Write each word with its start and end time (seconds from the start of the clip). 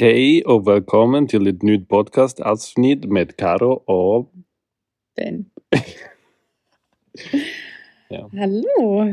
Hej 0.00 0.42
og 0.46 0.66
velkommen 0.66 1.28
til 1.28 1.46
et 1.46 1.62
nytt 1.62 1.88
podkastavsnitt 1.88 3.08
med 3.08 3.26
Karo 3.26 3.82
og 3.86 4.28
Ben. 5.16 5.46
Ja. 8.10 8.26
Hallo. 8.36 9.04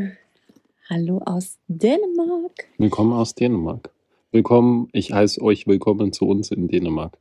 Hallo 0.90 1.20
aus 1.26 1.58
Dänemark. 1.68 2.68
Willkommen 2.78 3.14
aus 3.14 3.36
Dänemark. 3.36 3.90
Willkommen, 4.32 4.88
ich 4.94 5.12
heiße 5.14 5.42
euch 5.42 5.68
willkommen 5.68 6.14
zu 6.14 6.26
uns 6.26 6.52
in 6.52 6.68
Dänemark. 6.68 7.18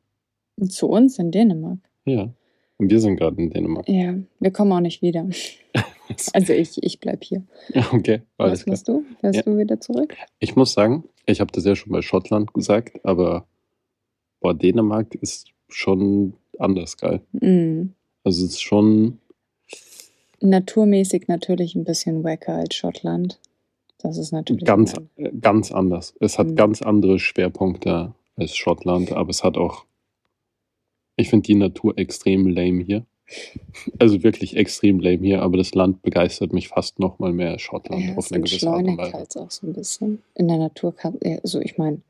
Zu 0.69 0.89
uns 0.89 1.19
in 1.19 1.31
Dänemark. 1.31 1.79
Ja, 2.05 2.29
und 2.79 2.91
wir 2.91 3.01
sind 3.01 3.17
gerade 3.17 3.41
in 3.43 3.51
Dänemark. 3.51 3.89
Ja, 3.89 4.15
wir 4.41 4.51
kommen 4.51 4.73
auch 4.73 4.81
nicht 4.81 5.03
wieder. 5.03 5.29
Also 6.33 6.53
ich, 6.53 6.83
ich 6.83 7.01
bleib 7.01 7.25
hier. 7.25 7.43
Okay, 7.93 8.23
alles 8.39 8.61
Was 8.61 8.65
klar. 8.65 8.73
machst 8.73 8.89
du? 8.89 9.05
Fährst 9.21 9.37
Ja. 9.37 9.43
du 9.43 9.59
wieder 9.59 9.81
zurück? 9.81 10.17
Ich 10.39 10.57
muss 10.57 10.73
sagen, 10.73 11.05
ich 11.27 11.41
habe 11.41 11.53
das 11.53 11.65
ja 11.65 11.75
schon 11.77 11.93
bei 11.93 12.03
Schottland 12.03 12.53
gesagt, 12.55 13.05
aber 13.05 13.47
boah, 14.41 14.55
Dänemark 14.55 15.15
ist 15.17 15.49
schon 15.69 16.35
anders 16.59 16.97
geil. 16.97 17.21
Mhm. 17.33 17.95
Also 18.25 18.45
es 18.45 18.53
ist 18.53 18.61
schon, 18.63 19.19
Naturmäßig 20.43 21.29
natürlich 21.29 21.75
ein 21.75 21.85
bisschen 21.85 22.25
wacker 22.25 22.55
als 22.55 22.75
Schottland. 22.75 23.39
Das 23.99 24.17
ist 24.17 24.33
natürlich 24.33 24.65
ganz, 24.65 24.95
ein- 24.95 25.11
äh, 25.17 25.31
ganz 25.39 25.71
anders. 25.71 26.15
Es 26.21 26.39
hat 26.39 26.47
Mhm. 26.49 26.57
ganz 26.57 26.81
andere 26.83 27.19
Schwerpunkte 27.19 28.15
als 28.37 28.57
Schottland, 28.57 29.13
aber 29.13 29.29
es 29.31 29.45
hat 29.45 29.59
auch, 29.59 29.85
ich 31.17 31.29
finde 31.29 31.47
die 31.47 31.55
Natur 31.57 31.99
extrem 31.99 32.47
lame 32.49 32.83
hier. 32.83 33.05
Also 33.99 34.23
wirklich 34.23 34.57
extrem 34.57 35.01
lame 35.01 35.19
hier, 35.19 35.43
aber 35.43 35.57
das 35.57 35.75
Land 35.75 36.03
begeistert 36.03 36.53
mich 36.53 36.69
fast 36.69 36.99
noch 36.99 37.19
mal 37.19 37.33
mehr 37.33 37.59
Schottland 37.59 38.05
Ja, 38.05 38.17
auf 38.17 38.31
eine 38.33 38.43
gewisse 38.43 38.69
Art 38.69 38.85
und 38.85 38.99
Weise. 38.99 39.13
halt 39.13 39.37
auch 39.37 39.51
so 39.51 39.67
ein 39.67 39.73
bisschen. 39.73 40.23
In 40.35 40.49
der 40.49 40.59
Natur 40.59 40.95
kann, 40.95 41.19
also 41.43 41.61
ich 41.61 41.79
meine, 41.79 42.01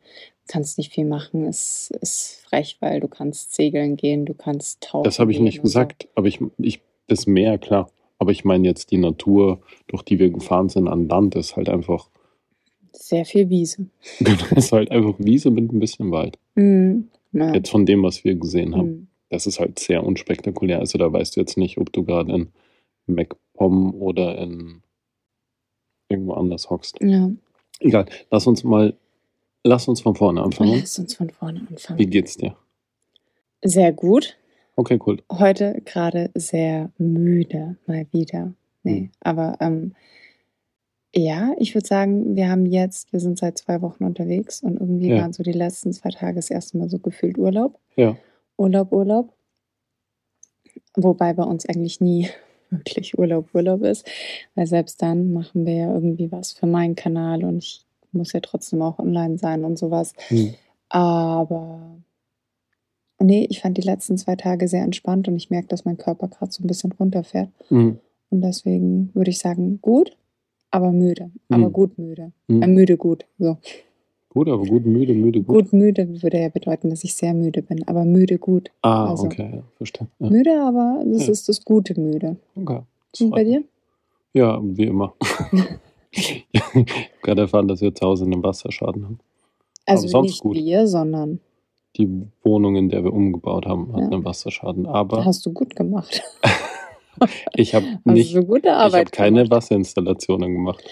kannst 0.49 0.79
nicht 0.79 0.93
viel 0.93 1.05
machen. 1.05 1.47
Es 1.47 1.91
ist 2.01 2.43
frech, 2.49 2.77
weil 2.81 3.01
du 3.01 3.09
kannst 3.09 3.55
segeln 3.55 3.97
gehen, 3.97 4.27
du 4.27 4.35
kannst 4.35 4.81
tauchen. 4.81 5.05
Das 5.05 5.19
habe 5.19 5.31
ich 5.31 5.39
nicht 5.41 5.61
und 5.61 5.67
so. 5.67 5.79
gesagt, 5.81 6.09
aber 6.15 6.27
ich, 6.27 6.41
ich, 6.59 6.81
das 7.07 7.27
Meer, 7.27 7.59
klar. 7.59 7.91
Aber 8.19 8.33
ich 8.33 8.45
meine 8.45 8.67
jetzt 8.67 8.91
die 8.91 8.99
Natur, 8.99 9.61
durch 9.87 10.03
die 10.03 10.19
wir 10.19 10.31
gefahren 10.31 10.69
sind 10.69 10.89
an 10.89 11.09
Land, 11.09 11.37
ist 11.37 11.57
halt 11.57 11.69
einfach, 11.69 12.09
Sehr 12.93 13.25
viel 13.25 13.49
Wiese. 13.49 13.87
ist 14.57 14.73
halt 14.73 14.91
einfach 14.91 15.15
Wiese 15.19 15.51
mit 15.51 15.73
ein 15.73 15.79
bisschen 15.79 16.11
Wald. 16.11 16.37
Ja. 17.33 17.55
Jetzt 17.55 17.71
von 17.71 17.87
dem, 17.87 18.03
was 18.03 18.25
wir 18.25 18.35
gesehen 18.35 18.77
haben. 18.77 18.89
Mhm. 18.89 19.07
Das 19.31 19.47
ist 19.47 19.59
halt 19.61 19.79
sehr 19.79 20.05
unspektakulär. 20.05 20.79
Also 20.81 20.99
da 20.99 21.11
weißt 21.13 21.37
du 21.37 21.41
jetzt 21.41 21.57
nicht, 21.57 21.79
ob 21.79 21.93
du 21.93 22.05
gerade 22.05 22.33
in 22.33 22.49
MacPom 23.07 23.95
oder 23.95 24.37
in 24.39 24.83
irgendwo 26.09 26.35
anders 26.35 26.69
hockst. 26.71 26.99
Ja. 27.01 27.31
Egal, 27.79 28.07
lass 28.31 28.47
uns 28.47 28.65
mal, 28.65 28.97
lass 29.65 29.89
uns 29.89 30.01
von 30.03 30.15
vorne 30.17 30.43
anfangen. 30.43 30.79
Lass 30.79 30.99
uns 30.99 31.15
von 31.15 31.31
vorne 31.31 31.67
anfangen. 31.69 31.99
Wie 31.99 32.07
geht's 32.07 32.37
dir? 32.37 32.57
Sehr 33.63 33.93
gut. 33.93 34.37
Okay, 34.77 34.99
cool. 35.07 35.23
Heute 35.31 35.81
gerade 35.85 36.31
sehr 36.35 36.91
müde, 36.99 37.77
mal 37.87 38.07
wieder. 38.13 38.53
Nee, 38.83 38.97
Hm. 38.99 39.11
aber 39.21 39.57
ähm, 39.61 39.95
ja, 41.15 41.53
ich 41.59 41.75
würde 41.75 41.87
sagen, 41.87 42.35
wir 42.37 42.49
haben 42.49 42.65
jetzt, 42.67 43.13
wir 43.13 43.21
sind 43.21 43.39
seit 43.39 43.59
zwei 43.59 43.83
Wochen 43.83 44.05
unterwegs 44.05 44.63
und 44.63 44.81
irgendwie 44.81 45.09
Ja. 45.09 45.21
waren 45.23 45.33
so 45.33 45.43
die 45.43 45.53
letzten 45.53 45.93
zwei 45.93 46.11
Tage 46.11 46.37
das 46.37 46.51
erste 46.51 46.79
Mal 46.79 46.89
so 46.89 46.99
gefühlt 46.99 47.37
Urlaub. 47.37 47.79
Ja. 47.97 48.17
Urlaub, 48.61 48.93
Urlaub. 48.93 49.33
Wobei 50.95 51.33
bei 51.33 51.45
uns 51.45 51.67
eigentlich 51.67 52.01
nie 52.01 52.29
wirklich 52.71 53.19
Urlaub, 53.19 53.49
Urlaub 53.55 53.83
ist, 53.83 54.07
weil 54.55 54.67
selbst 54.67 55.03
dann 55.03 55.33
machen 55.33 55.67
wir 55.67 55.75
ja 55.75 55.93
irgendwie 55.93 56.31
was 56.31 56.53
für 56.53 56.67
meinen 56.67 56.95
Kanal 56.95 57.45
und 57.45 57.59
ich 57.65 57.85
muss 58.13 58.33
ja 58.33 58.41
trotzdem 58.41 58.83
auch 58.83 58.99
online 58.99 59.39
sein 59.39 59.65
und 59.65 59.79
sowas. 59.79 60.13
Hm. 60.29 60.55
Aber 60.89 61.97
nee, 63.19 63.47
ich 63.49 63.61
fand 63.61 63.79
die 63.79 63.83
letzten 63.83 64.19
zwei 64.19 64.37
Tage 64.37 64.69
sehr 64.69 64.83
entspannt 64.83 65.27
und 65.29 65.37
ich 65.37 65.51
merke, 65.51 65.69
dass 65.69 65.85
mein 65.85 65.97
Körper 65.97 66.29
gerade 66.29 66.53
so 66.53 66.63
ein 66.63 66.67
bisschen 66.67 66.93
runterfährt. 66.93 67.51
Hm. 67.69 67.99
Und 68.31 68.41
deswegen 68.43 69.11
würde 69.15 69.31
ich 69.31 69.39
sagen, 69.39 69.81
gut, 69.81 70.17
aber 70.71 70.93
müde. 70.93 71.31
Aber 71.49 71.67
Hm. 71.67 71.73
gut 71.73 71.99
müde. 71.99 72.33
Hm. 72.49 72.63
Äh, 72.63 72.67
müde 72.67 72.97
gut. 72.97 73.27
So. 73.39 73.59
Gut, 74.33 74.49
aber 74.49 74.63
gut, 74.65 74.87
müde, 74.87 75.13
müde, 75.13 75.43
gut. 75.43 75.57
Gut 75.57 75.73
müde 75.73 76.23
würde 76.23 76.39
ja 76.41 76.49
bedeuten, 76.49 76.89
dass 76.91 77.03
ich 77.03 77.15
sehr 77.15 77.35
müde 77.35 77.63
bin, 77.63 77.87
aber 77.89 78.05
müde 78.05 78.39
gut. 78.39 78.71
Ah, 78.81 79.11
Also. 79.11 79.25
okay, 79.27 79.51
ja, 79.57 79.63
verstehe. 79.77 80.07
Ja. 80.21 80.31
Müde, 80.31 80.63
aber 80.63 81.03
das 81.05 81.27
Ja. 81.27 81.33
ist 81.33 81.49
das 81.49 81.65
gute 81.65 82.01
müde. 82.01 82.37
Okay. 82.55 82.81
Und 83.21 83.31
bei 83.31 83.43
dir? 83.43 83.65
Ja, 84.33 84.61
wie 84.63 84.85
immer. 84.85 85.15
ich 86.13 86.45
habe 86.55 86.85
gerade 87.23 87.41
erfahren, 87.43 87.67
dass 87.67 87.81
wir 87.81 87.93
zu 87.93 88.07
Hause 88.07 88.25
einen 88.25 88.43
Wasserschaden 88.43 89.05
haben. 89.05 89.19
Also 89.87 90.21
nicht 90.23 90.41
gut. 90.41 90.55
wir, 90.57 90.87
sondern 90.87 91.41
Die 91.97 92.09
Wohnung, 92.45 92.77
in 92.77 92.89
der 92.89 93.03
wir 93.03 93.13
umgebaut 93.13 93.67
haben, 93.67 93.93
hat 93.93 94.01
Ja. 94.03 94.07
einen 94.11 94.25
Wasserschaden. 94.25 94.87
Aber 94.87 95.25
hast 95.25 95.45
du 95.45 95.53
gut 95.53 95.75
gemacht. 95.75 96.23
ich 97.55 97.75
habe 97.75 97.85
nicht, 98.05 98.31
ich 98.31 98.37
habe 98.37 99.05
keine 99.07 99.39
gemacht. 99.43 99.51
Wasserinstallationen 99.51 100.53
gemacht. 100.55 100.85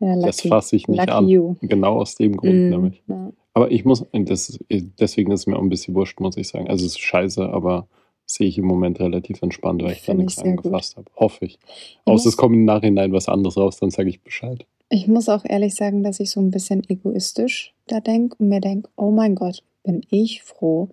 Ja, 0.00 0.16
Das 0.20 0.40
fasse 0.42 0.76
ich 0.76 0.88
nicht 0.88 1.08
an. 1.08 1.26
you. 1.28 1.54
Genau 1.62 2.00
aus 2.00 2.16
dem 2.16 2.36
Grund 2.36 2.52
Mm, 2.54 2.68
nämlich. 2.70 3.02
ja. 3.08 3.32
Aber 3.54 3.70
ich 3.70 3.86
muss, 3.86 4.04
das, 4.12 4.58
deswegen 4.70 5.32
ist 5.32 5.40
es 5.40 5.46
mir 5.46 5.56
auch 5.56 5.62
ein 5.62 5.70
bisschen 5.70 5.94
wurscht, 5.94 6.20
muss 6.20 6.36
ich 6.36 6.48
sagen. 6.48 6.68
Also 6.68 6.84
es 6.84 6.92
ist 6.92 7.00
scheiße, 7.00 7.42
aber 7.48 7.88
sehe 8.26 8.46
ich 8.48 8.58
im 8.58 8.66
Moment 8.66 9.00
relativ 9.00 9.40
entspannt, 9.40 9.82
weil 9.82 9.92
ich 9.92 10.04
da 10.04 10.12
nichts 10.12 10.38
angefasst 10.38 10.96
habe. 10.98 11.06
Hoffe 11.16 11.46
ich. 11.46 11.58
Außer 12.04 12.28
es 12.28 12.36
kommt 12.36 12.54
im 12.54 12.66
Nachhinein 12.66 13.12
was 13.12 13.28
anderes 13.30 13.56
raus, 13.56 13.78
dann 13.78 13.90
sage 13.90 14.10
ich 14.10 14.20
Bescheid. 14.22 14.66
Ich 14.90 15.06
muss 15.08 15.28
auch 15.30 15.44
ehrlich 15.48 15.74
sagen, 15.74 16.02
dass 16.02 16.20
ich 16.20 16.30
so 16.30 16.40
ein 16.40 16.50
bisschen 16.50 16.82
egoistisch 16.88 17.72
da 17.86 18.00
denke 18.00 18.36
und 18.38 18.48
mir 18.48 18.60
denke, 18.60 18.90
oh 18.96 19.10
mein 19.10 19.34
Gott, 19.34 19.62
bin 19.84 20.02
ich 20.10 20.42
froh, 20.42 20.88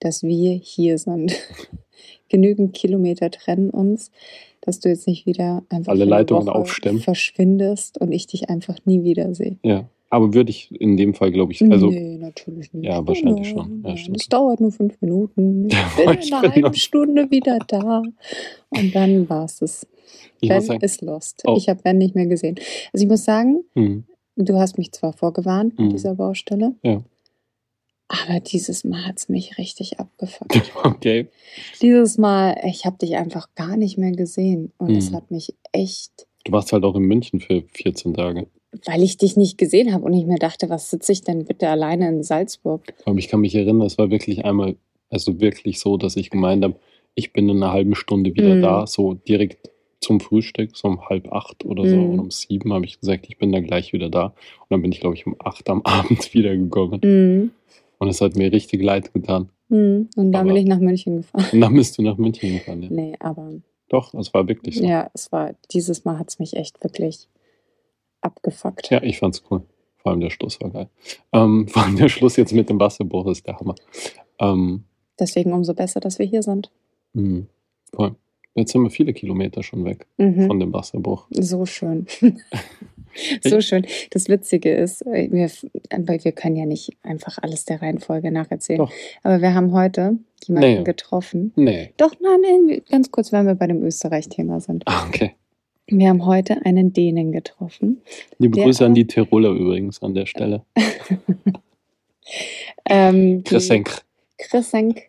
dass 0.00 0.22
wir 0.22 0.52
hier 0.52 0.98
sind. 0.98 1.32
Genügend 2.28 2.74
Kilometer 2.74 3.30
trennen 3.30 3.70
uns, 3.70 4.10
dass 4.66 4.80
du 4.80 4.88
jetzt 4.90 5.06
nicht 5.06 5.24
wieder 5.26 5.62
einfach 5.70 5.92
Alle 5.92 6.04
Leitungen 6.04 6.46
Woche 6.48 6.54
aufstemmen. 6.54 7.00
verschwindest 7.00 7.98
und 8.00 8.12
ich 8.12 8.26
dich 8.26 8.50
einfach 8.50 8.76
nie 8.84 9.02
wiedersehe. 9.02 9.56
Ja. 9.62 9.88
Aber 10.08 10.32
würde 10.34 10.50
ich 10.50 10.70
in 10.80 10.96
dem 10.96 11.14
Fall, 11.14 11.32
glaube 11.32 11.52
ich, 11.52 11.60
also 11.62 11.88
nee, 11.90 12.16
natürlich 12.16 12.72
nicht. 12.72 12.84
Ja, 12.86 13.04
wahrscheinlich 13.06 13.52
Nein, 13.54 13.64
schon. 13.64 13.82
Ja, 13.84 13.96
stimmt. 13.96 14.20
Es 14.20 14.28
dauert 14.28 14.60
nur 14.60 14.70
fünf 14.70 15.00
Minuten. 15.00 15.68
Ich 15.98 16.04
bin 16.04 16.18
ich 16.20 16.28
in 16.28 16.34
einer 16.34 16.52
halben 16.54 16.74
Stunde 16.74 17.30
wieder 17.30 17.58
da. 17.66 18.02
Und 18.70 18.94
dann 18.94 19.28
war 19.28 19.44
es 19.46 19.60
es. 19.62 19.86
Ben 20.40 20.60
sagen, 20.60 20.80
ist 20.80 21.02
lost. 21.02 21.42
Oh. 21.46 21.56
Ich 21.56 21.68
habe 21.68 21.82
Ben 21.82 21.98
nicht 21.98 22.14
mehr 22.14 22.26
gesehen. 22.26 22.54
Also 22.92 23.04
ich 23.04 23.10
muss 23.10 23.24
sagen, 23.24 23.62
hm, 23.74 24.04
Du 24.38 24.58
hast 24.58 24.76
mich 24.76 24.92
zwar 24.92 25.14
vorgewarnt 25.14 25.78
mit 25.78 25.86
Mhm. 25.88 25.90
dieser 25.92 26.14
Baustelle, 26.14 26.74
Ja. 26.84 27.02
Aber 28.08 28.40
dieses 28.40 28.84
Mal 28.84 29.04
hat 29.06 29.18
es 29.18 29.28
mich 29.28 29.58
richtig 29.58 29.98
abgefuckt. 29.98 30.56
okay. 30.84 31.28
dieses 31.82 32.18
Mal, 32.18 32.56
ich 32.64 32.84
habe 32.86 32.98
dich 32.98 33.16
einfach 33.16 33.48
gar 33.54 33.76
nicht 33.76 33.98
mehr 33.98 34.12
gesehen 34.12 34.72
und 34.78 34.96
es 34.96 35.10
Mhm. 35.10 35.16
hat 35.16 35.30
mich 35.30 35.54
echt, 35.72 36.26
Du 36.44 36.52
warst 36.52 36.72
halt 36.72 36.84
auch 36.84 36.94
in 36.94 37.02
München 37.02 37.40
für 37.40 37.64
14 37.72 38.14
Tage. 38.14 38.46
weil 38.84 39.02
ich 39.02 39.16
dich 39.16 39.36
nicht 39.36 39.58
gesehen 39.58 39.92
habe 39.92 40.04
und 40.04 40.12
ich 40.12 40.26
mir 40.26 40.38
dachte, 40.38 40.68
was 40.68 40.90
sitze 40.90 41.10
ich 41.12 41.22
denn 41.22 41.44
bitte 41.44 41.68
alleine 41.68 42.08
in 42.08 42.22
Salzburg? 42.22 42.84
Aber 43.04 43.18
ich 43.18 43.28
kann 43.28 43.40
mich 43.40 43.54
erinnern, 43.54 43.80
es 43.86 43.98
war 43.98 44.10
wirklich 44.10 44.44
einmal, 44.44 44.76
also 45.10 45.40
wirklich 45.40 45.80
so, 45.80 45.96
dass 45.96 46.14
ich 46.16 46.30
gemeint 46.30 46.62
habe, 46.62 46.76
ich 47.16 47.32
bin 47.32 47.48
in 47.48 47.56
einer 47.62 47.72
halben 47.72 47.94
Stunde 47.94 48.34
wieder 48.34 48.54
Mhm. 48.56 48.62
da, 48.62 48.86
so 48.86 49.14
direkt 49.14 49.70
zum 50.00 50.20
Frühstück, 50.20 50.76
so 50.76 50.86
um 50.88 51.08
halb 51.08 51.32
acht 51.32 51.64
oder 51.64 51.86
so. 51.88 51.96
Mhm. 51.96 52.10
Und 52.10 52.18
um 52.20 52.30
sieben 52.30 52.72
habe 52.72 52.84
ich 52.84 53.00
gesagt, 53.00 53.26
ich 53.28 53.38
bin 53.38 53.50
da 53.50 53.60
gleich 53.60 53.92
wieder 53.92 54.10
da. 54.10 54.26
Und 54.26 54.34
dann 54.70 54.82
bin 54.82 54.92
ich, 54.92 55.00
glaube 55.00 55.16
ich, 55.16 55.26
um 55.26 55.34
acht 55.40 55.68
am 55.70 55.80
Abend 55.84 56.32
wiedergekommen. 56.34 57.00
Mhm. 57.02 57.50
Und 57.98 58.08
es 58.08 58.20
hat 58.20 58.36
mir 58.36 58.52
richtig 58.52 58.82
leid 58.82 59.12
getan. 59.14 59.48
Mhm. 59.68 60.08
Und 60.16 60.32
dann 60.32 60.42
Aber- 60.42 60.48
bin 60.54 60.56
ich 60.62 60.66
nach 60.68 60.78
München 60.80 61.16
gefahren. 61.18 61.46
Und 61.52 61.60
dann 61.60 61.74
bist 61.74 61.96
du 61.98 62.02
nach 62.02 62.16
München 62.18 62.52
gefahren. 62.54 62.82
Ja. 62.82 62.88
Nee, 62.90 63.14
aber 63.20 63.52
Doch, 63.88 64.12
es 64.14 64.32
war 64.34 64.46
wirklich 64.48 64.76
so. 64.76 64.82
Ja, 64.82 64.88
ja, 64.88 65.10
es 65.14 65.30
war, 65.32 65.54
dieses 65.72 66.04
Mal 66.04 66.18
hat 66.18 66.28
es 66.30 66.38
mich 66.38 66.54
echt 66.56 66.82
wirklich 66.84 67.28
abgefuckt. 68.20 68.90
ich 69.02 69.18
fand's 69.18 69.42
cool. 69.50 69.62
Vor 69.98 70.12
allem 70.12 70.20
der 70.20 70.30
Schluss 70.30 70.60
war 70.60 70.70
geil. 70.70 70.88
Ähm, 71.32 71.66
vor 71.68 71.82
allem 71.84 71.96
der 71.96 72.08
Schluss 72.08 72.36
jetzt 72.36 72.52
mit 72.52 72.68
dem 72.68 72.78
Wasserbruch 72.80 73.26
ist 73.28 73.46
der 73.46 73.58
Hammer. 73.58 73.74
Ähm, 74.38 74.84
Deswegen 75.18 75.52
umso 75.52 75.72
besser, 75.74 76.00
dass 76.00 76.18
wir 76.18 76.26
hier 76.26 76.42
sind. 76.42 76.70
mh, 77.14 77.44
voll. 77.94 78.14
Jetzt 78.56 78.72
sind 78.72 78.82
wir 78.82 78.90
viele 78.90 79.12
Kilometer 79.12 79.62
schon 79.62 79.84
weg 79.84 80.06
Mhm. 80.16 80.46
von 80.46 80.58
dem 80.58 80.72
Wasserbruch. 80.72 81.26
So 81.30 81.66
schön. 81.66 82.06
so 83.44 83.60
schön. 83.60 83.86
Das 84.10 84.28
Witzige 84.28 84.74
ist, 84.74 85.02
äh, 85.06 85.28
wir, 85.30 85.50
wir 86.24 86.32
können 86.32 86.56
ja 86.56 86.64
nicht 86.66 86.96
einfach 87.02 87.38
alles 87.42 87.64
der 87.66 87.82
Reihenfolge 87.82 88.30
nacherzählen. 88.32 88.78
Doch. 88.78 88.92
Aber 89.22 89.40
wir 89.42 89.54
haben 89.54 89.72
heute 89.72 90.18
jemanden 90.46 90.78
Nee. 90.78 90.82
getroffen. 90.84 91.52
Nee. 91.56 91.90
Doch, 91.98 92.14
nein, 92.20 92.40
nein, 92.66 92.82
ganz 92.90 93.10
kurz, 93.10 93.30
wenn 93.30 93.46
wir 93.46 93.54
bei 93.54 93.66
dem 93.66 93.82
Österreich-Thema 93.82 94.60
sind. 94.60 94.84
Ah, 94.86 95.06
okay. 95.06 95.32
Wir 95.88 96.08
haben 96.08 96.26
heute 96.26 96.64
einen 96.64 96.92
Dänen 96.92 97.30
getroffen. 97.30 98.00
Liebe 98.38 98.58
Grüße 98.60 98.84
an 98.84 98.94
die 98.94 99.06
Tiroler 99.06 99.50
übrigens 99.50 100.02
an 100.02 100.14
der 100.14 100.26
Stelle. 100.26 100.64
Ähm, 102.88 103.44
die- 103.44 103.50
Kresenk. 104.38 105.02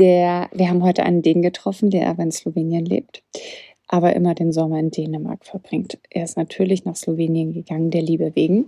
Der, 0.00 0.48
wir 0.52 0.68
haben 0.68 0.82
heute 0.82 1.04
einen 1.04 1.22
Dänen 1.22 1.42
getroffen, 1.42 1.90
der 1.90 2.08
aber 2.08 2.22
in 2.24 2.32
Slowenien 2.32 2.84
lebt. 2.86 3.22
aber 3.88 4.14
immer 4.16 4.34
den 4.34 4.52
Sommer 4.52 4.78
in 4.78 4.90
Dänemark 4.92 5.44
verbringt. 5.44 5.98
Er 6.10 6.24
ist 6.24 6.36
natürlich 6.36 6.84
nach 6.84 6.96
Slowenien 6.96 7.52
gegangen, 7.52 7.90
der 7.90 8.02
Liebe 8.02 8.34
wegen. 8.36 8.66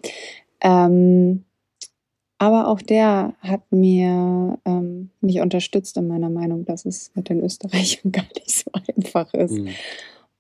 Ähm, 0.60 1.44
aber 2.38 2.66
auch 2.68 2.82
der 2.82 3.34
hat 3.40 3.62
mir 3.70 4.58
ähm, 4.64 5.10
mich 5.20 5.40
unterstützt 5.40 5.96
in 5.96 6.08
meiner 6.08 6.28
Meinung, 6.28 6.64
dass 6.64 6.84
es 6.86 7.12
mit 7.14 7.28
den 7.28 7.40
Österreichern 7.40 8.10
gar 8.12 8.26
nicht 8.34 8.50
so 8.50 8.70
einfach 8.96 9.32
ist. 9.32 9.52
Mhm. 9.52 9.68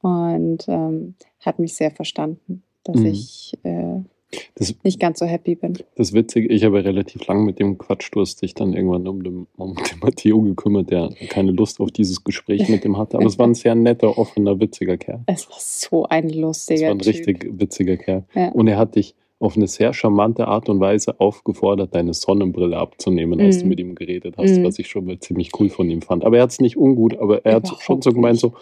Und 0.02 0.64
ähm, 0.68 1.14
hat 1.40 1.60
mich 1.60 1.74
sehr 1.76 1.92
verstanden, 1.92 2.64
dass 2.84 2.96
Mhm. 2.96 3.06
ich 3.06 3.56
äh, 3.62 4.00
Das, 4.54 4.74
nicht 4.82 4.98
ganz 5.00 5.18
so 5.18 5.26
happy 5.26 5.54
bin. 5.54 5.78
das 5.96 6.12
Witzige, 6.12 6.48
ich 6.48 6.64
habe 6.64 6.84
relativ 6.84 7.26
lang 7.26 7.44
mit 7.44 7.58
dem 7.58 7.76
Quatschdurst 7.78 8.38
sich 8.38 8.54
dann 8.54 8.72
irgendwann 8.72 9.06
um 9.06 9.22
den, 9.22 9.46
um 9.56 9.74
den 9.74 9.98
Matteo 10.00 10.40
gekümmert, 10.40 10.90
der 10.90 11.10
keine 11.28 11.52
Lust 11.52 11.80
auf 11.80 11.90
dieses 11.90 12.24
Gespräch 12.24 12.68
mit 12.68 12.84
dem 12.84 12.96
hatte. 12.96 13.18
Aber 13.18 13.26
es 13.26 13.38
war 13.38 13.46
ein 13.46 13.54
sehr 13.54 13.74
netter, 13.74 14.16
offener, 14.18 14.58
witziger 14.60 14.96
Kerl. 14.96 15.20
Es 15.26 15.48
war 15.50 15.56
so 15.58 16.04
ein 16.06 16.26
Es 16.30 16.34
lustiger 16.36 16.86
war 16.86 16.94
ein 16.94 16.98
Typ. 17.00 17.08
richtig 17.14 17.46
witziger 17.60 17.96
Kerl. 17.96 18.24
Ja. 18.34 18.48
Und 18.52 18.68
er 18.68 18.78
hat 18.78 18.96
dich 18.96 19.14
auf 19.38 19.56
eine 19.56 19.66
sehr 19.66 19.92
charmante 19.92 20.46
Art 20.46 20.68
und 20.68 20.78
Weise 20.78 21.18
aufgefordert, 21.18 21.94
deine 21.96 22.14
Sonnenbrille 22.14 22.76
abzunehmen, 22.76 23.40
als 23.40 23.58
du 23.58 23.64
Mhm. 23.64 23.68
mit 23.70 23.80
ihm 23.80 23.94
geredet 23.96 24.36
hast, 24.38 24.56
Mhm. 24.58 24.64
was 24.64 24.78
ich 24.78 24.86
schon 24.88 25.04
mal 25.04 25.18
ziemlich 25.18 25.50
cool 25.58 25.68
von 25.68 25.90
ihm 25.90 26.00
fand. 26.00 26.24
Aber 26.24 26.36
er 26.36 26.44
hat 26.44 26.52
es 26.52 26.60
nicht 26.60 26.76
ungut, 26.76 27.18
aber 27.18 27.44
er 27.44 27.56
hat 27.56 27.68
schon 27.80 28.00
so 28.02 28.12
gemeint, 28.12 28.38
so, 28.38 28.52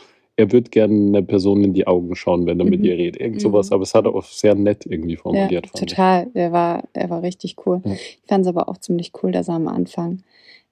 er 0.40 0.50
würde 0.52 0.70
gerne 0.70 0.94
eine 0.94 1.22
Person 1.22 1.62
in 1.62 1.72
die 1.75 1.87
Augen 1.87 2.14
schauen, 2.16 2.46
wenn 2.46 2.58
er 2.58 2.66
mit 2.66 2.81
Mhm. 2.81 2.87
ihr 2.87 2.96
redet. 2.96 3.20
Irgend 3.20 3.40
sowas, 3.40 3.70
Mhm. 3.70 3.75
aber 3.75 3.82
es 3.84 3.94
hat 3.94 4.04
er 4.06 4.14
auch 4.14 4.25
sehr 4.25 4.54
nett 4.54 4.87
irgendwie 4.87 5.14
Ja, 5.14 5.20
formuliert, 5.20 5.66
fand 5.69 5.88
total. 5.90 6.26
Er 6.34 6.52
war, 6.52 6.84
er 6.92 7.10
war 7.10 7.22
richtig 7.22 7.56
cool. 7.66 7.81
Ja. 7.84 7.92
Ich 7.92 8.20
fand 8.26 8.42
es 8.42 8.48
aber 8.48 8.69
auch 8.69 8.78
ziemlich 8.78 9.12
cool, 9.22 9.32
dass 9.32 9.48
er 9.48 9.54
am 9.54 9.69
Anfang. 9.69 10.22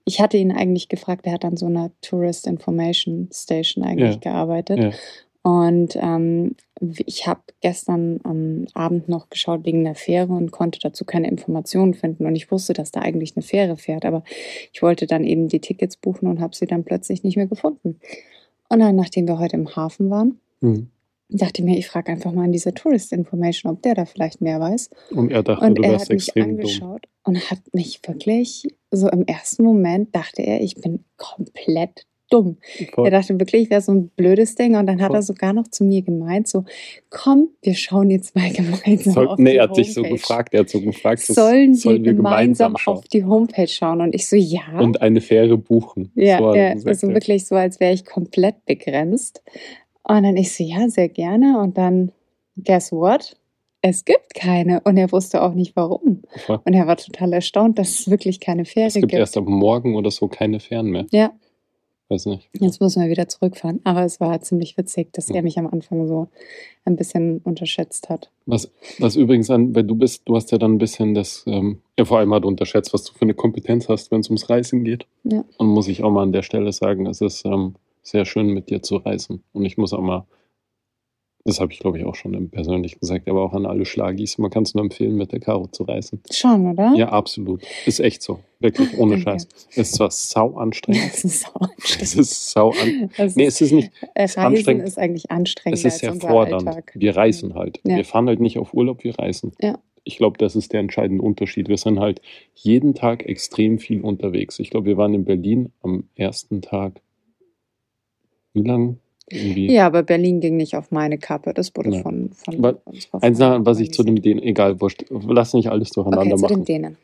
Ich 0.04 0.20
hatte 0.20 0.38
ihn 0.38 0.52
eigentlich 0.52 0.88
gefragt, 0.88 1.26
er 1.26 1.32
hat 1.34 1.44
an 1.44 1.56
so 1.56 1.66
einer 1.66 1.90
Tourist 2.00 2.46
Information 2.46 3.28
Station 3.32 3.84
eigentlich 3.84 4.14
Ja. 4.14 4.20
gearbeitet. 4.32 4.78
Ja. 4.78 4.90
Und 5.42 5.96
ähm, 6.00 6.56
ich 7.06 7.26
habe 7.26 7.40
gestern 7.60 8.20
am 8.24 8.66
Abend 8.74 9.08
noch 9.08 9.30
geschaut 9.30 9.64
wegen 9.64 9.84
der 9.84 9.94
Fähre 9.94 10.32
und 10.32 10.50
konnte 10.50 10.78
dazu 10.80 11.04
keine 11.04 11.28
Informationen 11.28 11.94
finden. 11.94 12.26
Und 12.26 12.36
ich 12.36 12.50
wusste, 12.50 12.72
dass 12.72 12.90
da 12.90 13.00
eigentlich 13.00 13.34
eine 13.36 13.42
Fähre 13.42 13.76
fährt, 13.76 14.04
aber 14.04 14.24
ich 14.72 14.82
wollte 14.82 15.06
dann 15.06 15.24
eben 15.24 15.48
die 15.48 15.60
Tickets 15.60 15.96
buchen 15.96 16.26
und 16.28 16.40
habe 16.40 16.54
sie 16.54 16.66
dann 16.66 16.84
plötzlich 16.84 17.22
nicht 17.22 17.36
mehr 17.36 17.46
gefunden. 17.46 17.98
Und 18.68 18.80
dann, 18.80 18.96
nachdem 18.96 19.26
wir 19.26 19.38
heute 19.38 19.56
im 19.56 19.74
Hafen 19.74 20.10
waren. 20.10 20.40
Mhm. 20.60 20.88
dachte 21.30 21.60
ich 21.60 21.64
mir, 21.64 21.78
ich 21.78 21.86
frage 21.86 22.10
einfach 22.10 22.32
mal 22.32 22.46
in 22.46 22.52
dieser 22.52 22.74
Tourist 22.74 23.12
Information, 23.12 23.70
ob 23.70 23.82
der 23.82 23.94
da 23.94 24.04
vielleicht 24.06 24.40
mehr 24.40 24.60
weiß. 24.60 24.90
Und 25.10 25.30
er 25.30 25.42
dachte, 25.42 25.64
Und 25.64 25.78
du 25.78 25.82
er 25.82 25.92
wärst 25.92 26.06
hat 26.06 26.10
mich 26.14 26.28
extrem 26.28 26.44
dumm. 26.44 26.54
angeschaut 26.56 27.06
und 27.24 27.50
hat 27.50 27.60
mich 27.72 28.00
wirklich, 28.06 28.66
so 28.90 29.08
im 29.08 29.24
ersten 29.26 29.62
Moment 29.62 30.14
dachte 30.16 30.42
er, 30.42 30.60
ich 30.62 30.74
bin 30.76 31.04
komplett 31.16 32.06
dumm. 32.30 32.58
Voll. 32.94 33.06
Er 33.06 33.10
dachte 33.10 33.38
wirklich, 33.38 33.64
ich 33.64 33.70
wäre 33.70 33.80
so 33.80 33.92
ein 33.92 34.08
blödes 34.08 34.54
Ding. 34.54 34.76
Und 34.76 34.86
dann 34.86 35.00
hat 35.00 35.08
Voll. 35.08 35.16
er 35.16 35.22
sogar 35.22 35.52
noch 35.52 35.68
zu 35.68 35.84
mir 35.84 36.02
gemeint, 36.02 36.48
so, 36.48 36.64
komm, 37.10 37.48
wir 37.62 37.74
schauen 37.74 38.10
jetzt 38.10 38.34
mal 38.34 38.50
gemeinsam 38.52 39.12
Soll, 39.12 39.28
auf 39.28 39.38
nee, 39.38 39.52
die 39.52 39.56
er 39.56 39.62
hat 39.64 39.76
dich 39.76 39.94
so 39.94 40.02
gefragt, 40.02 40.54
er 40.54 40.60
hat 40.60 40.70
so 40.70 40.80
gefragt, 40.80 41.20
Sollen, 41.20 41.74
sollen 41.74 42.04
wir 42.04 42.14
gemeinsam, 42.14 42.76
schauen 42.76 42.98
auf 42.98 43.08
die 43.08 43.24
Homepage 43.24 43.68
schauen? 43.68 44.00
Und 44.00 44.14
ich 44.14 44.28
so, 44.28 44.36
ja. 44.36 44.78
und 44.78 45.00
eine 45.02 45.20
Fähre 45.20 45.56
buchen. 45.56 46.10
Ja, 46.14 46.38
So 46.38 46.54
ja 46.54 46.74
gesagt, 46.74 46.88
also 46.88 47.08
ja. 47.08 47.14
wirklich 47.14 47.46
so, 47.46 47.54
als 47.54 47.80
wäre 47.80 47.92
ich 47.92 48.04
komplett 48.04 48.64
begrenzt. 48.66 49.42
Und 50.02 50.22
dann 50.22 50.36
ich 50.36 50.54
so, 50.54 50.64
ja, 50.64 50.88
sehr 50.88 51.08
gerne. 51.08 51.58
Und 51.60 51.76
dann, 51.76 52.12
guess 52.62 52.92
what? 52.92 53.36
Es 53.80 54.04
gibt 54.04 54.34
keine. 54.34 54.80
Und 54.80 54.96
er 54.96 55.12
wusste 55.12 55.42
auch 55.42 55.54
nicht 55.54 55.76
warum. 55.76 56.22
Und 56.48 56.74
er 56.74 56.86
war 56.86 56.96
total 56.96 57.32
erstaunt, 57.32 57.78
dass 57.78 58.00
es 58.00 58.10
wirklich 58.10 58.40
keine 58.40 58.64
Fähre 58.64 58.88
Es 58.88 58.94
gibt 58.94 59.08
gibt. 59.08 59.20
erst 59.20 59.36
ab 59.36 59.44
morgen 59.46 59.94
oder 59.94 60.10
so 60.10 60.26
keine 60.26 60.58
Fähren 60.58 60.90
mehr. 60.90 61.06
Ja, 61.12 61.32
Weiß 62.10 62.24
nicht. 62.26 62.48
jetzt 62.58 62.80
müssen 62.80 63.02
wir 63.02 63.10
wieder 63.10 63.28
zurückfahren. 63.28 63.80
Aber 63.84 64.02
es 64.02 64.18
war 64.18 64.40
ziemlich 64.40 64.78
witzig, 64.78 65.12
dass 65.12 65.28
Ja. 65.28 65.36
er 65.36 65.42
mich 65.42 65.58
am 65.58 65.66
Anfang 65.66 66.06
so 66.08 66.28
ein 66.86 66.96
bisschen 66.96 67.38
unterschätzt 67.44 68.08
hat. 68.08 68.30
Was, 68.46 68.70
was 68.98 69.14
übrigens 69.16 69.50
an, 69.50 69.74
weil 69.74 69.84
du 69.84 69.94
bist, 69.94 70.22
du 70.26 70.34
hast 70.34 70.50
ja 70.50 70.56
dann 70.58 70.74
ein 70.74 70.78
bisschen 70.78 71.12
das, 71.14 71.44
ähm, 71.46 71.82
ja, 71.98 72.06
vor 72.06 72.18
allem 72.18 72.32
hat 72.32 72.46
unterschätzt, 72.46 72.94
was 72.94 73.04
du 73.04 73.12
für 73.12 73.22
eine 73.22 73.34
Kompetenz 73.34 73.88
hast, 73.90 74.10
wenn 74.10 74.20
es 74.20 74.28
ums 74.30 74.48
Reisen 74.48 74.84
geht. 74.84 75.06
Ja. 75.24 75.44
Und 75.58 75.66
muss 75.66 75.86
ich 75.88 76.02
auch 76.02 76.10
mal 76.10 76.22
an 76.22 76.32
der 76.32 76.42
Stelle 76.42 76.72
sagen, 76.72 77.04
es 77.06 77.20
ist 77.20 77.44
ähm, 77.44 77.74
sehr 78.02 78.24
schön 78.24 78.46
mit 78.48 78.70
dir 78.70 78.80
zu 78.82 78.96
reisen. 78.96 79.42
Und 79.52 79.66
ich 79.66 79.76
muss 79.76 79.92
auch 79.92 80.00
mal, 80.00 80.24
das 81.48 81.60
habe 81.60 81.72
ich 81.72 81.80
glaube 81.80 81.98
ich 81.98 82.04
auch 82.04 82.14
schon 82.14 82.50
persönlich 82.50 83.00
gesagt, 83.00 83.28
aber 83.28 83.42
auch 83.42 83.52
an 83.54 83.66
alle 83.66 83.84
Schlagis, 83.84 84.38
man 84.38 84.50
kann 84.50 84.62
es 84.62 84.74
nur 84.74 84.84
empfehlen, 84.84 85.16
mit 85.16 85.32
der 85.32 85.40
Karo 85.40 85.66
zu 85.66 85.82
reisen. 85.84 86.20
Schon, 86.30 86.70
oder? 86.72 86.94
Ja, 86.96 87.08
absolut. 87.08 87.62
Ist 87.86 88.00
echt 88.00 88.22
so. 88.22 88.40
Wirklich, 88.60 88.96
ohne 88.98 89.12
Danke. 89.16 89.30
Scheiß. 89.30 89.48
Ist 89.76 89.94
zwar 89.94 90.10
sau 90.10 90.56
anstrengend. 90.56 91.00
Das 91.12 91.24
ist 91.24 91.46
Es 91.46 91.54
anstrengend. 91.54 92.14
ist 92.16 92.50
sau 92.50 92.70
an. 92.70 93.10
Es 93.16 93.36
Nee, 93.36 93.44
ist, 93.46 93.54
es 93.54 93.60
ist 93.62 93.72
nicht, 93.72 93.90
äh, 94.14 94.24
ist 94.24 94.36
Reisen 94.36 94.46
anstrengend. 94.54 94.84
ist 94.88 94.98
eigentlich 94.98 95.30
anstrengender 95.30 95.86
es 95.88 96.02
ist. 96.02 96.24
Alltag. 96.24 96.92
Wir 96.94 97.16
reisen 97.16 97.54
halt. 97.54 97.80
Ja. 97.86 97.96
Wir 97.96 98.04
fahren 98.04 98.26
halt 98.28 98.40
nicht 98.40 98.58
auf 98.58 98.74
Urlaub, 98.74 99.04
wir 99.04 99.18
reisen. 99.18 99.52
Ja. 99.60 99.78
Ich 100.04 100.16
glaube, 100.16 100.38
das 100.38 100.56
ist 100.56 100.72
der 100.72 100.80
entscheidende 100.80 101.22
Unterschied. 101.22 101.68
Wir 101.68 101.76
sind 101.76 102.00
halt 102.00 102.20
jeden 102.54 102.94
Tag 102.94 103.26
extrem 103.26 103.78
viel 103.78 104.00
unterwegs. 104.00 104.58
Ich 104.58 104.70
glaube, 104.70 104.86
wir 104.86 104.96
waren 104.96 105.14
in 105.14 105.24
Berlin 105.24 105.70
am 105.82 106.04
ersten 106.14 106.62
Tag. 106.62 107.00
Wie 108.54 108.62
lang? 108.62 108.98
Irgendwie. 109.30 109.70
Ja, 109.72 109.86
aber 109.86 110.02
Berlin 110.02 110.40
ging 110.40 110.56
nicht 110.56 110.74
auf 110.76 110.90
meine 110.90 111.18
Kappe. 111.18 111.52
Das 111.54 111.74
wurde 111.76 111.90
Ja. 111.90 112.02
von, 112.02 112.30
von 112.32 112.56
Aber 112.64 112.80
unserer 112.84 113.22
Eins 113.22 113.38
noch, 113.38 113.66
was 113.66 113.80
ich 113.80 113.92
zu 113.92 114.02
dem. 114.02 114.20
Dänen, 114.20 114.42
egal, 114.42 114.80
wurscht, 114.80 115.04
lass 115.10 115.54
nicht 115.54 115.68
alles 115.70 115.90
durcheinander 115.90 116.34
Okay, 116.34 116.36
zu 116.36 116.42
machen. 116.42 116.64
den 116.64 116.82
Dänen. 116.82 116.96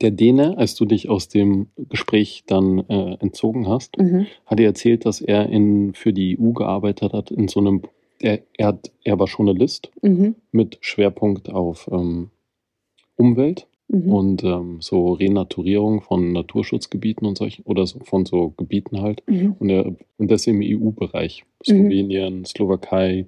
Der 0.00 0.10
Däne, 0.10 0.56
als 0.56 0.74
du 0.76 0.86
dich 0.86 1.08
aus 1.10 1.28
dem 1.28 1.68
Gespräch 1.90 2.44
dann 2.46 2.78
äh, 2.88 3.16
entzogen 3.20 3.68
hast, 3.68 3.98
Mhm. 3.98 4.26
hat 4.46 4.58
er 4.60 4.66
erzählt, 4.66 5.04
dass 5.06 5.20
er 5.20 5.48
in, 5.48 5.92
für 5.94 6.12
die 6.12 6.38
EU 6.40 6.52
gearbeitet 6.52 7.12
hat 7.12 7.30
in 7.30 7.48
so 7.48 7.60
einem, 7.60 7.82
er, 8.20 8.40
er, 8.56 8.68
hat, 8.68 8.90
er 9.04 9.18
war 9.18 9.26
Journalist 9.26 9.90
Mhm. 10.02 10.34
mit 10.52 10.78
Schwerpunkt 10.80 11.50
auf 11.50 11.88
ähm, 11.92 12.30
Umwelt 13.16 13.66
Mhm. 13.90 14.12
und 14.12 14.44
ähm, 14.44 14.76
so 14.80 15.14
Renaturierung 15.14 16.00
von 16.00 16.32
Naturschutzgebieten 16.32 17.26
und 17.26 17.36
solchen 17.36 17.62
oder 17.64 17.86
so, 17.86 17.98
von 18.00 18.24
so 18.24 18.54
Gebieten 18.56 19.00
halt. 19.00 19.22
Mhm. 19.26 19.56
Und, 19.58 19.68
er, 19.68 19.94
und 20.16 20.30
das 20.30 20.46
im 20.46 20.60
EU-Bereich. 20.62 21.44
Slowenien, 21.64 22.44
Slowakei, 22.44 23.26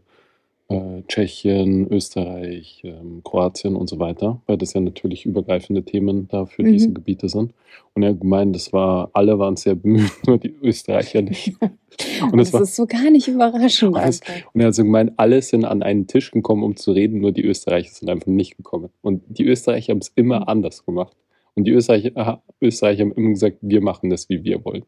äh, 0.68 1.02
Tschechien, 1.08 1.90
Österreich, 1.92 2.80
ähm, 2.84 3.20
Kroatien 3.24 3.76
und 3.76 3.88
so 3.88 3.98
weiter, 3.98 4.40
weil 4.46 4.56
das 4.56 4.72
ja 4.72 4.80
natürlich 4.80 5.26
übergreifende 5.26 5.84
Themen 5.84 6.28
da 6.28 6.46
für 6.46 6.62
Mhm. 6.62 6.72
diese 6.72 6.92
Gebiete 6.92 7.28
sind. 7.28 7.52
Und 7.94 8.02
er 8.02 8.10
hat 8.10 8.20
gemeint, 8.20 8.54
das 8.56 8.72
war, 8.72 9.10
alle 9.12 9.38
waren 9.38 9.56
sehr 9.56 9.74
bemüht, 9.74 10.10
nur 10.26 10.38
die 10.38 10.54
Österreicher 10.62 11.20
nicht. 11.22 11.52
Und 12.22 12.38
das 12.38 12.48
es 12.48 12.54
war, 12.54 12.62
ist 12.62 12.76
so 12.76 12.86
gar 12.86 13.10
nicht 13.10 13.28
überraschend. 13.28 13.94
Und 13.94 14.00
es- 14.02 14.22
einfach. 14.22 14.54
und 14.54 14.60
er 14.60 14.68
hat 14.68 14.74
so 14.74 14.82
gemeint, 14.84 15.12
alle 15.18 15.42
sind 15.42 15.64
an 15.64 15.82
einen 15.82 16.06
Tisch 16.06 16.30
gekommen, 16.30 16.62
um 16.62 16.76
zu 16.76 16.92
reden, 16.92 17.20
nur 17.20 17.32
die 17.32 17.44
Österreicher 17.44 17.92
sind 17.92 18.08
einfach 18.08 18.28
nicht 18.28 18.56
gekommen. 18.56 18.88
Und 19.02 19.22
die 19.28 19.44
Österreicher 19.46 19.92
haben 19.92 19.98
es 20.00 20.12
immer 20.14 20.40
Mhm. 20.40 20.48
anders 20.48 20.86
gemacht. 20.86 21.16
Und 21.54 21.64
die 21.64 21.72
Österreicher, 21.72 22.12
aha, 22.14 22.42
Österreicher 22.62 23.02
haben 23.02 23.12
immer 23.12 23.30
gesagt, 23.30 23.58
wir 23.60 23.82
machen 23.82 24.08
das, 24.08 24.28
wie 24.30 24.42
wir 24.42 24.64
wollen. 24.64 24.84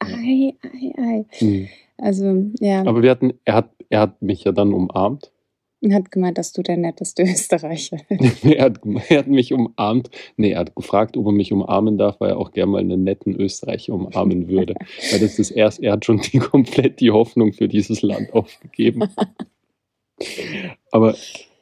Ei, 0.00 0.54
ei, 0.62 0.92
ei. 0.96 1.24
Mhm. 1.40 1.68
Also, 1.98 2.44
ja, 2.60 2.80
Aber 2.86 3.02
wir 3.02 3.10
hatten, 3.10 3.34
er 3.44 3.54
hat, 3.54 3.70
er 3.90 4.00
hat 4.00 4.22
mich 4.22 4.44
ja 4.44 4.52
dann 4.52 4.72
umarmt. 4.72 5.32
er 5.80 5.94
hat 5.94 6.10
gemeint, 6.10 6.38
dass 6.38 6.52
du 6.52 6.62
der 6.62 6.76
netteste 6.76 7.22
Österreicher 7.24 7.98
bist. 8.08 8.44
er, 8.44 8.64
hat, 8.66 8.80
er 9.08 9.18
hat 9.18 9.26
mich 9.28 9.52
umarmt. 9.52 10.10
Nee, 10.36 10.52
er 10.52 10.60
hat 10.60 10.76
gefragt, 10.76 11.16
ob 11.16 11.26
er 11.26 11.32
mich 11.32 11.52
umarmen 11.52 11.98
darf, 11.98 12.20
weil 12.20 12.30
er 12.30 12.36
auch 12.38 12.52
gerne 12.52 12.72
mal 12.72 12.80
einen 12.80 13.04
netten 13.04 13.34
Österreicher 13.34 13.94
umarmen 13.94 14.48
würde. 14.48 14.74
weil 15.12 15.20
das 15.20 15.38
ist 15.38 15.50
erst, 15.50 15.82
er 15.82 15.92
hat 15.92 16.04
schon 16.04 16.20
die, 16.20 16.38
komplett 16.38 17.00
die 17.00 17.10
Hoffnung 17.10 17.52
für 17.52 17.68
dieses 17.68 18.02
Land 18.02 18.32
aufgegeben. 18.32 19.04
Aber 20.90 21.14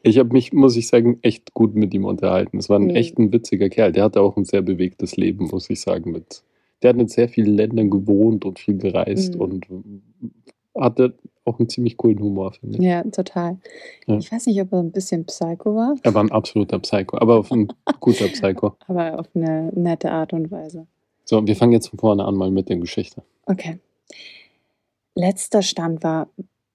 ich 0.02 0.18
habe 0.18 0.32
mich, 0.32 0.52
muss 0.52 0.76
ich 0.76 0.86
sagen, 0.88 1.18
echt 1.22 1.52
gut 1.54 1.74
mit 1.74 1.92
ihm 1.94 2.04
unterhalten. 2.04 2.58
Es 2.58 2.68
war 2.68 2.78
ein 2.78 2.84
Mhm. 2.88 2.96
echt 2.96 3.18
ein 3.18 3.32
witziger 3.32 3.68
Kerl. 3.68 3.92
Der 3.92 4.04
hatte 4.04 4.20
auch 4.20 4.36
ein 4.36 4.44
sehr 4.44 4.62
bewegtes 4.62 5.16
Leben, 5.16 5.46
muss 5.50 5.68
ich 5.68 5.80
sagen. 5.80 6.12
Mit, 6.12 6.42
der 6.82 6.90
hat 6.90 6.96
in 7.00 7.08
sehr 7.08 7.28
vielen 7.28 7.54
Ländern 7.56 7.90
gewohnt 7.90 8.44
und 8.44 8.58
viel 8.58 8.76
gereist 8.78 9.34
Mhm. 9.34 9.40
und 9.40 9.66
hatte 10.78 11.14
auch 11.44 11.58
einen 11.58 11.68
ziemlich 11.68 11.96
coolen 11.96 12.18
Humor, 12.20 12.52
finde 12.52 12.78
ich. 12.78 12.84
Ja, 12.84 13.02
total. 13.04 13.58
Ja. 14.06 14.16
Ich 14.18 14.30
weiß 14.32 14.46
nicht, 14.46 14.60
ob 14.60 14.72
er 14.72 14.80
ein 14.80 14.90
bisschen 14.92 15.24
Psycho 15.24 15.74
war, 15.74 15.94
Er 16.02 16.12
war 16.14 16.22
ein 16.22 16.32
absoluter 16.32 16.78
Psycho, 16.80 17.18
aber 17.18 17.38
auf 17.38 17.50
ein 17.52 17.68
guter 18.00 18.26
Psycho. 18.28 18.74
aber 18.86 19.18
auf 19.18 19.28
eine 19.34 19.72
nette 19.74 20.10
Art 20.10 20.32
und 20.32 20.50
Weise. 20.50 20.86
So, 21.24 21.46
wir 21.46 21.56
fangen 21.56 21.72
jetzt 21.72 21.88
von 21.88 21.98
vorne 21.98 22.24
an 22.24 22.34
mal 22.34 22.50
mit 22.50 22.68
der 22.68 22.76
Geschichte. 22.76 23.22
Okay. 23.46 23.78
Letzter 25.14 25.62
Stand 25.62 26.02
war, 26.04 26.28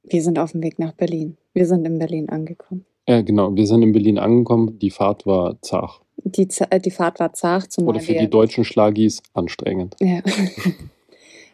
wir 0.03 0.21
sind 0.23 0.39
auf 0.39 0.53
dem 0.53 0.63
Weg 0.63 0.79
nach 0.79 0.93
Berlin. 0.93 1.37
Wir 1.53 1.65
sind 1.67 1.85
in 1.85 1.99
Berlin 1.99 2.29
angekommen. 2.29 2.85
Ja, 3.07 3.21
genau. 3.21 3.55
Wir 3.55 3.67
sind 3.67 3.81
in 3.83 3.91
Berlin 3.91 4.17
angekommen. 4.17 4.79
Die 4.79 4.89
Fahrt 4.89 5.25
war 5.25 5.61
zart. 5.61 6.01
Die, 6.23 6.47
äh, 6.69 6.79
die 6.79 6.91
Fahrt 6.91 7.19
war 7.19 7.33
zart, 7.33 7.71
zumal 7.71 7.95
Oder 7.95 7.99
für 8.01 8.13
wir, 8.13 8.19
die 8.21 8.29
deutschen 8.29 8.63
Schlagis 8.63 9.21
anstrengend. 9.33 9.95
Ja. 9.99 10.21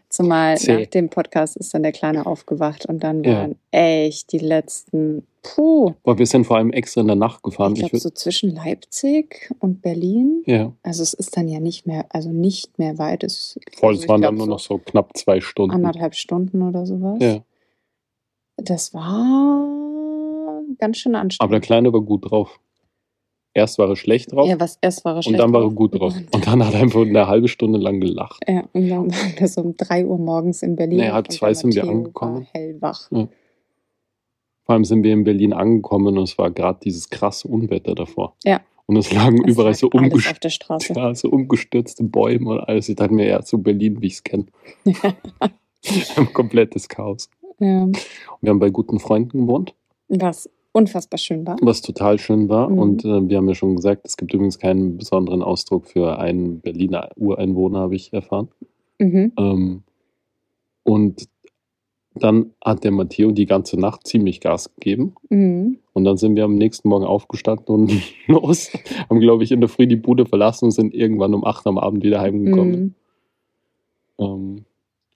Zumal 0.09 0.57
Zäh. 0.57 0.79
nach 0.81 0.85
dem 0.87 1.09
Podcast 1.09 1.57
ist 1.57 1.73
dann 1.73 1.83
der 1.83 1.91
Kleine 1.91 2.25
aufgewacht 2.25 2.85
und 2.85 3.03
dann 3.03 3.23
Ja. 3.25 3.41
waren 3.41 3.55
echt 3.71 4.31
die 4.31 4.37
letzten, 4.37 5.27
puh, 5.43 5.93
Aber 6.03 6.17
wir 6.17 6.25
sind 6.25 6.45
vor 6.45 6.55
allem 6.57 6.71
extra 6.71 7.01
in 7.01 7.07
der 7.07 7.17
Nacht 7.17 7.43
gefahren. 7.43 7.73
ich 7.73 7.79
glaube 7.79 7.99
so 7.99 8.09
zwischen 8.11 8.55
Leipzig 8.55 9.51
und 9.59 9.81
Berlin. 9.81 10.43
ja, 10.45 10.71
Also 10.81 11.03
es 11.03 11.13
ist 11.13 11.35
dann 11.35 11.49
ja 11.49 11.59
nicht 11.59 11.87
mehr, 11.87 12.05
also 12.09 12.29
nicht 12.31 12.79
mehr 12.79 12.97
weit. 12.97 13.25
Es, 13.25 13.59
voll. 13.77 13.89
also 13.89 14.03
Es 14.03 14.07
waren 14.09 14.21
glaub 14.21 14.31
dann 14.31 14.37
nur 14.37 14.47
noch 14.47 14.59
so 14.59 14.77
knapp 14.77 15.17
zwei 15.17 15.41
Stunden. 15.41 15.75
anderthalb 15.75 16.15
Stunden 16.15 16.61
oder 16.61 16.85
sowas. 16.85 17.17
Ja. 17.21 17.39
Das 18.55 18.93
war 18.93 20.61
ganz 20.79 20.97
schön 20.97 21.15
Aber 21.15 21.19
der 21.19 21.21
anstrengend. 21.21 21.65
Kleine 21.65 21.91
war 21.93 22.01
gut 22.01 22.31
drauf. 22.31 22.59
Erst 23.57 23.79
war 23.79 23.89
er 23.89 23.95
schlecht 23.95 24.31
drauf 24.33 24.47
Ja, 24.47 24.59
was 24.59 24.77
erst 24.81 25.03
war 25.03 25.13
er 25.13 25.17
und 25.17 25.23
schlecht 25.23 25.39
dann 25.39 25.51
war 25.51 25.63
er 25.63 25.71
gut 25.71 25.99
drauf. 25.99 26.15
Und, 26.15 26.27
Und 26.35 26.45
dann 26.45 26.63
hat 26.63 26.75
er 26.75 26.81
einfach 26.81 27.01
eine 27.01 27.27
halbe 27.27 27.47
Stunde 27.47 27.79
lang 27.79 27.99
gelacht. 27.99 28.39
ja, 28.47 28.63
und 28.71 28.87
dann 28.87 29.11
waren 29.11 29.33
wir 29.35 29.47
so 29.47 29.61
um 29.61 29.75
3 29.75 30.05
Uhr 30.05 30.19
morgens 30.19 30.61
in 30.61 30.75
Berlin. 30.75 30.99
Nee, 30.99 31.09
halb 31.09 31.25
und 31.27 31.33
zwei 31.33 31.55
sind 31.55 31.73
wir 31.73 31.83
angekommen. 31.83 32.45
Hellwach. 32.53 33.09
Vor 33.09 33.29
allem 34.67 34.85
sind 34.85 35.03
wir 35.03 35.11
in 35.11 35.23
Berlin 35.23 35.53
angekommen 35.53 36.17
und 36.19 36.23
es 36.25 36.37
war 36.37 36.51
gerade 36.51 36.77
dieses 36.83 37.09
krasse 37.09 37.47
Unwetter 37.47 37.95
davor. 37.95 38.35
Ja. 38.43 38.61
Und 38.85 38.95
es 38.97 39.11
lagen 39.11 39.43
Es 39.43 39.53
überall 39.53 39.73
so, 39.73 39.89
umgest 39.89 40.51
Straße. 40.53 40.93
ja, 40.95 41.15
so 41.15 41.29
umgestürzte 41.29 42.03
Bäume 42.03 42.51
und 42.51 42.59
alles. 42.59 42.87
Ich 42.89 42.95
dachte 42.95 43.13
mir, 43.13 43.25
ja, 43.25 43.41
so 43.41 43.57
Berlin, 43.57 43.99
wie 44.01 44.07
ich 44.07 44.13
es 44.13 44.23
kenne. 44.23 44.45
Ein 46.15 46.31
komplettes 46.31 46.87
Chaos. 46.87 47.29
Ja, 47.59 47.83
Und 47.85 47.97
wir 48.41 48.51
haben 48.51 48.59
bei 48.59 48.69
guten 48.69 48.99
Freunden 48.99 49.47
gewohnt, 49.47 49.73
was 50.09 50.47
unfassbar 50.77 51.17
schön 51.17 51.45
war. 51.45 51.57
was 51.61 51.81
total 51.81 52.19
schön 52.19 52.49
war. 52.49 52.69
Mhm. 52.69 52.79
Und 52.79 53.05
äh, 53.05 53.27
wir 53.29 53.37
haben 53.37 53.47
ja 53.47 53.55
schon 53.55 53.75
gesagt, 53.75 54.05
es 54.05 54.15
gibt 54.17 54.33
übrigens 54.33 54.59
keinen 54.59 54.97
besonderen 54.97 55.41
Ausdruck 55.41 55.87
für 55.87 56.19
einen 56.19 56.59
Berliner 56.61 57.09
Ureinwohner, 57.15 57.79
habe 57.79 57.95
ich 57.95 58.13
erfahren. 58.13 58.49
Mhm. 58.99 59.33
Ähm, 59.37 59.83
und 60.83 61.27
dann 62.15 62.53
hat 62.63 62.83
der 62.83 62.91
Matteo 62.91 63.31
die 63.31 63.45
ganze 63.45 63.79
Nacht 63.79 64.07
ziemlich 64.07 64.39
Gas 64.39 64.73
gegeben. 64.75 65.15
Mhm. 65.29 65.79
Und 65.93 66.03
dann 66.03 66.17
sind 66.17 66.35
wir 66.35 66.45
am 66.45 66.55
nächsten 66.55 66.89
Morgen 66.89 67.05
aufgestanden 67.05 67.73
und 67.73 67.91
los. 68.27 68.71
Haben, 69.09 69.19
glaube 69.19 69.43
ich, 69.43 69.51
in 69.51 69.59
der 69.59 69.69
Früh 69.69 69.87
die 69.87 69.95
Bude 69.95 70.25
verlassen 70.25 70.65
und 70.65 70.71
sind 70.71 70.93
irgendwann 70.93 71.33
um 71.33 71.43
8 71.43 71.67
am 71.67 71.77
Abend 71.77 72.03
wieder 72.03 72.21
heimgekommen. 72.21 72.95
Mhm. 74.17 74.25
Ähm, 74.25 74.65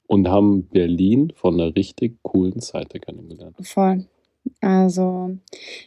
und 0.07 0.27
haben 0.27 0.63
Berlin 0.63 1.31
von 1.35 1.53
einer 1.53 1.75
richtig 1.75 2.17
coolen 2.21 2.59
Seite 2.59 2.99
kennengelernt. 2.99 3.55
Voll. 3.61 4.05
Also, 4.59 5.37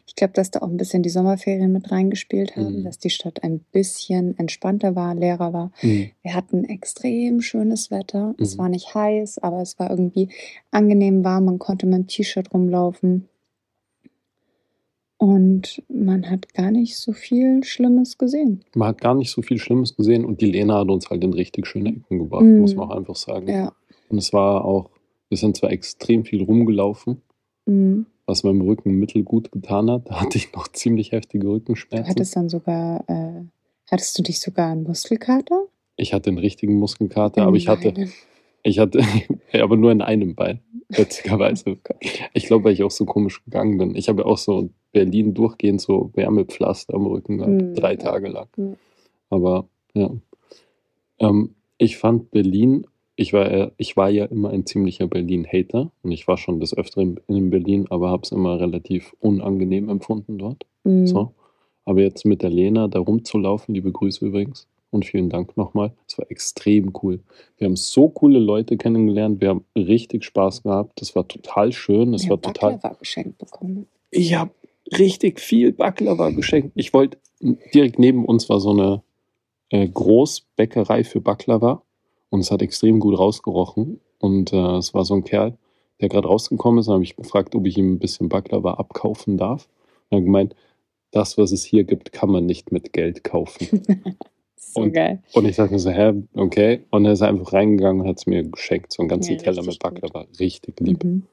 ich 0.07 0.15
glaube, 0.15 0.33
dass 0.35 0.51
da 0.51 0.61
auch 0.63 0.69
ein 0.69 0.77
bisschen 0.77 1.03
die 1.03 1.09
Sommerferien 1.11 1.73
mit 1.73 1.91
reingespielt 1.91 2.57
haben, 2.57 2.81
Mhm. 2.81 2.85
dass 2.85 2.99
die 2.99 3.11
Stadt 3.11 3.43
ein 3.43 3.61
bisschen 3.73 4.37
entspannter 4.39 4.95
war, 4.95 5.15
leerer 5.15 5.53
war. 5.53 5.73
Wir 5.81 6.35
hatten 6.35 6.65
extrem 6.65 7.41
schönes 7.41 7.91
Wetter. 7.91 8.35
Es 8.39 8.55
Mhm. 8.55 8.59
war 8.59 8.69
nicht 8.69 8.95
heiß, 8.95 9.39
aber 9.39 9.61
es 9.61 9.79
war 9.79 9.91
irgendwie 9.91 10.29
angenehm 10.71 11.25
warm. 11.25 11.47
Man 11.47 11.59
konnte 11.59 11.87
mit 11.87 11.95
dem 11.99 12.07
T-Shirt 12.07 12.53
rumlaufen. 12.55 13.29
Und 15.17 15.83
man 15.89 16.29
hat 16.29 16.53
gar 16.55 16.71
nicht 16.71 16.97
so 16.97 17.13
viel 17.13 17.63
Schlimmes 17.65 18.19
gesehen. 18.19 18.65
Man 18.75 18.89
hat 18.89 19.01
gar 19.01 19.15
nicht 19.15 19.31
so 19.31 19.43
viel 19.43 19.59
Schlimmes 19.59 19.97
gesehen 19.97 20.25
und 20.25 20.41
die 20.41 20.51
Lena 20.51 20.81
hat 20.81 20.89
uns 20.91 21.09
halt 21.09 21.23
in 21.25 21.33
richtig 21.33 21.67
schöne 21.67 21.91
Ecken 21.91 22.19
gebracht, 22.19 22.43
Mhm. 22.45 22.61
muss 22.61 22.75
man 22.75 22.91
auch 22.91 22.97
einfach 22.97 23.17
sagen. 23.17 23.49
Ja. 23.49 23.73
Und 24.11 24.19
es 24.19 24.33
war 24.33 24.65
auch, 24.65 24.91
wir 25.29 25.39
sind 25.39 25.57
zwar 25.57 25.71
extrem 25.71 26.25
viel 26.25 26.43
rumgelaufen, 26.43 27.23
Mhm. 27.67 28.07
Was 28.27 28.43
meinem 28.45 28.61
Rücken 28.63 28.95
mittelgut 28.99 29.53
getan 29.53 29.91
hat. 29.91 30.09
Da 30.11 30.21
hatte 30.21 30.39
ich 30.39 30.53
noch 30.55 30.69
ziemlich 30.69 31.13
heftige 31.13 31.45
Du 31.47 31.53
Rückenschmerzen. 31.53 32.09
hattest 32.09 32.37
dann 32.37 32.49
sogar, 32.49 33.05
äh, 33.09 33.43
hattest 33.91 34.19
du 34.19 34.23
dich 34.23 34.41
sogar 34.41 34.71
einen 34.73 34.83
Muskelkater? 34.85 35.65
Ich 35.97 36.13
hatte 36.13 36.31
einen 36.31 36.39
richtigen 36.39 36.75
Muskelkater, 36.75 37.43
aber 37.43 37.57
ich 37.57 37.69
hatte, 37.69 37.95
ich 38.63 38.79
hatte, 38.79 39.01
aber 39.53 39.77
nur 39.77 39.93
in 39.93 40.03
einem 40.03 40.35
Bein, 40.35 40.61
witzigerweise. 40.89 41.79
Ich 42.33 42.47
glaube, 42.47 42.65
weil 42.65 42.73
ich 42.73 42.83
auch 42.83 42.91
so 42.91 43.05
komisch 43.05 43.45
gegangen 43.45 43.79
bin. 43.79 43.95
Ich 43.95 44.09
habe 44.09 44.27
auch 44.27 44.39
so 44.39 44.59
in 44.61 44.75
Berlin 44.93 45.35
durchgehend 45.35 45.81
so 45.81 46.11
Wärmepflaster 46.15 46.95
am 46.95 47.07
Rücken 47.07 47.39
gehabt, 47.39 47.53
Mhm. 47.63 47.75
drei 47.75 47.97
Tage 47.97 48.29
lang. 48.29 48.49
Ja. 48.57 48.73
Aber 49.31 49.69
ja. 49.95 50.11
Ähm, 51.21 51.55
ich 51.79 51.97
fand 51.97 52.31
Berlin, 52.31 52.87
ich 53.17 53.33
war, 53.33 53.51
ja- 53.55 53.71
ich 53.77 53.97
war 53.97 54.11
ja 54.11 54.25
immer 54.27 54.51
ein 54.51 54.67
ziemlicher 54.67 55.07
Berlin-Hater 55.07 55.91
und 56.03 56.11
ich 56.13 56.27
war 56.27 56.37
schon 56.37 56.61
des 56.61 56.77
Öfteren 56.77 57.21
in 57.29 57.51
Berlin, 57.51 57.87
aber 57.91 58.11
habe 58.11 58.23
es 58.25 58.33
immer 58.33 58.59
relativ 58.61 59.15
unangenehm 59.21 59.89
empfunden 59.89 60.39
dort. 60.39 60.65
Mhm. 60.85 61.07
So. 61.07 61.33
Aber 61.85 62.01
jetzt 62.01 62.25
mit 62.25 62.43
der 62.43 62.51
Lena 62.51 62.89
da 62.89 62.99
rumzulaufen, 62.99 63.75
liebe 63.75 63.93
Grüße 63.93 64.25
übrigens 64.27 64.67
und 64.91 65.05
vielen 65.05 65.29
Dank 65.29 65.57
nochmal. 65.57 65.93
Es 66.09 66.17
war 66.19 66.31
extrem 66.31 66.93
cool. 67.03 67.21
Wir 67.59 67.67
haben 67.67 67.77
so 67.77 68.09
coole 68.09 68.39
Leute 68.39 68.77
kennengelernt, 68.77 69.41
wir 69.41 69.51
haben 69.51 69.65
richtig 69.77 70.25
Spaß 70.25 70.63
gehabt. 70.63 71.01
Das 71.01 71.15
war 71.15 71.29
total 71.29 71.73
schön, 71.73 72.15
es 72.15 72.25
Ich 72.25 72.31
war 72.31 72.41
total. 72.41 72.73
Baklava 72.75 72.95
geschenkt 72.97 73.39
bekommen. 73.39 73.87
Ich 74.11 74.35
habe 74.35 74.51
richtig 74.99 75.41
viel 75.41 75.73
Baklava 75.73 76.31
geschenkt. 76.31 76.73
Ich 76.75 76.93
wollte, 76.95 77.19
direkt 77.41 77.99
neben 77.99 78.25
uns 78.25 78.49
war 78.49 78.61
so 78.61 78.71
eine 78.71 79.03
äh, 79.71 79.87
Großbäckerei 79.89 81.05
für 81.05 81.21
Baklava 81.21 81.83
und 82.35 82.41
es 82.41 82.51
hat 82.51 82.61
extrem 82.63 82.99
gut 83.01 83.19
rausgerochen. 83.19 84.01
Und 84.19 84.53
äh, 84.53 84.77
es 84.77 84.93
war 84.93 85.05
so 85.05 85.15
ein 85.15 85.25
Kerl, 85.25 85.57
der 86.01 86.09
gerade 86.09 86.29
rausgekommen 86.29 86.81
ist. 86.81 86.87
Dann 86.87 86.95
habe 86.95 87.05
ich 87.05 87.17
gefragt, 87.17 87.55
ob 87.55 87.65
ich 87.67 87.79
ihm 87.79 87.93
ein 87.95 87.99
bisschen 87.99 88.29
Baklava 88.29 88.75
abkaufen 88.75 89.37
darf. 89.37 89.69
Und 90.11 90.17
er 90.17 90.17
hat 90.19 90.25
gemeint, 90.25 90.57
das, 91.13 91.39
was 91.39 91.53
es 91.53 91.63
hier 91.65 91.85
gibt, 91.85 92.13
kann 92.13 92.31
man 92.31 92.45
nicht 92.45 92.73
mit 92.73 92.93
Geld 92.93 93.25
kaufen. 93.25 93.83
So 94.57 94.81
Und- 94.81 94.93
geil. 94.95 95.23
Und 95.35 95.45
ich 95.45 95.57
dachte 95.57 95.73
mir 95.75 95.79
so, 95.79 95.91
hä, 95.91 96.15
okay. 96.35 96.81
Und 96.91 97.05
er 97.05 97.13
ist 97.13 97.21
einfach 97.23 97.53
reingegangen 97.53 98.01
und 98.01 98.09
hat 98.09 98.17
es 98.19 98.27
mir 98.27 98.43
geschenkt, 98.45 98.93
so 98.95 99.03
einen 99.03 99.09
ganzen 99.11 99.33
Ja, 99.33 99.39
Teller 99.39 99.63
mit 99.63 99.79
Baklava. 99.79 100.25
Richtig 100.41 100.81
lieb. 100.81 101.05
Mhm. 101.05 101.25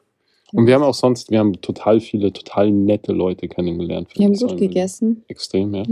Und 0.51 0.67
wir 0.67 0.75
haben 0.75 0.83
auch 0.83 0.93
sonst, 0.93 1.31
wir 1.31 1.39
haben 1.39 1.53
total 1.61 2.01
viele, 2.01 2.33
total 2.33 2.69
nette 2.71 3.13
Leute 3.13 3.47
kennengelernt. 3.47 4.09
Wir 4.13 4.25
haben 4.25 4.33
gut 4.33 4.49
Berlin. 4.49 4.67
gegessen. 4.67 5.23
Extrem, 5.29 5.73
ja. 5.73 5.83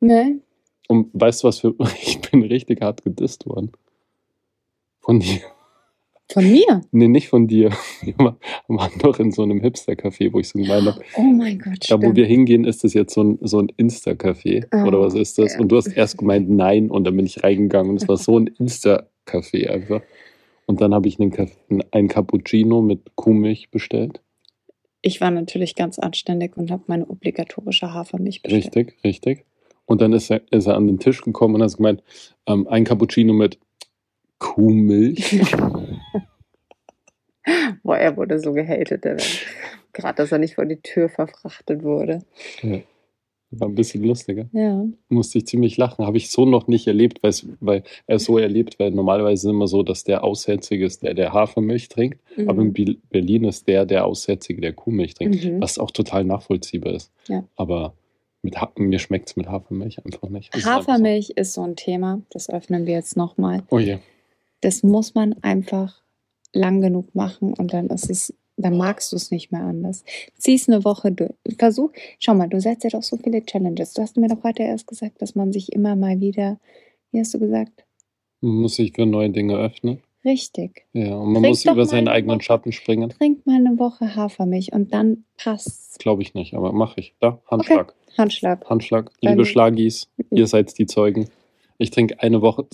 Ne? 0.00 0.40
Und 0.88 1.10
weißt 1.12 1.42
du 1.44 1.48
was 1.48 1.60
für, 1.60 1.74
ich 2.02 2.20
bin 2.20 2.42
richtig 2.42 2.80
hart 2.82 3.04
gedisst 3.04 3.46
worden. 3.46 3.70
Von 5.00 5.20
dir. 5.20 5.40
Von 6.30 6.50
mir? 6.50 6.82
Nee, 6.90 7.08
nicht 7.08 7.28
von 7.28 7.46
dir. 7.46 7.70
Wir 8.02 8.14
war- 8.18 8.36
waren 8.68 8.98
doch 8.98 9.18
in 9.18 9.32
so 9.32 9.42
einem 9.42 9.60
Hipster-Café, 9.62 10.30
wo 10.32 10.40
ich 10.40 10.48
so 10.48 10.58
gemeint 10.58 10.86
habe, 10.86 11.00
Oh 11.16 11.22
mein 11.22 11.58
Gott, 11.58 11.86
da 11.88 11.94
wo 11.96 12.00
stimmt. 12.02 12.16
wir 12.16 12.26
hingehen, 12.26 12.64
ist 12.66 12.84
das 12.84 12.92
jetzt 12.92 13.14
so 13.14 13.22
ein, 13.24 13.38
so 13.40 13.58
ein 13.60 13.68
Insta-Café. 13.78 14.66
Ah, 14.70 14.84
oder 14.86 15.00
was 15.00 15.14
ist 15.14 15.38
das? 15.38 15.54
ja. 15.54 15.60
Und 15.60 15.68
du 15.68 15.76
hast 15.78 15.86
erst 15.86 16.18
gemeint, 16.18 16.50
nein, 16.50 16.90
und 16.90 17.04
dann 17.04 17.16
bin 17.16 17.24
ich 17.24 17.42
reingegangen 17.42 17.90
und 17.92 18.02
es 18.02 18.08
war 18.08 18.18
so 18.18 18.38
ein 18.38 18.46
Insta-Café 18.48 19.68
einfach. 19.70 20.02
Und 20.66 20.82
dann 20.82 20.92
habe 20.92 21.08
ich 21.08 21.18
einen, 21.18 21.32
einen 21.92 22.08
Cappuccino 22.08 22.82
mit 22.82 23.00
Kuhmilch 23.14 23.70
bestellt. 23.70 24.20
Ich 25.00 25.22
war 25.22 25.30
natürlich 25.30 25.76
ganz 25.76 25.98
anständig 25.98 26.58
und 26.58 26.70
habe 26.70 26.82
meine 26.88 27.08
obligatorische 27.08 27.94
Hafermilch 27.94 28.42
bestellt. 28.42 28.64
Richtig, 28.76 28.96
richtig. 29.02 29.44
Und 29.88 30.02
dann 30.02 30.12
ist 30.12 30.30
er, 30.30 30.42
ist 30.50 30.66
er 30.66 30.76
an 30.76 30.86
den 30.86 30.98
Tisch 30.98 31.22
gekommen 31.22 31.54
und 31.56 31.62
hat 31.62 31.76
gemeint, 31.76 32.02
ähm, 32.46 32.68
ein 32.68 32.84
Cappuccino 32.84 33.32
mit 33.32 33.58
Kuhmilch. 34.38 35.40
Boah, 37.82 37.96
er 37.96 38.16
wurde 38.16 38.38
so 38.38 38.52
gehatet. 38.52 39.04
Gerade, 39.94 40.16
dass 40.16 40.30
er 40.30 40.38
nicht 40.38 40.56
vor 40.56 40.66
die 40.66 40.80
Tür 40.82 41.08
verfrachtet 41.08 41.82
wurde. 41.82 42.20
Ja. 42.62 42.80
War 43.50 43.66
ein 43.68 43.74
bisschen 43.74 44.04
lustiger. 44.04 44.46
Ja. 44.52 44.84
Musste 45.08 45.38
ich 45.38 45.46
ziemlich 45.46 45.78
lachen. 45.78 46.04
Habe 46.04 46.18
ich 46.18 46.30
so 46.30 46.44
noch 46.44 46.68
nicht 46.68 46.86
erlebt, 46.86 47.20
weil 47.22 47.82
er 48.06 48.18
so 48.18 48.36
erlebt, 48.36 48.78
weil 48.78 48.90
normalerweise 48.90 49.48
ist 49.48 49.50
immer 49.50 49.66
so, 49.68 49.82
dass 49.82 50.04
der 50.04 50.22
Aussätzige 50.22 50.84
ist, 50.84 51.02
der 51.02 51.14
der 51.14 51.32
Hafermilch 51.32 51.88
trinkt. 51.88 52.20
Aber 52.46 52.60
in 52.60 52.74
Mhm. 52.76 52.98
Berlin 53.08 53.44
ist 53.44 53.66
der 53.66 53.86
der 53.86 54.04
Aussätzige, 54.04 54.60
der 54.60 54.74
Kuhmilch 54.74 55.14
trinkt. 55.14 55.42
Mhm. 55.42 55.62
Was 55.62 55.78
auch 55.78 55.90
total 55.92 56.24
nachvollziehbar 56.24 56.92
ist. 56.92 57.10
Ja. 57.26 57.42
Aber 57.56 57.94
mit 58.48 58.60
ha 58.60 58.72
mir 58.78 58.98
schmeckt 58.98 59.28
es 59.28 59.36
mit 59.36 59.46
Hafermilch 59.46 60.02
einfach 60.04 60.28
nicht. 60.30 60.48
Es 60.54 60.60
ist 60.60 60.66
einfach 60.66 60.88
Hafermilch 60.88 61.30
ist 61.36 61.52
so 61.52 61.62
ein 61.62 61.76
Thema. 61.76 62.22
Das 62.30 62.48
öffnen 62.48 62.86
wir 62.86 62.94
jetzt 62.94 63.16
nochmal. 63.16 63.58
So. 63.70 63.76
Oh 63.76 63.78
je. 63.78 63.98
Das 64.62 64.82
muss 64.82 65.14
man 65.14 65.34
einfach 65.42 66.00
lang 66.54 66.80
genug 66.80 67.14
machen 67.14 67.52
und 67.52 67.74
dann 67.74 67.88
ist 67.88 68.10
es, 68.10 68.34
dann 68.56 68.78
magst 68.78 69.12
du 69.12 69.16
es 69.16 69.30
nicht 69.30 69.52
mehr 69.52 69.62
anders. 69.62 70.02
Zieh 70.38 70.54
es 70.54 70.66
eine 70.66 70.82
Woche 70.84 71.12
durch. 71.12 71.34
Versuch, 71.58 71.92
schau 72.18 72.34
mal, 72.34 72.48
du 72.48 72.58
setzt 72.58 72.84
dir 72.84 72.90
doch 72.90 73.02
so 73.02 73.18
viele 73.18 73.44
Challenges. 73.44 73.92
Du 73.92 74.02
hast 74.02 74.16
mir 74.16 74.28
doch 74.28 74.42
heute 74.42 74.62
erst 74.62 74.86
gesagt, 74.86 75.20
dass 75.20 75.34
man 75.34 75.52
sich 75.52 75.72
immer 75.72 75.94
mal 75.94 76.20
wieder, 76.20 76.58
wie 77.12 77.20
hast 77.20 77.34
du 77.34 77.38
gesagt? 77.38 77.84
Man 78.40 78.54
muss 78.62 78.76
sich 78.76 78.92
für 78.94 79.04
neue 79.04 79.30
Dinge 79.30 79.56
öffnen. 79.58 80.00
Richtig. 80.24 80.86
Ja, 80.92 81.16
und 81.16 81.32
man 81.32 81.42
Trink 81.42 81.48
muss 81.48 81.64
über 81.64 81.86
seinen 81.86 82.08
eine 82.08 82.16
eigenen 82.16 82.36
Woche. 82.36 82.44
Schatten 82.44 82.72
springen. 82.72 83.10
Trink 83.10 83.46
mal 83.46 83.56
eine 83.56 83.78
Woche 83.78 84.16
Hafermilch 84.16 84.72
und 84.72 84.92
dann 84.92 85.24
passt's. 85.36 85.98
Glaube 85.98 86.22
ich 86.22 86.34
nicht, 86.34 86.54
aber 86.54 86.72
mache 86.72 87.00
ich. 87.00 87.14
Da, 87.20 87.40
Handschlag. 87.46 87.94
Handschlag. 88.18 88.68
Handschlag. 88.68 89.10
Liebe 89.20 89.44
Schlagis, 89.44 90.08
ihr 90.30 90.46
seid 90.46 90.76
die 90.78 90.86
Zeugen. 90.86 91.28
Ich 91.80 91.90
trinke 91.90 92.20
eine 92.20 92.42
Woche 92.42 92.66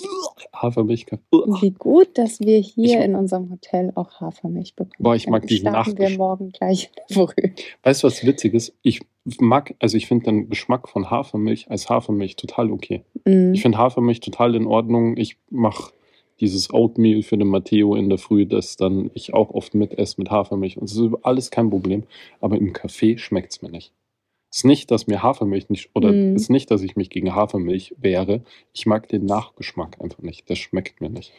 Hafermilch. 0.54 1.04
Wie 1.30 1.70
gut, 1.72 2.16
dass 2.16 2.40
wir 2.40 2.58
hier 2.58 2.98
Ich- 3.00 3.04
in 3.04 3.14
unserem 3.14 3.50
Hotel 3.50 3.92
auch 3.94 4.20
Hafermilch 4.20 4.74
bekommen. 4.76 4.94
Boah, 4.98 5.14
ich 5.14 5.26
mag 5.28 5.42
Dann 5.42 5.48
diesen 5.48 5.68
starten 5.68 5.98
wir 5.98 6.10
morgen 6.16 6.50
gleich 6.52 6.90
Früh. 7.10 7.50
Weißt 7.82 8.02
du, 8.02 8.06
was 8.06 8.24
witzig 8.24 8.54
ist? 8.54 8.74
Ich 8.80 9.00
mag, 9.40 9.74
also 9.78 9.98
ich 9.98 10.06
finde 10.06 10.24
den 10.24 10.48
Geschmack 10.48 10.88
von 10.88 11.10
Hafermilch 11.10 11.70
als 11.70 11.90
Hafermilch 11.90 12.36
total 12.36 12.70
okay. 12.70 13.04
Mhm. 13.26 13.52
Ich 13.52 13.60
finde 13.60 13.76
Hafermilch 13.76 14.20
total 14.20 14.54
in 14.54 14.66
Ordnung. 14.66 15.18
Ich 15.18 15.36
mache 15.50 15.92
dieses 16.40 16.72
Oatmeal 16.72 17.22
für 17.22 17.36
den 17.36 17.48
Matteo 17.48 17.94
in 17.96 18.08
der 18.08 18.18
Früh, 18.18 18.46
das 18.46 18.76
dann 18.76 19.10
ich 19.12 19.34
auch 19.34 19.50
oft 19.50 19.74
mitesse 19.74 20.14
mit 20.18 20.30
Hafermilch. 20.30 20.78
Und 20.78 20.84
es 20.84 20.96
ist 20.96 21.10
alles 21.22 21.50
kein 21.50 21.68
Problem. 21.68 22.04
Aber 22.40 22.56
im 22.56 22.72
Kaffee 22.72 23.18
schmeckt 23.18 23.52
es 23.52 23.60
mir 23.62 23.70
nicht. 23.70 23.92
Es 24.54 24.58
ist 24.58 24.64
nicht, 24.66 24.92
dass 24.92 25.08
mir 25.08 25.20
Hafermilch 25.20 25.68
nicht, 25.68 25.90
oder 25.94 26.14
es 26.14 26.42
ist 26.42 26.48
nicht, 26.48 26.70
dass 26.70 26.80
ich 26.82 26.94
mich 26.94 27.10
gegen 27.10 27.34
Hafermilch 27.34 27.92
wehre. 27.98 28.44
Ich 28.72 28.86
mag 28.86 29.08
den 29.08 29.24
Nachgeschmack 29.24 30.00
einfach 30.00 30.22
nicht. 30.22 30.48
Das 30.48 30.58
schmeckt 30.58 31.00
mir 31.00 31.10
nicht 31.10 31.32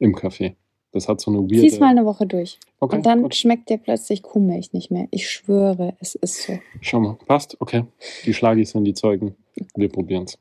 im 0.00 0.16
Kaffee. 0.16 0.56
Das 0.90 1.06
hat 1.06 1.20
so 1.20 1.30
eine 1.30 1.46
Zieh's 1.46 1.74
weirde... 1.74 1.78
mal 1.78 1.90
eine 1.90 2.04
Woche 2.04 2.26
durch. 2.26 2.58
Okay, 2.80 2.96
Und 2.96 3.06
dann 3.06 3.22
gut. 3.22 3.36
schmeckt 3.36 3.70
dir 3.70 3.78
plötzlich 3.78 4.20
Kuhmilch 4.24 4.72
nicht 4.72 4.90
mehr. 4.90 5.06
Ich 5.12 5.30
schwöre, 5.30 5.94
es 6.00 6.16
ist 6.16 6.42
so. 6.42 6.58
Schau 6.80 6.98
mal, 6.98 7.16
passt, 7.28 7.56
okay. 7.60 7.84
Die 8.24 8.34
Schlagis 8.34 8.70
sind 8.72 8.82
die 8.82 8.94
Zeugen. 8.94 9.36
Wir 9.76 9.88
probieren's. 9.88 10.36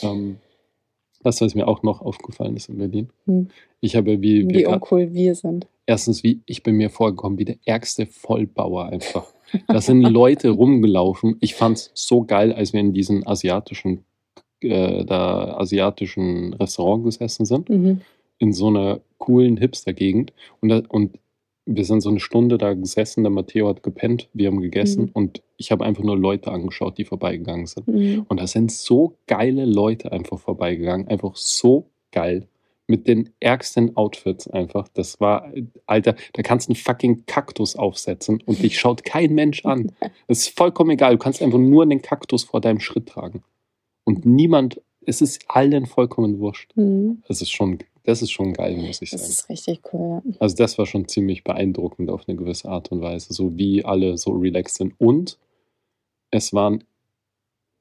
Ähm, 0.00 0.38
was, 1.22 1.42
was 1.42 1.54
mir 1.54 1.68
auch 1.68 1.82
noch 1.82 2.00
aufgefallen 2.00 2.56
ist 2.56 2.70
in 2.70 2.78
Berlin. 2.78 3.10
Hm. 3.26 3.48
Ich 3.82 3.96
habe 3.96 4.22
wie, 4.22 4.48
Wie 4.48 4.62
grad- 4.62 4.76
uncool 4.76 5.12
wir 5.12 5.34
sind. 5.34 5.66
erstens, 5.84 6.22
wie 6.22 6.40
ich 6.46 6.62
bin 6.62 6.76
mir 6.76 6.88
vorgekommen, 6.88 7.38
wie 7.38 7.44
der 7.44 7.56
ärgste 7.66 8.06
Vollbauer 8.06 8.86
einfach. 8.86 9.26
Da 9.66 9.80
sind 9.80 10.02
Leute 10.02 10.50
rumgelaufen. 10.50 11.36
Ich 11.40 11.54
fand's 11.54 11.90
so 11.94 12.24
geil, 12.24 12.52
als 12.52 12.72
wir 12.72 12.80
in 12.80 12.92
diesem 12.92 13.26
asiatischen, 13.26 14.04
äh, 14.60 15.04
da 15.04 15.56
asiatischen 15.58 16.54
Restaurant 16.54 17.04
gesessen 17.04 17.44
sind, 17.44 17.68
Mhm. 17.68 18.00
in 18.38 18.52
so 18.52 18.68
einer 18.68 19.00
coolen 19.18 19.56
Hipster-Gegend. 19.56 20.32
Und, 20.60 20.68
da, 20.70 20.82
und 20.88 21.18
wir 21.66 21.84
sind 21.84 22.00
so 22.00 22.10
eine 22.10 22.20
Stunde 22.20 22.58
da 22.58 22.74
gesessen, 22.74 23.22
der 23.22 23.30
Matteo 23.30 23.68
hat 23.68 23.82
gepennt, 23.82 24.28
wir 24.32 24.48
haben 24.48 24.60
gegessen 24.60 25.04
Mhm. 25.04 25.10
und 25.12 25.42
ich 25.56 25.70
habe 25.70 25.84
einfach 25.84 26.02
nur 26.02 26.18
Leute 26.18 26.50
angeschaut, 26.50 26.96
die 26.98 27.04
vorbeigegangen 27.04 27.66
sind. 27.66 27.86
Mhm. 27.86 28.24
Und 28.28 28.40
da 28.40 28.46
sind 28.46 28.72
so 28.72 29.14
geile 29.26 29.64
Leute 29.66 30.10
einfach 30.12 30.38
vorbeigegangen. 30.38 31.06
Einfach 31.08 31.36
so 31.36 31.86
geil. 32.12 32.46
Mit 32.90 33.06
den 33.06 33.30
ärgsten 33.40 33.96
Outfits 33.96 34.48
einfach. 34.48 34.88
Das 34.88 35.20
war, 35.20 35.52
Alter, 35.86 36.16
da 36.32 36.42
kannst 36.42 36.68
du 36.68 36.72
einen 36.72 36.76
fucking 36.76 37.24
Kaktus 37.26 37.76
aufsetzen 37.76 38.42
und 38.46 38.62
dich 38.62 38.78
schaut 38.80 39.04
kein 39.04 39.34
Mensch 39.34 39.64
an. 39.64 39.92
Es 40.26 40.40
ist 40.48 40.58
vollkommen 40.58 40.90
egal. 40.90 41.12
Du 41.12 41.18
kannst 41.18 41.40
einfach 41.40 41.58
nur 41.58 41.86
den 41.86 42.02
Kaktus 42.02 42.44
vor 42.44 42.60
deinem 42.60 42.80
Schritt 42.80 43.06
tragen. 43.08 43.42
Und 44.04 44.26
niemand, 44.26 44.80
es 45.06 45.20
ist 45.22 45.44
allen 45.48 45.86
vollkommen 45.86 46.40
wurscht. 46.40 46.72
Mhm. 46.76 47.22
Das 47.28 47.40
ist 47.42 47.50
schon, 47.52 47.78
das 48.02 48.22
ist 48.22 48.32
schon 48.32 48.52
geil, 48.54 48.76
muss 48.76 49.00
ich 49.02 49.10
Das 49.10 49.20
sagen. 49.20 49.30
ist 49.32 49.48
richtig 49.48 49.80
cool. 49.92 50.20
Ja. 50.24 50.32
Also 50.40 50.56
das 50.56 50.76
war 50.76 50.86
schon 50.86 51.06
ziemlich 51.06 51.44
beeindruckend 51.44 52.10
auf 52.10 52.28
eine 52.28 52.36
gewisse 52.36 52.68
Art 52.68 52.90
und 52.90 53.02
Weise, 53.02 53.32
so 53.32 53.56
wie 53.56 53.84
alle 53.84 54.18
so 54.18 54.32
relaxed 54.32 54.78
sind. 54.78 54.94
Und 54.98 55.38
es 56.32 56.52
waren 56.52 56.82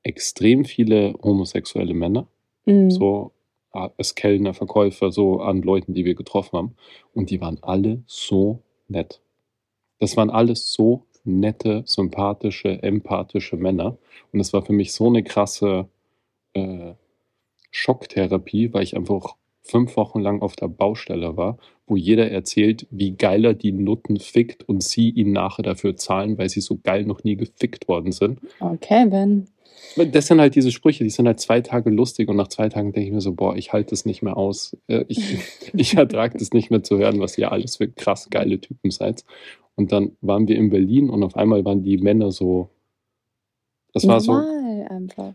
extrem 0.03 0.65
viele 0.65 1.13
homosexuelle 1.23 1.93
Männer, 1.93 2.27
Mhm. 2.65 2.91
so 2.91 3.31
als 3.71 4.15
Kellner, 4.15 4.53
Verkäufer, 4.53 5.11
so 5.11 5.41
an 5.41 5.61
Leuten, 5.61 5.93
die 5.93 6.05
wir 6.05 6.15
getroffen 6.15 6.57
haben. 6.57 6.75
Und 7.13 7.29
die 7.29 7.41
waren 7.41 7.59
alle 7.61 8.03
so 8.07 8.63
nett. 8.87 9.21
Das 9.99 10.17
waren 10.17 10.29
alles 10.29 10.71
so 10.71 11.05
nette, 11.23 11.83
sympathische, 11.85 12.81
empathische 12.81 13.57
Männer. 13.57 13.97
Und 14.31 14.39
es 14.39 14.53
war 14.53 14.63
für 14.63 14.73
mich 14.73 14.93
so 14.93 15.07
eine 15.07 15.23
krasse 15.23 15.87
äh, 16.53 16.93
Schocktherapie, 17.71 18.73
weil 18.73 18.83
ich 18.83 18.95
einfach 18.95 19.35
fünf 19.61 19.95
Wochen 19.97 20.19
lang 20.19 20.41
auf 20.41 20.55
der 20.55 20.67
Baustelle 20.67 21.37
war, 21.37 21.57
wo 21.89 21.95
jeder 21.95 22.29
erzählt, 22.31 22.87
wie 22.91 23.11
geil 23.11 23.45
er 23.45 23.53
die 23.53 23.71
Nutten 23.71 24.17
fickt 24.19 24.67
und 24.67 24.83
sie 24.83 25.09
ihn 25.09 25.31
nachher 25.31 25.63
dafür 25.63 25.95
zahlen, 25.95 26.37
weil 26.37 26.49
sie 26.49 26.61
so 26.61 26.79
geil 26.83 27.05
noch 27.05 27.23
nie 27.23 27.35
gefickt 27.35 27.87
worden 27.87 28.11
sind. 28.11 28.39
Okay, 28.59 29.05
Ben. 29.07 29.47
Das 30.11 30.27
sind 30.27 30.39
halt 30.39 30.55
diese 30.55 30.71
Sprüche, 30.71 31.03
die 31.03 31.09
sind 31.09 31.25
halt 31.25 31.39
zwei 31.39 31.61
Tage 31.61 31.89
lustig 31.89 32.29
und 32.29 32.35
nach 32.35 32.49
zwei 32.49 32.69
Tagen 32.69 32.91
denke 32.91 33.07
ich 33.07 33.13
mir 33.13 33.21
so, 33.21 33.33
boah, 33.33 33.55
ich 33.55 33.73
halte 33.73 33.93
es 33.95 34.05
nicht 34.05 34.21
mehr 34.21 34.37
aus. 34.37 34.77
Äh, 34.87 35.05
Ich, 35.07 35.37
ich 35.73 35.95
ertrage 35.95 36.37
das 36.37 36.51
nicht 36.51 36.69
mehr 36.69 36.83
zu 36.83 36.97
hören, 36.97 37.19
was 37.19 37.37
ihr 37.37 37.51
alles 37.51 37.77
für 37.77 37.87
krass 37.87 38.29
geile 38.29 38.59
Typen 38.59 38.91
seid. 38.91 39.23
Und 39.75 39.91
dann 39.91 40.11
waren 40.21 40.47
wir 40.47 40.57
in 40.57 40.69
Berlin 40.69 41.09
und 41.09 41.23
auf 41.23 41.35
einmal 41.37 41.63
waren 41.65 41.81
die 41.83 41.97
Männer 41.97 42.31
so, 42.31 42.69
das 43.93 44.05
war 44.05 44.19
so 44.19 44.33
Normal 44.33 44.87
einfach. 44.89 45.33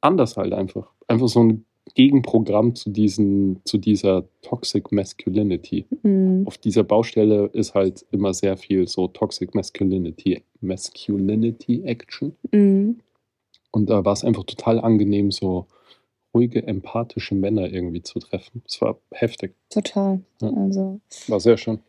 anders 0.00 0.36
halt 0.36 0.52
einfach. 0.52 0.90
Einfach 1.06 1.28
so 1.28 1.42
ein 1.44 1.64
Gegenprogramm 1.94 2.74
zu, 2.74 2.90
diesen, 2.90 3.60
zu 3.64 3.78
dieser 3.78 4.24
Toxic 4.42 4.92
Masculinity. 4.92 5.86
Mhm. 6.02 6.44
Auf 6.46 6.58
dieser 6.58 6.84
Baustelle 6.84 7.46
ist 7.52 7.74
halt 7.74 8.04
immer 8.10 8.34
sehr 8.34 8.56
viel 8.56 8.86
so 8.88 9.08
Toxic 9.08 9.54
Masculinity, 9.54 10.42
Masculinity 10.60 11.82
Action. 11.82 12.36
Mhm. 12.52 13.00
Und 13.70 13.90
da 13.90 14.04
war 14.04 14.12
es 14.12 14.24
einfach 14.24 14.44
total 14.44 14.80
angenehm, 14.80 15.30
so 15.30 15.66
ruhige, 16.34 16.66
empathische 16.66 17.34
Männer 17.34 17.70
irgendwie 17.72 18.02
zu 18.02 18.18
treffen. 18.18 18.62
Es 18.66 18.80
war 18.80 18.98
heftig. 19.12 19.54
Total. 19.70 20.20
Ja. 20.40 20.50
Also, 20.52 21.00
War 21.26 21.40
sehr 21.40 21.56
schön. 21.56 21.80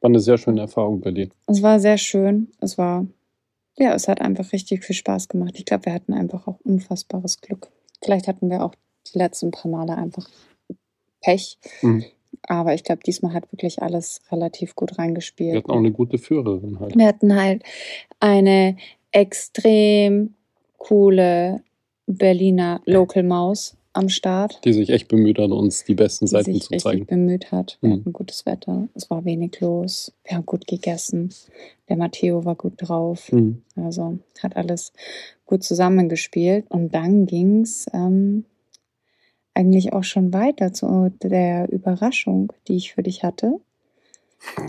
War 0.00 0.10
eine 0.10 0.20
sehr 0.20 0.38
schöne 0.38 0.60
Erfahrung, 0.60 1.00
Berlin. 1.00 1.30
es 1.46 1.62
war 1.62 1.80
sehr 1.80 1.98
schön. 1.98 2.48
Es 2.60 2.76
war, 2.78 3.06
ja, 3.78 3.94
es 3.94 4.08
hat 4.08 4.20
einfach 4.20 4.52
richtig 4.52 4.84
viel 4.84 4.94
Spaß 4.94 5.28
gemacht. 5.28 5.54
Ich 5.56 5.64
glaube, 5.64 5.86
wir 5.86 5.94
hatten 5.94 6.12
einfach 6.12 6.46
auch 6.46 6.60
unfassbares 6.64 7.40
Glück. 7.40 7.68
Vielleicht 8.02 8.28
hatten 8.28 8.50
wir 8.50 8.62
auch 8.64 8.74
die 9.12 9.18
letzten 9.18 9.50
paar 9.50 9.70
Male 9.70 9.96
einfach 9.96 10.28
Pech. 11.22 11.58
Mhm. 11.82 12.04
Aber 12.48 12.74
ich 12.74 12.84
glaube, 12.84 13.00
diesmal 13.04 13.32
hat 13.32 13.50
wirklich 13.52 13.82
alles 13.82 14.20
relativ 14.30 14.74
gut 14.76 14.98
reingespielt. 14.98 15.52
Wir 15.52 15.58
hatten 15.58 15.70
auch 15.70 15.76
eine 15.78 15.90
gute 15.92 16.18
Führerin 16.18 16.78
halt. 16.78 16.94
Wir 16.96 17.06
hatten 17.06 17.34
halt 17.34 17.62
eine 18.20 18.76
extrem 19.10 20.34
coole 20.78 21.62
Berliner 22.06 22.80
Local 22.84 23.22
Maus 23.22 23.76
am 23.94 24.10
Start, 24.10 24.62
Die 24.66 24.74
sich 24.74 24.90
echt 24.90 25.08
bemüht 25.08 25.38
hat, 25.38 25.50
uns 25.50 25.84
die 25.84 25.94
besten 25.94 26.26
die 26.26 26.30
Seiten 26.30 26.52
sich 26.52 26.64
zu 26.64 26.76
zeigen. 26.76 27.06
bemüht 27.06 27.50
hat. 27.50 27.78
Wir 27.80 27.88
Mhm. 27.88 27.92
hatten 28.00 28.12
gutes 28.12 28.44
Wetter, 28.44 28.88
es 28.94 29.08
war 29.08 29.24
wenig 29.24 29.58
los, 29.60 30.12
wir 30.24 30.36
haben 30.36 30.44
gut 30.44 30.66
gegessen, 30.66 31.32
der 31.88 31.96
Matteo 31.96 32.44
war 32.44 32.56
gut 32.56 32.74
drauf. 32.76 33.32
Mhm. 33.32 33.62
Also 33.74 34.18
hat 34.42 34.54
alles 34.54 34.92
gut 35.46 35.64
zusammengespielt. 35.64 36.66
Und 36.68 36.94
dann 36.94 37.24
ging 37.24 37.62
es 37.62 37.86
ähm, 37.94 38.44
eigentlich 39.56 39.92
auch 39.92 40.04
schon 40.04 40.32
weiter 40.32 40.72
zu 40.72 41.12
der 41.22 41.70
Überraschung, 41.72 42.52
die 42.68 42.76
ich 42.76 42.92
für 42.92 43.02
dich 43.02 43.24
hatte. 43.24 43.58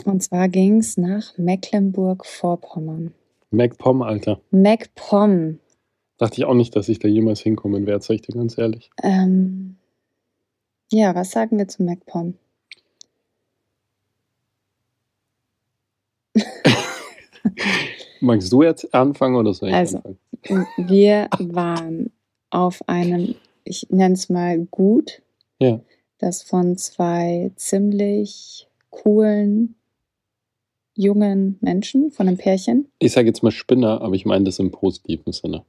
Und 0.05 0.23
zwar 0.23 0.47
ging 0.49 0.79
es 0.79 0.97
nach 0.97 1.37
Mecklenburg-Vorpommern. 1.37 3.13
MacPom, 3.51 4.01
Alter. 4.01 4.41
MacPom. 4.51 5.59
Dachte 6.17 6.37
ich 6.37 6.45
auch 6.45 6.53
nicht, 6.55 6.75
dass 6.75 6.89
ich 6.89 6.99
da 6.99 7.07
jemals 7.07 7.41
hinkommen 7.41 7.85
werde, 7.85 8.03
sag 8.03 8.15
ich 8.15 8.21
dir 8.21 8.33
ganz 8.33 8.57
ehrlich. 8.57 8.89
Ähm, 9.03 9.75
ja, 10.91 11.13
was 11.13 11.31
sagen 11.31 11.57
wir 11.57 11.67
zu 11.67 11.83
MacPom? 11.83 12.33
Magst 18.21 18.51
du 18.51 18.63
jetzt 18.63 18.93
anfangen 18.93 19.35
oder 19.35 19.53
soll 19.53 19.69
ich 19.69 19.75
Also. 19.75 19.97
anfangen? 19.97 20.17
Wir 20.77 21.27
waren 21.39 22.11
auf 22.49 22.81
einem, 22.87 23.35
ich 23.67 23.87
nenne 23.89 24.13
es 24.15 24.29
mal 24.29 24.59
gut, 24.71 25.21
Ja. 25.59 25.79
das 26.19 26.41
von 26.43 26.77
zwei 26.77 27.51
ziemlich 27.55 28.67
coolen 28.89 29.75
jungen 30.95 31.57
Menschen, 31.61 32.11
von 32.11 32.27
einem 32.27 32.37
Pärchen, 32.37 32.87
Ich 32.99 33.11
sage 33.13 33.27
jetzt 33.27 33.43
mal 33.43 33.51
Spinner, 33.51 34.01
aber 34.01 34.15
ich 34.15 34.25
meine 34.25 34.45
das 34.45 34.59
im 34.59 34.71
positiven 34.71 35.31
Sinne. 35.33 35.63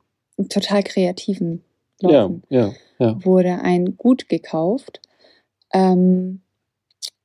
total 0.49 0.83
kreativen 0.83 1.63
Ja, 2.01 2.23
Leuten, 2.23 2.43
ja, 2.49 2.73
ja. 2.99 3.25
wurde 3.25 3.61
ein 3.61 3.97
Gut 3.97 4.29
gekauft. 4.29 5.01
Ähm, 5.75 6.41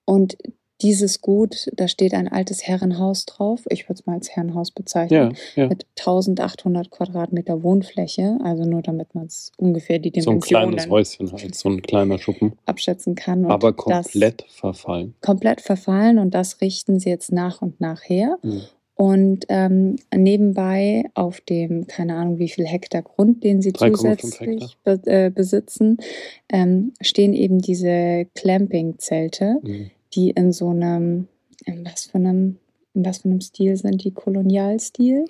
und 0.06 0.38
dieses 0.84 1.22
Gut, 1.22 1.70
da 1.74 1.88
steht 1.88 2.14
ein 2.14 2.28
altes 2.28 2.68
Herrenhaus 2.68 3.26
drauf. 3.26 3.62
Ich 3.70 3.86
würde 3.86 4.00
es 4.00 4.06
mal 4.06 4.14
als 4.16 4.30
Herrenhaus 4.30 4.72
bezeichnen. 4.72 5.36
Ja, 5.56 5.64
ja. 5.64 5.70
Mit 5.70 5.86
1800 5.98 6.92
Quadratmeter 6.92 7.64
Wohnfläche, 7.64 8.38
also 8.44 8.64
nur 8.66 8.82
damit 8.82 9.16
man 9.16 9.26
es 9.28 9.52
ungefähr 9.58 10.00
die 10.00 10.10
So 10.22 10.32
ein 10.32 10.40
Dimensionen 10.40 10.72
kleines 10.72 10.90
Häuschen 10.90 11.32
halt, 11.32 11.56
so 11.56 11.70
ein 11.70 11.82
kleiner 11.82 12.20
Schuppen. 12.20 12.54
abschätzen 12.66 13.16
kann. 13.16 13.46
Aber 13.46 13.74
komplett 13.74 14.46
verfallen. 14.50 15.16
komplett 15.22 15.62
verfallen 15.62 16.20
und 16.20 16.34
das 16.34 16.62
richten 16.62 17.00
sie 17.00 17.10
jetzt 17.10 17.32
nach 17.32 17.62
und 17.62 17.80
nach 17.82 18.02
her. 18.04 18.38
Mhm. 18.44 18.62
Und 18.96 19.46
ähm, 19.50 19.96
nebenbei 20.16 21.06
auf 21.16 21.42
dem, 21.42 21.88
keine 21.88 22.16
Ahnung, 22.16 22.38
wie 22.38 22.48
viel 22.50 22.66
Hektar 22.68 23.02
Grund, 23.02 23.44
den 23.44 23.62
sie 23.62 23.72
3,5 23.72 23.96
zusätzlich 23.96 24.78
be 24.84 25.02
äh, 25.06 25.32
besitzen, 25.32 25.98
ähm, 26.50 26.94
stehen 27.02 27.34
eben 27.34 27.60
diese 27.60 28.28
Clamping-Zelte, 28.36 29.58
Mhm. 29.64 29.90
Die 30.16 30.32
in 30.32 30.52
so 30.52 30.70
einem, 30.70 31.28
in 31.66 31.86
was 31.86 32.06
für 32.06 32.16
einem, 32.16 32.58
in 32.94 33.06
was 33.06 33.20
für 33.20 33.30
einem 33.30 33.42
Stil 33.42 33.76
sind 33.76 34.04
die? 34.04 34.12
Kolonialstil? 34.12 35.26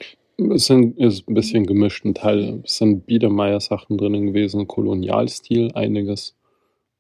Es 0.54 0.66
sind, 0.66 0.98
ist 0.98 1.28
ein 1.28 1.34
bisschen 1.34 1.66
gemischt. 1.66 2.06
Ein 2.06 2.16
Teil 2.16 2.62
es 2.64 2.78
sind 2.78 3.06
Biedermeier-Sachen 3.06 3.98
drinnen 3.98 4.28
gewesen, 4.28 4.68
Kolonialstil, 4.68 5.72
einiges. 5.74 6.36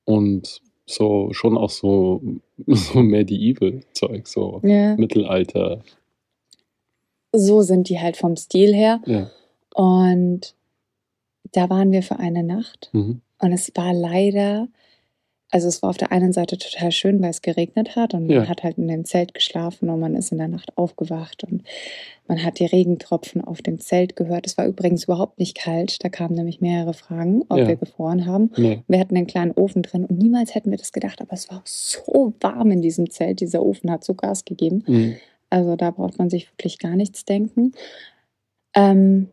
Und 0.05 0.61
so 0.85 1.31
schon 1.31 1.57
auch 1.57 1.69
so, 1.69 2.21
so 2.67 2.99
Medieval-Zeug, 2.99 4.27
so 4.27 4.61
Ja. 4.63 4.95
Mittelalter. 4.95 5.81
So 7.31 7.61
sind 7.61 7.89
die 7.89 7.99
halt 7.99 8.17
vom 8.17 8.35
Stil 8.35 8.73
her. 8.73 9.01
Ja. 9.05 9.31
Und 9.73 10.55
da 11.51 11.69
waren 11.69 11.91
wir 11.91 12.03
für 12.03 12.19
eine 12.19 12.43
Nacht. 12.43 12.89
Mhm. 12.93 13.21
Und 13.39 13.51
es 13.51 13.71
war 13.75 13.93
leider 13.93 14.67
also 15.53 15.67
es 15.67 15.83
war 15.83 15.91
auf 15.91 15.97
der 15.97 16.11
einen 16.11 16.33
Seite 16.33 16.57
total 16.57 16.91
schön, 16.91 17.21
weil 17.21 17.29
es 17.29 17.43
geregnet 17.43 17.95
hat 17.95 18.15
und 18.15 18.25
man 18.25 18.35
Ja. 18.37 18.47
hat 18.49 18.63
halt 18.63 18.79
in 18.79 18.87
dem 18.87 19.05
Zelt 19.05 19.35
geschlafen 19.35 19.87
und 19.89 19.99
man 19.99 20.15
ist 20.15 20.31
in 20.31 20.39
der 20.39 20.47
Nacht 20.47 20.75
aufgewacht 20.79 21.43
und 21.43 21.63
man 22.27 22.43
hat 22.43 22.57
die 22.57 22.65
Regentropfen 22.65 23.43
auf 23.43 23.61
dem 23.61 23.79
Zelt 23.79 24.15
gehört. 24.15 24.47
Es 24.47 24.57
war 24.57 24.65
übrigens 24.65 25.03
überhaupt 25.03 25.37
nicht 25.37 25.55
kalt. 25.55 26.03
Da 26.03 26.09
kamen 26.09 26.33
nämlich 26.33 26.59
mehrere 26.59 26.93
Fragen, 26.95 27.43
ob 27.49 27.59
Ja. 27.59 27.67
wir 27.67 27.75
gefroren 27.75 28.25
haben. 28.25 28.49
Nee. 28.57 28.81
Wir 28.87 28.99
hatten 28.99 29.15
einen 29.15 29.27
kleinen 29.27 29.51
Ofen 29.51 29.83
drin 29.83 30.05
und 30.05 30.17
niemals 30.17 30.55
hätten 30.55 30.71
wir 30.71 30.77
das 30.79 30.91
gedacht, 30.91 31.21
aber 31.21 31.33
es 31.33 31.51
war 31.51 31.61
so 31.65 32.33
warm 32.41 32.71
in 32.71 32.81
diesem 32.81 33.11
Zelt. 33.11 33.39
Dieser 33.39 33.61
Ofen 33.63 33.91
hat 33.91 34.03
so 34.03 34.15
Gas 34.15 34.45
gegeben. 34.45 34.83
Mhm. 34.87 35.15
Also 35.51 35.75
da 35.75 35.91
braucht 35.91 36.17
man 36.17 36.31
sich 36.31 36.49
wirklich 36.51 36.79
gar 36.79 36.95
nichts 36.95 37.25
denken. 37.25 37.73
Ähm, 38.75 39.29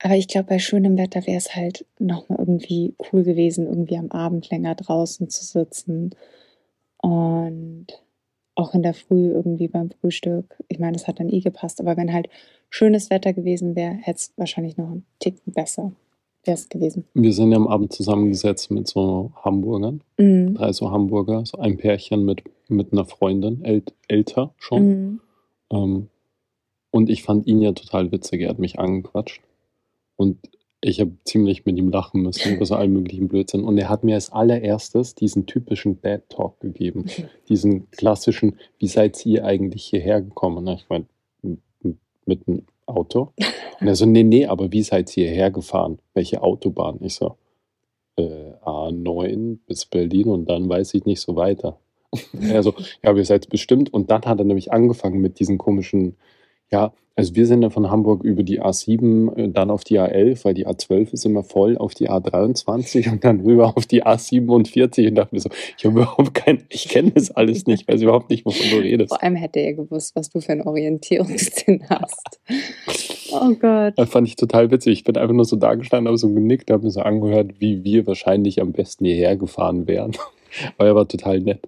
aber 0.00 0.16
ich 0.16 0.28
glaube, 0.28 0.48
bei 0.48 0.58
schönem 0.58 0.98
Wetter 0.98 1.26
wäre 1.26 1.38
es 1.38 1.54
halt 1.54 1.86
nochmal 1.98 2.38
irgendwie 2.38 2.94
cool 3.12 3.22
gewesen, 3.22 3.66
irgendwie 3.66 3.96
am 3.96 4.10
Abend 4.10 4.50
länger 4.50 4.74
draußen 4.74 5.28
zu 5.30 5.44
sitzen. 5.44 6.10
Und 6.98 7.86
auch 8.54 8.74
in 8.74 8.82
der 8.82 8.94
Früh 8.94 9.30
irgendwie 9.30 9.68
beim 9.68 9.90
Frühstück. 9.90 10.62
Ich 10.68 10.78
meine, 10.78 10.92
das 10.92 11.08
hat 11.08 11.20
dann 11.20 11.28
eh 11.28 11.40
gepasst. 11.40 11.80
Aber 11.80 11.96
wenn 11.96 12.12
halt 12.12 12.28
schönes 12.70 13.10
Wetter 13.10 13.32
gewesen 13.32 13.76
wäre, 13.76 13.94
hätte 13.94 14.18
es 14.18 14.32
wahrscheinlich 14.36 14.76
noch 14.76 14.90
einen 14.90 15.06
Ticken 15.18 15.52
besser 15.52 15.92
wäre 16.46 16.54
es 16.54 16.68
gewesen. 16.68 17.04
Wir 17.14 17.32
sind 17.32 17.52
ja 17.52 17.56
am 17.56 17.68
Abend 17.68 17.92
zusammengesetzt 17.92 18.70
mit 18.70 18.88
so 18.88 19.32
Hamburgern. 19.42 20.02
Mhm. 20.18 20.54
Drei 20.54 20.72
so 20.72 20.90
Hamburger, 20.90 21.44
so 21.46 21.58
ein 21.58 21.76
Pärchen 21.76 22.24
mit, 22.24 22.42
mit 22.68 22.92
einer 22.92 23.04
Freundin, 23.04 23.64
äl 23.64 23.82
älter 24.08 24.54
schon. 24.58 24.86
Mhm. 24.86 25.20
Ähm, 25.70 26.08
und 26.90 27.10
ich 27.10 27.22
fand 27.22 27.46
ihn 27.46 27.60
ja 27.60 27.72
total 27.72 28.12
witzig. 28.12 28.42
Er 28.42 28.50
hat 28.50 28.58
mich 28.58 28.78
angequatscht. 28.78 29.40
Und 30.16 30.38
ich 30.80 31.00
habe 31.00 31.12
ziemlich 31.24 31.64
mit 31.64 31.78
ihm 31.78 31.90
lachen 31.90 32.22
müssen 32.22 32.56
über 32.56 32.66
so 32.66 32.74
allen 32.74 32.92
möglichen 32.92 33.28
Blödsinn. 33.28 33.64
Und 33.64 33.78
er 33.78 33.88
hat 33.88 34.04
mir 34.04 34.14
als 34.14 34.30
allererstes 34.30 35.14
diesen 35.14 35.46
typischen 35.46 35.96
Bad 35.96 36.28
Talk 36.28 36.60
gegeben. 36.60 37.06
Diesen 37.48 37.90
klassischen, 37.90 38.58
wie 38.78 38.88
seid 38.88 39.24
ihr 39.24 39.44
eigentlich 39.44 39.84
hierher 39.84 40.20
gekommen? 40.20 40.66
Ich 40.68 40.86
meine, 40.88 41.06
mit 42.26 42.46
einem 42.46 42.62
Auto. 42.86 43.32
Und 43.80 43.86
er 43.86 43.96
so, 43.96 44.06
nee, 44.06 44.22
nee, 44.22 44.46
aber 44.46 44.72
wie 44.72 44.82
seid 44.82 45.16
ihr 45.16 45.28
hierher 45.28 45.50
gefahren? 45.50 45.98
Welche 46.12 46.42
Autobahn? 46.42 46.98
Ich 47.00 47.14
so, 47.14 47.36
äh, 48.16 48.52
A9 48.62 49.58
bis 49.66 49.86
Berlin 49.86 50.28
und 50.28 50.48
dann 50.48 50.68
weiß 50.68 50.94
ich 50.94 51.04
nicht 51.04 51.20
so 51.20 51.36
weiter. 51.36 51.78
Er 52.40 52.62
so, 52.62 52.74
ja, 53.02 53.12
ihr 53.12 53.24
seid 53.24 53.48
bestimmt. 53.48 53.92
Und 53.92 54.10
dann 54.10 54.22
hat 54.22 54.38
er 54.38 54.44
nämlich 54.44 54.72
angefangen 54.72 55.20
mit 55.20 55.40
diesen 55.40 55.58
komischen, 55.58 56.16
ja, 56.70 56.92
also 57.16 57.36
wir 57.36 57.46
sind 57.46 57.60
dann 57.60 57.70
von 57.70 57.90
Hamburg 57.90 58.24
über 58.24 58.42
die 58.42 58.60
A7, 58.60 59.36
äh, 59.36 59.48
dann 59.48 59.70
auf 59.70 59.84
die 59.84 60.00
A11, 60.00 60.44
weil 60.44 60.54
die 60.54 60.66
A12 60.66 61.12
ist 61.12 61.24
immer 61.24 61.44
voll, 61.44 61.78
auf 61.78 61.94
die 61.94 62.10
A23 62.10 63.12
und 63.12 63.22
dann 63.22 63.40
rüber 63.40 63.76
auf 63.76 63.86
die 63.86 64.04
A47 64.04 65.08
und 65.08 65.14
dachte 65.14 65.34
mir 65.34 65.40
so, 65.40 65.48
ich 65.78 65.84
habe 65.84 66.00
überhaupt 66.00 66.34
kein, 66.34 66.64
ich 66.70 66.88
kenne 66.88 67.12
das 67.12 67.30
alles 67.30 67.66
nicht, 67.66 67.86
weiß 67.86 68.02
überhaupt 68.02 68.30
nicht, 68.30 68.44
wovon 68.44 68.68
du 68.68 68.78
redest. 68.78 69.10
Vor 69.10 69.22
allem 69.22 69.36
hätte 69.36 69.60
er 69.60 69.74
gewusst, 69.74 70.16
was 70.16 70.28
du 70.28 70.40
für 70.40 70.52
einen 70.52 70.62
Orientierungssinn 70.62 71.84
hast. 71.88 72.40
Oh 73.30 73.54
Gott. 73.54 73.94
Das 73.96 74.10
fand 74.10 74.26
ich 74.26 74.34
total 74.34 74.70
witzig. 74.72 74.98
Ich 74.98 75.04
bin 75.04 75.16
einfach 75.16 75.34
nur 75.34 75.44
so 75.44 75.56
da 75.56 75.74
gestanden, 75.74 76.08
habe 76.08 76.18
so 76.18 76.32
genickt, 76.32 76.70
habe 76.70 76.82
mir 76.84 76.90
so 76.90 77.00
angehört, 77.00 77.60
wie 77.60 77.84
wir 77.84 78.06
wahrscheinlich 78.08 78.60
am 78.60 78.72
besten 78.72 79.04
hierher 79.04 79.36
gefahren 79.36 79.86
wären. 79.86 80.12
Aber 80.78 80.88
er 80.88 80.94
war 80.94 81.08
total 81.08 81.40
nett. 81.40 81.60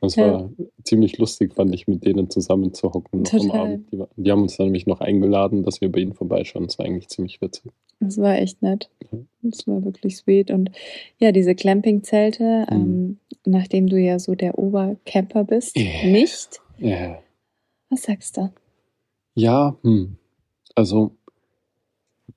Das 0.00 0.16
Ja. 0.16 0.32
war 0.32 0.50
ziemlich 0.84 1.18
lustig, 1.18 1.54
fand 1.54 1.74
ich, 1.74 1.86
mit 1.86 2.04
denen 2.04 2.28
zusammen 2.30 2.74
zu 2.74 2.92
hocken 2.92 3.20
am 3.20 3.24
Total. 3.24 3.60
Abend. 3.72 3.92
Die, 3.92 4.02
die 4.16 4.30
haben 4.30 4.42
uns 4.42 4.56
dann 4.56 4.66
nämlich 4.66 4.86
noch 4.86 5.00
eingeladen, 5.00 5.62
dass 5.62 5.80
wir 5.80 5.90
bei 5.90 6.00
ihnen 6.00 6.14
vorbeischauen. 6.14 6.66
Das 6.66 6.78
war 6.78 6.86
eigentlich 6.86 7.08
ziemlich 7.08 7.40
witzig. 7.40 7.70
Das 8.00 8.18
war 8.18 8.36
echt 8.36 8.60
nett. 8.62 8.90
Das 9.42 9.66
war 9.68 9.84
wirklich 9.84 10.16
sweet. 10.16 10.50
Und 10.50 10.70
ja, 11.18 11.30
diese 11.32 11.54
Campingzelte, 11.54 12.66
Mhm. 12.70 12.74
ähm, 12.74 13.18
nachdem 13.44 13.86
du 13.88 13.96
ja 13.98 14.18
so 14.18 14.34
der 14.34 14.58
Obercamper 14.58 15.44
bist, 15.44 15.76
Ja. 15.78 16.04
nicht? 16.04 16.60
Ja, 16.78 17.18
Was 17.90 18.02
sagst 18.04 18.36
du? 18.36 18.50
ja 19.34 19.76
hm. 19.82 20.16
also 20.74 21.12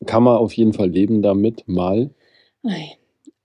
kann 0.05 0.23
man 0.23 0.38
auf 0.38 0.53
jeden 0.53 0.73
Fall 0.73 0.89
leben 0.89 1.21
damit, 1.21 1.63
mal. 1.67 2.10
Nein. 2.62 2.89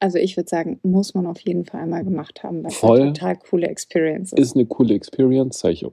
Also 0.03 0.17
ich 0.19 0.37
würde 0.37 0.49
sagen, 0.49 0.81
muss 0.83 1.13
man 1.15 1.27
auf 1.27 1.41
jeden 1.41 1.67
Fall 1.67 1.83
einmal 1.83 2.03
gemacht 2.05 2.43
haben, 2.43 2.63
weil 2.63 2.71
es 2.71 2.77
Voll. 2.79 3.01
eine 3.03 3.13
total 3.13 3.37
coole 3.37 3.67
Experience 3.69 4.33
ist. 4.33 4.39
Ist 4.39 4.57
eine 4.57 4.65
coole 4.67 4.95
Experience, 4.95 5.63
ich, 5.65 5.85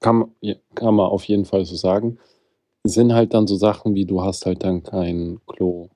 kann, 0.00 0.32
kann 0.74 0.94
man 0.94 1.06
auf 1.10 1.24
jeden 1.24 1.44
Fall 1.44 1.64
so 1.66 1.76
sagen. 1.76 2.18
Sind 2.84 3.12
halt 3.12 3.34
dann 3.34 3.46
so 3.46 3.56
Sachen 3.56 3.94
wie, 3.94 4.06
du 4.06 4.22
hast 4.22 4.46
halt 4.46 4.64
dann 4.64 4.82
kein 4.82 5.40
Klo. 5.46 5.88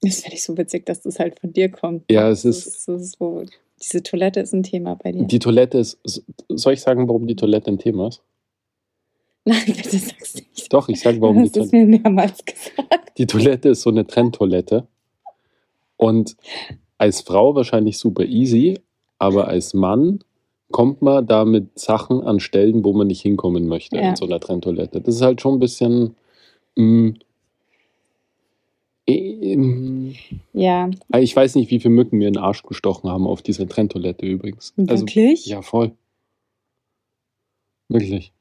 Das 0.00 0.20
finde 0.20 0.34
ich 0.36 0.42
so 0.42 0.58
witzig, 0.58 0.84
dass 0.86 1.00
das 1.02 1.20
halt 1.20 1.38
von 1.38 1.52
dir 1.52 1.70
kommt. 1.70 2.10
Ja, 2.10 2.28
es 2.28 2.42
Das 2.42 2.66
ist- 2.66 2.88
das 2.88 3.02
ist 3.02 3.18
so, 3.18 3.44
diese 3.80 4.02
Toilette 4.02 4.40
ist 4.40 4.52
ein 4.52 4.64
Thema 4.64 4.96
bei 4.96 5.12
dir. 5.12 5.24
Die 5.24 5.38
Toilette 5.38 5.78
ist, 5.78 6.00
soll 6.48 6.72
ich 6.72 6.80
sagen, 6.80 7.06
warum 7.06 7.28
die 7.28 7.36
Toilette 7.36 7.70
ein 7.70 7.78
Thema 7.78 8.08
ist? 8.08 8.22
Nein, 9.44 9.62
bitte 9.66 9.96
sag's 9.98 10.34
nicht. 10.34 10.72
Doch, 10.72 10.88
ich 10.88 11.00
sage, 11.00 11.20
warum 11.20 11.36
die 11.36 11.42
hast 11.42 11.56
es 11.56 11.70
Toilette. 11.70 11.76
mir 11.76 11.98
mehrmals 12.00 12.44
gesagt. 12.44 13.16
Die 13.16 13.26
Toilette 13.26 13.68
ist 13.70 13.82
so 13.82 13.90
eine 13.90 14.04
Trenntoilette. 14.06 14.88
Und 15.98 16.36
als 16.96 17.20
Frau 17.20 17.54
wahrscheinlich 17.54 17.98
super 17.98 18.24
easy, 18.24 18.78
aber 19.18 19.48
als 19.48 19.74
Mann 19.74 20.20
kommt 20.70 21.02
man 21.02 21.26
da 21.26 21.44
mit 21.44 21.78
Sachen 21.78 22.22
an 22.22 22.40
Stellen, 22.40 22.84
wo 22.84 22.92
man 22.92 23.06
nicht 23.08 23.20
hinkommen 23.20 23.66
möchte 23.68 23.96
Ja. 23.96 24.10
in 24.10 24.16
so 24.16 24.24
einer 24.24 24.40
Trenntoilette. 24.40 25.00
Das 25.02 25.16
ist 25.16 25.22
halt 25.22 25.40
schon 25.42 25.54
ein 25.54 25.60
bisschen. 25.60 26.14
mm, 26.76 27.10
ähm, 29.06 30.14
Ja, 30.52 30.90
ich 31.18 31.34
weiß 31.34 31.54
nicht, 31.54 31.70
wie 31.70 31.80
viele 31.80 31.94
Mücken 31.94 32.18
mir 32.18 32.28
in 32.28 32.34
den 32.34 32.42
Arsch 32.42 32.62
gestochen 32.62 33.08
haben 33.10 33.26
auf 33.26 33.42
dieser 33.42 33.66
Trenntoilette 33.68 34.26
übrigens. 34.26 34.74
Also, 34.76 35.06
wirklich? 35.06 35.46
ja, 35.46 35.62
voll. 35.62 35.92
Wirklich. 37.88 38.32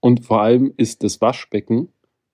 Und 0.00 0.24
vor 0.24 0.40
allem 0.42 0.72
ist 0.76 1.02
das 1.02 1.20
Waschbecken 1.20 1.88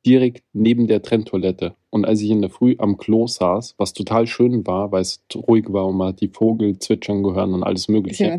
direkt 0.07 0.45
neben 0.53 0.87
der 0.87 1.03
Trenntoilette. 1.03 1.75
Und 1.91 2.05
als 2.05 2.21
ich 2.21 2.31
in 2.31 2.41
der 2.41 2.51
Früh 2.51 2.77
am 2.79 2.99
Klo 2.99 3.27
saß, 3.27 3.75
was 3.79 3.93
total 3.93 4.27
schön 4.27 4.67
war, 4.67 4.93
weil 4.93 5.03
es 5.03 5.23
ruhig 5.35 5.67
war 5.69 5.87
und 5.87 5.97
man 5.97 6.09
hat 6.09 6.21
die 6.21 6.29
Vogel 6.29 6.79
zwitschern 6.79 7.23
gehört 7.23 7.49
und 7.49 7.63
alles 7.63 7.89
Mögliche, 7.89 8.39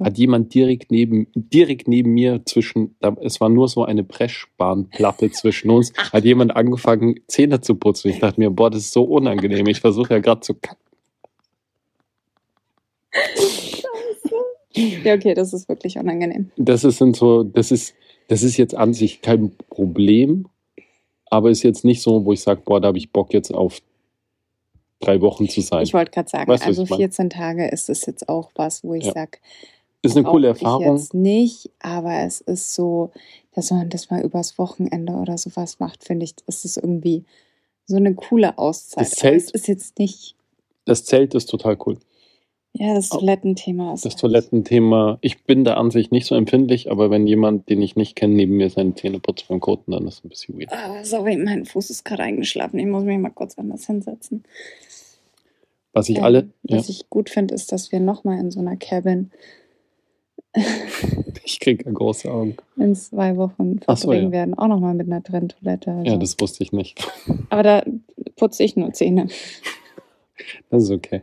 hat 0.00 0.18
jemand 0.18 0.54
direkt 0.54 0.90
neben, 0.90 1.26
direkt 1.34 1.88
neben 1.88 2.14
mir 2.14 2.42
zwischen, 2.44 2.94
es 3.20 3.40
war 3.40 3.48
nur 3.48 3.68
so 3.68 3.84
eine 3.84 4.04
Pressspanplatte 4.04 5.30
zwischen 5.32 5.70
uns, 5.70 5.92
hat 6.12 6.24
jemand 6.24 6.54
angefangen, 6.54 7.16
Zähne 7.26 7.60
zu 7.60 7.74
putzen. 7.74 8.10
Ich 8.10 8.20
dachte 8.20 8.40
mir, 8.40 8.50
boah, 8.50 8.70
das 8.70 8.82
ist 8.82 8.92
so 8.92 9.04
unangenehm. 9.04 9.66
Ich 9.66 9.80
versuche 9.80 10.14
ja 10.14 10.20
gerade 10.20 10.40
zu 10.40 10.54
kacken. 10.54 10.78
Ja, 15.04 15.14
okay, 15.14 15.34
das 15.34 15.52
ist 15.52 15.68
wirklich 15.68 15.98
unangenehm. 15.98 16.50
Das 16.56 16.84
ist 16.84 16.98
so, 16.98 17.42
das 17.42 17.72
ist, 17.72 17.94
das 18.28 18.42
ist 18.42 18.56
jetzt 18.56 18.76
an 18.76 18.94
sich 18.94 19.22
kein 19.22 19.50
Problem, 19.70 20.46
aber 21.30 21.50
ist 21.50 21.62
jetzt 21.62 21.84
nicht 21.84 22.02
so, 22.02 22.24
wo 22.24 22.32
ich 22.32 22.40
sage, 22.42 22.62
boah, 22.64 22.80
da 22.80 22.88
habe 22.88 22.98
ich 22.98 23.10
Bock 23.12 23.32
jetzt 23.32 23.52
auf 23.52 23.80
drei 25.00 25.20
Wochen 25.20 25.48
zu 25.48 25.60
sein. 25.60 25.82
Ich 25.82 25.94
wollte 25.94 26.10
gerade 26.10 26.28
sagen, 26.28 26.50
Weißt 26.50 26.66
also 26.66 26.82
ich 26.84 26.90
mein? 26.90 26.98
14 26.98 27.30
Tage 27.30 27.68
ist 27.68 27.88
es 27.88 28.04
jetzt 28.06 28.28
auch 28.28 28.50
was, 28.56 28.82
wo 28.84 28.94
ich 28.94 29.04
Ja. 29.04 29.12
sag, 29.12 29.40
ist 30.02 30.16
eine 30.16 30.24
coole 30.26 30.48
brauche 30.48 30.56
Ich 30.58 30.62
Erfahrung. 30.64 30.96
jetzt 30.96 31.14
nicht, 31.14 31.70
aber 31.80 32.20
es 32.20 32.40
ist 32.40 32.74
so, 32.74 33.10
dass 33.54 33.70
man 33.70 33.88
das 33.90 34.10
mal 34.10 34.22
übers 34.22 34.58
Wochenende 34.58 35.12
oder 35.14 35.38
sowas 35.38 35.78
macht, 35.80 36.04
finde 36.04 36.24
ich, 36.24 36.34
ist 36.46 36.64
es 36.64 36.76
irgendwie 36.76 37.24
so 37.86 37.96
eine 37.96 38.14
coole 38.14 38.58
Auszeit. 38.58 39.02
Das 39.06 39.10
Zelt- 39.12 39.50
ist 39.52 39.68
jetzt 39.68 39.98
nicht, 39.98 40.34
Das 40.84 41.04
Zelt 41.04 41.34
ist 41.34 41.46
total 41.46 41.76
cool. 41.86 41.98
Ja, 42.74 42.94
das 42.94 43.08
Toilettenthema 43.08 43.94
ist. 43.94 44.04
Das 44.04 44.12
halt- 44.14 44.20
Toilettenthema, 44.20 45.18
ich 45.20 45.42
bin 45.44 45.64
da 45.64 45.74
an 45.74 45.90
sich 45.90 46.10
nicht 46.10 46.26
so 46.26 46.34
empfindlich, 46.34 46.90
aber 46.90 47.10
wenn 47.10 47.26
jemand, 47.26 47.68
den 47.68 47.82
ich 47.82 47.96
nicht 47.96 48.14
kenne, 48.16 48.34
neben 48.34 48.56
mir 48.56 48.70
seine 48.70 48.94
Zähne 48.94 49.18
putzt 49.20 49.48
beim 49.48 49.58
Koten, 49.60 49.90
dann 49.92 50.06
ist 50.06 50.18
es 50.18 50.24
ein 50.24 50.28
bisschen 50.28 50.58
weird. 50.58 50.72
Ah, 50.72 51.02
sorry, 51.04 51.36
mein 51.36 51.64
Fuß 51.64 51.90
ist 51.90 52.04
gerade 52.04 52.22
eingeschlafen. 52.22 52.78
Ich 52.78 52.86
muss 52.86 53.04
mich 53.04 53.18
mal 53.18 53.30
kurz 53.30 53.58
anders 53.58 53.86
hinsetzen. 53.86 54.44
Was 55.92 56.08
ich 56.08 56.18
Ähm, 56.18 56.24
alle, 56.24 56.48
ja, 56.62 56.78
Was 56.78 56.88
ich 56.88 57.08
gut 57.10 57.30
finde, 57.30 57.54
ist, 57.54 57.72
dass 57.72 57.90
wir 57.90 57.98
nochmal 58.00 58.38
in 58.38 58.50
so 58.50 58.60
einer 58.60 58.76
Cabin 58.76 59.30
ich 61.44 61.60
kriege 61.60 61.90
große 61.92 62.30
Augen. 62.30 62.56
in 62.76 62.94
zwei 62.94 63.36
Wochen 63.36 63.80
Ach 63.86 63.96
so, 63.96 64.08
verbringen 64.08 64.26
ja. 64.32 64.38
werden. 64.38 64.54
Auch 64.54 64.68
nochmal 64.68 64.94
mit 64.94 65.06
einer 65.06 65.22
Trenntoilette. 65.22 65.90
Also. 65.90 66.10
Ja, 66.10 66.16
das 66.16 66.36
wusste 66.40 66.62
ich 66.64 66.72
nicht. 66.72 67.00
Aber 67.50 67.62
da 67.62 67.82
putze 68.36 68.62
ich 68.64 68.76
nur 68.76 68.92
Zähne. 68.92 69.28
Das 70.70 70.84
ist 70.84 70.90
okay. 70.90 71.22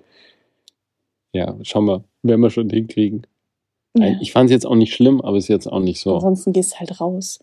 Ja, 1.36 1.54
schauen 1.63 1.86
wir, 1.86 2.04
werden 2.24 2.39
wir 2.41 2.50
schon 2.50 2.69
hinkriegen. 2.69 3.28
Ja. 3.98 4.17
Ich 4.21 4.32
fand 4.32 4.45
es 4.50 4.52
jetzt 4.54 4.65
auch 4.65 4.76
nicht 4.76 4.93
schlimm, 4.93 5.19
aber 5.21 5.36
es 5.38 5.45
ist 5.45 5.50
jetzt 5.50 5.67
auch 5.71 5.80
nicht 5.82 6.00
so. 6.00 6.15
Ansonsten 6.15 6.54
gehst 6.54 6.74
du 6.74 6.80
halt 6.80 7.02
raus. 7.02 7.39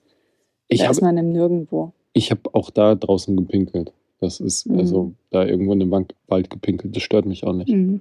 Ich 0.68 0.86
habe 0.88 0.98
man 1.02 1.18
im 1.18 1.30
Nirgendwo. 1.32 1.92
ich 2.14 2.30
hab 2.30 2.54
auch 2.54 2.70
da 2.70 2.94
draußen 2.94 3.36
gepinkelt. 3.36 3.92
Das 4.20 4.40
ist 4.40 4.66
Mhm. 4.66 4.78
also 4.78 5.12
da 5.30 5.44
irgendwo 5.44 5.72
in 5.74 5.80
dem 5.80 5.90
Wand- 5.90 6.14
Wald 6.28 6.48
gepinkelt. 6.48 6.96
Das 6.96 7.02
stört 7.02 7.26
mich 7.26 7.44
auch 7.44 7.52
nicht. 7.52 7.68
Mhm. 7.70 8.00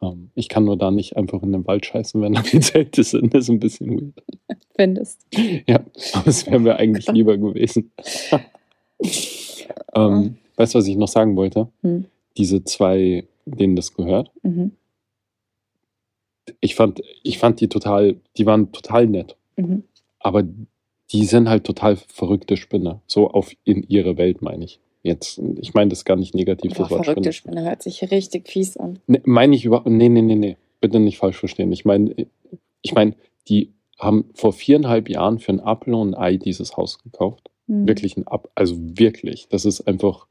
Ähm, 0.00 0.30
ich 0.34 0.48
kann 0.48 0.64
nur 0.64 0.76
da 0.78 0.90
nicht 0.90 1.16
einfach 1.16 1.42
in 1.42 1.52
den 1.52 1.66
Wald 1.66 1.84
scheißen, 1.84 2.20
wenn 2.22 2.32
da 2.34 2.42
die 2.42 2.60
Zelte 2.60 3.02
sind. 3.04 3.34
Das 3.34 3.44
ist 3.44 3.48
ein 3.50 3.58
bisschen 3.60 3.90
weird. 4.00 4.22
Findest. 4.76 5.26
Ja, 5.66 5.80
aber 6.14 6.28
es 6.28 6.46
wäre 6.46 6.60
mir 6.60 6.76
eigentlich 6.76 7.06
lieber 7.12 7.36
gewesen. 7.36 7.90
ähm, 9.94 10.36
weißt 10.56 10.74
du, 10.74 10.78
was 10.78 10.86
ich 10.86 10.96
noch 10.96 11.08
sagen 11.08 11.36
wollte? 11.36 11.68
Hm. 11.82 12.06
Diese 12.36 12.62
zwei, 12.64 13.26
denen 13.46 13.76
das 13.76 13.94
gehört, 13.94 14.30
Mhm. 14.42 14.72
Ich 16.60 16.74
fand, 16.74 17.02
ich 17.22 17.38
fand 17.38 17.60
die 17.60 17.68
total, 17.68 18.16
die 18.36 18.46
waren 18.46 18.72
total 18.72 19.06
nett. 19.06 19.36
Mhm. 19.56 19.84
Aber 20.20 20.44
die 21.12 21.24
sind 21.24 21.48
halt 21.48 21.64
total 21.64 21.96
verrückte 21.96 22.56
Spinner. 22.56 23.00
So 23.06 23.28
auf 23.30 23.52
in 23.64 23.82
ihre 23.88 24.16
Welt, 24.16 24.42
meine 24.42 24.64
ich. 24.64 24.80
Jetzt, 25.02 25.40
ich 25.60 25.74
meine 25.74 25.90
das 25.90 26.04
gar 26.04 26.16
nicht 26.16 26.34
negativ, 26.34 26.74
Boah, 26.74 26.82
das 26.82 26.90
Wort 26.90 27.04
verrückte 27.04 27.32
Spinner. 27.32 27.56
Spinne 27.56 27.68
hört 27.68 27.82
sich 27.82 28.10
richtig 28.10 28.48
fies 28.48 28.76
an. 28.76 28.98
Ne, 29.06 29.22
meine 29.24 29.54
ich 29.54 29.64
über. 29.64 29.82
Nee, 29.86 30.08
nee, 30.08 30.22
nee, 30.22 30.34
nee. 30.34 30.56
Bitte 30.80 31.00
nicht 31.00 31.18
falsch 31.18 31.38
verstehen. 31.38 31.72
Ich 31.72 31.84
meine, 31.84 32.14
ich 32.82 32.94
meine, 32.94 33.14
die 33.48 33.72
haben 33.98 34.26
vor 34.34 34.52
viereinhalb 34.52 35.08
Jahren 35.08 35.38
für 35.38 35.52
ein 35.52 35.60
Apfel 35.60 35.94
und 35.94 36.14
ein 36.14 36.20
Ei 36.20 36.36
dieses 36.36 36.76
Haus 36.76 37.02
gekauft. 37.02 37.50
Mhm. 37.66 37.88
Wirklich 37.88 38.16
ein 38.16 38.26
Ab. 38.26 38.50
Also 38.54 38.76
wirklich. 38.78 39.48
Das 39.48 39.64
ist 39.64 39.82
einfach. 39.82 40.26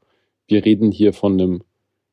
Wir 0.46 0.64
reden 0.64 0.92
hier 0.92 1.12
von 1.12 1.34
einem 1.34 1.62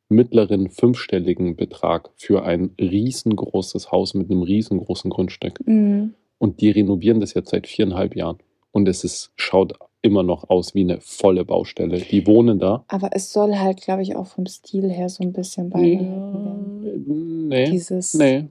mittleren 0.10 0.70
fünfstelligen 0.70 1.56
Betrag 1.56 2.10
für 2.16 2.44
ein 2.44 2.72
riesengroßes 2.80 3.92
Haus 3.92 4.14
mit 4.14 4.30
einem 4.30 4.44
riesengroßen 4.44 5.10
Grundstück. 5.10 5.66
Mhm. 5.66 6.14
Und 6.38 6.62
die 6.62 6.70
renovieren 6.70 7.20
das 7.20 7.34
jetzt 7.34 7.50
seit 7.50 7.68
viereinhalb 7.68 8.16
Jahren. 8.16 8.38
Und 8.72 8.88
es 8.88 9.04
ist, 9.04 9.32
schaut 9.36 9.74
immer 10.02 10.22
noch 10.22 10.50
aus 10.50 10.76
wie 10.76 10.82
eine 10.82 11.00
volle 11.02 11.46
Baustelle. 11.46 12.00
Die 12.00 12.28
wohnen 12.28 12.60
da. 12.60 12.86
Aber 12.88 13.10
es 13.14 13.34
soll 13.34 13.56
halt, 13.56 13.82
glaube 13.82 14.04
ich, 14.04 14.16
auch 14.16 14.28
vom 14.28 14.46
Stil 14.46 14.92
her 14.92 15.10
so 15.10 15.24
ein 15.24 15.34
bisschen 15.34 15.70
beibehalten 15.70 16.84
werden. 16.84 17.48
nee, 17.48 17.72
Dieses. 17.72 18.14
nee, 18.14 18.46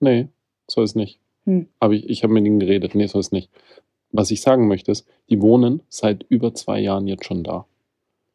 nee, 0.00 0.28
soll 0.66 0.84
es 0.84 0.94
nicht. 0.94 1.20
Hm. 1.44 1.66
Aber 1.78 1.92
ich, 1.92 2.08
ich 2.08 2.22
habe 2.22 2.32
mit 2.32 2.46
ihnen 2.46 2.58
geredet. 2.58 2.94
Nee, 2.94 3.06
soll 3.06 3.20
es 3.20 3.32
nicht. 3.32 3.50
Was 4.12 4.30
ich 4.30 4.40
sagen 4.40 4.68
möchte 4.68 4.92
ist, 4.92 5.06
die 5.28 5.42
wohnen 5.42 5.82
seit 5.88 6.24
über 6.28 6.54
zwei 6.54 6.80
Jahren 6.80 7.06
jetzt 7.06 7.26
schon 7.26 7.42
da. 7.42 7.66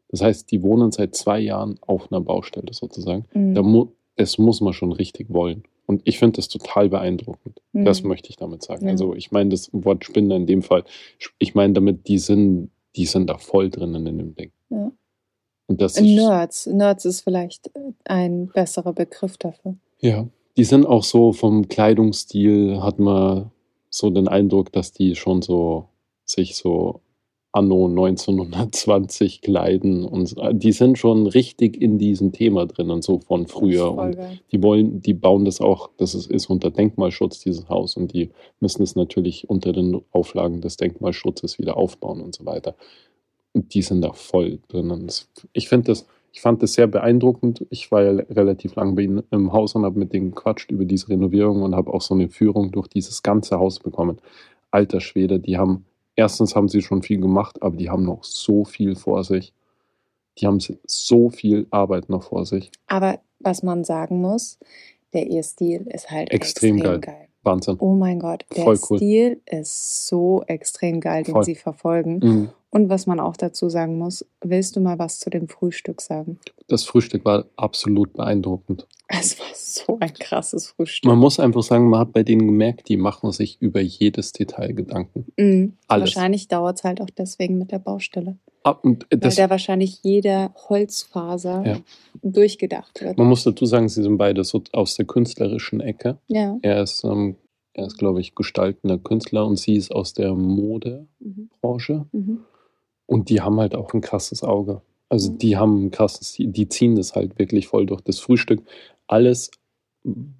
Das 0.10 0.22
heißt, 0.22 0.52
die 0.52 0.62
wohnen 0.64 0.92
seit 0.92 1.16
zwei 1.16 1.40
Jahren 1.40 1.80
auf 1.82 2.12
einer 2.12 2.22
Baustelle 2.22 2.74
sozusagen. 2.74 3.26
Mhm. 3.34 3.56
Da 3.56 3.62
mu 3.62 3.88
das 4.16 4.38
muss 4.38 4.60
man 4.60 4.74
schon 4.74 4.92
richtig 4.92 5.30
wollen. 5.30 5.64
Und 5.86 6.02
ich 6.04 6.20
finde 6.20 6.36
das 6.36 6.50
total 6.50 6.90
beeindruckend. 6.90 7.62
Mhm. 7.72 7.86
Das 7.86 8.04
möchte 8.04 8.30
ich 8.30 8.36
damit 8.36 8.62
sagen. 8.64 8.86
Ja. 8.86 8.92
Also 8.92 9.16
ich 9.16 9.32
meine 9.32 9.52
das 9.52 9.70
Wort 9.72 10.04
Spinner 10.04 10.36
in 10.36 10.46
dem 10.46 10.62
Fall. 10.62 10.84
Ich 11.38 11.56
meine 11.56 11.74
damit, 11.74 12.08
die 12.10 12.20
sind, 12.20 12.70
die 12.98 13.06
sind 13.06 13.30
da 13.30 13.38
voll 13.38 13.70
drinnen 13.70 14.06
in 14.06 14.18
dem 14.18 14.36
Ding. 14.36 14.52
Ja. 14.70 14.92
Und 15.68 15.82
das 15.82 15.96
ist, 15.96 16.02
Nerds. 16.02 16.66
Nerds 16.66 17.06
ist 17.06 17.22
vielleicht 17.22 17.72
ein 18.04 18.48
besserer 18.48 18.92
Begriff 18.92 19.38
dafür. 19.38 19.76
ja, 20.02 20.28
die 20.58 20.66
sind 20.66 20.86
auch 20.86 21.06
so 21.06 21.32
vom 21.32 21.70
Kleidungsstil 21.70 22.82
hat 22.82 23.00
man 23.00 23.52
so 23.90 24.10
den 24.10 24.28
Eindruck, 24.28 24.74
dass 24.74 24.92
die 24.92 25.16
schon 25.16 25.42
so 25.42 25.88
sich 26.26 26.56
so 26.56 27.00
anno 27.52 27.88
1920 27.88 29.42
kleiden 29.42 30.06
und 30.06 30.36
die 30.52 30.72
sind 30.72 31.00
schon 31.00 31.26
richtig 31.26 31.82
in 31.82 31.98
diesem 31.98 32.32
Thema 32.32 32.68
drin 32.68 32.92
und 32.92 33.04
so 33.04 33.20
von 33.20 33.48
früher 33.48 33.92
und 33.92 34.18
die 34.52 34.62
wollen, 34.62 35.02
die 35.02 35.16
bauen 35.16 35.46
das 35.46 35.60
auch, 35.60 35.90
das 35.98 36.14
ist, 36.14 36.30
ist 36.30 36.50
unter 36.50 36.70
Denkmalschutz, 36.70 37.40
dieses 37.40 37.68
Haus, 37.68 37.98
und 37.98 38.14
die 38.14 38.30
müssen 38.60 38.84
es 38.84 38.96
natürlich 38.96 39.50
unter 39.50 39.74
den 39.74 40.00
Auflagen 40.12 40.62
des 40.62 40.78
Denkmalschutzes 40.78 41.58
wieder 41.58 41.76
aufbauen 41.76 42.22
und 42.22 42.36
so 42.36 42.46
weiter. 42.46 42.76
Und 43.54 43.74
die 43.74 43.82
sind 43.82 44.02
da 44.02 44.14
voll 44.14 44.60
drin. 44.68 45.08
Ich 45.54 45.70
finde 45.70 45.88
das, 45.88 46.06
ich 46.32 46.42
fand 46.42 46.62
das 46.62 46.74
sehr 46.74 46.88
beeindruckend. 46.88 47.66
Ich 47.72 47.92
war 47.92 48.04
ja 48.04 48.12
relativ 48.12 48.76
lang 48.76 48.96
bei 48.96 49.04
ihnen 49.04 49.24
im 49.32 49.52
Haus 49.52 49.74
und 49.74 49.86
habe 49.86 49.98
mit 49.98 50.14
denen 50.14 50.32
gequatscht 50.32 50.70
über 50.72 50.86
diese 50.86 51.10
Renovierung 51.10 51.64
und 51.64 51.76
habe 51.76 51.92
auch 51.92 52.02
so 52.02 52.14
eine 52.14 52.30
Führung 52.30 52.72
durch 52.72 52.88
dieses 52.88 53.24
ganze 53.24 53.58
Haus 53.58 53.80
bekommen. 53.80 54.22
Alter 54.72 55.02
Schwede, 55.02 55.40
die 55.40 55.58
haben, 55.58 55.86
erstens 56.20 56.56
haben 56.56 56.68
sie 56.68 56.82
schon 56.82 57.02
viel 57.02 57.20
gemacht, 57.20 57.62
aber 57.62 57.78
die 57.78 57.90
haben 57.90 58.04
noch 58.04 58.24
so 58.24 58.66
viel 58.66 58.96
vor 58.96 59.24
sich. 59.24 59.54
Die 60.38 60.48
haben 60.48 60.60
so 60.86 61.30
viel 61.30 61.66
Arbeit 61.72 62.10
noch 62.10 62.24
vor 62.24 62.46
sich. 62.46 62.72
Aber 62.88 63.20
was 63.40 63.64
man 63.64 63.84
sagen 63.84 64.22
muss, 64.22 64.60
der 65.14 65.28
ihr 65.28 65.44
Stil 65.44 65.88
ist 65.88 66.12
halt 66.12 66.32
Extrem 66.32 66.76
extrem, 66.76 66.92
geil. 66.92 67.00
geil. 67.00 67.28
Wahnsinn. 67.44 67.78
Oh 67.80 67.94
mein 67.94 68.20
Gott, 68.20 68.46
der 68.56 68.66
Voll 68.66 68.80
cool. 68.90 68.98
Stil 68.98 69.42
ist 69.46 70.08
so 70.08 70.44
extrem 70.48 71.00
geil, 71.00 71.24
den 71.24 71.34
Voll. 71.34 71.46
sie 71.46 71.56
verfolgen. 71.56 72.20
Mhm. 72.22 72.50
Und 72.70 72.90
was 72.90 73.08
man 73.08 73.20
auch 73.20 73.38
dazu 73.38 73.70
sagen 73.70 73.98
muss, 73.98 74.26
willst 74.42 74.76
du 74.76 74.82
mal 74.82 75.00
was 75.00 75.20
zu 75.20 75.30
dem 75.30 75.48
Frühstück 75.48 76.02
sagen? 76.02 76.38
Das 76.68 76.84
Frühstück 76.84 77.24
war 77.26 77.46
absolut 77.56 78.14
beeindruckend. 78.14 78.88
Es 79.08 79.40
war 79.40 79.48
so 79.88 79.98
ein 80.00 80.14
krasses 80.14 80.68
Frühstück. 80.68 81.10
Man 81.10 81.20
muss 81.20 81.40
einfach 81.40 81.64
sagen, 81.64 81.90
man 81.90 82.00
hat 82.02 82.14
bei 82.14 82.24
denen 82.24 82.46
gemerkt, 82.48 82.90
die 82.90 82.98
machen 82.98 83.32
sich 83.32 83.58
über 83.62 83.80
jedes 83.82 84.32
Detail 84.34 84.74
Gedanken. 84.74 85.26
Mhm. 85.38 85.74
Alles. 85.88 86.16
Wahrscheinlich 86.16 86.48
dauert 86.48 86.78
es 86.78 86.84
halt 86.84 87.02
auch 87.02 87.10
deswegen 87.10 87.58
mit 87.58 87.72
der 87.72 87.80
Baustelle. 87.80 88.38
Ab 88.64 88.84
und 88.84 89.06
Weil 89.10 89.20
das, 89.20 89.36
da 89.36 89.50
wahrscheinlich 89.50 90.00
jede 90.04 90.52
Holzfaser 90.68 91.64
Ja. 91.66 91.78
durchgedacht 92.22 93.02
wird. 93.02 93.18
man 93.18 93.28
muss 93.28 93.44
dazu 93.44 93.66
sagen, 93.66 93.88
sie 93.88 94.04
sind 94.04 94.18
beide 94.18 94.44
so 94.44 94.62
aus 94.74 94.96
der 94.96 95.06
künstlerischen 95.06 95.80
Ecke. 95.80 96.18
Ja. 96.28 96.58
Er 96.62 96.82
ist, 96.84 97.04
ähm, 97.06 97.38
er 97.74 97.86
ist, 97.88 97.98
glaube 97.98 98.20
ich, 98.20 98.36
gestaltender 98.36 98.98
Künstler 98.98 99.46
und 99.48 99.58
sie 99.58 99.76
ist 99.76 99.92
aus 99.96 100.14
der 100.14 100.34
Modebranche. 100.36 102.06
Mhm. 102.12 102.20
Mhm. 102.20 102.40
Und 103.06 103.30
die 103.30 103.42
haben 103.42 103.60
halt 103.60 103.76
auch 103.76 103.94
ein 103.94 104.02
krasses 104.02 104.44
Auge. 104.44 104.82
Also 105.08 105.32
Mhm. 105.32 105.38
die 105.40 105.58
haben 105.58 105.86
ein 105.86 105.92
krasses, 105.92 106.36
die 106.38 106.70
ziehen 106.70 106.96
das 106.96 107.16
halt 107.16 107.40
wirklich 107.40 107.68
voll 107.68 107.86
durch 107.86 108.02
das 108.02 108.20
Frühstück. 108.20 108.62
Alles, 109.08 109.50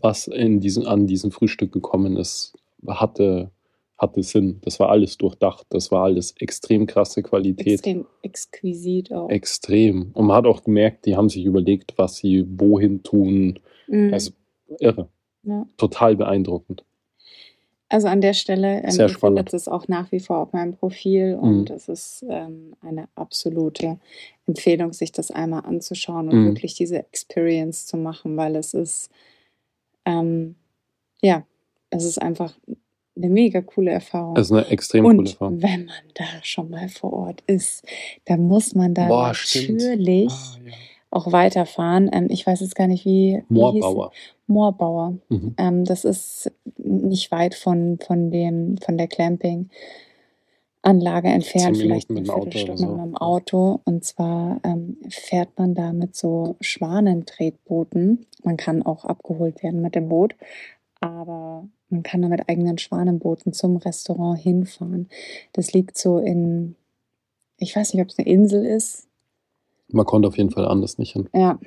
was 0.02 0.28
in 0.28 0.60
diesem, 0.60 0.86
an 0.86 1.08
diesem 1.08 1.32
Frühstück 1.32 1.72
gekommen 1.72 2.18
ist, 2.18 2.54
hatte, 2.88 3.52
hatte 3.98 4.24
Sinn. 4.24 4.60
Das 4.62 4.80
war 4.80 4.90
alles 4.90 5.18
durchdacht. 5.18 5.66
Das 5.70 5.92
war 5.92 6.04
alles 6.06 6.34
extrem 6.40 6.86
krasse 6.86 7.22
Qualität. 7.24 7.68
Extrem 7.74 8.06
exquisit 8.22 9.12
auch. 9.12 9.30
Extrem. 9.30 10.12
Und 10.14 10.28
man 10.28 10.38
hat 10.38 10.46
auch 10.46 10.64
gemerkt, 10.64 11.06
die 11.06 11.16
haben 11.16 11.30
sich 11.30 11.46
überlegt, 11.46 11.94
was 11.98 12.18
sie 12.18 12.46
wohin 12.58 13.04
tun. 13.04 13.60
Mhm. 13.88 14.14
Also 14.14 14.32
irre. 14.80 15.10
ja. 15.44 15.66
Total 15.78 16.16
beeindruckend. 16.16 16.84
Also 17.92 18.08
an 18.08 18.22
der 18.22 18.34
Stelle, 18.36 18.84
ähm, 18.84 18.92
Sehr 18.92 19.10
spannend. 19.10 19.40
findet 19.40 19.54
es 19.56 19.68
auch 19.68 19.88
nach 19.88 20.12
wie 20.12 20.20
vor 20.20 20.38
auf 20.38 20.54
meinem 20.54 20.74
Profil 20.76 21.36
und 21.42 21.70
Mhm. 21.70 21.76
es 21.76 21.90
ist 21.90 22.24
ähm, 22.30 22.76
eine 22.82 23.10
absolute 23.16 23.98
Empfehlung, 24.46 24.94
sich 24.94 25.12
das 25.12 25.32
einmal 25.32 25.66
anzuschauen 25.66 26.30
und 26.30 26.36
Mhm. 26.40 26.46
wirklich 26.50 26.76
diese 26.76 27.00
Experience 27.00 27.88
zu 27.88 27.98
machen, 27.98 28.38
weil 28.38 28.56
es 28.56 28.76
ist, 28.76 29.10
ähm, 30.10 30.56
ja, 31.22 31.46
es 31.90 32.04
ist 32.04 32.22
einfach 32.22 32.58
eine 33.16 33.30
mega 33.30 33.62
coole 33.62 33.92
Erfahrung. 33.92 34.36
Also 34.38 34.56
eine 34.56 34.68
extrem 34.68 35.04
coole 35.04 35.18
und 35.20 35.28
Erfahrung. 35.32 35.62
wenn 35.62 35.86
man 35.86 35.96
da 36.14 36.24
schon 36.44 36.70
mal 36.70 36.88
vor 36.90 37.12
Ort 37.14 37.42
ist, 37.48 37.84
dann 38.26 38.48
muss 38.48 38.76
man 38.76 38.94
da 38.94 39.08
Boah, 39.08 39.28
natürlich 39.34 40.32
Ah, 40.32 40.58
ja. 40.66 40.74
auch 41.12 41.32
weiterfahren. 41.32 42.10
Ähm, 42.14 42.28
ich 42.30 42.48
weiß 42.48 42.62
jetzt 42.62 42.76
gar 42.76 42.88
nicht, 42.88 43.06
wie. 43.06 43.44
wie 43.50 43.56
hieß- 43.56 43.80
Moorbauer. 43.82 44.12
Moorbauer. 44.48 45.18
Mhm. 45.30 45.54
Ähm, 45.58 45.84
das 45.86 46.06
ist 46.06 46.52
nicht 46.78 47.30
weit 47.32 47.56
von, 47.56 48.00
von, 48.00 48.32
dem, 48.32 48.78
von 48.78 48.98
der 48.98 49.08
Clamping-Anlage 50.82 51.28
entfernt, 51.28 51.78
vielleicht 51.78 52.10
eine 52.10 52.22
dem 52.22 52.30
Auto 52.30 52.52
Viertelstunde 52.52 52.82
so. 52.82 52.96
mit 52.96 53.06
dem 53.06 53.18
Auto. 53.18 53.82
Und 53.86 54.04
zwar 54.04 54.60
ähm, 54.64 54.98
fährt 55.10 55.58
man 55.58 55.76
da 55.76 55.94
mit 55.94 56.16
so 56.16 56.56
Schwanentretbooten. 56.62 58.26
Man 58.44 58.58
kann 58.58 58.84
auch 58.84 59.06
abgeholt 59.06 59.62
werden 59.64 59.82
mit 59.82 59.96
dem 59.96 60.10
Boot, 60.10 60.36
aber 61.00 61.68
man 61.90 62.04
kann 62.04 62.22
da 62.22 62.28
mit 62.28 62.48
eigenen 62.48 62.78
Schwanenbooten 62.78 63.54
zum 63.54 63.78
Restaurant 63.78 64.40
hinfahren. 64.40 65.10
Das 65.54 65.74
liegt 65.74 65.98
so 65.98 66.20
in, 66.20 66.76
ich 67.58 67.76
weiß 67.76 67.94
nicht, 67.94 68.04
ob 68.04 68.10
es 68.10 68.20
eine 68.20 68.28
Insel 68.28 68.66
ist. 68.66 69.08
Man 69.92 70.06
konnte 70.06 70.28
auf 70.28 70.38
jeden 70.38 70.52
Fall 70.52 70.68
anders 70.68 71.00
nicht 71.00 71.14
hin. 71.14 71.30
Ja, 71.34 71.60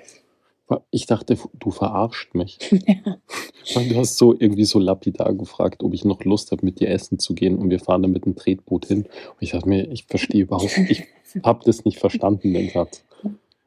Ich 0.90 1.06
dachte, 1.06 1.36
du 1.58 1.70
verarscht 1.70 2.34
mich. 2.34 2.58
ja. 2.70 3.18
Weil 3.74 3.88
du 3.88 3.96
hast 3.96 4.16
so 4.16 4.34
irgendwie 4.36 4.64
so 4.64 4.78
lapidar 4.78 5.32
gefragt, 5.34 5.82
ob 5.82 5.94
ich 5.94 6.04
noch 6.04 6.24
Lust 6.24 6.52
habe, 6.52 6.64
mit 6.64 6.80
dir 6.80 6.88
essen 6.88 7.18
zu 7.18 7.34
gehen 7.34 7.56
und 7.58 7.70
wir 7.70 7.80
fahren 7.80 8.02
dann 8.02 8.12
mit 8.12 8.24
dem 8.24 8.36
Tretboot 8.36 8.86
hin. 8.86 9.02
Und 9.02 9.36
ich 9.40 9.50
dachte 9.50 9.68
mir, 9.68 9.90
ich 9.90 10.04
verstehe 10.04 10.42
überhaupt 10.42 10.76
nicht, 10.78 11.04
ich 11.34 11.42
habe 11.44 11.64
das 11.64 11.84
nicht 11.84 11.98
verstanden, 11.98 12.52
den 12.52 12.70
Satz. 12.70 13.04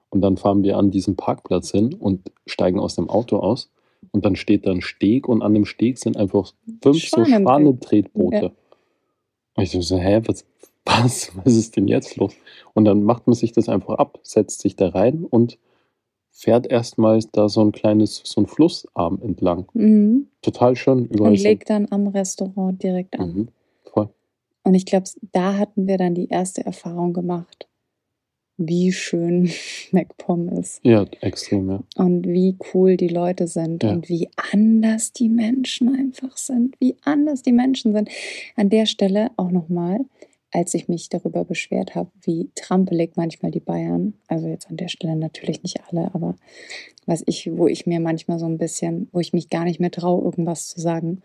Und 0.09 0.21
dann 0.21 0.37
fahren 0.37 0.63
wir 0.63 0.77
an 0.77 0.91
diesen 0.91 1.15
Parkplatz 1.15 1.71
hin 1.71 1.93
und 1.93 2.31
steigen 2.45 2.79
aus 2.79 2.95
dem 2.95 3.09
Auto 3.09 3.37
aus. 3.37 3.69
Und 4.11 4.23
dann 4.23 4.35
steht 4.35 4.65
da 4.65 4.71
ein 4.71 4.81
Steg 4.81 5.27
und 5.27 5.41
an 5.41 5.53
dem 5.53 5.65
Steg 5.65 5.97
sind 5.97 6.15
einfach 6.15 6.53
fünf 6.81 7.09
so 7.09 7.17
Schwanentret- 7.23 7.41
Schwanentretboote. 7.41 8.37
Ja. 8.37 8.51
Und 9.55 9.63
ich 9.63 9.71
so, 9.71 9.97
hä, 9.97 10.21
was, 10.25 10.45
was, 10.85 11.31
was 11.43 11.55
ist 11.55 11.75
denn 11.75 11.87
jetzt 11.87 12.15
los? 12.17 12.33
Und 12.73 12.85
dann 12.85 13.03
macht 13.03 13.27
man 13.27 13.33
sich 13.33 13.51
das 13.51 13.67
einfach 13.67 13.95
ab, 13.95 14.19
setzt 14.23 14.61
sich 14.61 14.75
da 14.75 14.89
rein 14.89 15.25
und 15.29 15.57
fährt 16.37 16.67
erstmal 16.67 17.19
da 17.31 17.47
so 17.47 17.61
ein 17.61 17.71
kleines, 17.71 18.21
so 18.25 18.41
ein 18.41 18.47
Flussarm 18.47 19.19
entlang. 19.21 19.65
Mhm. 19.73 20.27
Total 20.41 20.75
schön. 20.75 21.05
Überall 21.07 21.31
Und 21.31 21.41
legt 21.41 21.69
dann 21.69 21.87
am 21.91 22.07
Restaurant 22.07 22.83
direkt 22.83 23.17
an. 23.17 23.33
Mhm. 23.33 23.47
Voll. 23.85 24.09
Und 24.63 24.73
ich 24.75 24.85
glaube, 24.85 25.07
da 25.31 25.57
hatten 25.57 25.87
wir 25.87 25.97
dann 25.97 26.13
die 26.13 26.27
erste 26.27 26.65
Erfahrung 26.65 27.13
gemacht, 27.13 27.67
wie 28.57 28.91
schön 28.91 29.49
MacPom 29.91 30.49
ist 30.49 30.81
Ja, 30.83 31.05
extrem, 31.21 31.69
ja. 31.69 31.83
und 31.95 32.27
wie 32.27 32.57
cool 32.73 32.97
die 32.97 33.07
Leute 33.07 33.47
sind 33.47 33.83
Ja. 33.83 33.91
und 33.93 34.09
wie 34.09 34.29
anders 34.51 35.13
die 35.13 35.29
Menschen 35.29 35.95
einfach 35.95 36.35
sind, 36.35 36.75
wie 36.81 36.95
anders 37.03 37.43
die 37.43 37.51
Menschen 37.53 37.93
sind. 37.93 38.09
An 38.57 38.69
der 38.69 38.85
Stelle 38.87 39.31
auch 39.37 39.51
nochmal, 39.51 39.99
als 40.55 40.73
ich 40.73 40.87
mich 40.87 41.09
darüber 41.09 41.43
beschwert 41.43 41.95
habe, 41.95 42.09
wie 42.21 42.49
trampelig 42.55 43.17
manchmal 43.17 43.51
die 43.51 43.59
Bayern, 43.59 44.13
also 44.27 44.47
jetzt 44.47 44.69
an 44.69 44.77
der 44.77 44.87
Stelle 44.87 45.17
natürlich 45.17 45.61
nicht 45.63 45.81
alle, 45.89 46.13
aber 46.15 46.35
was 47.05 47.23
ich, 47.25 47.49
wo 47.57 47.67
ich 47.67 47.85
mir 47.85 47.99
manchmal 47.99 48.39
so 48.39 48.45
ein 48.45 48.57
bisschen, 48.57 49.09
wo 49.11 49.19
ich 49.19 49.33
mich 49.33 49.49
gar 49.49 49.65
nicht 49.65 49.81
mehr 49.81 49.91
traue, 49.91 50.23
irgendwas 50.23 50.69
zu 50.69 50.79
sagen, 50.79 51.21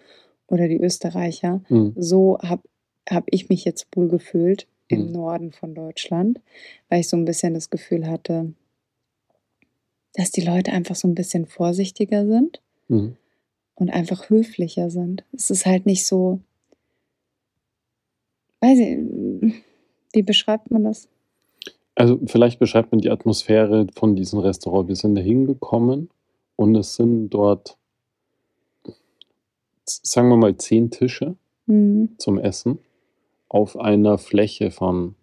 oder 0.48 0.66
die 0.66 0.80
Österreicher, 0.80 1.62
Mhm. 1.68 1.92
so 1.96 2.38
habe 2.42 2.62
hab 3.08 3.24
ich 3.30 3.48
mich 3.48 3.64
jetzt 3.64 3.86
wohl 3.94 4.08
gefühlt 4.08 4.66
im 4.88 5.06
Mhm. 5.06 5.12
Norden 5.12 5.52
von 5.52 5.74
Deutschland, 5.76 6.40
weil 6.88 7.00
ich 7.00 7.08
so 7.08 7.16
ein 7.16 7.24
bisschen 7.24 7.54
das 7.54 7.70
Gefühl 7.70 8.08
hatte, 8.08 8.52
dass 10.14 10.32
die 10.32 10.40
Leute 10.42 10.72
einfach 10.72 10.96
so 10.96 11.06
ein 11.06 11.14
bisschen 11.14 11.46
vorsichtiger 11.46 12.26
sind 12.26 12.60
Mhm. 12.88 13.16
und 13.76 13.90
einfach 13.90 14.28
höflicher 14.28 14.90
sind. 14.90 15.24
Es 15.32 15.50
ist 15.50 15.66
halt 15.66 15.86
nicht 15.86 16.04
so, 16.04 16.40
weiß 18.60 18.78
ich, 18.78 19.54
wie 20.12 20.22
beschreibt 20.22 20.70
man 20.70 20.84
das? 20.84 21.08
Also 21.94 22.18
vielleicht 22.26 22.58
beschreibt 22.58 22.92
man 22.92 23.00
die 23.00 23.10
Atmosphäre 23.10 23.86
von 23.94 24.16
diesem 24.16 24.38
Restaurant. 24.40 24.88
Wir 24.88 24.96
sind 24.96 25.14
da 25.14 25.20
hingekommen 25.20 26.08
und 26.56 26.74
es 26.76 26.96
sind 26.96 27.30
dort, 27.30 27.76
sagen 29.84 30.28
wir 30.28 30.36
mal, 30.36 30.56
zehn 30.56 30.90
Tische 30.90 31.36
Mhm. 31.66 32.10
zum 32.18 32.38
Essen 32.38 32.78
auf 33.48 33.78
einer 33.78 34.18
Fläche 34.18 34.70
von 34.72 35.14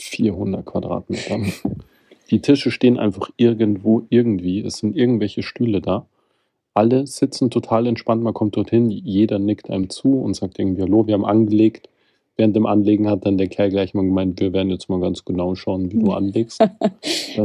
400 0.00 0.64
Quadratmetern. 0.66 1.52
Die 2.30 2.40
Tische 2.40 2.70
stehen 2.72 2.98
einfach 2.98 3.30
irgendwo 3.36 4.02
irgendwie. 4.08 4.60
Es 4.60 4.78
sind 4.78 4.96
irgendwelche 4.96 5.42
Stühle 5.44 5.80
da. 5.80 6.06
Alle 6.72 7.06
sitzen 7.06 7.50
total 7.50 7.86
entspannt. 7.86 8.22
Man 8.24 8.34
kommt 8.34 8.56
dorthin, 8.56 8.90
jeder 8.90 9.38
nickt 9.38 9.70
einem 9.70 9.90
zu 9.90 10.20
und 10.20 10.34
sagt 10.34 10.58
irgendwie 10.58 10.82
Hallo, 10.82 11.06
wir 11.06 11.14
haben 11.14 11.24
angelegt. 11.24 11.88
Während 12.36 12.56
dem 12.56 12.66
Anlegen 12.66 13.08
hat 13.08 13.24
dann 13.26 13.38
der 13.38 13.46
Kerl 13.46 13.70
gleich 13.70 13.94
mal 13.94 14.02
gemeint, 14.02 14.40
wir 14.40 14.52
werden 14.52 14.68
jetzt 14.70 14.88
mal 14.88 14.98
ganz 15.00 15.24
genau 15.24 15.54
schauen, 15.54 15.92
wie 15.92 15.98
du 15.98 16.10
anlegst. 16.12 16.60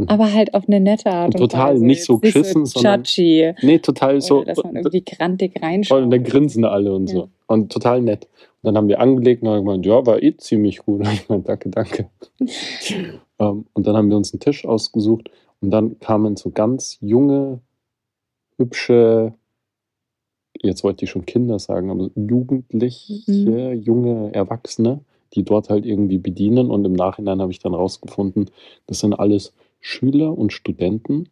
Aber 0.06 0.32
halt 0.32 0.52
auf 0.54 0.64
eine 0.66 0.80
nette 0.80 1.10
Art. 1.12 1.34
und 1.34 1.40
Total, 1.40 1.74
Weise. 1.74 1.84
nicht 1.86 2.04
so 2.04 2.18
geschissen, 2.18 2.66
sondern- 2.66 3.04
Chachi. 3.04 3.52
nee, 3.62 3.78
total 3.78 4.14
Oder 4.16 4.20
so. 4.20 4.42
dass 4.44 4.62
man 4.64 4.74
irgendwie 4.76 5.04
grantig 5.04 5.52
Voll, 5.58 5.62
reinschaut. 5.68 6.02
und 6.02 6.10
dann 6.10 6.24
grinsen 6.24 6.64
alle 6.64 6.92
und 6.92 7.08
Ja. 7.10 7.14
so. 7.16 7.28
Und 7.46 7.70
total 7.72 8.00
nett. 8.02 8.24
Und 8.62 8.66
dann 8.68 8.76
haben 8.76 8.88
wir 8.88 9.00
angelegt 9.00 9.42
und 9.42 9.48
haben 9.48 9.64
gemeint, 9.64 9.86
ja, 9.86 10.04
war 10.04 10.22
eh 10.22 10.36
ziemlich 10.36 10.78
gut. 10.78 11.00
Und 11.06 11.12
ich 11.12 11.28
meinte, 11.28 11.46
danke, 11.46 11.70
danke. 11.70 12.08
ähm, 13.38 13.66
und 13.72 13.86
dann 13.86 13.96
haben 13.96 14.10
wir 14.10 14.16
uns 14.16 14.32
einen 14.32 14.40
Tisch 14.40 14.64
ausgesucht 14.64 15.30
und 15.60 15.70
dann 15.70 15.98
kamen 16.00 16.36
so 16.36 16.50
ganz 16.50 16.98
junge, 17.00 17.60
hübsche, 18.58 19.34
jetzt 20.62 20.84
wollte 20.84 21.04
ich 21.04 21.10
schon 21.10 21.26
Kinder 21.26 21.58
sagen, 21.58 21.90
aber 21.90 22.10
jugendliche, 22.14 23.22
Mhm. 23.26 23.82
junge 23.82 24.34
Erwachsene, 24.34 25.00
die 25.34 25.44
dort 25.44 25.70
halt 25.70 25.86
irgendwie 25.86 26.18
bedienen. 26.18 26.70
Und 26.70 26.84
im 26.84 26.92
Nachhinein 26.92 27.40
habe 27.40 27.52
ich 27.52 27.58
dann 27.60 27.74
rausgefunden, 27.74 28.50
das 28.86 29.00
sind 29.00 29.14
alles 29.14 29.52
Schüler 29.80 30.36
und 30.36 30.52
Studenten, 30.52 31.28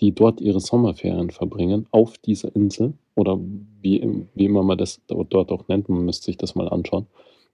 die 0.00 0.12
dort 0.12 0.40
ihre 0.40 0.60
Sommerferien 0.60 1.30
verbringen 1.30 1.86
auf 1.90 2.18
dieser 2.18 2.54
Insel 2.54 2.94
oder 3.14 3.38
wie, 3.82 4.26
wie 4.34 4.44
immer 4.44 4.62
man 4.62 4.78
das 4.78 5.00
dort 5.08 5.34
auch 5.50 5.66
nennt, 5.68 5.88
man 5.88 6.04
müsste 6.04 6.26
sich 6.26 6.36
das 6.36 6.54
mal 6.54 6.68
anschauen. 6.68 7.06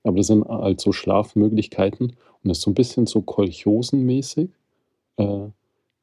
Aber 0.03 0.19
das 0.19 0.27
sind 0.27 0.45
halt 0.45 0.81
so 0.81 0.93
Schlafmöglichkeiten 0.93 2.09
und 2.09 2.49
das 2.49 2.59
ist 2.59 2.65
so 2.65 2.71
ein 2.71 2.75
bisschen 2.75 3.07
so 3.07 3.23
Kolchosenmäßig. 3.23 4.51
Äh, 5.17 5.49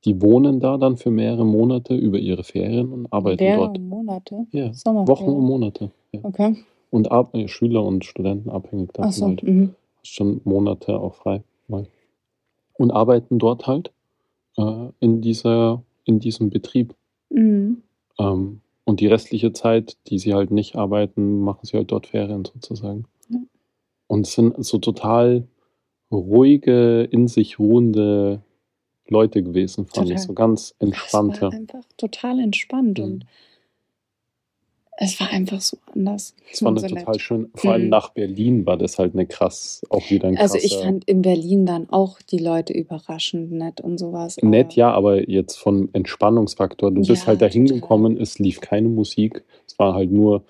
die 0.06 0.20
wohnen 0.20 0.60
da 0.60 0.78
dann 0.78 0.98
für 0.98 1.12
mehrere 1.12 1.46
Monate 1.46 1.94
über 1.96 2.18
ihre 2.18 2.44
Ferien 2.44 2.92
und 2.92 3.14
arbeiten 3.14 3.44
Mehrere 3.44 3.68
dort. 3.68 3.80
Monate. 4.12 4.48
Ja. 4.52 4.72
Wochen 5.08 5.30
und 5.30 5.44
Monate. 5.44 5.92
Ja. 6.12 6.20
Okay. 6.24 6.64
Und 6.90 7.12
ab, 7.12 7.34
äh, 7.36 7.48
Schüler 7.48 7.84
und 7.84 8.04
Studenten 8.06 8.50
abhängig 8.50 8.94
davon 8.94 9.12
so. 9.12 9.26
halt. 9.28 9.44
Mhm. 9.44 9.76
Schon 10.04 10.42
Monate 10.44 11.00
auch 11.00 11.16
frei. 11.16 11.44
Mal. 11.68 11.88
Und 12.74 12.92
arbeiten 12.92 13.40
dort 13.40 13.68
halt 13.68 13.92
äh, 14.58 14.88
in, 15.00 15.22
dieser, 15.22 15.84
in 16.06 16.20
diesem 16.20 16.50
Betrieb. 16.50 16.96
Mhm. 17.30 17.84
Ähm, 18.20 18.62
und 18.84 19.00
die 19.00 19.08
restliche 19.08 19.54
Zeit, 19.54 19.98
die 20.08 20.20
sie 20.20 20.34
halt 20.34 20.52
nicht 20.52 20.76
arbeiten, 20.76 21.40
machen 21.42 21.60
sie 21.64 21.78
halt 21.78 21.92
dort 21.92 22.08
Ferien 22.08 22.44
sozusagen. 22.46 23.06
Ja. 23.30 23.40
Und 24.08 24.28
sind 24.28 24.66
so 24.66 24.80
total 24.80 25.48
ruhige, 26.12 27.04
in 27.04 27.28
sich 27.28 27.58
ruhende 27.60 28.42
Leute 29.08 29.44
gewesen, 29.44 29.86
fand 29.86 30.08
Total. 30.08 30.12
ich. 30.14 30.20
So 30.20 30.34
ganz 30.34 30.76
entspannte. 30.80 31.50
einfach 31.50 31.84
total 31.98 32.40
entspannt 32.40 32.98
Mhm. 32.98 33.04
und 33.06 33.26
es 35.04 35.20
war 35.20 35.30
einfach 35.32 35.60
so 35.62 35.78
anders. 35.96 36.36
Es 36.52 36.62
war 36.64 36.78
so 36.78 36.88
total 36.88 37.04
nett. 37.14 37.22
schön, 37.22 37.50
vor 37.56 37.72
allem 37.74 37.84
Mhm. 37.86 37.90
nach 37.90 38.10
Berlin 38.10 38.66
war 38.68 38.78
das 38.78 39.00
halt 39.00 39.14
eine 39.14 39.26
krass, 39.26 39.82
auch 39.90 40.10
wieder 40.12 40.28
ein 40.28 40.38
Also 40.38 40.54
krasser, 40.54 40.66
ich 40.66 40.78
fand 40.78 41.06
in 41.06 41.24
Berlin 41.24 41.66
dann 41.66 41.90
auch 41.90 42.22
die 42.22 42.38
Leute 42.38 42.74
überraschend 42.74 43.52
nett 43.52 43.82
und 43.82 43.98
sowas. 43.98 44.38
Nett, 44.44 44.74
ja, 44.76 44.92
aber 44.92 45.28
jetzt 45.28 45.56
vom 45.58 45.90
Entspannungsfaktor. 45.94 46.92
Du 46.92 47.02
bist 47.02 47.24
Ja, 47.24 47.28
halt 47.28 47.42
da 47.42 47.48
total. 47.48 47.54
hingekommen, 47.68 48.18
es 48.18 48.38
lief 48.38 48.62
keine 48.62 48.90
Musik. 48.90 49.44
Es 49.68 49.80
war 49.80 49.96
halt 49.96 50.12
nur, 50.12 50.44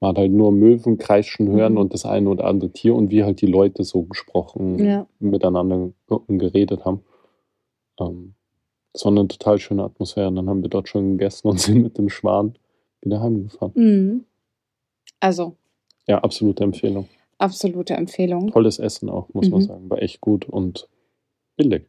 man 0.00 0.10
hat 0.10 0.18
halt 0.18 0.32
nur 0.32 0.52
Möwen 0.52 0.96
kreischen 0.96 1.48
hören 1.50 1.72
Mhm. 1.74 1.78
und 1.78 1.92
das 1.92 2.06
eine 2.06 2.30
oder 2.30 2.44
andere 2.44 2.70
Tier 2.70 2.94
und 2.94 3.10
wie 3.10 3.24
halt 3.24 3.42
die 3.42 3.46
Leute 3.46 3.84
so 3.84 4.04
gesprochen, 4.04 4.78
Ja. 4.84 5.06
miteinander 5.18 5.90
ge- 6.08 6.18
geredet 6.38 6.84
haben. 6.86 7.02
Ähm, 8.00 8.34
es 8.94 9.04
war 9.04 9.12
eine 9.12 9.28
total 9.28 9.58
schöne 9.58 9.84
Atmosphäre. 9.84 10.28
Und 10.28 10.36
dann 10.36 10.48
haben 10.48 10.62
wir 10.62 10.70
dort 10.70 10.88
schon 10.88 11.18
gegessen 11.18 11.48
und 11.48 11.60
sind 11.60 11.82
mit 11.82 11.98
dem 11.98 12.08
Schwan 12.08 12.54
wieder 13.02 13.20
heimgefahren. 13.20 13.72
Mhm. 13.74 14.24
Also, 15.20 15.56
Ja, 16.06 16.18
absolute 16.18 16.64
Empfehlung. 16.64 17.08
absolute 17.38 17.94
Empfehlung. 17.94 18.50
Tolles 18.50 18.78
Essen 18.78 19.08
auch, 19.10 19.28
muss 19.34 19.48
man 19.50 19.60
Mhm. 19.60 19.64
sagen. 19.66 19.90
War 19.90 20.00
echt 20.02 20.20
gut 20.20 20.44
und 20.48 20.88
billig. 21.56 21.84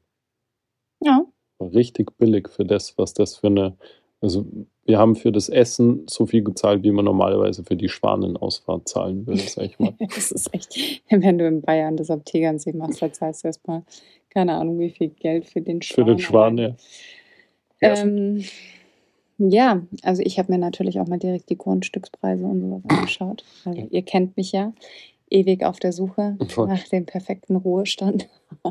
Ja. 1.03 1.25
War 1.59 1.73
richtig 1.73 2.17
billig 2.17 2.49
für 2.49 2.65
das, 2.65 2.97
was 2.97 3.13
das 3.13 3.37
für 3.37 3.47
eine. 3.47 3.75
Also, 4.21 4.45
wir 4.85 4.97
haben 4.99 5.15
für 5.15 5.31
das 5.31 5.47
Essen 5.47 6.05
so 6.09 6.25
viel 6.25 6.43
gezahlt, 6.43 6.83
wie 6.83 6.91
man 6.91 7.05
normalerweise 7.05 7.63
für 7.63 7.77
die 7.77 7.87
Schwanenausfahrt 7.87 8.87
zahlen 8.89 9.25
würde, 9.25 9.39
sag 9.41 9.65
ich 9.65 9.79
mal. 9.79 9.93
Das 10.15 10.31
ist 10.31 10.53
echt, 10.53 10.75
wenn 11.09 11.37
du 11.37 11.47
in 11.47 11.61
Bayern 11.61 11.95
das 11.95 12.09
am 12.11 12.25
Tegernsee 12.25 12.73
machst, 12.73 13.01
dann 13.01 13.13
zahlst 13.13 13.43
du 13.43 13.47
erstmal, 13.47 13.83
keine 14.29 14.55
Ahnung, 14.55 14.77
wie 14.79 14.89
viel 14.89 15.07
Geld 15.09 15.45
für 15.45 15.61
den 15.61 15.81
für 15.81 15.93
Schwan. 16.03 16.07
den 16.07 16.19
Schwan, 16.19 16.57
ja. 16.57 16.75
Ähm, 17.81 18.43
ja, 19.39 19.81
also 20.03 20.21
ich 20.21 20.37
habe 20.37 20.51
mir 20.51 20.57
natürlich 20.57 20.99
auch 20.99 21.07
mal 21.07 21.17
direkt 21.17 21.49
die 21.49 21.57
Grundstückspreise 21.57 22.45
und 22.45 22.61
sowas 22.61 22.81
angeschaut. 22.87 23.43
Also 23.65 23.87
ihr 23.89 24.01
kennt 24.03 24.37
mich 24.37 24.51
ja, 24.51 24.73
ewig 25.29 25.63
auf 25.63 25.79
der 25.79 25.93
Suche 25.93 26.37
Voll. 26.49 26.67
nach 26.67 26.87
dem 26.89 27.05
perfekten 27.05 27.55
Ruhestand. 27.55 28.29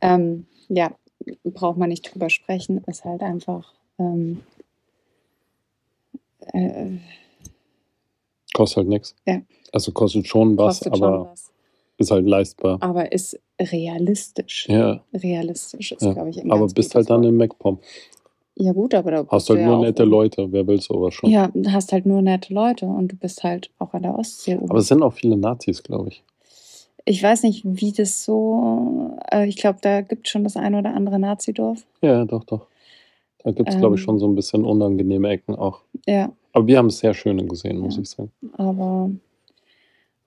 ähm, 0.00 0.46
ja, 0.68 0.92
braucht 1.44 1.78
man 1.78 1.88
nicht 1.88 2.02
drüber 2.02 2.30
sprechen, 2.30 2.82
ist 2.86 3.04
halt 3.04 3.22
einfach 3.22 3.72
ähm, 3.98 4.42
äh, 6.52 6.98
Kostet 8.52 8.78
halt 8.78 8.88
nichts. 8.88 9.14
Ja. 9.26 9.40
Also 9.72 9.92
kostet 9.92 10.26
schon 10.28 10.56
was, 10.58 10.80
kostet 10.80 10.98
schon 10.98 11.06
aber 11.06 11.30
was. 11.30 11.50
ist 11.96 12.10
halt 12.10 12.26
leistbar. 12.26 12.78
Aber 12.80 13.10
ist 13.12 13.40
realistisch. 13.58 14.68
Ja, 14.68 15.02
Realistisch 15.14 15.92
ist, 15.92 16.02
ja. 16.02 16.12
glaube 16.12 16.30
ich, 16.30 16.40
ein 16.42 16.50
aber 16.50 16.66
bist 16.66 16.94
halt 16.94 17.08
dann 17.08 17.22
Wort. 17.22 17.30
in 17.30 17.36
MacPom. 17.36 17.78
Ja 18.56 18.72
gut, 18.72 18.94
aber 18.94 19.10
da 19.10 19.16
Hast 19.28 19.30
bist 19.30 19.50
halt 19.50 19.60
du 19.60 19.64
nur 19.64 19.78
nette 19.80 20.04
Leute. 20.04 20.52
Wer 20.52 20.66
will 20.66 20.80
sowas 20.80 21.14
schon? 21.14 21.30
Ja, 21.30 21.50
du 21.54 21.72
hast 21.72 21.92
halt 21.92 22.04
nur 22.06 22.20
nette 22.22 22.52
Leute 22.52 22.84
und 22.86 23.08
du 23.12 23.16
bist 23.16 23.42
halt 23.44 23.70
auch 23.78 23.94
an 23.94 24.02
der 24.02 24.18
Ostsee 24.18 24.56
oben. 24.56 24.70
Aber 24.70 24.78
es 24.80 24.88
sind 24.88 25.02
auch 25.02 25.12
viele 25.14 25.36
Nazis, 25.36 25.82
glaube 25.82 26.10
ich. 26.10 26.22
Ich 27.04 27.22
weiß 27.22 27.42
nicht, 27.44 27.62
wie 27.64 27.92
das 27.92 28.24
so. 28.24 29.16
Äh, 29.32 29.46
ich 29.48 29.56
glaube, 29.56 29.78
da 29.80 30.02
gibt 30.02 30.26
es 30.26 30.30
schon 30.30 30.44
das 30.44 30.56
ein 30.56 30.74
oder 30.74 30.94
andere 30.94 31.18
Nazidorf. 31.18 31.84
Ja, 32.02 32.24
doch, 32.24 32.44
doch. 32.44 32.66
Da 33.42 33.50
gibt 33.50 33.70
es, 33.70 33.78
glaube 33.78 33.96
ich, 33.96 34.00
Ähm. 34.02 34.04
schon 34.04 34.18
so 34.20 34.28
ein 34.28 34.34
bisschen 34.36 34.64
unangenehme 34.64 35.28
Ecken 35.30 35.56
auch. 35.56 35.80
Ja, 36.06 36.30
Aber 36.52 36.66
wir 36.66 36.78
haben 36.78 36.86
es 36.86 36.98
sehr 36.98 37.14
schöne 37.14 37.44
gesehen, 37.46 37.78
muss 37.78 37.96
Ja. 37.96 38.02
ich 38.02 38.10
sagen. 38.10 38.30
aber 38.52 39.10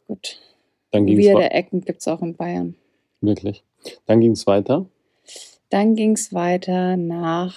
gut. 0.08 0.40
Dann 0.92 1.06
ging 1.06 1.20
es 1.20 1.26
Weirde 1.28 1.52
Ecken 1.52 1.82
gibt 1.82 2.00
es 2.02 2.08
auch 2.08 2.22
in 2.22 2.36
Bayern. 2.36 2.76
wirklich. 3.22 3.64
Dann 4.08 4.20
ging 4.20 4.32
es 4.32 4.46
weiter. 4.48 4.86
Dann 5.70 5.96
ging 5.96 6.12
es 6.14 6.34
weiter 6.34 6.98
nach 6.98 7.56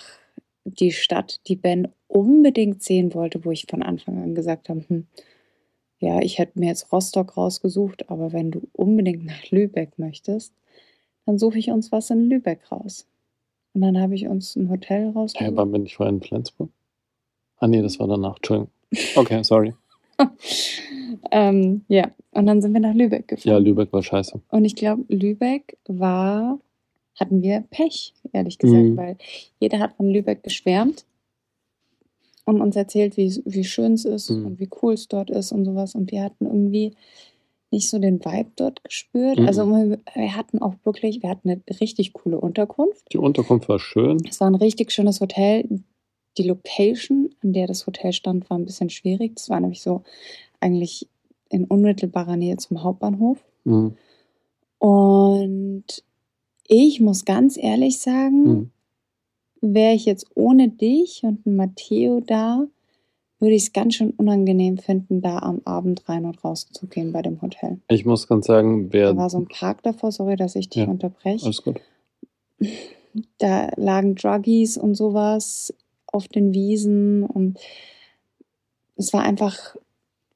die 0.70 0.92
Stadt, 0.92 1.40
die 1.48 1.56
Ben 1.56 1.88
unbedingt 2.06 2.82
sehen 2.82 3.14
wollte, 3.14 3.44
wo 3.44 3.50
ich 3.50 3.66
von 3.68 3.82
Anfang 3.82 4.22
an 4.22 4.34
gesagt 4.34 4.68
habe, 4.68 4.84
hm, 4.88 5.06
ja, 6.00 6.20
ich 6.20 6.38
hätte 6.38 6.58
mir 6.58 6.68
jetzt 6.68 6.92
Rostock 6.92 7.36
rausgesucht, 7.36 8.08
aber 8.08 8.32
wenn 8.32 8.50
du 8.50 8.68
unbedingt 8.72 9.24
nach 9.24 9.50
Lübeck 9.50 9.98
möchtest, 9.98 10.54
dann 11.26 11.38
suche 11.38 11.58
ich 11.58 11.70
uns 11.70 11.92
was 11.92 12.10
in 12.10 12.28
Lübeck 12.28 12.70
raus. 12.70 13.06
Und 13.74 13.82
dann 13.82 14.00
habe 14.00 14.14
ich 14.14 14.26
uns 14.28 14.56
ein 14.56 14.70
Hotel 14.70 15.10
rausgesucht. 15.10 15.56
waren 15.56 15.72
wir 15.72 15.78
nicht 15.78 15.96
vorher 15.96 16.14
in 16.14 16.22
Flensburg? 16.22 16.70
Ah, 17.58 17.66
nee, 17.66 17.82
das 17.82 17.98
war 17.98 18.06
danach. 18.06 18.36
Entschuldigung. 18.36 18.70
Okay, 19.16 19.42
sorry. 19.42 19.74
ähm, 21.30 21.84
ja, 21.88 22.10
und 22.32 22.46
dann 22.46 22.62
sind 22.62 22.72
wir 22.72 22.80
nach 22.80 22.94
Lübeck 22.94 23.28
gefahren. 23.28 23.48
Ja, 23.48 23.58
Lübeck 23.58 23.92
war 23.92 24.02
scheiße. 24.02 24.40
Und 24.50 24.64
ich 24.64 24.74
glaube, 24.74 25.04
Lübeck 25.08 25.76
war, 25.86 26.58
hatten 27.20 27.42
wir 27.42 27.64
Pech, 27.70 28.14
ehrlich 28.32 28.58
gesagt, 28.58 28.82
Mhm. 28.82 28.96
weil 28.96 29.16
jeder 29.60 29.78
hat 29.80 29.94
von 29.96 30.08
Lübeck 30.08 30.42
geschwärmt 30.42 31.04
und 32.44 32.60
uns 32.60 32.76
erzählt, 32.76 33.16
wie, 33.16 33.42
wie 33.44 33.64
schön 33.64 33.94
es 33.94 34.04
ist 34.04 34.30
Mhm. 34.30 34.46
und 34.46 34.60
wie 34.60 34.68
cool 34.82 34.94
es 34.94 35.08
dort 35.08 35.30
ist 35.30 35.52
und 35.52 35.64
sowas. 35.64 35.94
Und 35.94 36.10
wir 36.10 36.22
hatten 36.22 36.46
irgendwie 36.46 36.94
nicht 37.70 37.90
so 37.90 37.98
den 37.98 38.24
Vibe 38.24 38.50
dort 38.56 38.82
gespürt. 38.82 39.38
Mhm. 39.38 39.46
Also 39.46 39.70
wir 39.70 40.36
hatten 40.36 40.60
auch 40.62 40.74
wirklich, 40.84 41.22
wir 41.22 41.28
hatten 41.28 41.50
eine 41.50 41.60
richtig 41.80 42.14
coole 42.14 42.40
Unterkunft. 42.40 43.12
Die 43.12 43.18
Unterkunft 43.18 43.68
war 43.68 43.78
schön. 43.78 44.18
Es 44.28 44.40
war 44.40 44.48
ein 44.48 44.54
richtig 44.54 44.90
schönes 44.92 45.20
Hotel. 45.20 45.68
Die 46.38 46.44
Location, 46.44 47.30
an 47.42 47.52
der 47.52 47.66
das 47.66 47.86
Hotel 47.86 48.12
stand, 48.12 48.48
war 48.48 48.56
ein 48.58 48.64
bisschen 48.64 48.88
schwierig. 48.90 49.36
Das 49.36 49.50
war 49.50 49.60
nämlich 49.60 49.82
so 49.82 50.02
eigentlich 50.60 51.08
in 51.50 51.64
unmittelbarer 51.64 52.36
Nähe 52.36 52.56
zum 52.56 52.82
Hauptbahnhof. 52.82 53.38
Mhm. 53.64 53.96
Und 54.78 55.84
ich 56.68 57.00
muss 57.00 57.24
ganz 57.24 57.56
ehrlich 57.56 57.98
sagen, 57.98 58.44
Mhm. 58.44 58.70
wäre 59.60 59.94
ich 59.94 60.04
jetzt 60.04 60.26
ohne 60.36 60.68
dich 60.68 61.22
und 61.24 61.44
Matteo 61.46 62.20
da, 62.20 62.66
würde 63.40 63.54
ich 63.54 63.62
es 63.64 63.72
ganz 63.72 63.94
schön 63.94 64.10
unangenehm 64.12 64.78
finden, 64.78 65.20
da 65.20 65.38
am 65.38 65.60
Abend 65.64 66.08
rein 66.08 66.24
und 66.24 66.42
raus 66.44 66.68
zu 66.72 66.86
gehen 66.86 67.12
bei 67.12 67.22
dem 67.22 67.40
Hotel. 67.40 67.78
Ich 67.88 68.04
muss 68.04 68.26
ganz 68.28 68.46
sagen, 68.46 68.92
wer. 68.92 69.12
Da 69.12 69.16
war 69.16 69.30
so 69.30 69.38
ein 69.38 69.48
Park 69.48 69.82
davor, 69.82 70.12
sorry, 70.12 70.36
dass 70.36 70.54
ich 70.56 70.68
dich 70.68 70.82
Ja, 70.82 70.88
unterbreche. 70.88 71.44
Alles 71.46 71.62
gut. 71.62 71.80
Da 73.38 73.70
lagen 73.76 74.14
Druggies 74.16 74.76
und 74.76 74.94
sowas 74.94 75.72
auf 76.06 76.28
den 76.28 76.52
Wiesen 76.52 77.24
und 77.24 77.58
es 78.96 79.12
war 79.12 79.22
einfach 79.22 79.76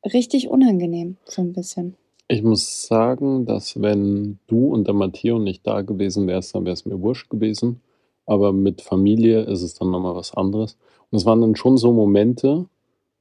richtig 0.05 0.49
unangenehm, 0.49 1.17
so 1.25 1.43
ein 1.43 1.53
bisschen. 1.53 1.97
Ich 2.29 2.43
muss 2.43 2.87
sagen, 2.87 3.45
dass 3.45 3.81
wenn 3.83 4.39
du 4.47 4.67
und 4.73 4.87
der 4.87 4.95
Matteo 4.95 5.39
nicht 5.39 5.67
da 5.67 5.83
gewesen 5.83 6.27
wärst, 6.27 6.55
dann 6.55 6.65
wäre 6.65 6.75
es 6.75 6.87
mir 6.87 7.01
wurscht 7.01 7.29
gewesen. 7.31 7.83
Aber 8.27 8.53
mit 8.53 8.81
Familie 8.81 9.43
ist 9.43 9.63
es 9.63 9.75
dann 9.75 9.91
nochmal 9.91 10.15
was 10.15 10.35
anderes. 10.35 10.79
Und 11.11 11.19
es 11.19 11.27
waren 11.27 11.41
dann 11.41 11.57
schon 11.57 11.77
so 11.77 11.93
Momente, 11.93 12.67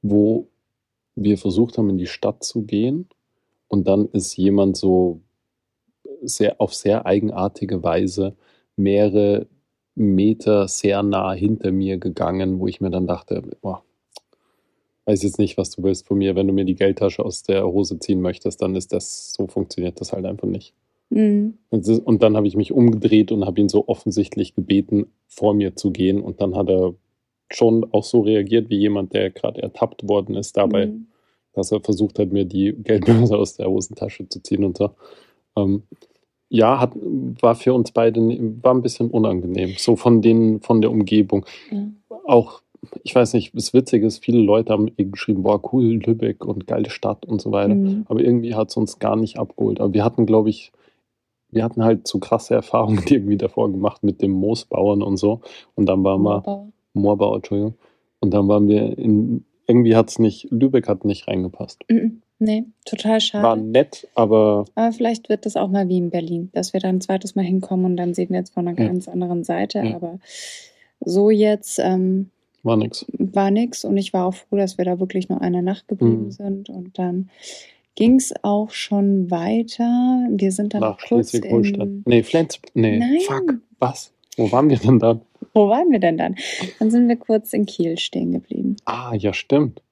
wo 0.00 0.48
wir 1.14 1.36
versucht 1.36 1.76
haben, 1.76 1.90
in 1.90 1.98
die 1.98 2.06
Stadt 2.06 2.42
zu 2.42 2.62
gehen. 2.62 3.08
Und 3.68 3.86
dann 3.86 4.06
ist 4.12 4.36
jemand 4.36 4.76
so 4.76 5.20
sehr, 6.22 6.60
auf 6.60 6.74
sehr 6.74 7.04
eigenartige 7.06 7.82
Weise 7.82 8.34
mehrere 8.76 9.46
Meter 9.94 10.68
sehr 10.68 11.02
nah 11.02 11.32
hinter 11.32 11.72
mir 11.72 11.98
gegangen, 11.98 12.60
wo 12.60 12.66
ich 12.66 12.80
mir 12.80 12.90
dann 12.90 13.06
dachte, 13.06 13.42
boah, 13.60 13.82
weiß 15.06 15.22
jetzt 15.22 15.38
nicht, 15.38 15.56
was 15.56 15.70
du 15.70 15.82
willst 15.82 16.06
von 16.06 16.18
mir. 16.18 16.36
Wenn 16.36 16.46
du 16.46 16.52
mir 16.52 16.64
die 16.64 16.74
Geldtasche 16.74 17.24
aus 17.24 17.42
der 17.42 17.66
Hose 17.66 17.98
ziehen 17.98 18.20
möchtest, 18.20 18.62
dann 18.62 18.76
ist 18.76 18.92
das, 18.92 19.32
so 19.32 19.46
funktioniert 19.46 20.00
das 20.00 20.12
halt 20.12 20.24
einfach 20.24 20.48
nicht. 20.48 20.74
Mhm. 21.10 21.58
Und 21.70 22.22
dann 22.22 22.36
habe 22.36 22.46
ich 22.46 22.56
mich 22.56 22.72
umgedreht 22.72 23.32
und 23.32 23.44
habe 23.44 23.60
ihn 23.60 23.68
so 23.68 23.86
offensichtlich 23.88 24.54
gebeten, 24.54 25.06
vor 25.28 25.54
mir 25.54 25.76
zu 25.76 25.90
gehen. 25.90 26.20
Und 26.20 26.40
dann 26.40 26.54
hat 26.56 26.68
er 26.68 26.94
schon 27.50 27.86
auch 27.92 28.04
so 28.04 28.20
reagiert 28.20 28.70
wie 28.70 28.78
jemand, 28.78 29.12
der 29.12 29.30
gerade 29.30 29.62
ertappt 29.62 30.08
worden 30.08 30.36
ist 30.36 30.56
dabei, 30.56 30.86
Mhm. 30.86 31.06
dass 31.52 31.70
er 31.70 31.80
versucht 31.80 32.18
hat, 32.18 32.32
mir 32.32 32.44
die 32.46 32.72
Geldbörse 32.72 33.36
aus 33.36 33.54
der 33.56 33.68
Hosentasche 33.68 34.28
zu 34.28 34.42
ziehen 34.42 34.64
und 34.64 34.78
so. 34.78 34.90
Ähm, 35.56 35.82
ja, 36.48 36.80
hat, 36.80 36.92
war 36.94 37.54
für 37.54 37.74
uns 37.74 37.92
beide 37.92 38.20
war 38.62 38.74
ein 38.74 38.82
bisschen 38.82 39.10
unangenehm, 39.10 39.74
so 39.78 39.96
von 39.96 40.22
den, 40.22 40.60
von 40.60 40.80
der 40.80 40.90
Umgebung. 40.90 41.44
Ja. 41.70 41.88
Auch, 42.24 42.61
ich 43.04 43.14
weiß 43.14 43.34
nicht, 43.34 43.54
das 43.54 43.72
Witzige 43.74 44.06
ist, 44.06 44.24
viele 44.24 44.40
Leute 44.40 44.72
haben 44.72 44.90
geschrieben, 44.96 45.42
boah, 45.42 45.60
cool, 45.72 45.84
Lübeck 46.04 46.44
und 46.44 46.66
geile 46.66 46.90
Stadt 46.90 47.24
und 47.26 47.40
so 47.40 47.52
weiter. 47.52 47.74
Mhm. 47.74 48.04
Aber 48.08 48.20
irgendwie 48.20 48.54
hat 48.54 48.70
es 48.70 48.76
uns 48.76 48.98
gar 48.98 49.16
nicht 49.16 49.38
abgeholt. 49.38 49.80
Aber 49.80 49.92
wir 49.94 50.04
hatten, 50.04 50.26
glaube 50.26 50.50
ich, 50.50 50.72
wir 51.50 51.62
hatten 51.64 51.84
halt 51.84 52.08
so 52.08 52.18
krasse 52.18 52.54
Erfahrungen 52.54 53.02
irgendwie 53.08 53.36
davor 53.36 53.70
gemacht 53.70 54.02
mit 54.02 54.20
dem 54.22 54.32
Moosbauern 54.32 55.02
und 55.02 55.16
so. 55.16 55.40
Und 55.74 55.86
dann 55.86 56.02
waren 56.04 56.22
wir, 56.22 56.70
Moorbauer, 56.94 57.36
Entschuldigung. 57.36 57.74
Und 58.20 58.32
dann 58.34 58.48
waren 58.48 58.68
wir 58.68 58.98
in, 58.98 59.44
irgendwie 59.66 59.94
hat 59.96 60.10
es 60.10 60.18
nicht, 60.18 60.48
Lübeck 60.50 60.88
hat 60.88 61.04
nicht 61.04 61.28
reingepasst. 61.28 61.82
Mhm. 61.88 62.22
Nee, 62.38 62.64
total 62.84 63.12
War 63.12 63.20
schade. 63.20 63.62
nett, 63.62 64.08
aber 64.16 64.64
Aber 64.74 64.90
vielleicht 64.92 65.28
wird 65.28 65.46
das 65.46 65.54
auch 65.56 65.68
mal 65.68 65.88
wie 65.88 65.98
in 65.98 66.10
Berlin, 66.10 66.50
dass 66.52 66.72
wir 66.72 66.80
dann 66.80 66.96
ein 66.96 67.00
zweites 67.00 67.36
Mal 67.36 67.44
hinkommen 67.44 67.84
und 67.84 67.96
dann 67.96 68.14
sehen 68.14 68.30
wir 68.30 68.38
jetzt 68.38 68.52
von 68.52 68.66
einer 68.66 68.76
Ja. 68.80 68.88
ganz 68.88 69.06
anderen 69.06 69.44
Seite. 69.44 69.78
Ja. 69.78 69.94
Aber 69.94 70.18
so 70.98 71.30
jetzt 71.30 71.78
ähm, 71.78 72.30
war 72.62 72.76
nix. 72.76 73.04
war 73.18 73.50
nix 73.50 73.84
und 73.84 73.96
ich 73.96 74.12
war 74.12 74.26
auch 74.26 74.34
froh, 74.34 74.56
dass 74.56 74.78
wir 74.78 74.84
da 74.84 75.00
wirklich 75.00 75.28
nur 75.28 75.40
eine 75.40 75.62
Nacht 75.62 75.88
geblieben 75.88 76.26
Mhm. 76.26 76.30
sind. 76.30 76.68
Und 76.70 76.98
dann 76.98 77.30
ging 77.94 78.16
es 78.16 78.32
auch 78.42 78.70
schon 78.70 79.30
weiter. 79.30 80.26
Wir 80.30 80.52
sind 80.52 80.74
dann 80.74 80.80
Nach 80.80 80.98
kurz 80.98 81.30
Schleswig-Holstein. 81.30 81.80
in... 81.80 82.02
Nee, 82.06 82.22
Flens. 82.22 82.60
Nee, 82.74 82.98
Nein. 82.98 83.18
fuck. 83.26 83.54
Was? 83.78 84.12
Wo 84.36 84.50
waren 84.52 84.70
wir 84.70 84.78
denn 84.78 84.98
dann? 84.98 85.20
Wo 85.54 85.68
waren 85.68 85.90
wir 85.90 85.98
denn 85.98 86.16
dann? 86.16 86.36
Dann 86.78 86.90
sind 86.90 87.08
wir 87.08 87.16
kurz 87.16 87.52
in 87.52 87.66
Kiel 87.66 87.98
stehen 87.98 88.32
geblieben. 88.32 88.76
Ah, 88.86 89.14
ja, 89.14 89.32
stimmt. 89.34 89.82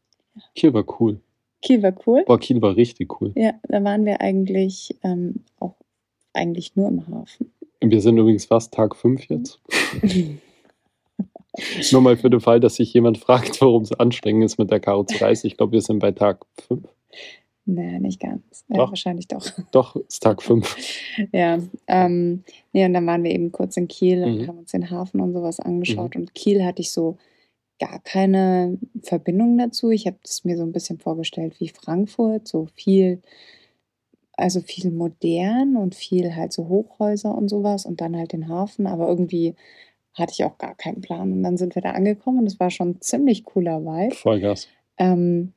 Kiel 0.54 0.72
war 0.72 0.84
cool. 1.00 1.20
Kiel 1.60 1.82
war 1.82 1.92
cool. 2.06 2.24
Boah, 2.26 2.38
Kiel 2.38 2.62
war 2.62 2.74
richtig 2.76 3.20
cool. 3.20 3.32
Ja, 3.34 3.52
da 3.68 3.84
waren 3.84 4.06
wir 4.06 4.22
eigentlich 4.22 4.96
ähm, 5.02 5.40
auch 5.58 5.74
eigentlich 6.32 6.74
nur 6.76 6.88
im 6.88 7.06
Hafen. 7.08 7.50
Wir 7.82 8.00
sind 8.00 8.16
übrigens 8.16 8.46
fast 8.46 8.72
Tag 8.72 8.96
5 8.96 9.24
jetzt. 9.28 9.60
Nur 11.92 12.00
mal 12.00 12.16
für 12.16 12.30
den 12.30 12.40
Fall, 12.40 12.60
dass 12.60 12.76
sich 12.76 12.92
jemand 12.94 13.18
fragt, 13.18 13.60
warum 13.60 13.82
es 13.82 13.92
anstrengend 13.92 14.44
ist 14.44 14.58
mit 14.58 14.70
der 14.70 14.80
Karo-Reise. 14.80 15.46
Ich 15.46 15.56
glaube, 15.56 15.72
wir 15.72 15.82
sind 15.82 15.98
bei 15.98 16.12
Tag 16.12 16.44
5. 16.68 16.84
naja, 17.66 17.98
nicht 17.98 18.20
ganz. 18.20 18.64
Ja, 18.68 18.76
Doch. 18.78 18.90
wahrscheinlich 18.90 19.28
doch. 19.28 19.44
Doch, 19.72 19.96
ist 19.96 20.22
Tag 20.22 20.42
5. 20.42 20.76
Ja, 21.32 21.58
ähm, 21.88 22.44
nee, 22.72 22.84
und 22.84 22.94
dann 22.94 23.06
waren 23.06 23.24
wir 23.24 23.30
eben 23.32 23.50
kurz 23.52 23.76
in 23.76 23.88
Kiel 23.88 24.22
und 24.24 24.38
Mhm. 24.42 24.46
haben 24.48 24.58
uns 24.58 24.70
den 24.70 24.90
Hafen 24.90 25.20
und 25.20 25.32
sowas 25.32 25.58
angeschaut. 25.60 26.14
Und 26.16 26.34
Kiel 26.34 26.64
hatte 26.64 26.82
ich 26.82 26.90
so 26.92 27.16
gar 27.80 27.98
keine 28.00 28.78
Verbindung 29.02 29.56
dazu. 29.58 29.90
Ich 29.90 30.06
habe 30.06 30.18
es 30.24 30.44
mir 30.44 30.56
so 30.56 30.62
ein 30.62 30.72
bisschen 30.72 30.98
vorgestellt 30.98 31.56
wie 31.60 31.68
Frankfurt, 31.68 32.46
so 32.46 32.66
viel, 32.74 33.22
also 34.36 34.60
viel 34.60 34.90
modern 34.90 35.76
und 35.76 35.94
viel 35.94 36.34
halt 36.36 36.52
so 36.52 36.68
Hochhäuser 36.68 37.34
und 37.36 37.48
sowas 37.48 37.86
und 37.86 38.00
dann 38.00 38.16
halt 38.16 38.32
den 38.32 38.48
Hafen. 38.48 38.86
Aber 38.86 39.08
irgendwie 39.08 39.54
hatte 40.14 40.32
ich 40.32 40.44
auch 40.44 40.58
gar 40.58 40.74
keinen 40.74 41.00
Plan. 41.00 41.32
Und 41.32 41.42
dann 41.42 41.56
sind 41.56 41.74
wir 41.74 41.82
da 41.82 41.92
angekommen 41.92 42.40
und 42.40 42.46
es 42.46 42.58
war 42.60 42.70
schon 42.70 42.90
ein 42.90 43.00
ziemlich 43.00 43.44
cooler 43.44 43.82
Vibe. 43.84 44.14
Vollgas. 44.14 44.68
Ähm, 44.98 45.52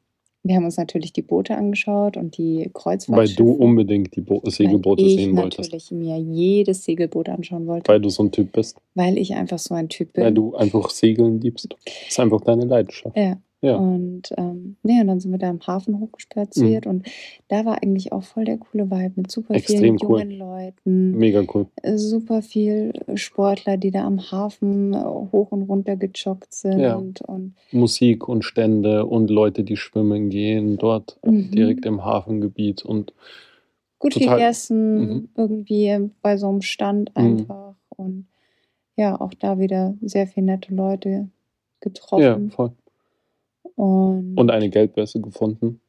wir 0.45 0.55
haben 0.57 0.65
uns 0.65 0.75
natürlich 0.77 1.13
die 1.13 1.21
Boote 1.21 1.55
angeschaut 1.55 2.17
und 2.17 2.37
die 2.37 2.59
Weil 2.65 2.71
Kreuzfahrtschiffe. 2.73 3.37
du 3.37 3.51
unbedingt 3.53 4.13
die 4.15 4.21
Bo 4.21 4.41
Segelboote 4.45 5.01
weil 5.01 5.07
ich 5.09 5.15
sehen 5.15 5.37
wolltest. 5.37 5.59
natürlich 5.71 5.91
mir 5.91 6.17
jedes 6.19 6.83
Segelboot 6.83 7.29
anschauen 7.29 7.65
wollte, 7.65 7.89
Weil 7.91 8.01
du 8.01 8.09
so 8.09 8.23
ein 8.23 8.31
Typ 8.31 8.51
bist. 8.51 8.77
weil 8.93 9.17
ich 9.17 9.33
einfach 9.35 9.57
so 9.59 9.73
ein 9.73 9.87
Typ 9.87 10.11
bin. 10.13 10.23
Weil 10.25 10.33
du 10.33 10.53
einfach 10.55 10.89
Segeln 10.89 11.39
liebst. 11.39 11.73
Das 11.85 11.93
ist 12.09 12.19
einfach 12.19 12.41
deine 12.41 12.65
Leidenschaft. 12.65 13.15
ja. 13.17 13.37
Ja. 13.63 13.77
Und 13.77 14.33
ähm, 14.37 14.75
nee, 14.83 14.99
und 14.99 15.07
dann 15.07 15.21
sind 15.21 15.31
wir 15.31 15.37
da 15.39 15.49
am 15.49 15.61
Hafen 15.65 15.97
hochgespaziert 15.99 16.85
und 16.85 17.07
da 17.47 17.63
war 17.63 17.81
eigentlich 17.81 18.11
auch 18.11 18.23
voll 18.23 18.43
der 18.43 18.57
coole 18.57 18.91
Vibe 18.91 19.13
mit 19.15 19.31
super 19.31 19.53
Mhm. 19.53 19.57
Extrem 19.57 19.79
vielen 19.79 19.97
cool. 20.03 20.19
jungen 20.19 20.31
Leuten, 20.37 21.11
Mega 21.17 21.43
cool. 21.53 21.67
äh, 21.81 21.95
super 21.97 22.41
viel 22.41 22.91
Sportler, 23.15 23.77
die 23.77 23.89
da 23.91 24.03
am 24.05 24.19
Hafen 24.31 24.93
äh, 24.93 24.97
hoch 24.97 25.53
und 25.53 25.61
runter 25.63 25.95
gejoggt 25.95 26.53
sind 26.53 26.79
Ja. 26.81 26.95
und 26.95 27.23
Musik 27.71 28.27
und 28.27 28.43
Stände 28.43 29.05
und 29.05 29.29
Leute, 29.29 29.63
die 29.63 29.77
schwimmen 29.77 30.29
gehen, 30.29 30.77
dort 30.77 31.17
Mhm. 31.25 31.51
direkt 31.51 31.85
im 31.85 32.03
Hafengebiet. 32.03 32.83
Und 32.83 33.13
gut 33.97 34.11
Total- 34.11 34.39
gegessen, 34.39 34.99
Mhm. 34.99 35.29
irgendwie 35.37 36.09
bei 36.21 36.35
so 36.35 36.49
einem 36.49 36.61
Stand 36.61 37.11
Mhm. 37.17 37.23
einfach 37.39 37.75
und 37.95 38.25
ja, 38.97 39.19
auch 39.21 39.33
da 39.33 39.57
wieder 39.57 39.95
sehr 40.01 40.27
viele 40.27 40.47
nette 40.47 40.75
Leute 40.75 41.09
ja, 41.09 41.27
getroffen. 41.79 42.51
voll. 42.51 42.71
Und, 43.75 44.35
Und 44.37 44.51
eine 44.51 44.69
Geldbörse 44.69 45.19
gefunden. 45.21 45.79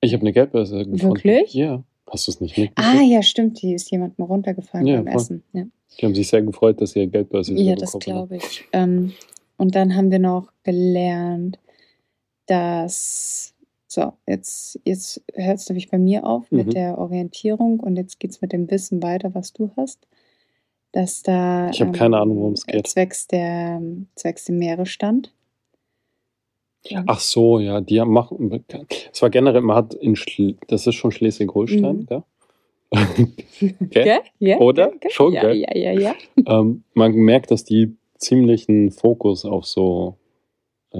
Ich 0.00 0.12
habe 0.12 0.22
eine 0.22 0.32
Geldbörse 0.32 0.84
gefunden. 0.84 1.14
Wirklich? 1.16 1.54
Ja. 1.54 1.82
Hast 2.08 2.28
du 2.28 2.32
es 2.32 2.40
nicht 2.40 2.56
ah, 2.56 2.60
mitgekriegt? 2.60 3.12
ja, 3.12 3.22
stimmt, 3.22 3.60
die 3.62 3.74
ist 3.74 3.90
jemandem 3.90 4.24
runtergefallen 4.24 4.86
Ja, 4.86 4.96
beim 5.02 5.06
voll. 5.12 5.16
Essen. 5.22 5.42
Ja, 5.52 5.64
Die 5.98 6.06
haben 6.06 6.14
sich 6.14 6.28
sehr 6.28 6.42
gefreut, 6.42 6.80
dass 6.80 6.90
sie 6.92 7.00
ihre 7.00 7.08
Geldbörse 7.08 7.52
ja 7.54 7.58
wieder 7.58 7.74
das 7.76 7.92
bekommen 7.92 8.16
haben. 8.18 8.28
glaube 8.28 8.36
ich. 8.44 8.64
Ähm, 8.72 9.12
und 9.56 9.74
dann 9.74 9.96
haben 9.96 10.10
wir 10.10 10.18
noch 10.20 10.52
gelernt, 10.62 11.58
dass. 12.46 13.52
So, 13.88 14.12
jetzt, 14.26 14.78
jetzt 14.84 15.22
hört 15.34 15.58
es 15.58 15.68
nämlich 15.68 15.88
bei 15.88 15.98
mir 15.98 16.26
auf 16.26 16.50
mit 16.50 16.66
Mhm. 16.66 16.70
der 16.72 16.98
Orientierung 16.98 17.80
und 17.80 17.96
jetzt 17.96 18.20
geht 18.20 18.32
es 18.32 18.40
mit 18.42 18.52
dem 18.52 18.70
Wissen 18.70 19.02
weiter, 19.02 19.34
was 19.34 19.52
du 19.52 19.70
hast. 19.76 20.06
Dass 20.92 21.22
da. 21.22 21.70
Ich 21.70 21.80
habe 21.80 21.92
keine 21.92 22.18
Ahnung, 22.18 22.36
worum 22.38 22.52
es 22.52 22.66
geht. 22.66 22.86
Zwecks, 22.86 23.26
der, 23.26 23.80
zwecks 24.14 24.44
dem 24.44 24.58
Meeresstand. 24.58 25.32
Ach 27.06 27.20
so, 27.20 27.58
ja, 27.58 27.80
die 27.80 28.00
machen. 28.04 28.64
Es 29.12 29.22
war 29.22 29.30
generell, 29.30 29.60
man 29.62 29.76
hat 29.76 29.94
in 29.94 30.16
Schle 30.16 30.54
das 30.68 30.86
ist 30.86 30.94
schon 30.94 31.10
Schleswig-Holstein, 31.12 31.96
Mhm. 31.96 32.06
gell? 32.06 32.22
Gell? 33.90 34.20
Ja, 34.38 34.58
Oder? 34.58 34.88
gell, 34.90 34.98
gell? 35.00 35.10
Schon, 35.10 35.32
ja, 35.32 35.40
gell? 35.42 35.56
ja, 35.56 35.76
ja, 35.76 35.92
ja. 35.92 36.14
ähm, 36.46 36.84
man 36.94 37.12
merkt, 37.12 37.50
dass 37.50 37.64
die 37.64 37.96
ziemlichen 38.16 38.90
Fokus 38.92 39.44
auf 39.44 39.66
so 39.66 40.14
äh, 40.92 40.98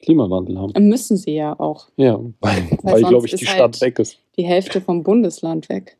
Klimawandel 0.00 0.58
haben. 0.58 0.88
Müssen 0.88 1.16
sie 1.16 1.34
ja 1.34 1.58
auch. 1.58 1.88
Ja, 1.96 2.20
weil, 2.40 2.68
weil 2.82 2.98
sonst 3.00 3.08
glaube 3.08 3.26
ich, 3.26 3.34
die 3.36 3.46
halt- 3.46 3.56
Stadt 3.56 3.80
weg 3.80 3.98
ist. 3.98 4.18
Die 4.36 4.44
Hälfte 4.44 4.80
vom 4.82 5.02
Bundesland 5.02 5.68
weg. 5.70 5.96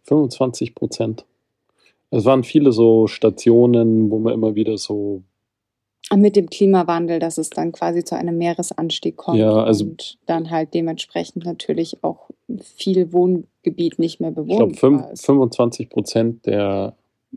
Mit 6.15 6.37
dem 6.37 6.49
Klimawandel, 6.49 7.19
dass 7.19 7.37
es 7.37 7.51
dann 7.51 7.73
quasi 7.73 8.05
zu 8.05 8.17
einem 8.17 8.39
Meeresanstieg 8.39 9.17
kommt 9.17 9.39
Ja, 9.39 9.65
also- 9.65 9.87
und 9.87 10.19
dann 10.27 10.51
halt 10.51 10.73
dementsprechend 10.73 11.45
natürlich 11.45 12.05
auch 12.05 12.31
viel 12.61 13.13
Wohngebiet 13.13 13.99
nicht 13.99 14.21
mehr 14.21 14.31
Ich 14.31 14.47
glaube, 14.47 14.73
bewohnbar 14.73 15.13
ist. 15.13 15.27
25 15.27 15.89
Prozent 15.91 16.47
der, 16.47 16.95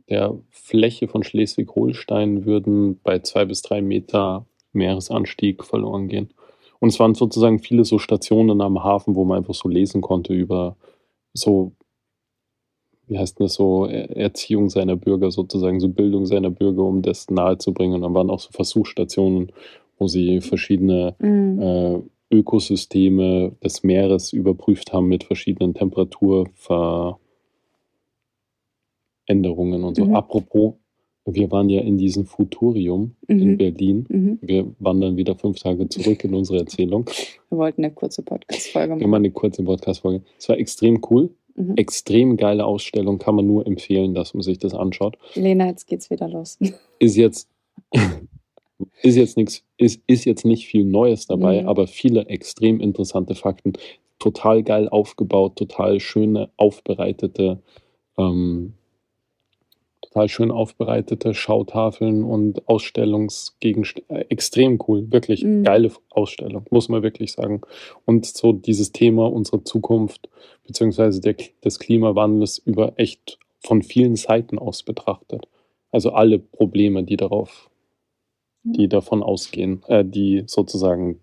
der 0.10 0.36
Fläche 0.52 1.08
von 1.08 1.24
Schleswig-Holstein 1.24 2.46
würden 2.46 3.00
bei 3.04 3.20
zwei 3.20 3.46
bis 3.46 3.64
drei 3.64 3.82
Meter 3.82 4.46
Meeresanstieg 4.72 5.64
verloren 5.64 6.08
gehen. 6.08 6.30
Und 6.80 6.90
es 6.90 7.00
waren 7.00 7.16
sozusagen 7.16 7.60
viele 7.60 7.86
so 7.86 7.98
Stationen 7.98 8.62
am 8.62 8.84
Hafen, 8.84 9.16
wo 9.16 9.26
man 9.26 9.40
einfach 9.40 9.56
so 9.56 9.68
lesen 9.68 10.02
konnte 10.02 10.34
über 10.34 10.78
so, 11.34 11.74
wie 13.10 13.18
heißt 13.20 13.40
das 13.42 13.56
so, 13.56 13.86
Er- 13.86 14.16
Erziehung 14.16 14.70
seiner 14.70 14.96
Bürger 14.96 15.32
sozusagen, 15.32 15.80
so 15.80 15.90
Bildung 15.90 16.26
seiner 16.26 16.50
Bürger, 16.52 16.84
um 16.84 17.02
das 17.02 17.30
nahezubringen. 17.30 17.96
Und 17.96 18.02
dann 18.04 18.14
waren 18.14 18.30
auch 18.30 18.40
so 18.40 18.52
Versuchsstationen, 18.52 19.52
wo 19.98 20.08
sie 20.08 20.40
verschiedene 20.42 21.16
Mhm. 21.20 21.60
äh, 21.62 22.00
Ökosysteme 22.32 23.54
des 23.64 23.82
Meeres 23.84 24.32
überprüft 24.34 24.94
haben 24.94 25.08
mit 25.08 25.24
verschiedenen 25.24 25.74
Temperaturveränderungen 25.74 27.20
und 29.84 29.96
so. 29.96 30.06
Mhm. 30.06 30.16
Apropos, 30.16 30.74
wir 31.26 31.52
waren 31.52 31.70
ja 31.70 31.82
in 31.82 31.98
diesem 31.98 32.26
Futurium 32.26 33.16
in 33.28 33.52
Mhm. 33.54 33.58
Berlin. 33.58 34.06
Mhm. 34.10 34.40
Wir 34.42 34.68
wandern 34.80 35.18
wieder 35.18 35.36
fünf 35.36 35.60
Tage 35.60 35.88
zurück 35.90 36.24
in 36.24 36.34
unsere 36.34 36.60
Erzählung. 36.60 37.10
Wir 37.50 37.58
wollten 37.58 37.84
eine 37.84 37.94
kurze 37.94 38.22
Podcast-Folge 38.24 38.94
Immer 38.94 38.98
machen. 39.08 39.16
eine 39.16 39.32
kurze 39.32 39.64
Podcast-Folge. 39.64 40.24
Es 40.38 40.50
war 40.50 40.58
extrem 40.58 41.02
cool. 41.10 41.30
Mhm. 41.60 41.76
Extrem 41.76 42.38
geile 42.38 42.66
Ausstellung. 42.66 43.20
Kann 43.20 43.36
man 43.36 43.46
nur 43.46 43.68
empfehlen, 43.68 44.14
dass 44.14 44.34
man 44.34 44.42
sich 44.42 44.58
das 44.60 44.74
anschaut. 44.74 45.18
Lena, 45.36 45.68
jetzt 45.68 45.88
geht's 45.88 46.10
wieder 46.10 46.28
los. 46.30 46.58
ist 47.00 47.18
jetzt 47.18 47.50
ist 49.04 49.16
jetzt 49.16 49.36
nichts 49.38 49.64
ist, 49.78 50.02
ist 50.08 50.26
jetzt 50.26 50.46
nicht 50.46 50.68
viel 50.68 50.86
Neues 50.86 51.28
dabei, 51.28 51.62
Mhm. 51.62 51.68
aber 51.68 51.88
viele 51.88 52.28
extrem 52.28 52.80
interessante 52.80 53.36
Fakten, 53.36 53.74
total 54.20 54.64
geil 54.64 54.90
aufgebaut, 54.90 55.56
total 55.58 56.00
schöne 56.00 56.50
aufbereitete 56.58 57.60
ähm, 58.18 58.74
total 60.12 60.28
schön 60.30 60.52
aufbereitete 60.52 61.34
Schautafeln 61.34 62.24
und 62.24 62.68
Ausstellungsgegenstände. 62.68 64.30
Extrem 64.30 64.80
cool, 64.88 65.12
wirklich 65.12 65.44
Mhm. 65.44 65.64
geile 65.64 65.92
Ausstellung, 66.10 66.66
muss 66.72 66.90
man 66.90 67.04
wirklich 67.04 67.32
sagen. 67.34 67.62
Und 68.06 68.26
so 68.26 68.52
dieses 68.54 68.92
Thema 68.92 69.32
unserer 69.32 69.64
Zukunft 69.64 70.30
beziehungsweise 70.66 71.22
der, 71.22 71.36
des 71.64 71.80
Klimawandels 71.80 72.58
über 72.58 72.94
echt 72.98 73.38
von 73.60 73.82
vielen 73.84 74.16
Seiten 74.16 74.58
aus 74.58 74.84
betrachtet. 74.84 75.48
Also 75.92 76.12
alle 76.12 76.40
Probleme, 76.40 77.04
die 77.04 77.18
darauf, 77.18 77.70
die 78.64 78.88
davon 78.88 79.22
ausgehen, 79.24 79.84
äh, 79.88 80.04
die 80.06 80.44
sozusagen 80.48 81.20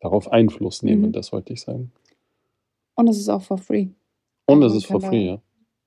darauf 0.00 0.30
Einfluss 0.32 0.82
nehmen, 0.82 1.06
Mhm. 1.08 1.12
das 1.12 1.32
wollte 1.32 1.52
ich 1.52 1.60
sagen. 1.60 1.92
Und 2.94 3.08
es 3.08 3.18
ist 3.18 3.28
auch 3.28 3.42
for 3.42 3.58
free. 3.58 3.88
Und 4.46 4.62
es 4.62 4.74
ist 4.74 4.86
for 4.86 5.00
free, 5.00 5.26
ja. 5.26 5.40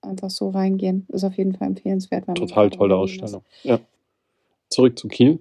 Einfach 0.04 0.30
so 0.30 0.50
reingehen. 0.50 1.06
Ist 1.10 1.24
auf 1.24 1.38
jeden 1.38 1.54
Fall 1.56 1.68
empfehlenswert. 1.68 2.26
Total 2.36 2.70
tolle 2.70 2.96
ist. 2.96 3.00
Ausstellung. 3.00 3.44
Ja. 3.64 3.80
Zurück 4.70 4.98
zu 4.98 5.08
Kiel. 5.08 5.40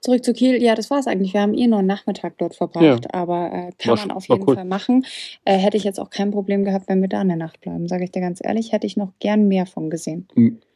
Zurück 0.00 0.24
zu 0.24 0.32
Kiel. 0.34 0.62
Ja, 0.62 0.74
das 0.74 0.90
war 0.90 0.98
es 0.98 1.06
eigentlich. 1.06 1.32
Wir 1.32 1.40
haben 1.40 1.54
eh 1.54 1.66
nur 1.66 1.78
einen 1.78 1.88
Nachmittag 1.88 2.38
dort 2.38 2.54
verbracht, 2.54 3.12
aber 3.14 3.50
äh, 3.52 3.72
kann 3.78 3.96
War 3.98 4.06
man 4.06 4.16
auf 4.16 4.28
jeden 4.28 4.42
cool. 4.46 4.54
Fall 4.54 4.64
machen. 4.64 5.04
Äh, 5.44 5.56
hätte 5.56 5.76
ich 5.76 5.84
jetzt 5.84 5.98
auch 5.98 6.10
kein 6.10 6.30
Problem 6.30 6.64
gehabt, 6.64 6.88
wenn 6.88 7.00
wir 7.00 7.08
da 7.08 7.20
eine 7.20 7.36
Nacht 7.36 7.60
bleiben. 7.60 7.88
Sage 7.88 8.04
ich 8.04 8.10
dir 8.12 8.20
ganz 8.20 8.40
ehrlich, 8.44 8.72
hätte 8.72 8.86
ich 8.86 8.96
noch 8.96 9.12
gern 9.18 9.48
mehr 9.48 9.66
von 9.66 9.90
gesehen. 9.90 10.28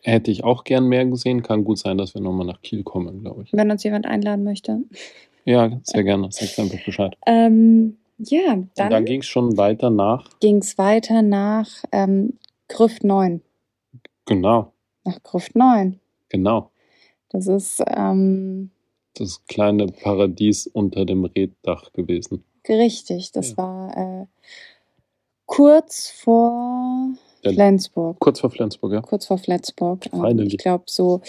Hätte 0.02 0.30
ich 0.30 0.42
auch 0.42 0.64
gern 0.64 0.86
mehr 0.88 1.04
gesehen. 1.06 1.42
Kann 1.42 1.64
gut 1.64 1.78
sein, 1.78 1.98
dass 1.98 2.14
wir 2.14 2.22
nochmal 2.22 2.46
nach 2.46 2.62
Kiel 2.62 2.82
kommen, 2.82 3.20
glaube 3.20 3.42
ich. 3.44 3.52
Wenn 3.52 3.70
uns 3.70 3.84
jemand 3.84 4.06
einladen 4.06 4.42
möchte. 4.42 4.80
Ja, 5.44 5.78
sehr 5.84 6.02
gerne. 6.02 6.28
Sagt 6.32 6.58
einfach 6.58 6.84
Bescheid. 6.84 7.16
Ähm, 7.26 7.98
ja, 8.18 8.52
Und 8.52 8.70
dann 8.74 8.90
dann 8.90 9.04
ging 9.04 9.20
es 9.20 9.26
schon 9.26 9.56
weiter 9.56 9.88
nach, 9.90 10.28
ging 10.40 10.58
es 10.58 10.76
weiter 10.76 11.22
nach 11.22 11.68
ähm, 11.92 12.34
Grüft 12.70 13.04
9. 13.04 13.42
genau, 14.26 14.72
Nach 15.04 15.22
Grüft 15.22 15.54
9. 15.56 15.98
genau. 16.28 16.70
Das 17.30 17.46
ist 17.46 17.82
ähm, 17.86 18.70
Das 19.14 19.44
kleine 19.46 19.86
Paradies 19.86 20.66
unter 20.66 21.04
dem 21.04 21.24
Reddach 21.24 21.92
gewesen. 21.92 22.44
richtig. 22.68 23.32
Das 23.32 23.50
Ja. 23.50 23.56
war 23.58 23.96
äh, 23.96 24.26
kurz 25.46 26.10
vor 26.10 27.08
Der- 27.44 27.52
Flensburg. 27.54 28.18
Kurz 28.20 28.40
vor 28.40 28.50
Flensburg, 28.50 28.92
ja. 28.92 29.00
kurz 29.00 29.26
vor 29.26 29.38
Flensburg. 29.38 30.06
Ähm, 30.12 30.38
ich 30.40 30.58
glaube, 30.58 30.84
so 30.86 31.20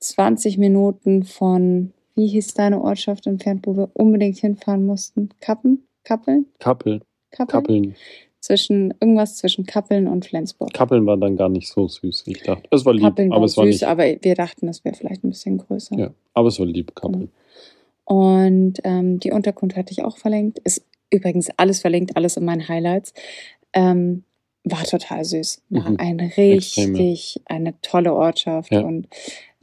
20 0.00 0.58
Minuten 0.58 1.24
von, 1.24 1.92
wie 2.14 2.28
hieß 2.28 2.54
deine 2.54 2.80
Ortschaft 2.80 3.26
entfernt, 3.26 3.66
wo 3.66 3.76
wir 3.76 3.90
unbedingt 3.94 4.38
hinfahren 4.38 4.86
mussten? 4.86 5.30
Kappen? 5.40 5.86
Kappeln? 6.04 6.46
Kappeln. 6.58 7.02
Kappeln? 7.30 7.48
Kappeln. 7.64 7.96
Zwischen, 8.40 8.94
irgendwas 9.00 9.36
zwischen 9.36 9.66
Kappeln 9.66 10.06
und 10.06 10.24
Flensburg. 10.24 10.72
Kappeln 10.72 11.04
war 11.06 11.16
dann 11.16 11.36
gar 11.36 11.48
nicht 11.48 11.68
so 11.68 11.88
süß, 11.88 12.24
wie 12.26 12.30
ich 12.32 12.42
dachte. 12.44 12.68
Es 12.70 12.84
war 12.84 12.92
lieb, 12.94 13.02
Kappeln 13.02 13.32
aber 13.32 13.40
war 13.40 13.46
es 13.46 13.56
war 13.56 13.64
süß, 13.64 13.74
nicht. 13.74 13.86
aber 13.86 14.04
wir 14.04 14.34
dachten, 14.36 14.68
es 14.68 14.84
wäre 14.84 14.94
vielleicht 14.94 15.24
ein 15.24 15.30
bisschen 15.30 15.58
größer. 15.58 15.98
Ja, 15.98 16.10
aber 16.34 16.48
es 16.48 16.58
war 16.60 16.66
lieb, 16.66 16.94
Kappeln. 16.94 17.30
Und 18.04 18.74
ähm, 18.84 19.18
die 19.20 19.32
Unterkunft 19.32 19.76
hatte 19.76 19.92
ich 19.92 20.04
auch 20.04 20.16
verlinkt. 20.18 20.58
Ist 20.60 20.84
übrigens 21.10 21.48
alles 21.56 21.80
verlinkt, 21.80 22.16
alles 22.16 22.36
in 22.36 22.44
meinen 22.44 22.66
Highlights. 22.68 23.12
Ähm, 23.72 24.24
war 24.64 24.82
total 24.84 25.24
süß. 25.24 25.62
War 25.70 25.90
Mhm. 25.90 25.96
ein 25.98 26.20
richtig, 26.36 27.40
eine 27.46 27.80
tolle 27.82 28.14
Ortschaft 28.14 28.70
Ja. 28.72 28.80
und 28.80 29.08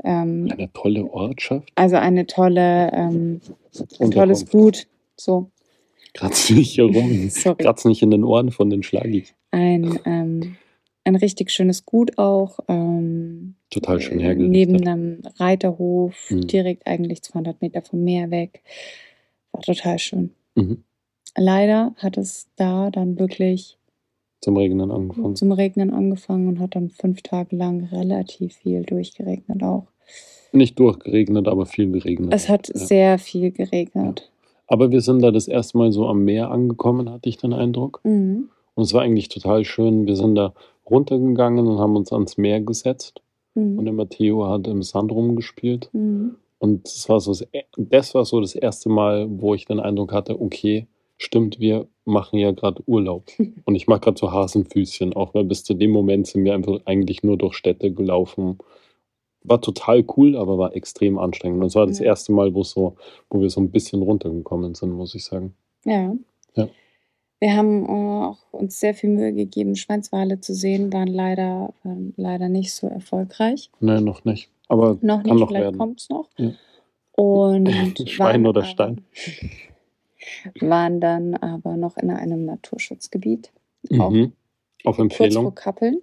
ähm, 0.03 0.49
Eine 0.51 0.71
tolle 0.73 1.05
Ortschaft. 1.05 1.71
Also 1.76 1.95
eine 1.95 2.28
tolle, 2.28 2.91
ähm, 2.93 3.41
ein 3.99 4.11
tolles. 4.11 4.45
Gut. 4.49 4.88
So, 5.15 5.49
Kratz 6.16 6.49
nicht 6.49 6.72
hier 6.72 6.86
rum. 6.86 7.30
Sorry. 7.30 7.57
Kratz 7.63 7.86
nicht 7.86 8.01
in 8.01 8.09
den 8.11 8.24
Ohren 8.24 8.51
von 8.51 8.70
den 8.70 8.82
Schlagis. 8.84 9.34
ein, 9.51 9.99
ähm, 10.05 10.55
ein 11.03 11.16
richtig 11.16 11.51
schönes 11.51 11.86
Gut 11.86 12.18
auch. 12.18 12.59
Ähm, 12.68 13.55
Total 13.70 13.99
schön 14.01 14.20
äh, 14.20 14.24
hergerichtet. 14.24 14.51
Neben 14.51 14.88
einem 14.88 15.22
Reiterhof, 15.38 16.16
Mhm. 16.32 16.47
direkt 16.47 16.88
eigentlich 16.88 17.22
200 17.22 17.61
Meter 17.61 17.82
vom 17.82 18.03
Meer 18.03 18.32
weg. 18.32 18.63
War 19.51 19.61
total 19.61 19.99
schön. 19.99 20.32
Mhm. 20.55 20.84
Leider 21.38 21.93
hat 21.97 22.18
es 22.18 22.47
da 22.55 22.89
dann 22.91 23.20
wirklich 23.20 23.78
Zum 24.41 24.55
Regnen 24.57 24.89
angefangen. 24.91 25.36
zum 25.36 25.51
Regnen 25.51 25.93
angefangen 25.93 26.47
und 26.47 26.59
hat 26.59 26.76
dann 26.76 26.89
fünf 26.89 27.22
Tage 27.24 27.55
lang 27.55 27.84
relativ 27.91 28.55
viel 28.55 28.84
durchgeregnet 28.84 29.61
auch. 29.63 29.88
Nicht 30.53 30.80
durchgeregnet, 30.80 31.47
aber 31.49 31.66
viel 31.66 31.91
geregnet. 31.91 32.34
Es 32.34 32.47
hat 32.47 32.70
ja. 32.70 32.78
sehr 32.78 33.18
viel 33.20 33.51
geregnet. 33.51 34.32
Aber 34.68 34.91
wir 34.91 35.01
sind 35.01 35.22
da 35.22 35.32
das 35.32 35.47
erste 35.47 35.78
Mal 35.78 35.91
so 35.91 36.07
am 36.07 36.24
Meer 36.24 36.51
angekommen, 36.51 37.09
hatte 37.11 37.30
ich 37.30 37.38
den 37.38 37.53
Eindruck. 37.53 37.99
Mhm. 38.03 38.49
Und 38.74 38.84
es 38.84 38.93
war 38.93 39.01
eigentlich 39.03 39.30
total 39.30 39.63
schön. 39.63 40.05
Wir 40.07 40.16
sind 40.16 40.36
da 40.36 40.53
runtergegangen 40.89 41.68
und 41.68 41.80
haben 41.80 41.95
uns 41.95 42.11
ans 42.11 42.38
Meer 42.38 42.61
gesetzt. 42.61 43.22
Und 43.53 43.76
Mhm. 43.78 43.86
der 43.86 43.93
Matteo 43.93 44.47
hat 44.47 44.68
im 44.68 44.82
Sand 44.84 45.11
rumgespielt. 45.11 45.89
Mhm. 45.93 46.36
Und 46.59 46.86
das 46.86 47.07
war 47.09 47.20
so 47.20 47.32
das, 47.32 47.41
e- 47.53 47.63
das 47.78 48.13
war 48.16 48.26
so 48.26 48.41
das 48.41 48.55
erste 48.55 48.89
Mal, 48.89 49.28
wo 49.30 49.53
ich 49.53 49.66
den 49.66 49.80
Eindruck 49.80 50.11
hatte, 50.13 50.41
okay, 50.41 50.88
stimmt, 51.18 51.59
wir 51.59 51.88
machen 52.05 52.39
ja 52.39 52.51
gerade 52.51 52.82
Urlaub. 52.86 53.26
Und 53.66 53.76
ich 53.76 53.88
mache 53.88 54.01
gerade 54.01 54.18
so 54.20 54.32
Hasenfüßchen, 54.32 55.13
auch 55.13 55.34
weil 55.34 55.43
bis 55.45 55.63
zu 55.63 55.74
dem 55.74 55.91
Moment 55.91 56.28
sind 56.28 56.43
wir 56.43 56.53
einfach 56.53 56.80
eigentlich 56.86 57.24
nur 57.24 57.38
durch 57.38 57.53
Städte 57.55 57.91
gelaufen. 57.91 58.57
War 59.47 59.61
total 59.61 60.03
cool, 60.17 60.35
aber 60.35 60.57
war 60.57 60.75
extrem 60.75 61.17
anstrengend. 61.17 61.61
Und 61.61 61.67
es 61.67 61.75
war 61.75 61.85
das 61.87 61.99
Ja. 61.99 62.05
erste 62.05 62.31
Mal, 62.31 62.53
wo, 62.53 62.63
so, 62.63 62.95
wo 63.29 63.41
wir 63.41 63.49
so 63.49 63.61
ein 63.61 63.71
bisschen 63.71 64.01
runtergekommen 64.01 64.75
sind, 64.75 64.91
muss 64.91 65.15
ich 65.15 65.23
sagen. 65.25 65.53
Ja. 65.85 66.13
Ja. 66.55 66.67
Wir 67.39 67.55
haben 67.55 67.85
äh, 67.85 68.25
auch 68.25 68.37
uns 68.51 68.79
sehr 68.79 68.93
viel 68.93 69.09
Mühe 69.09 69.33
gegeben, 69.33 69.75
Schweinswale 69.75 70.39
zu 70.39 70.53
sehen, 70.53 70.91
waren 70.93 71.07
leider, 71.07 71.73
waren 71.83 72.13
leider 72.17 72.47
nicht 72.49 72.73
so 72.73 72.87
erfolgreich. 72.87 73.69
Nein, 73.79 74.03
noch 74.03 74.23
nicht. 74.25 74.49
Aber 74.67 74.97
Noch 75.01 75.17
kann 75.21 75.31
nicht, 75.31 75.39
noch 75.41 75.47
vielleicht 75.49 75.77
kommt 75.77 75.99
es 76.01 76.09
noch. 76.09 76.29
Ja. 76.37 76.51
Und 77.11 77.67
Schwein 78.09 78.43
waren 78.43 78.47
oder 78.47 78.63
Stein? 78.63 79.01
Waren 80.59 80.99
dann 80.99 81.35
aber 81.35 81.77
noch 81.77 81.97
in 81.97 82.09
einem 82.09 82.45
Naturschutzgebiet. 82.45 83.51
Auch 83.99 84.09
Mhm. 84.09 84.31
Auf 84.83 84.97
kurz 84.97 85.15
vor 85.15 85.25
Empfehlung. 85.25 85.55
Kappeln. 85.55 86.01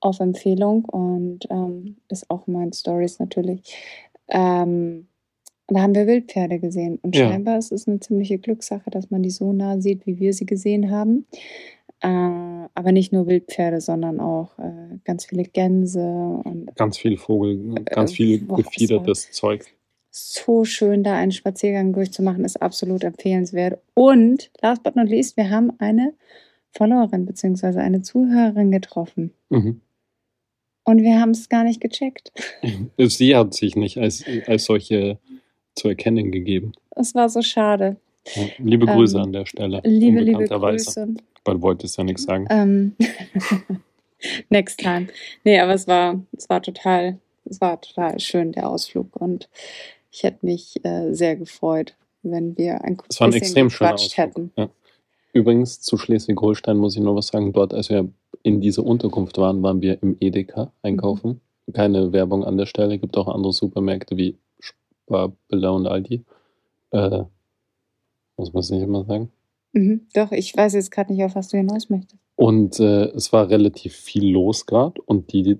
Auf 0.00 0.20
Empfehlung 0.20 0.84
und 0.86 1.46
ähm, 1.50 1.96
ist 2.08 2.30
auch 2.30 2.46
in 2.48 2.54
meinen 2.54 2.72
Stories 2.72 3.18
natürlich. 3.18 3.62
Ähm, 4.28 5.06
da 5.68 5.82
haben 5.82 5.94
wir 5.94 6.06
Wildpferde 6.06 6.58
gesehen. 6.58 6.98
Und 7.02 7.14
Ja. 7.16 7.28
scheinbar 7.28 7.58
ist 7.58 7.70
es 7.70 7.86
eine 7.86 8.00
ziemliche 8.00 8.38
Glückssache, 8.38 8.90
dass 8.90 9.10
man 9.10 9.22
die 9.22 9.30
so 9.30 9.52
nah 9.52 9.78
sieht, 9.80 10.06
wie 10.06 10.18
wir 10.18 10.32
sie 10.32 10.46
gesehen 10.46 10.90
haben. 10.90 11.26
Äh, 12.02 12.08
aber 12.08 12.92
nicht 12.92 13.12
nur 13.12 13.26
Wildpferde, 13.26 13.80
sondern 13.80 14.20
auch 14.20 14.58
äh, 14.58 14.98
ganz 15.04 15.26
viele 15.26 15.42
Gänse 15.44 16.00
und 16.44 16.74
Ganz 16.76 16.96
viel 16.96 17.16
Vogel, 17.18 17.74
ganz 17.84 18.12
Äh, 18.12 18.14
viel 18.14 18.38
boah, 18.40 18.56
gefiedertes 18.56 19.30
Zeug. 19.32 19.66
so 20.10 20.64
schön, 20.64 21.04
da 21.04 21.14
einen 21.16 21.30
Spaziergang 21.30 21.92
durchzumachen, 21.92 22.44
ist 22.44 22.60
absolut 22.60 23.04
empfehlenswert. 23.04 23.80
Und 23.94 24.50
last 24.62 24.82
but 24.82 24.96
not 24.96 25.08
least, 25.08 25.36
wir 25.36 25.50
haben 25.50 25.72
eine 25.78 26.14
Followerin 26.72 27.26
bzw. 27.26 27.78
eine 27.80 28.00
Zuhörerin 28.02 28.70
getroffen. 28.72 29.32
Mhm. 29.50 29.80
Und 30.84 31.02
wir 31.02 31.20
haben 31.20 31.30
es 31.30 31.48
gar 31.48 31.64
nicht 31.64 31.80
gecheckt. 31.80 32.32
Sie 32.98 33.36
hat 33.36 33.54
sich 33.54 33.76
nicht 33.76 33.98
als, 33.98 34.24
als 34.46 34.64
solche 34.64 35.18
zu 35.74 35.88
erkennen 35.88 36.32
gegeben. 36.32 36.72
Es 36.90 37.14
war 37.14 37.28
so 37.28 37.42
schade. 37.42 37.96
Ja, 38.34 38.44
liebe 38.58 38.86
Grüße 38.86 39.16
Ähm, 39.16 39.24
an 39.24 39.32
der 39.32 39.46
Stelle. 39.46 39.80
Liebe, 39.84 40.20
liebe. 40.20 40.44
Grüße. 40.44 41.08
Weil 41.44 41.54
du 41.54 41.62
wolltest 41.62 41.96
ja 41.96 42.04
nichts 42.04 42.24
sagen. 42.24 42.46
Ähm, 42.50 42.96
next 44.50 44.80
time. 44.80 45.08
Nee, 45.44 45.58
aber 45.60 45.74
es 45.74 45.86
war, 45.86 46.20
es 46.36 46.48
war 46.48 46.62
total, 46.62 47.18
es 47.44 47.60
war 47.60 47.80
total 47.80 48.20
schön, 48.20 48.52
der 48.52 48.68
Ausflug. 48.68 49.16
Und 49.16 49.48
ich 50.12 50.22
hätte 50.22 50.44
mich 50.44 50.84
äh, 50.84 51.12
sehr 51.12 51.36
gefreut, 51.36 51.94
wenn 52.22 52.56
wir 52.58 52.84
ein 52.84 52.98
Es 53.08 53.20
war 53.20 53.28
ein 53.28 53.32
bisschen 53.32 53.42
extrem 53.42 53.68
gequatscht 53.68 54.16
hätten. 54.16 54.52
Ja. 54.56 54.68
Übrigens 55.32 55.80
zu 55.80 55.96
Schleswig-Holstein 55.96 56.76
muss 56.76 56.96
ich 56.96 57.02
noch 57.02 57.14
was 57.14 57.28
sagen. 57.28 57.52
Dort, 57.52 57.72
als 57.72 57.88
wir 57.88 58.08
in 58.42 58.60
dieser 58.60 58.84
Unterkunft 58.84 59.38
waren, 59.38 59.62
waren 59.62 59.80
wir 59.80 60.02
im 60.02 60.16
Edeka 60.20 60.72
einkaufen. 60.82 61.40
Mhm. 61.66 61.72
Keine 61.72 62.12
Werbung 62.12 62.44
an 62.44 62.56
der 62.56 62.66
Stelle. 62.66 62.98
Gibt 62.98 63.16
auch 63.16 63.28
andere 63.28 63.52
Supermärkte 63.52 64.16
wie 64.16 64.36
Sparbilla 64.58 65.70
und 65.70 65.86
Aldi. 65.86 66.24
Äh, 66.90 67.24
muss 68.36 68.52
man 68.52 68.60
es 68.60 68.70
nicht 68.70 68.82
immer 68.82 69.04
sagen. 69.04 69.30
Mhm. 69.72 70.06
Doch, 70.14 70.32
ich 70.32 70.56
weiß 70.56 70.74
jetzt 70.74 70.90
gerade 70.90 71.12
nicht, 71.12 71.22
auf 71.24 71.34
was 71.34 71.48
du 71.48 71.56
hinaus 71.56 71.90
möchtest. 71.90 72.20
Und 72.36 72.80
äh, 72.80 73.04
es 73.10 73.32
war 73.32 73.50
relativ 73.50 73.94
viel 73.94 74.30
los 74.30 74.66
gerade 74.66 75.00
und 75.02 75.32
die 75.32 75.58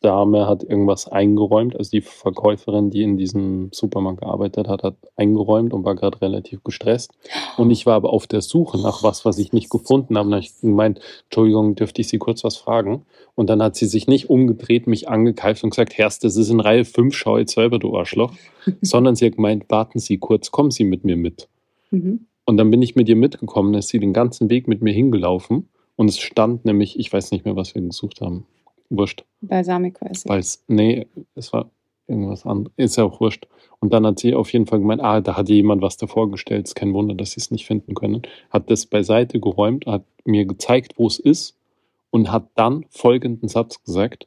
Dame 0.00 0.46
hat 0.46 0.62
irgendwas 0.62 1.08
eingeräumt. 1.08 1.76
Also 1.76 1.90
die 1.90 2.00
Verkäuferin, 2.00 2.90
die 2.90 3.02
in 3.02 3.16
diesem 3.16 3.70
Supermarkt 3.72 4.20
gearbeitet 4.20 4.68
hat, 4.68 4.82
hat 4.82 4.96
eingeräumt 5.16 5.72
und 5.72 5.84
war 5.84 5.94
gerade 5.94 6.20
relativ 6.20 6.62
gestresst. 6.62 7.12
Und 7.56 7.70
ich 7.70 7.86
war 7.86 7.94
aber 7.94 8.12
auf 8.12 8.26
der 8.26 8.40
Suche 8.40 8.78
nach 8.78 9.02
was, 9.02 9.24
was 9.24 9.38
ich 9.38 9.52
nicht 9.52 9.70
gefunden 9.70 10.16
habe. 10.16 10.26
Und 10.26 10.32
dann 10.32 10.40
habe 10.40 10.46
ich 10.46 10.60
gemeint, 10.60 11.00
Entschuldigung, 11.24 11.74
dürfte 11.74 12.00
ich 12.00 12.08
Sie 12.08 12.18
kurz 12.18 12.44
was 12.44 12.56
fragen? 12.56 13.06
Und 13.34 13.50
dann 13.50 13.62
hat 13.62 13.76
sie 13.76 13.86
sich 13.86 14.06
nicht 14.08 14.30
umgedreht, 14.30 14.86
mich 14.86 15.08
angekeift 15.08 15.62
und 15.62 15.70
gesagt, 15.70 15.96
Herrst, 15.96 16.24
das 16.24 16.36
ist 16.36 16.50
in 16.50 16.60
Reihe 16.60 16.84
5, 16.84 17.14
schau 17.14 17.38
jetzt 17.38 17.54
selber, 17.54 17.78
du 17.78 17.96
Arschloch. 17.96 18.32
Sondern 18.80 19.16
sie 19.16 19.26
hat 19.26 19.36
gemeint, 19.36 19.64
warten 19.68 19.98
Sie 19.98 20.18
kurz, 20.18 20.50
kommen 20.50 20.70
Sie 20.70 20.84
mit 20.84 21.04
mir 21.04 21.16
mit. 21.16 21.48
Mhm. 21.90 22.26
Und 22.44 22.56
dann 22.56 22.70
bin 22.70 22.82
ich 22.82 22.96
mit 22.96 23.08
ihr 23.08 23.16
mitgekommen, 23.16 23.72
dann 23.72 23.80
ist 23.80 23.88
sie 23.88 23.98
den 23.98 24.12
ganzen 24.14 24.48
Weg 24.48 24.68
mit 24.68 24.80
mir 24.80 24.92
hingelaufen. 24.92 25.68
Und 25.96 26.08
es 26.08 26.18
stand 26.18 26.64
nämlich, 26.64 26.98
ich 26.98 27.12
weiß 27.12 27.30
nicht 27.30 27.44
mehr, 27.44 27.56
was 27.56 27.74
wir 27.74 27.82
gesucht 27.82 28.20
haben. 28.20 28.46
Wurscht. 28.90 29.24
Balsamico-Essig. 29.40 30.28
Weil 30.28 30.40
es, 30.40 30.64
nee, 30.66 31.06
es 31.34 31.52
war 31.52 31.70
irgendwas 32.06 32.46
anderes. 32.46 32.72
Ist 32.76 32.96
ja 32.96 33.04
auch 33.04 33.20
wurscht. 33.20 33.46
Und 33.80 33.92
dann 33.92 34.06
hat 34.06 34.18
sie 34.18 34.34
auf 34.34 34.52
jeden 34.52 34.66
Fall 34.66 34.80
gemeint, 34.80 35.02
ah, 35.02 35.20
da 35.20 35.36
hat 35.36 35.48
jemand 35.48 35.82
was 35.82 35.96
davor 35.96 36.30
gestellt. 36.30 36.66
Ist 36.66 36.74
kein 36.74 36.94
Wunder, 36.94 37.14
dass 37.14 37.32
sie 37.32 37.40
es 37.40 37.50
nicht 37.50 37.66
finden 37.66 37.94
können. 37.94 38.22
Hat 38.50 38.70
das 38.70 38.86
beiseite 38.86 39.38
geräumt, 39.40 39.86
hat 39.86 40.04
mir 40.24 40.46
gezeigt, 40.46 40.94
wo 40.96 41.06
es 41.06 41.18
ist 41.18 41.54
und 42.10 42.32
hat 42.32 42.48
dann 42.54 42.86
folgenden 42.88 43.48
Satz 43.48 43.82
gesagt. 43.84 44.26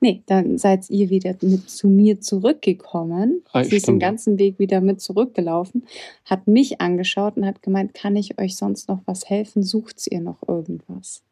Nee, 0.00 0.22
dann 0.26 0.58
seid 0.58 0.90
ihr 0.90 1.08
wieder 1.08 1.34
mit 1.40 1.70
zu 1.70 1.88
mir 1.88 2.20
zurückgekommen. 2.20 3.42
Ah, 3.52 3.64
Sie 3.64 3.76
ist 3.76 3.88
den 3.88 3.98
ganzen 3.98 4.38
Weg 4.38 4.58
wieder 4.58 4.82
mit 4.82 5.00
zurückgelaufen, 5.00 5.86
hat 6.26 6.46
mich 6.46 6.80
angeschaut 6.82 7.38
und 7.38 7.46
hat 7.46 7.62
gemeint, 7.62 7.94
kann 7.94 8.14
ich 8.14 8.38
euch 8.38 8.56
sonst 8.56 8.88
noch 8.88 9.00
was 9.06 9.28
helfen? 9.30 9.62
Sucht 9.62 10.06
ihr 10.10 10.20
noch 10.20 10.46
irgendwas? 10.46 11.22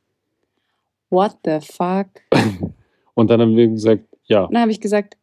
What 1.11 1.39
the 1.45 1.59
fuck? 1.61 2.09
Und 3.15 3.29
dann 3.29 3.41
haben 3.41 3.57
wir 3.57 3.69
gesagt, 3.69 4.05
ja, 4.25 4.45
Und 4.45 4.55
dann 4.55 4.63
habe 4.63 4.73
ich 4.73 4.81
gesagt, 4.81 5.17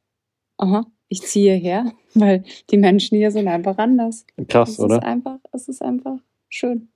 aha, 0.57 0.85
ich 1.07 1.21
ziehe 1.21 1.55
her, 1.55 1.91
weil 2.13 2.43
die 2.69 2.77
Menschen 2.77 3.17
hier 3.17 3.31
sind 3.31 3.47
einfach 3.47 3.77
anders. 3.77 4.25
krass, 4.47 4.71
es 4.71 4.79
oder? 4.79 4.97
ist 4.97 5.03
einfach, 5.03 5.39
es 5.53 5.67
ist 5.67 5.81
einfach 5.81 6.17
schön. 6.49 6.89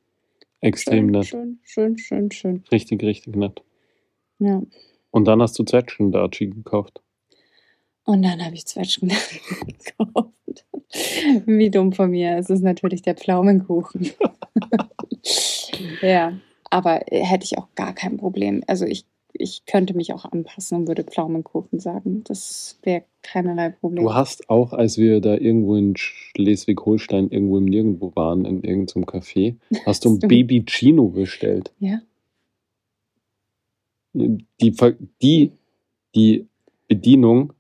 Extrem 0.60 1.06
schön, 1.06 1.12
nett. 1.12 1.26
schön, 1.26 1.60
schön, 1.64 1.98
schön, 1.98 2.32
schön. 2.32 2.64
Richtig, 2.72 3.02
richtig 3.02 3.36
nett. 3.36 3.64
Ja. 4.40 4.62
Und 5.10 5.26
dann 5.26 5.42
hast 5.42 5.58
du 5.58 5.64
Zwetschgen-Daci 5.64 6.48
gekauft. 6.48 7.02
Und 8.06 8.24
dann 8.24 8.44
habe 8.44 8.56
ich 8.56 8.66
Zwetschgen 8.66 9.10
gekauft. 9.66 10.66
Wie 11.46 11.70
dumm 11.70 11.94
von 11.94 12.12
mir. 12.12 12.38
Es 12.38 12.50
ist 12.50 12.62
natürlich 12.62 13.02
der 13.02 13.16
Pflaumenkuchen. 13.16 14.12
ja, 16.02 16.34
aber 16.72 17.12
äh, 17.12 17.24
hätte 17.24 17.46
ich 17.46 17.58
auch 17.58 17.68
gar 17.76 17.94
kein 17.94 18.18
Problem. 18.18 18.64
Also 18.66 18.86
ich, 18.86 19.06
ich 19.34 19.66
könnte 19.66 19.94
mich 19.94 20.14
auch 20.14 20.26
anpassen 20.26 20.80
und 20.80 20.88
würde 20.88 21.04
Pflaumenkuchen 21.04 21.80
sagen. 21.80 22.24
Das 22.24 22.80
wäre 22.82 23.04
keinerlei 23.22 23.70
Problem. 23.70 24.04
Du 24.04 24.14
hast 24.14 24.50
auch, 24.50 24.74
als 24.74 24.98
wir 24.98 25.22
da 25.22 25.36
irgendwo 25.36 25.76
in 25.76 25.96
Schleswig-Holstein 25.96 27.30
irgendwo 27.30 27.58
im 27.58 27.66
Nirgendwo 27.66 28.12
waren, 28.16 28.46
in 28.46 28.64
irgendeinem 28.64 29.06
Café, 29.06 29.56
hast 29.86 30.06
du 30.06 30.16
ein 30.16 30.20
Baby 30.20 30.64
Chino 30.66 31.10
bestellt. 31.10 31.72
ja? 31.80 32.02
Die, 34.14 34.76
die, 35.22 35.52
die 36.16 36.48
Bedienung 36.90 37.54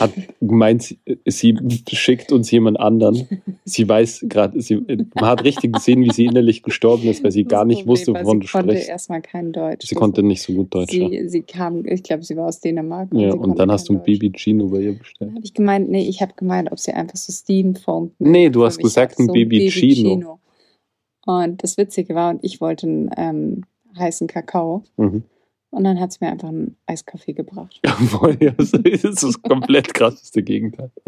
hat 0.00 0.12
gemeint, 0.40 0.82
sie- 0.82 0.98
sie 1.26 1.56
schickt 1.92 2.32
uns 2.32 2.50
jemand 2.50 2.78
anderen. 2.80 3.26
Sie 3.64 3.88
weiß 3.88 4.26
gerade, 4.28 4.60
sie, 4.60 4.76
man 5.14 5.24
hat 5.26 5.44
richtig 5.44 5.72
gesehen, 5.72 6.02
wie 6.04 6.10
sie 6.12 6.26
innerlich 6.26 6.62
gestorben 6.62 7.08
ist, 7.08 7.22
weil 7.24 7.30
sie 7.32 7.44
Das 7.44 7.50
gar 7.50 7.64
nicht 7.64 7.86
wusste, 7.86 8.12
wovon 8.12 8.40
sie 8.40 8.46
du 8.46 8.52
konnte 8.52 8.72
sprichst. 8.72 8.88
erstmal 8.88 9.22
kein 9.22 9.52
Deutsch. 9.52 9.86
Sie 9.88 9.94
konnte 9.94 10.22
nicht 10.22 10.42
so 10.42 10.52
gut 10.52 10.74
Deutsch. 10.74 10.92
ja. 10.94 11.08
sie, 11.08 11.28
sie 11.28 11.42
kam, 11.42 11.84
ich 11.86 12.02
glaube, 12.02 12.22
sie 12.22 12.36
war 12.36 12.46
aus 12.48 12.60
Dänemark. 12.60 13.08
Ja, 13.12 13.30
sie 13.30 13.36
und 13.36 13.40
konnte 13.42 13.56
dann 13.58 13.70
hast 13.72 13.88
du 13.88 13.92
ein 13.94 13.96
Deutsch. 13.98 14.06
Baby 14.06 14.32
Chino 14.32 14.66
bei 14.68 14.80
ihr 14.80 14.98
bestellt. 14.98 15.30
habe 15.32 15.40
ich 15.44 15.54
gemeint, 15.54 15.88
nee, 15.90 16.08
ich 16.08 16.22
habe 16.22 16.32
gemeint, 16.36 16.70
ob 16.72 16.78
sie 16.78 16.92
einfach 16.92 17.16
so 17.16 17.32
Steam 17.32 17.74
Foam. 17.74 18.12
Nee, 18.18 18.50
du 18.50 18.64
hast 18.64 18.78
gesagt, 18.78 19.18
ein 19.18 19.26
so 19.26 19.32
Baby 19.32 19.68
Chino. 19.70 20.38
Und 21.26 21.62
das 21.62 21.76
Witzige 21.76 22.14
war, 22.14 22.30
und 22.30 22.44
ich 22.44 22.60
wollte 22.60 22.86
einen 22.86 23.10
ähm, 23.16 23.64
heißen 23.98 24.26
Kakao. 24.28 24.84
Mhm. 24.96 25.22
Und 25.70 25.84
dann 25.84 26.00
hat 26.00 26.12
sie 26.12 26.18
mir 26.24 26.30
einfach 26.30 26.48
einen 26.48 26.76
Eiskaffee 26.86 27.32
gebracht. 27.32 27.80
Das 28.56 28.72
ist 28.72 29.22
das 29.22 29.42
komplett 29.42 29.92
krasseste 29.94 30.42
Gegenteil. 30.42 30.90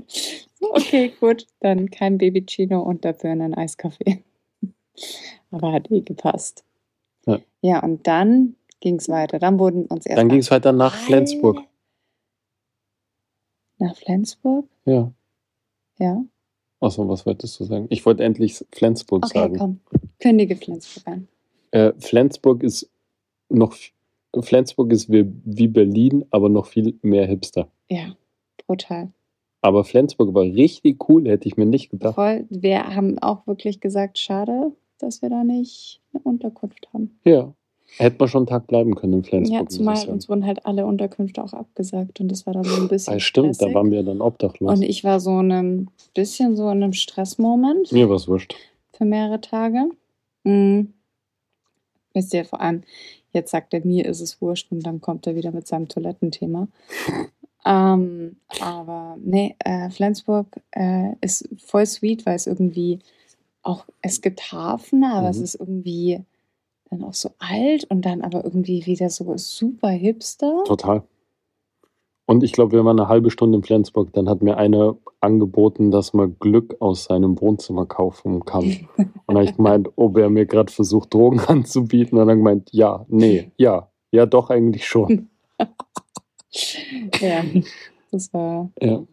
Okay, 0.60 1.12
gut, 1.20 1.46
dann 1.60 1.88
kein 1.88 2.18
Baby 2.18 2.44
Chino 2.44 2.82
und 2.82 3.04
dafür 3.04 3.30
einen 3.30 3.54
Eiskaffee. 3.54 4.24
Aber 5.52 5.72
hat 5.72 5.88
eh 5.92 6.00
gepasst. 6.00 6.64
Ja. 7.26 7.38
Ja, 7.62 7.82
und 7.84 8.08
dann 8.08 8.56
ging 8.80 8.96
es 8.96 9.08
weiter. 9.08 9.38
Dann 9.38 9.60
wurden 9.60 9.86
uns 9.86 10.04
erst 10.04 10.18
Dann 10.18 10.28
ging 10.28 10.40
es 10.40 10.50
weiter 10.50 10.72
nach 10.72 10.94
Flensburg. 10.96 11.60
Nach 13.78 13.94
Flensburg? 13.96 14.66
Ja. 14.84 15.12
Ja. 16.00 16.24
Achso, 16.80 17.08
was 17.08 17.24
wolltest 17.24 17.58
du 17.60 17.64
sagen? 17.64 17.86
Ich 17.90 18.04
wollte 18.04 18.24
endlich 18.24 18.64
Flensburg 18.72 19.26
Okay, 19.26 19.38
sagen. 19.38 19.56
komm. 19.58 19.80
Kündige 20.18 20.56
Flensburg 20.56 21.06
an. 21.06 21.28
Äh, 21.70 21.92
Flensburg 21.98 22.64
ist 22.64 22.90
noch 23.48 23.76
Flensburg 24.40 24.92
ist 24.92 25.10
wie, 25.10 25.26
wie 25.44 25.68
Berlin, 25.68 26.24
aber 26.30 26.48
noch 26.48 26.66
viel 26.66 26.98
mehr 27.02 27.26
Hipster. 27.26 27.68
Ja, 27.88 28.14
brutal. 28.66 29.10
Aber 29.62 29.84
Flensburg 29.84 30.34
war 30.34 30.42
richtig 30.44 31.08
cool, 31.08 31.26
hätte 31.28 31.48
ich 31.48 31.56
mir 31.56 31.66
nicht 31.66 31.90
gedacht. 31.90 32.14
Voll. 32.14 32.46
Wir 32.50 32.94
haben 32.94 33.18
auch 33.18 33.46
wirklich 33.46 33.80
gesagt, 33.80 34.18
schade, 34.18 34.72
dass 34.98 35.22
wir 35.22 35.30
da 35.30 35.42
nicht 35.44 36.00
eine 36.12 36.22
Unterkunft 36.22 36.88
haben. 36.92 37.18
Ja. 37.24 37.52
Hätte 37.96 38.16
man 38.18 38.28
schon 38.28 38.40
einen 38.40 38.46
Tag 38.48 38.66
bleiben 38.66 38.94
können 38.94 39.14
in 39.14 39.24
Flensburg. 39.24 39.60
Ja, 39.62 39.66
zumal 39.66 40.08
uns 40.10 40.28
wurden 40.28 40.44
halt 40.44 40.66
alle 40.66 40.84
Unterkünfte 40.84 41.42
auch 41.42 41.54
abgesagt 41.54 42.20
und 42.20 42.28
das 42.30 42.44
war 42.44 42.52
dann 42.52 42.64
so 42.64 42.82
ein 42.82 42.86
bisschen 42.88 43.14
Ah, 43.14 43.18
stimmt, 43.18 43.48
da 43.48 43.54
stressig. 43.54 43.74
waren 43.74 43.90
wir 43.90 44.02
dann 44.02 44.20
obdachlos. 44.20 44.70
Und 44.76 44.82
ich 44.82 45.04
war 45.04 45.20
so 45.20 45.40
in 45.40 45.50
einem 45.50 45.88
bisschen 46.14 46.54
so 46.54 46.64
in 46.70 46.82
einem 46.82 46.92
Stressmoment 46.92 47.90
Mir 47.90 48.10
war 48.10 48.16
es 48.16 48.28
wurscht. 48.28 48.54
für 48.92 49.06
mehrere 49.06 49.40
Tage. 49.40 49.88
Mhm. 50.44 50.92
Wisst 52.12 52.34
ihr, 52.34 52.44
vor 52.44 52.60
allem, 52.60 52.82
jetzt 53.32 53.50
sagt 53.50 53.74
er, 53.74 53.84
mir 53.84 54.06
ist 54.06 54.20
es 54.20 54.40
wurscht 54.40 54.70
und 54.72 54.84
dann 54.84 55.00
kommt 55.00 55.26
er 55.26 55.34
wieder 55.34 55.52
mit 55.52 55.66
seinem 55.66 55.88
Toilettenthema. 55.88 56.68
ähm, 57.64 58.36
aber 58.60 59.16
nee, 59.22 59.56
äh, 59.60 59.90
Flensburg 59.90 60.46
äh, 60.72 61.12
ist 61.20 61.48
voll 61.58 61.86
sweet, 61.86 62.26
weil 62.26 62.36
es 62.36 62.46
irgendwie 62.46 63.00
auch, 63.62 63.84
es 64.02 64.20
gibt 64.20 64.52
Hafen, 64.52 65.04
aber 65.04 65.28
es 65.30 65.38
Mhm. 65.38 65.44
ist 65.44 65.54
irgendwie 65.56 66.20
dann 66.90 67.04
auch 67.04 67.14
so 67.14 67.30
alt 67.38 67.84
und 67.90 68.02
dann 68.06 68.22
aber 68.22 68.44
irgendwie 68.44 68.86
wieder 68.86 69.10
so 69.10 69.36
super 69.36 69.90
hipster. 69.90 70.64
Total. 70.64 71.02
Und 72.26 72.42
ich 72.42 72.52
glaube, 72.52 72.72
wir 72.72 72.84
waren 72.84 72.98
eine 72.98 73.08
halbe 73.08 73.30
Stunde 73.30 73.58
in 73.58 73.64
Flensburg. 73.64 74.12
Dann 74.12 74.28
hat 74.28 74.42
mir 74.42 74.56
einer 74.56 74.96
angeboten, 75.20 75.90
dass 75.90 76.12
man 76.12 76.36
Glück 76.38 76.76
aus 76.80 77.04
seinem 77.04 77.40
Wohnzimmer 77.40 77.86
kaufen 77.86 78.44
kann. 78.44 78.88
Und 79.26 79.34
habe 79.34 79.44
ich 79.44 79.56
gemeint, 79.56 79.88
ob 79.96 80.16
er 80.16 80.30
mir 80.30 80.46
gerade 80.46 80.72
versucht, 80.72 81.12
Drogen 81.14 81.40
anzubieten. 81.46 82.18
Und 82.18 82.28
dann 82.28 82.38
gemeint, 82.38 82.70
ja, 82.72 83.04
nee, 83.08 83.52
ja, 83.56 83.90
ja, 84.10 84.26
doch 84.26 84.50
eigentlich 84.50 84.86
schon. 84.86 85.28
ja, 87.20 87.44
das 88.10 88.32
war, 88.32 88.70
Ja. 88.80 89.04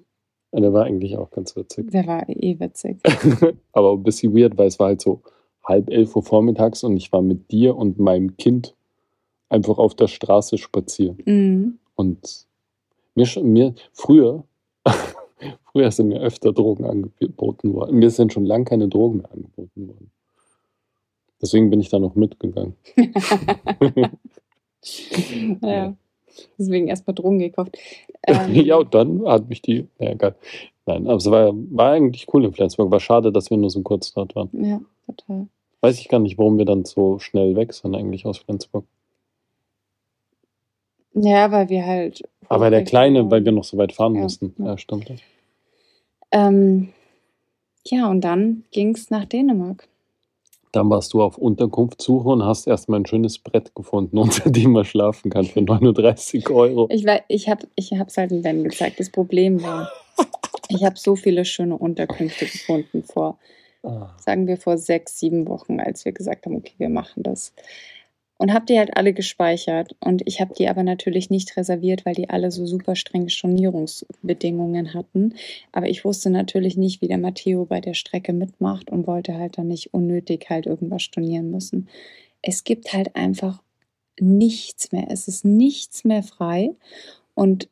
Und 0.51 0.61
der 0.61 0.71
war 0.71 0.85
eigentlich 0.85 1.17
auch 1.17 1.31
ganz 1.31 1.53
witzig. 1.57 1.91
der 1.91 2.07
war 2.07 2.29
eh 2.29 2.57
witzig. 2.57 2.99
Aber 3.73 3.91
ein 3.91 4.03
bisschen 4.03 4.33
weird, 4.33 4.57
weil 4.57 4.67
es 4.67 4.79
war 4.79 4.87
halt 4.87 5.01
so 5.01 5.21
halb 5.65 5.89
elf 5.89 6.15
Uhr 6.15 6.23
vormittags 6.23 6.83
und 6.85 6.95
ich 6.95 7.11
war 7.11 7.21
mit 7.21 7.51
dir 7.51 7.75
und 7.75 7.99
meinem 7.99 8.37
Kind 8.37 8.73
einfach 9.49 9.79
auf 9.79 9.95
der 9.95 10.07
Straße 10.07 10.57
spazieren. 10.57 11.17
Mhm. 11.25 11.79
Und 11.95 12.47
mir 13.15 13.27
mir, 13.43 13.73
früher, 13.91 14.45
früher 15.75 15.91
sind 15.91 16.07
mir 16.07 16.21
öfter 16.21 16.53
Drogen 16.53 16.85
angeboten 16.85 17.73
worden. 17.73 17.97
Mir 17.97 18.09
sind 18.09 18.31
schon 18.31 18.45
lange 18.45 18.63
keine 18.63 18.87
Drogen 18.87 19.17
mehr 19.17 19.29
angeboten 19.29 19.89
worden. 19.89 20.09
Deswegen 21.41 21.69
bin 21.69 21.81
ich 21.81 21.89
da 21.89 21.99
noch 21.99 22.15
mitgegangen. 22.15 22.75
ja. 25.61 25.97
Deswegen 26.57 26.87
erstmal 26.87 27.13
Drogen 27.13 27.39
gekauft. 27.39 27.77
Ähm, 28.27 28.55
ja, 28.55 28.77
und 28.77 28.91
dann 28.95 29.23
hat 29.27 29.49
mich 29.49 29.61
die. 29.61 29.87
Ja, 29.99 30.09
egal. 30.09 30.33
Nein, 30.87 31.05
aber 31.05 31.17
es 31.17 31.29
war, 31.29 31.53
war 31.53 31.91
eigentlich 31.91 32.25
cool 32.33 32.43
in 32.43 32.53
Flensburg. 32.53 32.89
War 32.89 32.99
schade, 32.99 33.31
dass 33.31 33.51
wir 33.51 33.57
nur 33.57 33.69
so 33.69 33.83
kurz 33.83 34.13
dort 34.13 34.35
waren. 34.35 34.49
Ja, 34.53 34.81
total. 35.05 35.45
Weiß 35.81 35.99
ich 35.99 36.09
gar 36.09 36.17
nicht, 36.17 36.35
warum 36.39 36.57
wir 36.57 36.65
dann 36.65 36.85
so 36.85 37.19
schnell 37.19 37.55
weg 37.55 37.71
sind, 37.71 37.93
eigentlich 37.93 38.25
aus 38.25 38.39
Flensburg. 38.39 38.85
Ja, 41.13 41.51
weil 41.51 41.69
wir 41.69 41.85
halt. 41.85 42.23
Aber 42.49 42.71
der 42.71 42.83
Kleine, 42.83 43.29
weil 43.29 43.45
wir 43.45 43.51
noch 43.51 43.63
so 43.63 43.77
weit 43.77 43.93
fahren 43.93 44.15
ja, 44.15 44.21
mussten. 44.21 44.55
Ja, 44.57 44.65
ja 44.69 44.77
stimmt. 44.79 45.11
Ähm, 46.35 46.89
ja, 47.85 48.09
und 48.09 48.21
dann 48.21 48.65
ging 48.71 48.93
es 48.93 49.09
nach 49.09 49.25
Dänemark. 49.25 49.87
Dann 50.73 50.89
warst 50.89 51.13
du 51.13 51.21
auf 51.21 51.37
Unterkunftssuche 51.37 52.27
und 52.27 52.43
hast 52.43 52.67
erstmal 52.67 52.99
ein 52.99 53.05
schönes 53.05 53.39
Brett 53.39 53.73
gefunden, 53.73 54.17
unter 54.17 54.49
dem 54.49 54.71
man 54.71 54.83
schlafen 54.83 55.31
kann 55.31 55.45
für 55.45 55.61
39 55.61 56.49
Euro. 56.49 56.89
Ich, 56.91 57.05
ich 57.29 57.47
habe 57.47 57.67
es 57.77 57.91
ich 57.91 58.17
halt 58.17 58.31
dem 58.31 58.41
Ben 58.41 58.65
gezeigt. 58.65 58.99
Das 58.99 59.09
Problem 59.09 59.63
war, 59.63 59.89
ich 60.67 60.83
habe 60.83 60.97
so 60.97 61.15
viele 61.15 61.45
schöne 61.45 61.77
Unterkünfte 61.77 62.45
gefunden 62.45 63.03
vor, 63.03 63.39
ah. 63.83 64.09
sagen 64.19 64.47
wir 64.47 64.57
vor 64.57 64.77
sechs, 64.77 65.17
sieben 65.17 65.47
Wochen, 65.47 65.79
als 65.79 66.03
wir 66.03 66.11
gesagt 66.11 66.45
haben, 66.45 66.57
okay, 66.57 66.73
wir 66.77 66.89
machen 66.89 67.23
das 67.23 67.53
und 68.37 68.53
habe 68.53 68.65
die 68.65 68.77
halt 68.77 68.97
alle 68.97 69.13
gespeichert. 69.13 69.95
Und 69.99 70.21
ich 70.25 70.41
habe 70.41 70.53
die 70.53 70.67
aber 70.67 70.83
natürlich 70.83 71.29
nicht 71.29 71.55
reserviert, 71.55 72.05
weil 72.05 72.15
die 72.15 72.29
alle 72.29 72.51
so 72.51 72.65
super 72.65 72.95
strenge 72.95 73.29
Stornierungsbedingungen 73.29 74.93
hatten. 74.93 75.35
Aber 75.71 75.87
ich 75.87 76.03
wusste 76.03 76.29
natürlich 76.29 76.75
nicht, 76.75 77.01
wie 77.01 77.07
der 77.07 77.17
Matteo 77.17 77.65
bei 77.65 77.79
der 77.79 77.93
Strecke 77.93 78.33
mitmacht 78.33 78.89
und 78.89 79.07
wollte 79.07 79.35
halt 79.35 79.57
dann 79.57 79.67
nicht 79.67 79.93
unnötig 79.93 80.47
halt 80.49 80.65
irgendwas 80.65 81.03
stornieren 81.03 81.49
müssen. 81.49 81.87
Es 82.41 82.63
gibt 82.63 82.91
halt 82.93 83.15
einfach 83.15 83.61
nichts 84.19 84.91
mehr. 84.91 85.07
Es 85.09 85.27
ist 85.27 85.45
nichts 85.45 86.03
mehr 86.03 86.23
frei. 86.23 86.71
Und 87.35 87.69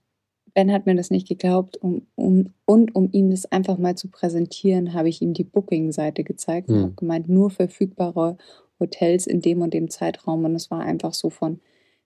Ben 0.54 0.72
hat 0.72 0.86
mir 0.86 0.96
das 0.96 1.10
nicht 1.10 1.28
geglaubt. 1.28 1.78
Um, 1.82 2.06
um, 2.16 2.54
und 2.66 2.96
um 2.96 3.10
ihm 3.12 3.32
das 3.32 3.46
einfach 3.52 3.78
mal 3.78 3.96
zu 3.96 4.08
präsentieren, 4.08 4.94
habe 4.94 5.10
ich 5.10 5.22
ihm 5.22 5.34
die 5.34 5.44
Booking-Seite 5.44 6.24
gezeigt 6.24 6.70
und 6.70 6.76
hm. 6.76 6.84
habe 6.84 6.94
gemeint, 6.94 7.30
nur 7.30 7.50
verfügbare 7.50 8.38
Hotels 8.84 9.28
in 9.28 9.42
dem 9.42 9.62
und 9.62 9.74
dem 9.74 9.90
Zeitraum. 9.90 10.46
Und 10.46 10.56
es 10.56 10.70
war 10.70 10.82
einfach 10.82 11.14
so 11.14 11.30
von 11.30 11.60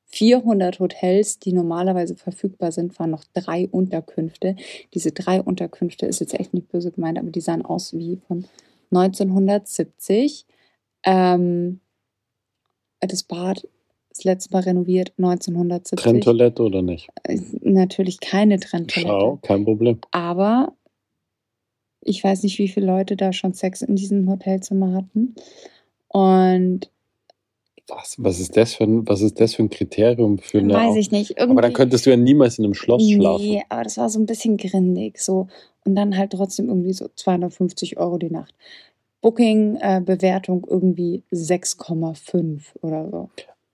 400 0.06 0.80
Hotels, 0.80 1.40
die 1.40 1.52
normalerweise 1.52 2.16
verfügbar 2.16 2.72
sind, 2.72 2.98
waren 2.98 3.10
noch 3.10 3.26
drei 3.34 3.68
Unterkünfte. 3.70 4.56
Diese 4.94 5.12
drei 5.12 5.42
Unterkünfte 5.42 6.06
ist 6.06 6.22
jetzt 6.22 6.40
echt 6.40 6.54
nicht 6.54 6.70
böse 6.70 6.92
gemeint, 6.92 7.20
aber 7.20 7.30
die 7.30 7.42
sahen 7.42 7.66
aus 7.66 7.94
wie 7.94 8.18
von 8.28 8.46
1970. 8.92 10.46
Ähm, 11.04 11.82
das 13.02 13.24
Bad 13.24 13.68
das 14.18 14.24
letzte 14.24 14.52
Mal 14.52 14.64
renoviert 14.64 15.14
1970. 15.18 16.00
Trenntoilette 16.00 16.64
oder 16.64 16.82
nicht? 16.82 17.10
Äh, 17.24 17.40
natürlich 17.62 18.20
keine 18.20 18.60
Trenntoilette. 18.60 19.10
Schau, 19.10 19.40
kein 19.44 19.64
Problem. 19.64 20.00
Aber 20.12 20.74
ich 22.02 22.24
weiß 22.24 22.44
nicht, 22.44 22.58
wie 22.58 22.68
viele 22.68 22.88
Leute 22.88 23.16
da 23.16 23.32
schon 23.34 23.54
Sex 23.54 23.82
in 23.82 23.96
diesem 23.96 24.30
Hotelzimmer 24.30 24.94
hatten. 24.94 25.36
Und 26.10 26.89
was, 27.88 28.16
was, 28.18 28.39
ist 28.39 28.58
das 28.58 28.74
für 28.74 28.84
ein, 28.84 29.08
was 29.08 29.22
ist 29.22 29.39
das 29.39 29.55
für 29.55 29.64
ein 29.64 29.70
Kriterium 29.70 30.39
für 30.39 30.60
eine. 30.60 30.74
Weiß 30.74 30.95
ich 30.97 31.12
nicht. 31.12 31.32
Irgendwie, 31.32 31.51
aber 31.51 31.62
dann 31.62 31.74
könntest 31.74 32.05
du 32.05 32.10
ja 32.10 32.18
niemals 32.18 32.58
in 32.58 32.66
einem 32.66 32.74
Schloss 32.74 33.01
nee, 33.01 33.16
schlafen. 33.16 33.45
Nee, 33.45 33.64
aber 33.70 33.84
das 33.84 33.97
war 33.97 34.10
so 34.10 34.20
ein 34.20 34.26
bisschen 34.26 34.58
grindig. 34.58 35.20
So. 35.20 35.47
Und 35.86 35.95
dann 35.95 36.18
halt 36.18 36.32
trotzdem 36.32 36.68
irgendwie 36.68 36.93
so 36.93 37.08
250 37.16 37.97
Euro 37.97 38.18
die 38.18 38.30
Nacht. 38.30 38.53
Booking-Bewertung 39.22 40.66
äh, 40.66 40.74
irgendwie 40.74 41.24
6,5 41.32 42.62
oder 42.82 43.10
so. 43.10 43.30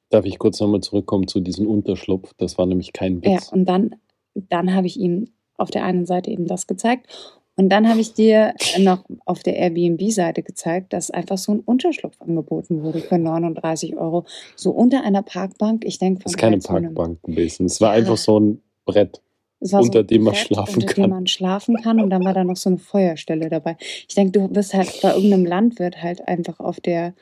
Darf 0.09 0.25
ich 0.25 0.37
kurz 0.37 0.59
nochmal 0.59 0.81
zurückkommen 0.81 1.27
zu 1.27 1.39
diesem 1.39 1.67
Unterschlupf? 1.67 2.33
Das 2.37 2.57
war 2.57 2.67
nämlich 2.67 2.93
kein 2.93 3.23
Witz. 3.23 3.47
Ja, 3.47 3.51
und 3.51 3.65
dann, 3.65 3.95
dann 4.35 4.75
habe 4.75 4.85
ich 4.87 4.97
ihm 4.99 5.29
auf 5.57 5.71
der 5.71 5.83
einen 5.83 6.05
Seite 6.05 6.29
eben 6.29 6.45
das 6.45 6.67
gezeigt 6.67 7.07
und 7.55 7.69
dann 7.69 7.87
habe 7.87 7.99
ich 7.99 8.13
dir 8.13 8.53
noch 8.79 9.03
auf 9.25 9.43
der 9.43 9.55
Airbnb-Seite 9.57 10.41
gezeigt, 10.41 10.91
dass 10.93 11.11
einfach 11.11 11.37
so 11.37 11.51
ein 11.53 11.59
Unterschlupf 11.59 12.19
angeboten 12.19 12.81
wurde 12.83 12.99
für 12.99 13.17
39 13.19 13.95
Euro. 13.95 14.25
So 14.55 14.71
unter 14.71 15.03
einer 15.03 15.21
Parkbank. 15.21 15.85
Ich 15.85 15.99
denke, 15.99 16.23
Das 16.23 16.33
ist 16.33 16.37
keine 16.37 16.57
Parkbank 16.57 17.21
gewesen. 17.23 17.67
Es 17.67 17.79
war 17.79 17.91
einfach 17.91 18.17
so 18.17 18.39
ein 18.39 18.61
Brett. 18.85 19.21
unter 19.59 19.99
so 19.99 20.03
dem 20.03 20.23
man 20.23 20.35
schlafen 20.35 20.81
unter 20.81 20.93
kann. 20.93 21.03
dem 21.03 21.09
man 21.11 21.27
schlafen 21.27 21.75
kann 21.75 22.01
und 22.01 22.09
dann 22.09 22.25
war 22.25 22.33
da 22.33 22.43
noch 22.43 22.57
so 22.57 22.69
eine 22.69 22.79
Feuerstelle 22.79 23.49
dabei. 23.49 23.77
Ich 24.07 24.15
denke, 24.15 24.39
du 24.39 24.47
bist 24.47 24.73
halt 24.73 24.99
bei 25.01 25.13
irgendeinem 25.13 25.45
Landwirt 25.45 26.01
halt 26.01 26.27
einfach 26.27 26.59
auf 26.59 26.79
der 26.79 27.13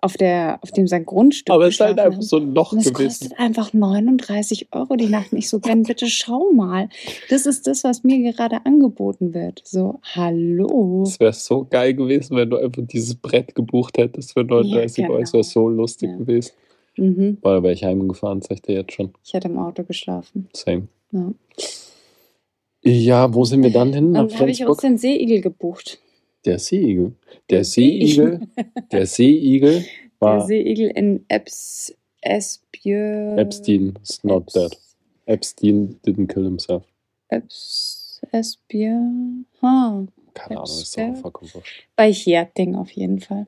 auf, 0.00 0.16
der, 0.16 0.58
auf 0.62 0.70
dem 0.70 0.86
sein 0.86 1.04
Grundstück. 1.04 1.54
Aber 1.54 1.66
es 1.66 1.74
ist 1.74 1.80
halt 1.80 1.98
einfach 1.98 2.22
so 2.22 2.38
ein 2.38 2.54
Loch 2.54 2.72
und 2.72 2.78
es 2.78 2.92
gewesen. 2.92 3.06
kostet 3.08 3.38
einfach 3.38 3.72
39 3.72 4.68
Euro 4.72 4.96
die 4.96 5.06
Nacht. 5.06 5.32
Nicht 5.32 5.48
so, 5.48 5.58
Ben, 5.58 5.82
bitte 5.82 6.06
schau 6.06 6.52
mal. 6.52 6.88
Das 7.28 7.46
ist 7.46 7.66
das, 7.66 7.84
was 7.84 8.04
mir 8.04 8.32
gerade 8.32 8.64
angeboten 8.64 9.34
wird. 9.34 9.62
So, 9.64 10.00
hallo. 10.14 11.04
Es 11.06 11.20
wäre 11.20 11.32
so 11.32 11.66
geil 11.68 11.94
gewesen, 11.94 12.36
wenn 12.36 12.50
du 12.50 12.56
einfach 12.56 12.82
dieses 12.86 13.14
Brett 13.14 13.54
gebucht 13.54 13.98
hättest 13.98 14.32
für 14.32 14.44
39 14.44 14.98
ja, 14.98 15.04
genau. 15.04 15.14
Euro. 15.14 15.22
Es 15.22 15.32
wäre 15.32 15.44
so 15.44 15.68
lustig 15.68 16.10
ja. 16.10 16.16
gewesen. 16.16 16.52
Mhm. 16.96 17.38
Weil 17.42 17.62
wäre 17.62 17.72
ich 17.72 17.84
heimgefahren, 17.84 18.42
sag 18.42 18.52
ich 18.52 18.62
dir 18.62 18.74
jetzt 18.74 18.92
schon. 18.92 19.12
Ich 19.24 19.32
hätte 19.32 19.48
im 19.48 19.58
Auto 19.58 19.84
geschlafen. 19.84 20.48
Same. 20.52 20.88
Ja. 21.12 21.32
Ja, 22.82 23.34
wo 23.34 23.44
sind 23.44 23.62
wir 23.62 23.70
dann 23.70 23.92
hin? 23.92 24.14
Dann 24.14 24.32
habe 24.38 24.50
ich 24.50 24.64
uns 24.64 24.78
den 24.78 24.96
Seeigel 24.96 25.40
gebucht. 25.40 25.98
Der 26.44 26.58
Seeigel. 26.58 27.14
Der 27.50 27.64
Seeigel. 27.64 28.40
Der 28.90 29.06
Seeigel 29.06 29.84
war. 30.18 30.38
Der 30.38 30.46
Seeigel 30.46 30.90
in 30.90 31.24
Eps, 31.28 31.94
Esbjörn. 32.22 33.38
Epstein 33.38 33.98
is 34.02 34.24
not 34.24 34.44
Eps, 34.44 34.52
dead. 34.52 34.78
Epstein 35.26 36.00
didn't 36.04 36.28
kill 36.28 36.44
himself. 36.44 36.84
Eps, 37.28 38.20
Esbjörn. 38.32 39.46
Huh. 39.60 40.06
Keine 40.34 40.60
Ahnung, 40.60 40.64
ist 40.64 40.96
doch 40.96 41.16
vollkommen 41.16 41.50
wurscht. 41.54 41.86
Bei 41.96 42.12
Hjerting 42.12 42.74
auf 42.74 42.90
jeden 42.92 43.20
Fall. 43.20 43.46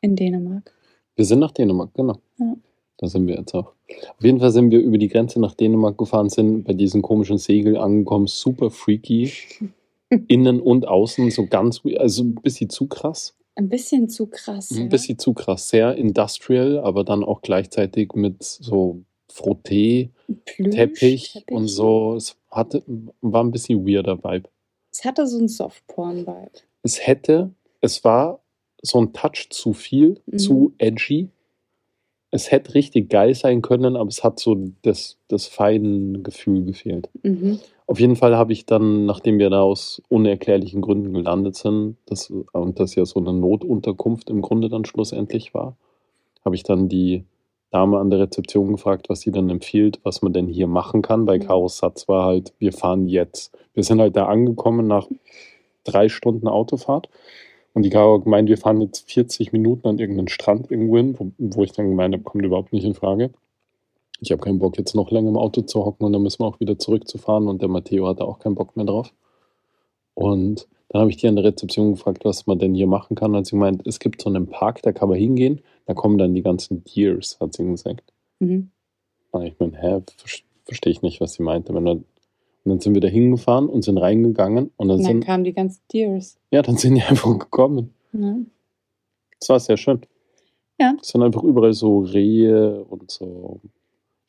In 0.00 0.16
Dänemark. 0.16 0.72
Wir 1.14 1.24
sind 1.24 1.38
nach 1.38 1.52
Dänemark, 1.52 1.94
genau. 1.94 2.18
Ja. 2.38 2.56
Da 2.96 3.06
sind 3.06 3.26
wir 3.26 3.36
jetzt 3.36 3.54
auch. 3.54 3.72
Auf 4.16 4.24
jeden 4.24 4.40
Fall 4.40 4.50
sind 4.50 4.70
wir 4.70 4.80
über 4.80 4.98
die 4.98 5.08
Grenze 5.08 5.40
nach 5.40 5.54
Dänemark 5.54 5.98
gefahren, 5.98 6.28
sind 6.28 6.64
bei 6.64 6.72
diesem 6.72 7.02
komischen 7.02 7.38
Segel 7.38 7.76
angekommen, 7.76 8.26
super 8.26 8.70
freaky. 8.70 9.30
innen 10.28 10.60
und 10.60 10.86
außen 10.86 11.30
so 11.30 11.46
ganz, 11.46 11.80
also 11.96 12.24
ein 12.24 12.34
bisschen 12.34 12.70
zu 12.70 12.86
krass. 12.86 13.34
Ein 13.54 13.68
bisschen 13.68 14.08
zu 14.08 14.26
krass. 14.26 14.70
Ein 14.70 14.88
bisschen 14.88 15.18
zu 15.18 15.34
krass. 15.34 15.68
Sehr 15.68 15.94
industrial, 15.96 16.78
aber 16.78 17.04
dann 17.04 17.22
auch 17.22 17.42
gleichzeitig 17.42 18.14
mit 18.14 18.42
so 18.42 19.02
Frotté, 19.30 20.10
Teppich, 20.44 21.44
und 21.50 21.68
so. 21.68 22.14
Es 22.16 22.36
hatte, 22.50 22.82
war 23.20 23.44
ein 23.44 23.50
bisschen 23.50 23.86
weirder 23.86 24.22
Vibe. 24.22 24.48
Es 24.90 25.04
hatte 25.04 25.26
so 25.26 25.38
ein 25.38 25.48
Softporn-Vibe. 25.48 26.60
Es 26.82 27.06
hätte, 27.06 27.50
es 27.80 28.04
war 28.04 28.42
so 28.82 29.00
ein 29.00 29.12
Touch 29.12 29.48
zu 29.50 29.72
viel, 29.72 30.20
mhm. 30.26 30.38
zu 30.38 30.74
edgy. 30.78 31.28
Es 32.30 32.50
hätte 32.50 32.74
richtig 32.74 33.10
geil 33.10 33.34
sein 33.34 33.60
können, 33.62 33.96
aber 33.96 34.08
es 34.08 34.24
hat 34.24 34.38
so 34.38 34.56
das, 34.82 35.18
das 35.28 35.46
feine 35.46 36.20
Gefühl 36.20 36.64
gefehlt. 36.64 37.08
Mhm. 37.22 37.60
Auf 37.92 38.00
jeden 38.00 38.16
Fall 38.16 38.38
habe 38.38 38.54
ich 38.54 38.64
dann, 38.64 39.04
nachdem 39.04 39.38
wir 39.38 39.50
da 39.50 39.60
aus 39.60 40.00
unerklärlichen 40.08 40.80
Gründen 40.80 41.12
gelandet 41.12 41.56
sind, 41.56 41.98
das, 42.06 42.30
und 42.30 42.80
das 42.80 42.94
ja 42.94 43.04
so 43.04 43.20
eine 43.20 43.34
Notunterkunft 43.34 44.30
im 44.30 44.40
Grunde 44.40 44.70
dann 44.70 44.86
schlussendlich 44.86 45.52
war, 45.52 45.76
habe 46.42 46.54
ich 46.54 46.62
dann 46.62 46.88
die 46.88 47.26
Dame 47.70 47.98
an 47.98 48.08
der 48.08 48.20
Rezeption 48.20 48.72
gefragt, 48.72 49.10
was 49.10 49.20
sie 49.20 49.30
dann 49.30 49.50
empfiehlt, 49.50 50.00
was 50.04 50.22
man 50.22 50.32
denn 50.32 50.46
hier 50.46 50.68
machen 50.68 51.02
kann. 51.02 51.26
Bei 51.26 51.36
mhm. 51.36 51.42
Chaos 51.42 51.76
Satz 51.76 52.08
war 52.08 52.24
halt, 52.24 52.54
wir 52.58 52.72
fahren 52.72 53.08
jetzt. 53.08 53.54
Wir 53.74 53.84
sind 53.84 54.00
halt 54.00 54.16
da 54.16 54.24
angekommen 54.24 54.86
nach 54.86 55.06
drei 55.84 56.08
Stunden 56.08 56.48
Autofahrt. 56.48 57.10
Und 57.74 57.82
die 57.82 57.90
Caro 57.90 58.16
hat 58.16 58.24
gemeint, 58.24 58.48
wir 58.48 58.56
fahren 58.56 58.80
jetzt 58.80 59.10
40 59.10 59.52
Minuten 59.52 59.86
an 59.86 59.98
irgendeinen 59.98 60.28
Strand 60.28 60.70
irgendwo 60.70 60.96
hin, 60.96 61.14
wo, 61.18 61.30
wo 61.36 61.62
ich 61.62 61.72
dann 61.72 61.90
gemeint 61.90 62.14
habe, 62.14 62.24
kommt 62.24 62.42
überhaupt 62.42 62.72
nicht 62.72 62.86
in 62.86 62.94
Frage 62.94 63.32
ich 64.22 64.30
habe 64.30 64.40
keinen 64.40 64.60
Bock, 64.60 64.78
jetzt 64.78 64.94
noch 64.94 65.10
länger 65.10 65.30
im 65.30 65.36
Auto 65.36 65.62
zu 65.62 65.84
hocken 65.84 66.04
und 66.06 66.12
dann 66.12 66.22
müssen 66.22 66.40
wir 66.40 66.46
auch 66.46 66.60
wieder 66.60 66.78
zurückzufahren 66.78 67.48
und 67.48 67.60
der 67.60 67.68
Matteo 67.68 68.06
hatte 68.06 68.24
auch 68.24 68.38
keinen 68.38 68.54
Bock 68.54 68.76
mehr 68.76 68.86
drauf. 68.86 69.12
Und 70.14 70.68
dann 70.88 71.00
habe 71.00 71.10
ich 71.10 71.16
die 71.16 71.26
an 71.26 71.34
der 71.34 71.44
Rezeption 71.44 71.92
gefragt, 71.92 72.24
was 72.24 72.46
man 72.46 72.60
denn 72.60 72.72
hier 72.72 72.86
machen 72.86 73.16
kann. 73.16 73.34
Und 73.34 73.46
sie 73.46 73.52
gemeint, 73.52 73.84
es 73.84 73.98
gibt 73.98 74.22
so 74.22 74.30
einen 74.30 74.46
Park, 74.46 74.80
da 74.82 74.92
kann 74.92 75.08
man 75.08 75.18
hingehen, 75.18 75.60
da 75.86 75.94
kommen 75.94 76.18
dann 76.18 76.34
die 76.34 76.42
ganzen 76.42 76.84
Deers, 76.84 77.38
hat 77.40 77.54
sie 77.54 77.64
gesagt. 77.64 78.12
Mhm. 78.38 78.70
Und 79.32 79.42
ich 79.42 79.58
meine, 79.58 79.76
hä, 79.80 80.02
verstehe 80.66 80.92
ich 80.92 81.02
nicht, 81.02 81.20
was 81.20 81.32
sie 81.32 81.42
meinte. 81.42 81.72
Und 81.72 81.84
dann 81.84 82.80
sind 82.80 82.94
wir 82.94 83.00
da 83.00 83.08
hingefahren 83.08 83.68
und 83.68 83.82
sind 83.82 83.98
reingegangen. 83.98 84.70
Und 84.76 84.86
dann, 84.86 84.98
und 84.98 85.04
dann 85.04 85.14
sind, 85.14 85.24
kamen 85.24 85.42
die 85.42 85.52
ganzen 85.52 85.82
Deers. 85.92 86.38
Ja, 86.52 86.62
dann 86.62 86.76
sind 86.76 86.94
die 86.94 87.02
einfach 87.08 87.36
gekommen. 87.40 87.92
Ja. 88.12 88.36
Das 89.40 89.48
war 89.48 89.58
sehr 89.58 89.76
schön. 89.76 90.02
Ja. 90.78 90.94
Es 91.00 91.08
sind 91.08 91.22
einfach 91.24 91.42
überall 91.42 91.72
so 91.72 92.00
Rehe 92.00 92.84
und 92.84 93.10
so 93.10 93.60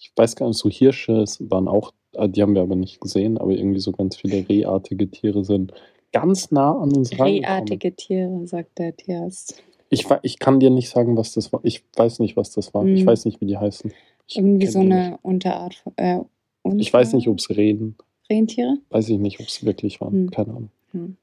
ich 0.04 0.12
weiß 0.18 0.36
gar 0.36 0.48
nicht, 0.48 0.58
so 0.58 0.70
Hirsche 0.70 1.24
waren 1.40 1.70
auch, 1.70 1.94
äh, 2.12 2.28
die 2.28 2.42
haben 2.42 2.56
wir 2.56 2.62
aber 2.62 2.76
nicht 2.76 3.00
gesehen, 3.00 3.38
aber 3.38 3.52
irgendwie 3.52 3.80
so 3.80 3.94
ganz 3.94 4.18
viele 4.18 4.48
rehartige 4.48 5.10
Tiere 5.10 5.46
sind 5.46 5.74
ganz 6.12 6.52
nah 6.52 6.78
an 6.78 6.94
uns 6.94 7.18
ran. 7.18 7.28
Rehartige 7.28 7.96
Tiere, 7.96 8.46
sagt 8.46 8.78
der 8.80 8.96
Tierarzt. 8.96 9.64
Ich, 9.90 10.06
ich 10.24 10.40
kann 10.40 10.60
dir 10.60 10.72
nicht 10.72 10.90
sagen, 10.90 11.16
was 11.16 11.34
das 11.34 11.54
war. 11.54 11.62
Ich 11.64 11.84
weiß 11.96 12.20
nicht, 12.20 12.36
was 12.36 12.52
das 12.52 12.74
war. 12.74 12.84
Mhm. 12.84 12.96
Ich 12.96 13.06
weiß 13.06 13.24
nicht, 13.26 13.40
wie 13.40 13.46
die 13.46 13.58
heißen. 13.58 13.94
Ich 14.28 14.38
irgendwie 14.38 14.68
so 14.68 14.80
eine 14.80 15.20
Unterart, 15.22 15.84
äh, 15.96 16.20
Und 16.64 16.80
Ich 16.80 16.92
weiß 16.92 17.14
nicht, 17.14 17.28
ob 17.30 17.40
es 17.40 17.50
Rehen, 17.50 17.96
Rentiere? 18.30 18.80
weiß 18.90 19.10
ich 19.10 19.20
nicht, 19.20 19.40
ob 19.40 19.48
es 19.48 19.64
wirklich 19.66 20.02
waren. 20.02 20.14
Hm. 20.14 20.32
Keine 20.32 20.50
Ahnung. 20.50 20.70
Hm. 20.92 21.16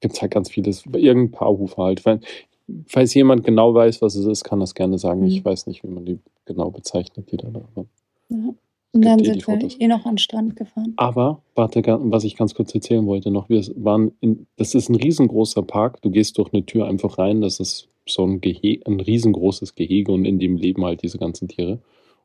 Gibt 0.00 0.14
es 0.14 0.22
halt 0.22 0.32
ganz 0.32 0.50
vieles. 0.50 0.84
Irgendein 0.86 1.30
Paarhufer 1.30 1.84
halt. 1.84 2.04
Wenn, 2.04 2.20
falls 2.86 3.14
jemand 3.14 3.44
genau 3.44 3.72
weiß, 3.74 4.02
was 4.02 4.14
es 4.14 4.26
ist, 4.26 4.44
kann 4.44 4.60
das 4.60 4.74
gerne 4.74 4.98
sagen. 4.98 5.22
Hm. 5.22 5.28
Ich 5.28 5.44
weiß 5.44 5.66
nicht, 5.68 5.82
wie 5.84 5.88
man 5.88 6.04
die 6.04 6.18
genau 6.44 6.70
bezeichnet, 6.70 7.30
die 7.32 7.38
da 7.38 7.52
waren. 7.52 7.88
Ja. 8.28 8.54
Und 8.92 9.04
dann 9.04 9.20
eh 9.20 9.24
sind 9.24 9.46
wir 9.46 9.54
Fotos. 9.54 9.76
eh 9.78 9.88
noch 9.88 10.06
an 10.06 10.12
den 10.12 10.18
Strand 10.18 10.56
gefahren. 10.56 10.94
Aber, 10.96 11.42
warte, 11.54 11.82
was 11.84 12.24
ich 12.24 12.36
ganz 12.36 12.54
kurz 12.54 12.74
erzählen 12.74 13.06
wollte 13.06 13.30
noch, 13.30 13.48
wir 13.50 13.62
waren 13.76 14.12
in, 14.20 14.46
das 14.56 14.74
ist 14.74 14.88
ein 14.88 14.94
riesengroßer 14.94 15.62
Park, 15.62 16.00
du 16.00 16.10
gehst 16.10 16.38
durch 16.38 16.52
eine 16.52 16.64
Tür 16.64 16.86
einfach 16.86 17.18
rein, 17.18 17.42
das 17.42 17.60
ist 17.60 17.88
so 18.08 18.24
ein 18.24 18.40
Gehege, 18.40 18.86
ein 18.86 19.00
riesengroßes 19.00 19.74
Gehege 19.74 20.12
und 20.12 20.24
in 20.24 20.38
dem 20.38 20.56
leben 20.56 20.84
halt 20.84 21.02
diese 21.02 21.18
ganzen 21.18 21.48
Tiere. 21.48 21.80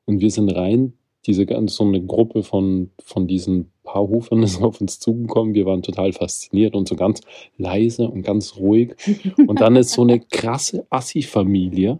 Und 0.05 0.21
wir 0.21 0.31
sind 0.31 0.49
rein, 0.49 0.93
diese 1.25 1.45
so 1.67 1.83
eine 1.83 2.01
Gruppe 2.01 2.41
von, 2.43 2.91
von 3.03 3.27
diesen 3.27 3.71
Paarhufern 3.83 4.43
ist 4.43 4.61
auf 4.61 4.79
uns 4.79 4.99
zugekommen, 4.99 5.53
wir 5.53 5.65
waren 5.65 5.81
total 5.81 6.13
fasziniert 6.13 6.75
und 6.75 6.87
so 6.87 6.95
ganz 6.95 7.21
leise 7.57 8.07
und 8.07 8.23
ganz 8.23 8.55
ruhig. 8.57 8.95
Und 9.47 9.59
dann 9.59 9.75
ist 9.75 9.91
so 9.91 10.03
eine 10.03 10.19
krasse 10.19 10.85
Assi-Familie, 10.89 11.99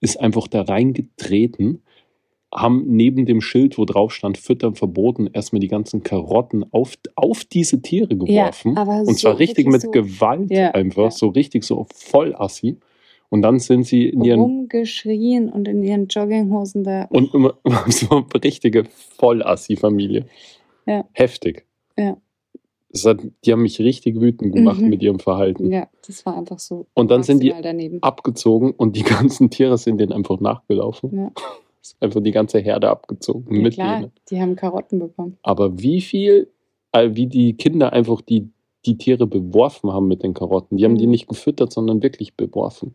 ist 0.00 0.20
einfach 0.20 0.48
da 0.48 0.62
reingetreten, 0.62 1.82
haben 2.54 2.84
neben 2.86 3.24
dem 3.24 3.40
Schild, 3.40 3.78
wo 3.78 3.84
drauf 3.86 4.12
stand, 4.12 4.36
Füttern 4.36 4.74
verboten, 4.74 5.28
erstmal 5.32 5.60
die 5.60 5.68
ganzen 5.68 6.02
Karotten 6.02 6.64
auf, 6.70 6.94
auf 7.16 7.44
diese 7.46 7.80
Tiere 7.80 8.14
geworfen. 8.16 8.76
aber 8.76 8.98
und 8.98 9.06
so 9.06 9.28
zwar 9.28 9.38
richtig 9.38 9.66
wirklich 9.66 9.72
mit 9.72 9.80
so 9.82 9.90
Gewalt 9.90 10.50
Ja, 10.50 10.70
einfach, 10.72 11.04
ja. 11.04 11.10
so 11.10 11.28
richtig 11.28 11.64
so 11.64 11.86
voll 11.94 12.34
Assi. 12.36 12.76
Und 13.30 13.40
dann 13.40 13.58
sind 13.60 13.84
sie 13.84 14.10
in 14.10 14.22
ihren 14.24 14.40
rumgeschrien 14.40 15.48
und 15.48 15.66
in 15.66 15.82
ihren 15.82 16.06
Jogginghosen 16.08 16.84
da. 16.84 17.04
und 17.04 17.32
immer 17.32 17.54
so 17.88 18.10
eine 18.10 18.26
richtige 18.44 18.84
Vollassi-Familie. 19.18 20.26
Ja. 20.86 21.04
Heftig. 21.12 21.64
Ja. 21.96 22.16
Das 22.90 23.06
hat, 23.06 23.20
die 23.46 23.52
haben 23.52 23.62
mich 23.62 23.78
richtig 23.80 24.20
wütend 24.20 24.54
gemacht 24.54 24.80
Mhm. 24.82 24.90
mit 24.90 25.02
ihrem 25.02 25.18
Verhalten. 25.18 25.72
Ja, 25.72 25.88
das 26.06 26.26
war 26.26 26.36
einfach 26.36 26.58
so. 26.58 26.86
Und 26.92 27.10
dann 27.10 27.22
sind 27.22 27.42
die 27.42 27.54
daneben. 27.62 28.02
abgezogen 28.02 28.72
und 28.72 28.96
die 28.96 29.02
ganzen 29.32 29.48
Tiere 29.48 29.78
sind 29.78 29.98
denen 29.98 30.12
einfach 30.12 30.38
nachgelaufen. 30.40 31.16
Ja. 31.16 31.30
Ist 31.82 31.96
einfach 32.00 32.22
die 32.22 32.30
ganze 32.30 32.60
Herde 32.60 32.88
abgezogen 32.88 33.56
Ja, 33.56 33.62
mit 33.62 33.74
klar, 33.74 33.98
denen. 34.00 34.12
die 34.30 34.40
haben 34.40 34.54
Karotten 34.56 34.98
bekommen. 35.00 35.36
Aber 35.42 35.78
wie 35.80 36.00
viel, 36.00 36.48
wie 36.94 37.26
die 37.26 37.54
Kinder 37.54 37.92
einfach 37.92 38.20
die, 38.20 38.48
die 38.86 38.96
Tiere 38.98 39.26
beworfen 39.26 39.92
haben 39.92 40.08
mit 40.08 40.22
den 40.22 40.32
Karotten. 40.34 40.76
Die 40.76 40.84
haben 40.84 40.92
Mhm. 40.92 40.98
die 40.98 41.06
nicht 41.08 41.28
gefüttert, 41.28 41.72
sondern 41.72 42.02
wirklich 42.02 42.34
beworfen. 42.36 42.94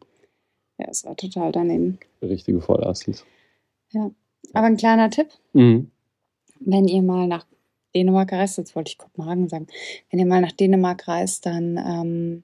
Ja, 0.78 0.88
es 0.90 1.04
war 1.06 1.16
total 1.16 1.52
daneben. 1.52 1.98
Richtige 2.22 2.62
Vollassis. 2.62 3.26
Aber 4.54 4.66
ein 4.68 4.78
kleiner 4.78 5.10
Tipp, 5.10 5.28
Mhm. 5.54 5.92
wenn 6.60 6.88
ihr 6.88 7.02
mal 7.02 7.28
nach 7.28 7.46
Dänemark 7.96 8.32
reist, 8.32 8.58
jetzt 8.58 8.76
wollte 8.76 8.90
ich 8.92 8.98
Kopenhagen 8.98 9.50
sagen, 9.50 9.68
wenn 10.12 10.20
ihr 10.20 10.26
mal 10.26 10.42
nach 10.42 10.52
Dänemark 10.52 11.08
reist, 11.08 11.46
dann 11.46 11.78
ähm, 11.78 12.44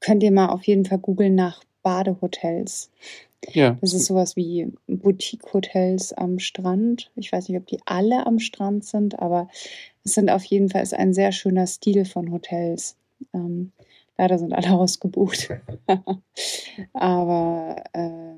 könnt 0.00 0.22
ihr 0.22 0.32
mal 0.32 0.48
auf 0.48 0.64
jeden 0.64 0.84
Fall 0.84 0.98
googeln 0.98 1.34
nach 1.34 1.62
Badehotels. 1.82 2.90
Ja. 3.46 3.78
Das 3.80 3.94
ist 3.94 4.06
sowas 4.06 4.36
wie 4.36 4.72
Boutique-Hotels 4.88 6.12
am 6.14 6.38
Strand. 6.38 7.10
Ich 7.16 7.30
weiß 7.32 7.48
nicht, 7.48 7.58
ob 7.58 7.66
die 7.66 7.78
alle 7.86 8.26
am 8.26 8.38
Strand 8.40 8.84
sind, 8.84 9.18
aber 9.20 9.48
es 10.04 10.14
sind 10.14 10.28
auf 10.30 10.44
jeden 10.44 10.68
Fall 10.70 10.84
ein 10.92 11.14
sehr 11.14 11.32
schöner 11.32 11.66
Stil 11.66 12.04
von 12.04 12.32
Hotels. 12.32 12.96
Ähm, 13.32 13.72
leider 14.16 14.38
sind 14.38 14.52
alle 14.52 14.72
ausgebucht. 14.78 15.50
aber 16.92 17.84
äh, 17.92 18.34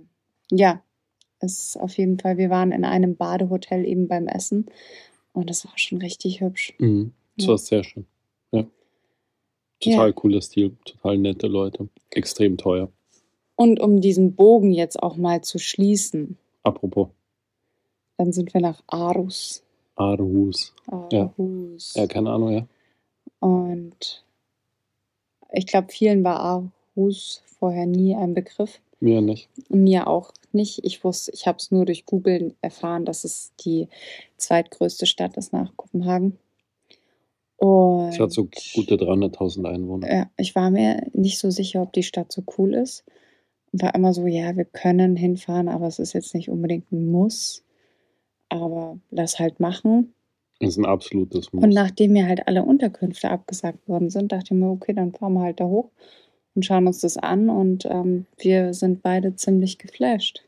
ja, 0.54 0.82
es 1.40 1.64
ist 1.64 1.76
auf 1.80 1.96
jeden 1.96 2.18
Fall, 2.18 2.36
wir 2.36 2.50
waren 2.50 2.72
in 2.72 2.84
einem 2.84 3.16
Badehotel 3.16 3.86
eben 3.86 4.08
beim 4.08 4.26
Essen 4.26 4.66
und 5.32 5.48
das 5.48 5.64
war 5.64 5.72
schon 5.76 5.98
richtig 5.98 6.40
hübsch. 6.40 6.74
Mhm. 6.78 7.12
Das 7.36 7.46
Ja. 7.46 7.50
war 7.52 7.58
sehr 7.58 7.84
schön. 7.84 8.06
Ja. 8.52 8.66
Total 9.80 10.12
cooler 10.12 10.42
Stil, 10.42 10.76
total 10.84 11.16
nette 11.18 11.46
Leute. 11.46 11.88
Extrem 12.10 12.58
teuer. 12.58 12.92
Und 13.60 13.78
um 13.78 14.00
diesen 14.00 14.34
Bogen 14.36 14.72
jetzt 14.72 15.02
auch 15.02 15.16
mal 15.16 15.42
zu 15.42 15.58
schließen, 15.58 16.38
Apropos 16.62 17.08
dann 18.16 18.32
sind 18.32 18.54
wir 18.54 18.60
nach 18.62 18.82
Aarhus. 18.86 19.62
Aarhus. 19.96 20.74
Ja. 21.10 21.32
Aarhus. 21.38 21.94
Ja, 21.94 22.06
keine 22.06 22.30
Ahnung, 22.30 22.52
ja. 22.52 22.66
Und 23.38 24.24
ich 25.52 25.66
glaube, 25.66 25.88
vielen 25.90 26.24
war 26.24 26.40
Aarhus 26.40 27.42
vorher 27.58 27.84
nie 27.84 28.14
ein 28.14 28.32
Begriff. 28.32 28.80
Mir 29.00 29.20
nicht. 29.20 29.48
Mir 29.68 30.06
auch 30.06 30.32
nicht. 30.52 30.84
Ich 30.84 31.04
wusste, 31.04 31.32
ich 31.32 31.46
habe 31.46 31.58
es 31.58 31.70
nur 31.70 31.84
durch 31.84 32.06
Googlen 32.06 32.54
erfahren, 32.62 33.04
dass 33.04 33.24
es 33.24 33.52
die 33.64 33.88
zweitgrößte 34.38 35.04
Stadt 35.04 35.36
ist 35.36 35.52
nach 35.52 35.74
Kopenhagen. 35.76 36.38
Und 37.56 38.08
Es 38.08 38.20
hat 38.20 38.32
so 38.32 38.48
gute 38.74 38.96
300.000 38.96 39.66
Einwohner. 39.66 40.10
ja, 40.10 40.30
ich 40.38 40.54
war 40.54 40.70
mir 40.70 41.06
nicht 41.12 41.38
so 41.38 41.50
sicher, 41.50 41.82
ob 41.82 41.92
die 41.92 42.02
Stadt 42.02 42.32
so 42.32 42.42
cool 42.58 42.72
ist. 42.74 43.04
War 43.72 43.94
immer 43.94 44.12
so, 44.12 44.26
ja, 44.26 44.56
wir 44.56 44.64
können 44.64 45.16
hinfahren, 45.16 45.68
aber 45.68 45.86
es 45.86 45.98
ist 45.98 46.12
jetzt 46.12 46.34
nicht 46.34 46.48
unbedingt 46.48 46.90
ein 46.92 47.10
Muss. 47.10 47.62
Aber 48.48 48.98
lass 49.10 49.38
halt 49.38 49.60
machen. 49.60 50.12
Das 50.58 50.70
ist 50.70 50.78
ein 50.78 50.84
absolutes 50.86 51.52
Muss. 51.52 51.62
Und 51.62 51.70
nachdem 51.70 52.12
mir 52.12 52.26
halt 52.26 52.46
alle 52.48 52.64
Unterkünfte 52.64 53.30
abgesagt 53.30 53.88
worden 53.88 54.10
sind, 54.10 54.32
dachte 54.32 54.52
ich 54.54 54.60
mir, 54.60 54.68
okay, 54.70 54.92
dann 54.92 55.12
fahren 55.12 55.34
wir 55.34 55.42
halt 55.42 55.60
da 55.60 55.64
hoch 55.64 55.90
und 56.54 56.64
schauen 56.66 56.86
uns 56.86 57.00
das 57.00 57.16
an. 57.16 57.48
Und 57.48 57.86
ähm, 57.86 58.26
wir 58.38 58.74
sind 58.74 59.02
beide 59.02 59.36
ziemlich 59.36 59.78
geflasht. 59.78 60.42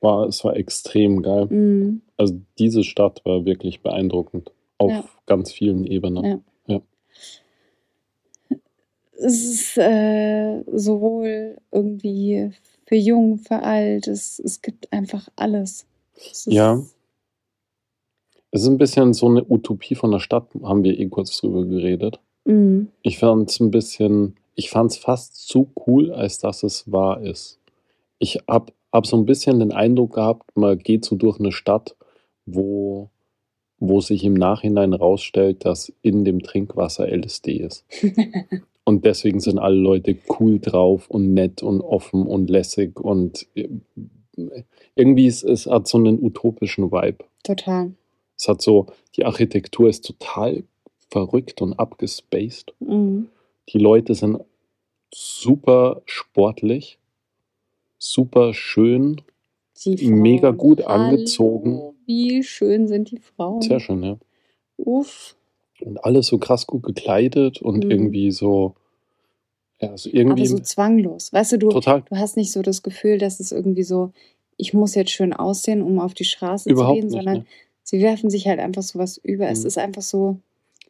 war, 0.00 0.26
es 0.28 0.44
war 0.44 0.54
extrem 0.56 1.22
geil. 1.22 1.46
Mhm. 1.46 2.02
Also 2.16 2.38
diese 2.58 2.84
Stadt 2.84 3.20
war 3.24 3.44
wirklich 3.46 3.80
beeindruckend. 3.80 4.52
Auf 4.76 4.90
Ja. 4.92 5.04
ganz 5.26 5.50
vielen 5.50 5.84
Ebenen. 5.86 6.24
Ja. 6.24 6.38
Es 9.20 9.44
ist 9.44 9.78
äh, 9.78 10.62
sowohl 10.72 11.56
irgendwie 11.72 12.52
für 12.86 12.94
jung, 12.94 13.38
für 13.38 13.62
alt, 13.62 14.06
es, 14.06 14.38
es 14.38 14.62
gibt 14.62 14.92
einfach 14.92 15.28
alles. 15.36 15.86
Es 16.16 16.46
Ja. 16.46 16.82
Es 18.50 18.62
ist 18.62 18.68
ein 18.68 18.78
bisschen 18.78 19.12
so 19.12 19.28
eine 19.28 19.44
Utopie 19.44 19.94
von 19.94 20.10
der 20.10 20.20
Stadt, 20.20 20.48
haben 20.62 20.82
wir 20.82 20.98
eh 20.98 21.06
kurz 21.08 21.38
drüber 21.38 21.66
geredet. 21.66 22.18
Mhm. 22.44 22.88
Ich 23.02 23.18
fand 23.18 23.50
es 23.50 23.60
ein 23.60 23.70
bisschen, 23.70 24.36
ich 24.54 24.70
fand 24.70 24.90
es 24.92 24.96
fast 24.96 25.46
zu 25.48 25.70
cool, 25.86 26.12
als 26.12 26.38
dass 26.38 26.62
es 26.62 26.90
wahr 26.90 27.20
ist. 27.20 27.58
Ich 28.18 28.40
habe 28.48 28.72
hab 28.90 29.06
so 29.06 29.16
ein 29.18 29.26
bisschen 29.26 29.58
den 29.58 29.72
Eindruck 29.72 30.14
gehabt, 30.14 30.56
man 30.56 30.78
geht 30.78 31.04
so 31.04 31.16
durch 31.16 31.38
eine 31.38 31.52
Stadt, 31.52 31.94
wo, 32.46 33.10
wo 33.78 34.00
sich 34.00 34.24
im 34.24 34.34
Nachhinein 34.34 34.94
rausstellt, 34.94 35.66
dass 35.66 35.92
in 36.00 36.24
dem 36.24 36.42
Trinkwasser 36.42 37.06
LSD 37.06 37.58
ist. 37.58 37.84
Und 38.88 39.04
deswegen 39.04 39.38
sind 39.38 39.58
alle 39.58 39.76
Leute 39.76 40.16
cool 40.40 40.60
drauf 40.60 41.10
und 41.10 41.34
nett 41.34 41.62
und 41.62 41.82
offen 41.82 42.26
und 42.26 42.48
lässig 42.48 42.98
und 42.98 43.46
äh, 43.54 43.68
irgendwie 44.94 45.26
ist 45.26 45.44
es 45.44 45.66
hat 45.66 45.86
so 45.86 45.98
einen 45.98 46.18
utopischen 46.24 46.90
Vibe. 46.90 47.22
Total. 47.42 47.92
Es 48.38 48.48
hat 48.48 48.62
so, 48.62 48.86
die 49.14 49.26
Architektur 49.26 49.90
ist 49.90 50.06
total 50.06 50.64
verrückt 51.10 51.60
und 51.60 51.74
abgespaced. 51.74 52.72
Mhm. 52.80 53.28
Die 53.68 53.78
Leute 53.78 54.14
sind 54.14 54.38
super 55.12 56.00
sportlich, 56.06 56.98
super 57.98 58.54
schön, 58.54 59.20
Mega 60.00 60.52
gut 60.52 60.80
Hallo, 60.86 61.10
angezogen. 61.10 61.94
Wie 62.06 62.42
schön 62.42 62.88
sind 62.88 63.10
die 63.10 63.18
Frauen. 63.18 63.60
sehr 63.60 63.80
schön, 63.80 64.02
ja. 64.02 64.16
Uff. 64.78 65.36
Und 65.80 66.04
alles 66.04 66.26
so 66.26 66.38
krass 66.38 66.66
gut 66.66 66.82
gekleidet 66.82 67.62
und 67.62 67.84
Mhm. 67.84 67.90
irgendwie 67.90 68.30
so, 68.30 68.74
ja, 69.80 69.96
so 69.96 70.08
Aber 70.10 70.18
irgendwie 70.18 70.46
so 70.46 70.58
zwanglos. 70.58 71.32
Weißt 71.32 71.52
du, 71.52 71.58
du, 71.58 71.68
total, 71.70 72.02
du 72.02 72.16
hast 72.16 72.36
nicht 72.36 72.52
so 72.52 72.62
das 72.62 72.82
Gefühl, 72.82 73.18
dass 73.18 73.38
es 73.40 73.52
irgendwie 73.52 73.84
so, 73.84 74.12
ich 74.56 74.74
muss 74.74 74.94
jetzt 74.96 75.12
schön 75.12 75.32
aussehen, 75.32 75.82
um 75.82 76.00
auf 76.00 76.14
die 76.14 76.24
Straße 76.24 76.68
überhaupt 76.68 76.96
zu 76.96 77.00
gehen, 77.00 77.06
nicht. 77.06 77.14
sondern 77.16 77.38
Ne? 77.38 77.46
sie 77.84 78.00
werfen 78.00 78.28
sich 78.28 78.48
halt 78.48 78.58
einfach 78.58 78.82
sowas 78.82 79.18
über. 79.22 79.48
Es 79.48 79.60
Mhm. 79.62 79.66
ist 79.68 79.78
einfach 79.78 80.02
so, 80.02 80.38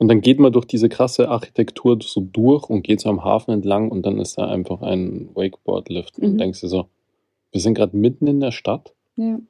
Und 0.00 0.06
dann 0.08 0.20
geht 0.20 0.38
man 0.38 0.52
durch 0.52 0.64
diese 0.64 0.88
krasse 0.88 1.28
Architektur 1.28 1.98
so 2.00 2.20
durch 2.20 2.70
und 2.70 2.82
geht 2.82 3.00
so 3.00 3.08
am 3.10 3.24
Hafen 3.24 3.50
entlang 3.50 3.90
und 3.90 4.06
dann 4.06 4.20
ist 4.20 4.38
da 4.38 4.46
einfach 4.48 4.80
ein 4.80 5.28
Wakeboard-Lift. 5.34 6.18
Und 6.20 6.34
Mhm. 6.34 6.38
denkst 6.38 6.60
du 6.60 6.68
so, 6.68 6.86
wir 7.50 7.60
sind 7.60 7.74
gerade 7.74 7.96
mitten 7.96 8.26
in 8.28 8.38
der 8.40 8.52
Stadt, 8.52 8.94
ja. 9.16 9.40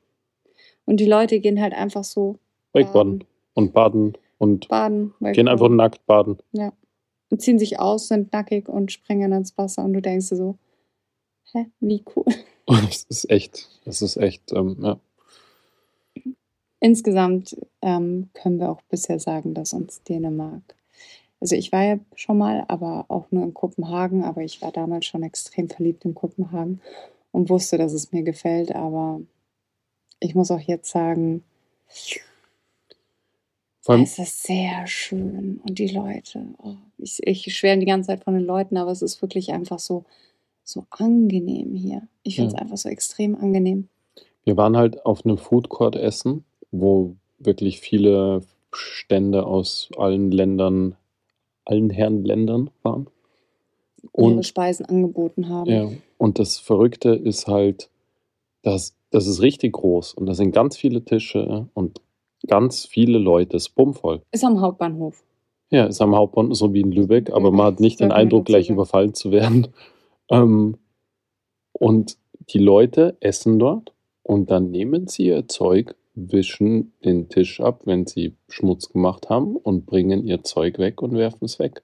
Und 0.86 1.00
die 1.00 1.04
Leute 1.06 1.38
gehen 1.40 1.60
halt 1.60 1.74
einfach 1.74 2.02
so 2.02 2.36
Wakeboarden 2.72 3.24
und 3.52 3.74
baden 3.74 4.14
und 4.38 4.68
baden, 4.68 5.14
gehen 5.20 5.48
einfach 5.48 5.68
nackt 5.68 6.06
baden. 6.06 6.38
und 7.30 7.42
ziehen 7.42 7.58
sich 7.58 7.78
aus, 7.78 8.08
sind 8.08 8.32
nackig 8.32 8.68
und 8.68 8.92
springen 8.92 9.32
ins 9.32 9.56
Wasser 9.58 9.84
und 9.84 9.92
du 9.92 10.00
denkst 10.00 10.30
dir 10.30 10.36
so, 10.36 10.58
hä, 11.52 11.66
wie 11.80 12.02
cool. 12.16 12.24
Es 12.90 13.04
ist 13.04 13.30
echt, 13.30 13.66
es 13.86 14.02
ist 14.02 14.18
echt, 14.18 14.52
ähm, 14.52 14.76
ja. 14.82 15.00
Insgesamt 16.80 17.56
ähm, 17.80 18.28
können 18.34 18.60
wir 18.60 18.70
auch 18.70 18.82
bisher 18.90 19.18
sagen, 19.18 19.54
dass 19.54 19.72
uns 19.72 20.02
Dänemark, 20.02 20.76
also 21.40 21.56
ich 21.56 21.72
war 21.72 21.82
ja 21.82 21.98
schon 22.14 22.36
mal, 22.36 22.64
aber 22.68 23.06
auch 23.08 23.30
nur 23.30 23.44
in 23.44 23.54
Kopenhagen, 23.54 24.22
aber 24.22 24.42
ich 24.42 24.60
war 24.60 24.70
damals 24.70 25.06
schon 25.06 25.22
extrem 25.22 25.70
verliebt 25.70 26.04
in 26.04 26.14
Kopenhagen 26.14 26.82
und 27.32 27.48
wusste, 27.48 27.78
dass 27.78 27.94
es 27.94 28.12
mir 28.12 28.22
gefällt, 28.22 28.74
aber 28.74 29.20
ich 30.20 30.34
muss 30.34 30.50
auch 30.50 30.60
jetzt 30.60 30.90
sagen, 30.90 31.42
allem, 33.94 34.04
Es 34.04 34.18
ist 34.18 34.42
sehr 34.42 34.86
schön. 34.86 35.60
Und 35.66 35.78
die 35.78 35.88
Leute, 35.88 36.46
oh, 36.62 36.74
ich, 36.98 37.20
ich 37.26 37.56
schwärme 37.56 37.80
die 37.80 37.86
ganze 37.86 38.08
Zeit 38.08 38.24
von 38.24 38.34
den 38.34 38.44
Leuten, 38.44 38.76
aber 38.76 38.90
es 38.90 39.02
ist 39.02 39.20
wirklich 39.22 39.52
einfach 39.52 39.78
so, 39.78 40.04
so 40.64 40.84
angenehm 40.90 41.74
hier. 41.74 42.06
Ich 42.22 42.36
finde 42.36 42.48
es 42.48 42.54
Ja. 42.54 42.60
einfach 42.60 42.76
so 42.76 42.88
extrem 42.88 43.34
angenehm. 43.36 43.88
wir 44.44 44.56
waren 44.56 44.76
halt 44.76 45.04
auf 45.04 45.24
einem 45.24 45.36
Food 45.38 45.68
Court 45.68 45.94
essen, 45.96 46.44
wo 46.70 47.16
wirklich 47.38 47.80
viele 47.80 48.42
Stände 48.72 49.44
aus 49.46 49.90
allen 49.98 50.30
Ländern, 50.30 50.96
allen 51.66 51.90
Herren 51.90 52.24
Ländern 52.24 52.70
waren. 52.82 53.08
Und 54.12 54.32
ihre 54.34 54.42
Speisen 54.44 54.86
angeboten 54.86 55.48
haben. 55.48 55.70
Ja, 55.70 55.90
und 56.18 56.38
das 56.38 56.58
Verrückte 56.58 57.10
ist 57.10 57.46
halt, 57.46 57.90
dass 58.62 58.94
das 59.10 59.26
ist 59.26 59.40
richtig 59.42 59.72
groß 59.72 60.14
und 60.14 60.26
da 60.26 60.34
sind 60.34 60.52
ganz 60.52 60.76
viele 60.76 61.02
Tische 61.04 61.68
und 61.74 62.00
ganz 62.46 62.86
viele 62.86 63.18
Leute, 63.18 63.56
es 63.56 63.64
ist 63.68 63.74
bummvoll. 63.74 64.22
Ist 64.30 64.44
am 64.44 64.60
Hauptbahnhof. 64.60 65.22
Ja, 65.70 65.84
ist 65.86 66.00
am 66.00 66.14
Hauptbahnhof 66.14 66.56
so 66.56 66.72
wie 66.72 66.80
in 66.80 66.92
Lübeck, 66.92 67.30
aber 67.32 67.50
man 67.50 67.66
hat 67.66 67.80
nicht 67.80 68.00
den 68.00 68.12
Eindruck, 68.12 68.46
gleich 68.46 68.70
überfallen 68.70 69.14
zu 69.14 69.30
werden. 69.30 69.68
Ähm, 70.30 70.76
und 71.72 72.18
die 72.50 72.58
Leute 72.58 73.16
essen 73.20 73.58
dort 73.58 73.94
und 74.22 74.50
dann 74.50 74.70
nehmen 74.70 75.06
sie 75.06 75.28
ihr 75.28 75.48
Zeug, 75.48 75.94
wischen 76.14 76.92
den 77.02 77.30
Tisch 77.30 77.62
ab, 77.62 77.80
wenn 77.86 78.06
sie 78.06 78.34
Schmutz 78.50 78.90
gemacht 78.90 79.30
haben 79.30 79.56
und 79.56 79.86
bringen 79.86 80.24
ihr 80.26 80.42
Zeug 80.44 80.78
weg 80.78 81.00
und 81.00 81.12
werfen 81.14 81.46
es 81.46 81.58
weg. 81.58 81.82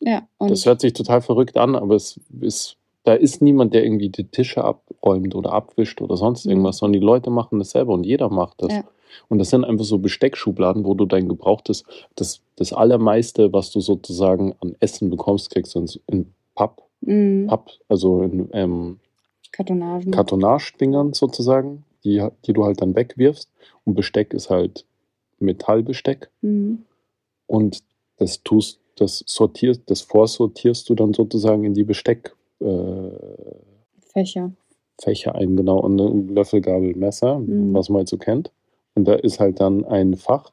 Ja, 0.00 0.28
Das 0.38 0.64
hört 0.64 0.80
sich 0.80 0.92
total 0.92 1.20
verrückt 1.22 1.56
an, 1.56 1.74
aber 1.74 1.96
es 1.96 2.20
ist, 2.40 2.76
da 3.02 3.14
ist 3.14 3.42
niemand, 3.42 3.74
der 3.74 3.82
irgendwie 3.82 4.10
die 4.10 4.28
Tische 4.30 4.62
abräumt 4.62 5.34
oder 5.34 5.52
abwischt 5.52 6.00
oder 6.00 6.16
sonst 6.16 6.44
Mhm. 6.44 6.52
irgendwas, 6.52 6.78
sondern 6.78 7.00
die 7.00 7.04
Leute 7.06 7.30
machen 7.30 7.58
das 7.58 7.70
selber 7.70 7.94
und 7.94 8.04
jeder 8.04 8.28
macht 8.30 8.62
das. 8.62 8.72
Ja. 8.72 8.84
Und 9.28 9.38
das 9.38 9.50
sind 9.50 9.64
einfach 9.64 9.84
so 9.84 9.98
Besteckschubladen, 9.98 10.84
wo 10.84 10.94
du 10.94 11.06
dein 11.06 11.28
gebrauchtes, 11.28 11.84
das, 12.16 12.40
das 12.56 12.72
Allermeiste, 12.72 13.52
was 13.52 13.70
du 13.70 13.80
sozusagen 13.80 14.54
an 14.60 14.76
Essen 14.80 15.10
bekommst, 15.10 15.50
kriegst 15.50 15.74
du 15.74 15.86
in, 16.06 16.32
Papp, 16.54 16.82
mh, 17.02 17.48
Papp, 17.48 17.70
also 17.88 18.22
in 18.22 18.48
ähm, 18.52 18.98
Kartonagen. 19.52 20.10
Kartonagedingern 20.12 21.12
sozusagen, 21.12 21.84
die, 22.04 22.26
die 22.46 22.52
du 22.52 22.64
halt 22.64 22.80
dann 22.80 22.94
wegwirfst. 22.94 23.48
Und 23.84 23.94
Besteck 23.94 24.34
ist 24.34 24.50
halt 24.50 24.84
Metallbesteck. 25.38 26.30
Mhm. 26.42 26.84
Und 27.46 27.82
das 28.18 28.42
tust, 28.42 28.80
das 28.96 29.22
sortierst, 29.26 29.82
das 29.86 30.00
vorsortierst 30.02 30.88
du 30.88 30.94
dann 30.94 31.14
sozusagen 31.14 31.64
in 31.64 31.74
die 31.74 31.84
Besteckfächer 31.84 32.34
äh, 32.60 33.10
Fächer. 34.12 34.50
Fächer 35.00 35.34
ein, 35.36 35.56
genau, 35.56 35.78
und 35.78 36.00
ein 36.00 36.28
Löffel, 36.34 36.60
Gabel, 36.60 36.94
Messer, 36.96 37.38
Mhm. 37.38 37.72
was 37.72 37.88
man 37.88 37.98
halt 37.98 38.08
so 38.08 38.18
kennt. 38.18 38.50
Und 38.98 39.04
da 39.04 39.14
ist 39.14 39.38
halt 39.38 39.60
dann 39.60 39.84
ein 39.84 40.16
Fach, 40.16 40.50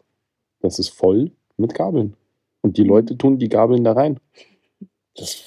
das 0.61 0.77
ist 0.77 0.89
voll 0.89 1.31
mit 1.57 1.73
Gabeln. 1.73 2.13
Und 2.61 2.77
die 2.77 2.83
Mhm. 2.83 2.89
Leute 2.89 3.17
tun 3.17 3.39
die 3.39 3.49
Gabeln 3.49 3.83
da 3.83 3.93
rein. 3.93 4.19
Das, 5.15 5.41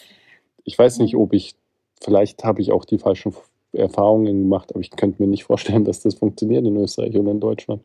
ich 0.65 0.77
weiß 0.77 0.99
nicht, 0.99 1.15
ob 1.15 1.33
ich, 1.33 1.55
vielleicht 2.03 2.43
habe 2.43 2.61
ich 2.61 2.73
auch 2.73 2.85
die 2.85 2.99
falschen 2.99 3.33
Erfahrungen 3.73 4.43
gemacht, 4.43 4.71
aber 4.73 4.81
ich 4.81 4.91
könnte 4.91 5.23
mir 5.23 5.29
nicht 5.29 5.45
vorstellen, 5.45 5.85
dass 5.85 6.01
das 6.01 6.15
funktioniert 6.17 6.67
in 6.67 6.77
Österreich 6.77 7.17
oder 7.17 7.31
in 7.31 7.39
Deutschland. 7.39 7.83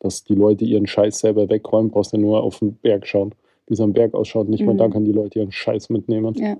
Dass 0.00 0.24
die 0.24 0.34
Leute 0.34 0.64
ihren 0.64 0.88
Scheiß 0.88 1.20
selber 1.20 1.48
wegräumen, 1.48 1.92
brauchst 1.92 2.12
du 2.12 2.18
nur 2.18 2.42
auf 2.42 2.58
den 2.58 2.74
Berg 2.74 3.06
schauen. 3.06 3.36
Wie 3.68 3.74
es 3.74 3.80
am 3.80 3.92
Berg 3.92 4.14
ausschaut, 4.14 4.48
nicht 4.48 4.64
mal 4.64 4.72
Mhm. 4.74 4.78
da 4.78 4.88
können 4.88 5.04
die 5.04 5.12
Leute 5.12 5.38
ihren 5.38 5.52
Scheiß 5.52 5.90
mitnehmen. 5.90 6.34
Ja. 6.34 6.56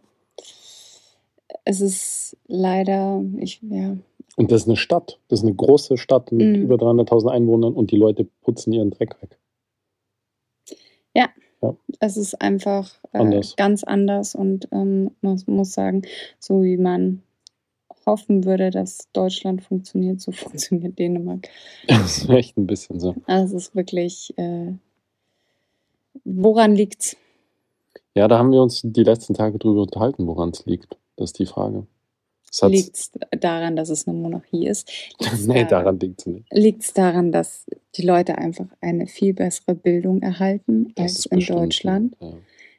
Es 1.65 1.81
ist 1.81 2.37
leider, 2.47 3.25
ich, 3.39 3.61
ja, 3.63 3.97
Und 4.37 4.53
das 4.53 4.63
ist 4.63 4.69
eine 4.69 4.77
Stadt. 4.77 5.19
Das 5.29 5.41
ist 5.41 5.45
eine 5.47 5.55
große 5.55 5.97
Stadt 5.97 6.31
mit 6.33 6.57
Mhm. 6.57 6.63
über 6.63 6.77
300.000 6.77 7.31
Einwohnern 7.31 7.75
und 7.75 7.91
die 7.91 7.97
Leute 7.97 8.25
putzen 8.43 8.73
ihren 8.73 8.91
Dreck 8.91 9.21
weg. 9.23 9.39
es 12.01 12.17
ist 12.17 12.41
einfach 12.41 12.95
äh, 13.13 13.19
Anders. 13.19 13.57
ganz 13.57 13.85
anders 13.85 14.35
und 14.35 14.69
ähm, 14.73 15.11
man 15.21 15.41
muss 15.47 15.73
sagen, 15.73 16.03
so 16.39 16.63
wie 16.63 16.77
man 16.77 17.23
hoffen 18.05 18.45
würde, 18.45 18.71
dass 18.71 19.09
Deutschland 19.13 19.63
funktioniert, 19.63 20.21
so 20.21 20.33
funktioniert 20.33 20.99
Dänemark. 20.99 21.49
Das 21.89 22.19
ist 22.19 22.29
echt 22.29 22.57
ein 22.57 22.67
bisschen 22.67 23.01
so. 23.01 23.15
Also 23.27 23.57
es 23.57 23.69
ist 23.69 23.77
wirklich, 23.77 24.33
äh, 24.37 24.73
woran 26.25 26.75
liegt's? 26.75 27.17
Ja, 28.15 28.29
da 28.29 28.39
haben 28.39 28.53
wir 28.53 28.63
uns 28.63 28.81
die 28.83 29.03
letzten 29.03 29.35
Tage 29.35 29.59
drüber 29.59 29.83
unterhalten, 29.83 30.27
woran 30.27 30.51
es 30.51 30.65
liegt. 30.67 30.97
Das 31.17 31.31
ist 31.31 31.39
die 31.39 31.47
Frage. 31.47 31.87
Liegt 32.63 32.97
es 32.97 33.11
daran, 33.39 33.77
dass 33.77 33.91
es 33.91 34.07
eine 34.07 34.17
Monarchie 34.17 34.67
ist? 34.67 34.91
Liegt's 35.21 35.47
nee, 35.47 35.65
daran 35.65 35.99
liegt 35.99 36.21
es 36.21 36.27
nicht. 36.27 36.47
Liegt 36.53 36.83
es 36.85 36.93
daran, 36.93 37.33
dass 37.33 37.67
die 37.97 38.03
Leute 38.03 38.39
einfach 38.39 38.67
eine 38.81 39.07
viel 39.07 39.35
bessere 39.35 39.75
Bildung 39.75 40.23
erhalten 40.23 40.93
Das 40.95 41.05
als 41.05 41.27
in 41.27 41.39
bestimmt. 41.39 41.59
Deutschland? 41.59 42.17
Ja. 42.21 42.33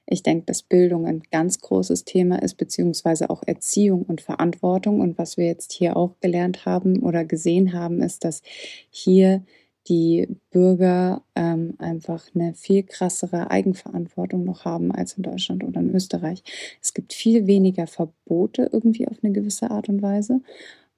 Ich 0.09 0.23
denke, 0.23 0.45
dass 0.45 0.63
Bildung 0.63 1.05
ein 1.05 1.21
ganz 1.31 1.59
großes 1.59 2.05
Thema 2.05 2.41
ist, 2.41 2.55
beziehungsweise 2.55 3.29
auch 3.29 3.43
Erziehung 3.45 4.03
und 4.03 4.21
Verantwortung. 4.21 5.01
Und 5.01 5.17
was 5.17 5.35
wir 5.35 5.45
jetzt 5.45 5.73
hier 5.73 5.97
auch 5.97 6.15
gelernt 6.21 6.65
haben 6.65 7.03
oder 7.03 7.25
gesehen 7.25 7.73
haben, 7.73 8.01
ist, 8.01 8.23
dass 8.23 8.41
hier 8.89 9.43
die 9.87 10.27
Bürger 10.51 11.21
ähm, 11.35 11.75
einfach 11.77 12.23
eine 12.35 12.53
viel 12.53 12.83
krassere 12.83 13.49
Eigenverantwortung 13.51 14.43
noch 14.43 14.65
haben 14.65 14.91
als 14.91 15.13
in 15.13 15.23
Deutschland 15.23 15.63
oder 15.63 15.79
in 15.79 15.93
Österreich. 15.93 16.43
Es 16.81 16.93
gibt 16.93 17.13
viel 17.13 17.47
weniger 17.47 17.87
Verbote 17.87 18.69
irgendwie 18.71 19.07
auf 19.07 19.17
eine 19.23 19.33
gewisse 19.33 19.71
Art 19.71 19.89
und 19.89 20.01
Weise. 20.01 20.41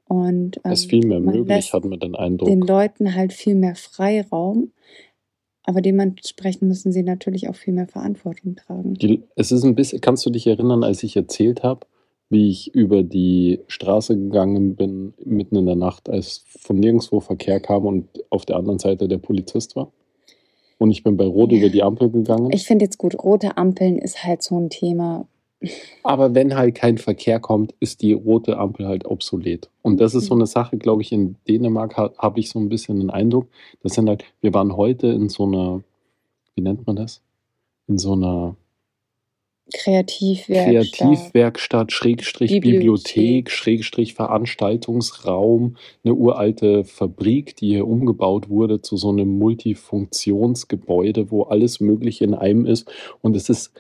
Und 0.08 0.60
Es 0.64 0.80
ist 0.80 0.86
ähm, 0.86 0.90
viel 0.90 1.08
mehr 1.08 1.20
möglich, 1.20 1.72
hat 1.72 1.86
man 1.86 2.00
den 2.00 2.16
Eindruck. 2.16 2.50
den 2.50 2.62
Leuten 2.62 3.14
halt 3.16 3.32
viel 3.32 3.56
mehr 3.56 3.76
Freiraum. 3.76 4.72
Aber 5.64 5.82
dementsprechend 5.82 6.64
müssen 6.64 6.92
sie 6.92 7.04
natürlich 7.04 7.48
auch 7.48 7.56
viel 7.56 7.74
mehr 7.74 7.88
Verantwortung 7.88 8.56
tragen. 8.56 8.96
Die, 8.96 9.22
es 9.36 9.52
ist 9.52 9.64
ein 9.64 9.76
bisschen, 9.76 10.02
kannst 10.02 10.26
du 10.26 10.32
dich 10.32 10.48
erinnern, 10.48 10.84
als 10.84 11.04
ich 11.04 11.16
erzählt 11.16 11.62
habe, 11.62 11.86
wie 12.30 12.50
ich 12.50 12.74
über 12.76 13.04
die 13.04 13.60
Straße 13.68 14.16
gegangen 14.16 14.76
bin, 14.76 15.14
mitten 15.26 15.56
in 15.56 15.66
der 15.66 15.76
Nacht, 15.76 16.10
als 16.10 16.44
von 16.48 16.78
nirgendwo 16.78 17.20
Verkehr 17.20 17.60
kam 17.60 17.86
und 17.86 18.08
auf 18.30 18.46
der 18.46 18.58
anderen 18.58 18.80
Seite 18.80 19.08
der 19.08 19.18
Polizist 19.18 19.76
war? 19.76 19.92
Und 20.78 20.92
ich 20.92 21.04
bin 21.04 21.18
bei 21.18 21.26
Rot 21.26 21.52
über 21.52 21.70
die 21.70 21.84
Ampel 21.84 22.10
gegangen. 22.10 22.52
Ich 22.54 22.66
finde 22.66 22.86
jetzt 22.86 22.98
gut, 22.98 23.22
rote 23.22 23.58
Ampeln 23.58 23.98
ist 23.98 24.24
halt 24.24 24.44
so 24.44 24.58
ein 24.58 24.70
Thema. 24.70 25.28
Aber 26.04 26.34
wenn 26.36 26.56
halt 26.56 26.76
kein 26.76 26.98
Verkehr 26.98 27.40
kommt, 27.40 27.74
ist 27.82 28.02
die 28.02 28.14
rote 28.14 28.58
Ampel 28.58 28.88
halt 28.88 29.06
obsolet. 29.06 29.70
Und 29.82 30.00
das 30.00 30.16
ist 30.16 30.28
so 30.28 30.36
eine 30.36 30.46
Sache, 30.46 30.78
glaube 30.78 31.02
ich, 31.02 31.12
in 31.12 31.36
Dänemark 31.48 31.98
ha, 31.98 32.12
habe 32.18 32.40
ich 32.40 32.50
so 32.50 32.60
ein 32.60 32.70
bisschen 32.70 33.00
den 33.00 33.10
Eindruck, 33.10 33.48
das 33.84 33.94
sind 33.94 34.08
halt, 34.08 34.24
wir 34.40 34.54
waren 34.54 34.78
heute 34.78 35.08
in 35.08 35.28
so 35.28 35.44
einer, 35.44 35.82
wie 36.56 36.62
nennt 36.62 36.88
man 36.88 36.96
das? 36.96 37.22
In 37.88 37.98
so 37.98 38.14
einer 38.14 38.56
Kreativwerkstatt. 39.74 41.08
Kreativwerkstatt, 41.10 41.92
Schrägstrich 41.92 42.52
Bibliothek. 42.52 42.80
Bibliothek, 42.80 43.52
Schrägstrich 43.52 44.14
Veranstaltungsraum, 44.14 45.78
eine 46.04 46.14
uralte 46.14 46.84
Fabrik, 46.84 47.56
die 47.56 47.70
hier 47.70 47.88
umgebaut 47.88 48.50
wurde 48.50 48.82
zu 48.82 48.98
so 48.98 49.10
einem 49.10 49.38
Multifunktionsgebäude, 49.38 51.32
wo 51.32 51.44
alles 51.44 51.80
Mögliche 51.80 52.24
in 52.24 52.34
einem 52.34 52.66
ist. 52.66 52.92
Und 53.22 53.36
es 53.36 53.50
ist 53.50 53.72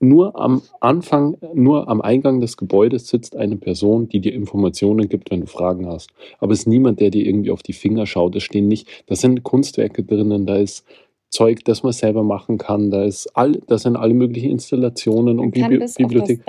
nur 0.00 0.40
am 0.40 0.62
Anfang, 0.80 1.36
nur 1.52 1.88
am 1.88 2.00
Eingang 2.00 2.40
des 2.40 2.56
Gebäudes 2.56 3.08
sitzt 3.08 3.36
eine 3.36 3.56
Person, 3.56 4.08
die 4.08 4.20
dir 4.20 4.32
Informationen 4.32 5.08
gibt, 5.08 5.30
wenn 5.30 5.42
du 5.42 5.46
Fragen 5.46 5.86
hast. 5.86 6.10
Aber 6.38 6.52
es 6.52 6.60
ist 6.60 6.66
niemand, 6.66 7.00
der 7.00 7.10
dir 7.10 7.26
irgendwie 7.26 7.50
auf 7.50 7.62
die 7.62 7.74
Finger 7.74 8.06
schaut. 8.06 8.34
Es 8.34 8.42
stehen 8.42 8.66
nicht, 8.66 8.88
da 9.06 9.14
sind 9.14 9.42
Kunstwerke 9.42 10.02
drinnen, 10.02 10.46
da 10.46 10.56
ist 10.56 10.86
Zeug, 11.30 11.64
das 11.64 11.84
man 11.84 11.92
selber 11.92 12.24
machen 12.24 12.58
kann, 12.58 12.90
da 12.90 13.04
ist 13.04 13.28
all, 13.36 13.52
das 13.68 13.82
sind 13.82 13.96
alle 13.96 14.14
möglichen 14.14 14.50
Installationen 14.50 15.36
Man 15.36 15.46
und 15.46 15.50
Bibli 15.52 15.78
Bibliothek. 15.96 16.42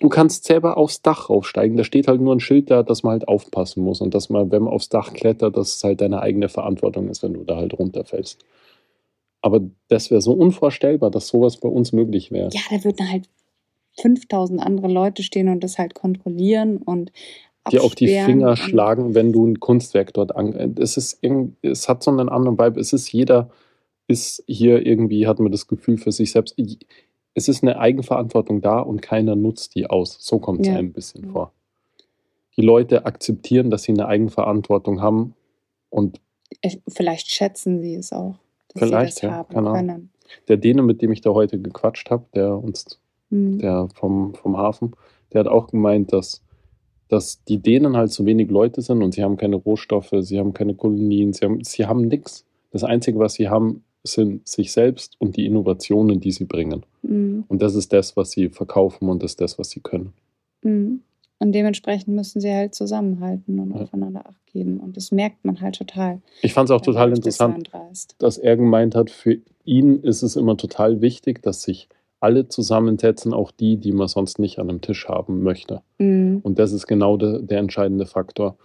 Du 0.00 0.08
kannst 0.08 0.44
selber 0.44 0.76
aufs 0.76 1.00
Dach 1.00 1.30
raufsteigen. 1.30 1.76
Da 1.76 1.84
steht 1.84 2.08
halt 2.08 2.20
nur 2.20 2.34
ein 2.34 2.40
Schild 2.40 2.70
da, 2.70 2.82
dass 2.82 3.04
man 3.04 3.12
halt 3.12 3.28
aufpassen 3.28 3.84
muss 3.84 4.00
und 4.00 4.14
dass 4.14 4.28
man, 4.28 4.50
wenn 4.50 4.64
man 4.64 4.72
aufs 4.72 4.88
Dach 4.88 5.12
klettert, 5.12 5.56
dass 5.56 5.76
es 5.76 5.84
halt 5.84 6.00
deine 6.00 6.20
eigene 6.22 6.48
Verantwortung 6.48 7.08
ist, 7.08 7.22
wenn 7.22 7.34
du 7.34 7.44
da 7.44 7.56
halt 7.56 7.78
runterfällst. 7.78 8.44
Aber 9.42 9.60
das 9.86 10.10
wäre 10.10 10.20
so 10.20 10.32
unvorstellbar, 10.32 11.12
dass 11.12 11.28
sowas 11.28 11.58
bei 11.58 11.68
uns 11.68 11.92
möglich 11.92 12.32
wäre. 12.32 12.48
Ja, 12.52 12.62
da 12.68 12.82
würden 12.82 13.08
halt 13.08 13.28
5000 14.00 14.60
andere 14.60 14.88
Leute 14.88 15.22
stehen 15.22 15.48
und 15.48 15.62
das 15.62 15.78
halt 15.78 15.94
kontrollieren 15.94 16.78
und 16.78 17.12
dir 17.70 17.84
auf 17.84 17.94
die 17.94 18.08
Finger 18.08 18.56
schlagen, 18.56 19.14
wenn 19.14 19.32
du 19.32 19.46
ein 19.46 19.60
Kunstwerk 19.60 20.12
dort 20.14 20.34
an. 20.34 20.74
Es 20.80 20.96
ist 20.96 21.18
irgend, 21.20 21.56
es 21.62 21.88
hat 21.88 22.02
so 22.02 22.10
einen 22.10 22.28
anderen 22.28 22.58
Vibe. 22.58 22.80
Es 22.80 22.92
ist 22.92 23.12
jeder 23.12 23.50
ist 24.08 24.42
hier 24.46 24.84
irgendwie 24.86 25.26
hat 25.26 25.38
man 25.40 25.50
das 25.52 25.66
Gefühl 25.66 25.98
für 25.98 26.12
sich 26.12 26.32
selbst. 26.32 26.56
Es 27.34 27.48
ist 27.48 27.62
eine 27.62 27.78
Eigenverantwortung 27.78 28.60
da 28.60 28.78
und 28.80 29.02
keiner 29.02 29.36
nutzt 29.36 29.74
die 29.74 29.88
aus. 29.90 30.16
So 30.20 30.38
kommt 30.38 30.60
es 30.62 30.68
Ja. 30.68 30.74
einem 30.76 30.88
ein 30.88 30.92
bisschen 30.92 31.24
Ja. 31.26 31.32
vor. 31.32 31.52
Die 32.56 32.62
Leute 32.62 33.04
akzeptieren, 33.04 33.70
dass 33.70 33.82
sie 33.82 33.92
eine 33.92 34.06
Eigenverantwortung 34.06 35.00
haben 35.02 35.34
und 35.90 36.20
Ich- 36.62 36.80
Vielleicht 36.88 37.28
schätzen 37.28 37.80
sie 37.82 37.96
es 37.96 38.12
auch, 38.12 38.36
dass 38.72 38.84
Vielleicht, 38.88 39.16
sie 39.16 39.22
das 39.22 39.30
ja, 39.30 39.36
haben 39.38 39.48
keine 39.52 39.70
Ahnung. 39.70 39.86
können. 39.88 40.10
der 40.48 40.56
Däne, 40.56 40.82
mit 40.82 41.02
dem 41.02 41.10
ich 41.12 41.20
da 41.20 41.30
heute 41.30 41.58
gequatscht 41.60 42.10
habe, 42.10 42.24
der 42.34 42.56
uns 42.56 43.00
Hm. 43.30 43.58
der 43.58 43.88
vom, 43.94 44.34
vom 44.34 44.56
Hafen, 44.56 44.92
der 45.32 45.40
hat 45.40 45.48
auch 45.48 45.66
gemeint, 45.68 46.12
dass, 46.12 46.42
dass 47.08 47.42
die 47.44 47.58
Dänen 47.58 47.96
halt 47.96 48.10
so 48.12 48.24
wenig 48.26 48.48
Leute 48.50 48.80
sind 48.82 49.02
und 49.02 49.12
sie 49.12 49.22
haben 49.24 49.36
keine 49.36 49.56
Rohstoffe, 49.56 50.12
sie 50.20 50.38
haben 50.38 50.52
keine 50.54 50.74
Kolonien, 50.74 51.32
sie 51.32 51.44
haben, 51.44 51.62
sie 51.64 51.86
haben 51.86 52.02
nichts. 52.08 52.44
Das 52.70 52.84
Einzige, 52.84 53.18
was 53.18 53.34
sie 53.34 53.48
haben, 53.48 53.84
sind 54.06 54.46
sich 54.46 54.72
selbst 54.72 55.16
und 55.18 55.36
die 55.36 55.46
Innovationen, 55.46 56.20
die 56.20 56.32
sie 56.32 56.44
bringen. 56.44 56.84
Mhm. 57.02 57.44
Und 57.48 57.62
das 57.62 57.74
ist 57.74 57.92
das, 57.92 58.16
was 58.16 58.30
sie 58.30 58.48
verkaufen 58.48 59.08
und 59.08 59.22
das 59.22 59.32
ist 59.32 59.40
das, 59.40 59.58
was 59.58 59.70
sie 59.70 59.80
können. 59.80 60.12
Mhm. 60.62 61.00
Und 61.38 61.52
dementsprechend 61.52 62.14
müssen 62.14 62.40
sie 62.40 62.50
halt 62.52 62.74
zusammenhalten 62.74 63.60
und 63.60 63.72
Ja. 63.74 63.82
aufeinander 63.82 64.26
Acht 64.26 64.46
geben. 64.46 64.80
Und 64.80 64.96
das 64.96 65.12
merkt 65.12 65.44
man 65.44 65.60
halt 65.60 65.76
total. 65.76 66.22
Ich 66.40 66.54
fand 66.54 66.70
es 66.70 66.74
auch 66.74 66.80
total 66.80 67.10
das 67.10 67.18
interessant, 67.18 67.54
andreist. 67.74 68.14
dass 68.18 68.38
er 68.38 68.56
gemeint 68.56 68.94
hat, 68.94 69.10
für 69.10 69.38
ihn 69.64 70.00
ist 70.02 70.22
es 70.22 70.36
immer 70.36 70.56
total 70.56 71.02
wichtig, 71.02 71.42
dass 71.42 71.62
sich 71.62 71.88
alle 72.20 72.48
zusammensetzen, 72.48 73.34
auch 73.34 73.50
die, 73.50 73.76
die 73.76 73.92
man 73.92 74.08
sonst 74.08 74.38
nicht 74.38 74.58
an 74.58 74.70
einem 74.70 74.80
Tisch 74.80 75.06
haben 75.08 75.42
möchte. 75.42 75.82
Mhm. 75.98 76.40
Und 76.42 76.58
das 76.58 76.72
ist 76.72 76.86
genau 76.86 77.18
der, 77.18 77.42
der 77.42 77.58
entscheidende 77.58 78.06
Faktor. 78.06 78.56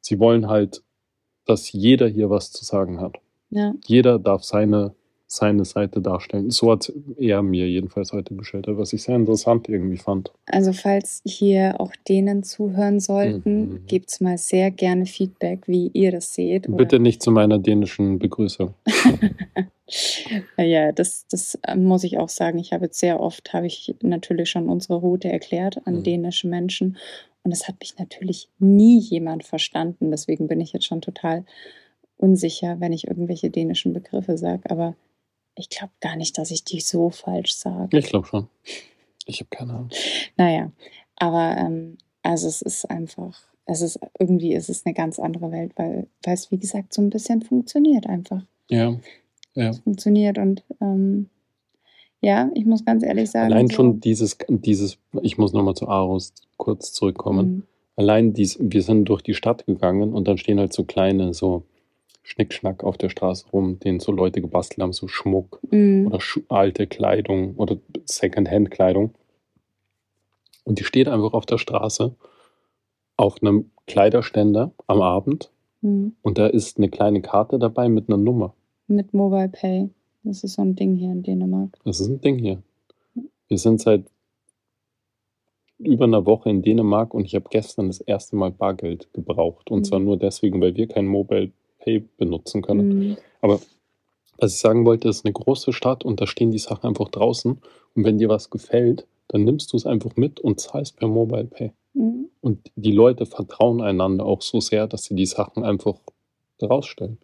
Sie 0.00 0.18
wollen 0.18 0.48
halt, 0.48 0.82
dass 1.44 1.70
jeder 1.70 2.08
hier 2.08 2.30
was 2.30 2.50
zu 2.50 2.64
sagen 2.64 2.98
hat. 3.00 3.16
Ja. 3.50 3.74
Jeder 3.86 4.18
darf 4.18 4.42
seine, 4.44 4.94
seine 5.28 5.64
Seite 5.64 6.00
darstellen. 6.00 6.50
So 6.50 6.70
hat 6.72 6.92
er 7.18 7.42
mir 7.42 7.68
jedenfalls 7.68 8.12
heute 8.12 8.34
geschildert, 8.34 8.76
was 8.78 8.92
ich 8.92 9.02
sehr 9.02 9.16
interessant 9.16 9.68
irgendwie 9.68 9.96
fand. 9.98 10.32
Also 10.46 10.72
falls 10.72 11.20
hier 11.24 11.80
auch 11.80 11.92
denen 12.08 12.42
zuhören 12.42 13.00
sollten, 13.00 13.60
Mhm. 13.68 13.86
gibt's 13.86 14.20
mal 14.20 14.38
sehr 14.38 14.70
gerne 14.70 15.06
Feedback, 15.06 15.66
wie 15.66 15.90
ihr 15.94 16.12
das 16.12 16.34
seht. 16.34 16.66
Bitte 16.76 16.98
nicht 17.00 17.22
zu 17.22 17.30
meiner 17.30 17.58
dänischen 17.58 18.18
Begrüßung. 18.18 18.74
Ja, 20.58 20.90
das, 20.90 21.26
das 21.28 21.56
äh, 21.62 21.76
muss 21.76 22.02
ich 22.02 22.18
auch 22.18 22.28
sagen. 22.28 22.58
Ich 22.58 22.72
habe 22.72 22.86
jetzt 22.86 22.98
sehr 22.98 23.20
oft, 23.20 23.52
habe 23.52 23.66
ich 23.68 23.94
natürlich 24.02 24.50
schon 24.50 24.68
unsere 24.68 24.96
Route 24.96 25.30
erklärt 25.30 25.78
an 25.86 25.98
Mhm. 25.98 26.02
dänische 26.02 26.48
Menschen. 26.48 26.96
Und 27.44 27.52
es 27.52 27.68
hat 27.68 27.76
mich 27.78 27.96
natürlich 27.96 28.48
nie 28.58 28.98
jemand 28.98 29.44
verstanden. 29.44 30.10
Deswegen 30.10 30.48
bin 30.48 30.60
ich 30.60 30.72
jetzt 30.72 30.86
schon 30.86 31.00
total 31.02 31.44
unsicher, 32.16 32.80
wenn 32.80 32.92
ich 32.92 33.06
irgendwelche 33.06 33.50
dänischen 33.50 33.92
Begriffe 33.92 34.38
sage. 34.38 34.70
Aber 34.70 34.94
ich 35.54 35.70
glaube 35.70 35.92
gar 36.00 36.16
nicht, 36.16 36.38
dass 36.38 36.50
ich 36.50 36.64
die 36.64 36.80
so 36.80 37.10
falsch 37.10 37.54
sage. 37.54 37.98
Ich 37.98 38.06
glaube 38.06 38.26
schon. 38.26 38.48
Ich 39.26 39.40
habe 39.40 39.48
keine 39.50 39.72
Ahnung. 39.72 39.90
Naja, 40.36 40.70
aber 41.16 41.56
ähm, 41.58 41.98
also 42.22 42.46
es 42.48 42.62
ist 42.62 42.88
einfach, 42.90 43.40
es 43.64 43.80
ist 43.80 43.98
irgendwie 44.18 44.54
ist 44.54 44.68
es 44.68 44.84
eine 44.84 44.94
ganz 44.94 45.18
andere 45.18 45.50
Welt, 45.50 45.72
weil, 45.76 46.06
es, 46.24 46.50
wie 46.50 46.58
gesagt, 46.58 46.92
so 46.92 47.02
ein 47.02 47.10
bisschen 47.10 47.42
funktioniert 47.42 48.06
einfach. 48.06 48.42
Ja, 48.70 48.96
ja. 49.54 49.72
Funktioniert 49.72 50.38
und 50.38 50.62
ähm, 50.80 51.30
ja, 52.20 52.50
ich 52.54 52.64
muss 52.64 52.84
ganz 52.84 53.02
ehrlich 53.02 53.30
sagen. 53.30 53.52
Allein 53.52 53.68
so, 53.68 53.74
schon 53.74 54.00
dieses, 54.00 54.38
dieses, 54.48 54.98
ich 55.22 55.38
muss 55.38 55.52
nochmal 55.52 55.74
zu 55.74 55.88
Aros 55.88 56.34
kurz 56.56 56.92
zurückkommen. 56.92 57.48
Mhm. 57.48 57.62
Allein 57.96 58.32
dies, 58.32 58.58
wir 58.60 58.82
sind 58.82 59.06
durch 59.06 59.22
die 59.22 59.34
Stadt 59.34 59.66
gegangen 59.66 60.12
und 60.12 60.28
dann 60.28 60.36
stehen 60.36 60.58
halt 60.58 60.72
so 60.72 60.84
kleine, 60.84 61.32
so 61.32 61.64
Schnickschnack 62.26 62.82
auf 62.82 62.98
der 62.98 63.08
Straße 63.08 63.46
rum, 63.52 63.78
den 63.78 64.00
so 64.00 64.10
Leute 64.10 64.40
gebastelt 64.40 64.82
haben, 64.82 64.92
so 64.92 65.06
Schmuck 65.06 65.60
Mhm. 65.70 66.08
oder 66.08 66.18
alte 66.48 66.86
Kleidung 66.88 67.54
oder 67.56 67.76
Secondhand-Kleidung. 68.04 69.14
Und 70.64 70.80
die 70.80 70.84
steht 70.84 71.06
einfach 71.06 71.32
auf 71.34 71.46
der 71.46 71.58
Straße 71.58 72.14
auf 73.16 73.40
einem 73.40 73.70
Kleiderständer 73.86 74.72
am 74.88 75.02
Abend 75.02 75.50
Mhm. 75.82 76.16
und 76.22 76.36
da 76.38 76.48
ist 76.48 76.78
eine 76.78 76.88
kleine 76.88 77.22
Karte 77.22 77.60
dabei 77.60 77.88
mit 77.88 78.08
einer 78.08 78.18
Nummer. 78.18 78.54
Mit 78.88 79.14
Mobile 79.14 79.48
Pay. 79.48 79.88
Das 80.24 80.42
ist 80.42 80.54
so 80.54 80.62
ein 80.62 80.74
Ding 80.74 80.96
hier 80.96 81.12
in 81.12 81.22
Dänemark. 81.22 81.78
Das 81.84 82.00
ist 82.00 82.08
ein 82.08 82.20
Ding 82.20 82.38
hier. 82.38 82.60
Wir 83.46 83.58
sind 83.58 83.80
seit 83.80 84.02
über 85.78 86.04
einer 86.06 86.26
Woche 86.26 86.50
in 86.50 86.62
Dänemark 86.62 87.14
und 87.14 87.24
ich 87.26 87.36
habe 87.36 87.46
gestern 87.50 87.86
das 87.86 88.00
erste 88.00 88.34
Mal 88.34 88.50
Bargeld 88.50 89.12
gebraucht. 89.12 89.70
Und 89.70 89.80
Mhm. 89.80 89.84
zwar 89.84 89.98
nur 90.00 90.16
deswegen, 90.16 90.60
weil 90.60 90.74
wir 90.74 90.88
kein 90.88 91.06
Mobile 91.06 91.52
Pay 91.86 92.04
benutzen 92.18 92.62
können. 92.62 92.88
Mhm. 92.88 93.16
Aber 93.40 93.60
was 94.38 94.54
ich 94.54 94.58
sagen 94.58 94.84
wollte, 94.84 95.08
ist 95.08 95.24
eine 95.24 95.32
große 95.32 95.72
Stadt 95.72 96.04
und 96.04 96.20
da 96.20 96.26
stehen 96.26 96.50
die 96.50 96.58
Sachen 96.58 96.86
einfach 96.86 97.08
draußen. 97.08 97.58
Und 97.94 98.04
wenn 98.04 98.18
dir 98.18 98.28
was 98.28 98.50
gefällt, 98.50 99.06
dann 99.28 99.44
nimmst 99.44 99.72
du 99.72 99.76
es 99.76 99.86
einfach 99.86 100.16
mit 100.16 100.40
und 100.40 100.60
zahlst 100.60 100.96
per 100.96 101.08
Mobile 101.08 101.44
Pay. 101.44 101.72
Mhm. 101.94 102.28
Und 102.40 102.70
die 102.74 102.92
Leute 102.92 103.24
vertrauen 103.24 103.80
einander 103.80 104.26
auch 104.26 104.42
so 104.42 104.60
sehr, 104.60 104.86
dass 104.86 105.04
sie 105.04 105.14
die 105.14 105.26
Sachen 105.26 105.64
einfach 105.64 105.94
rausstellen. 106.62 107.18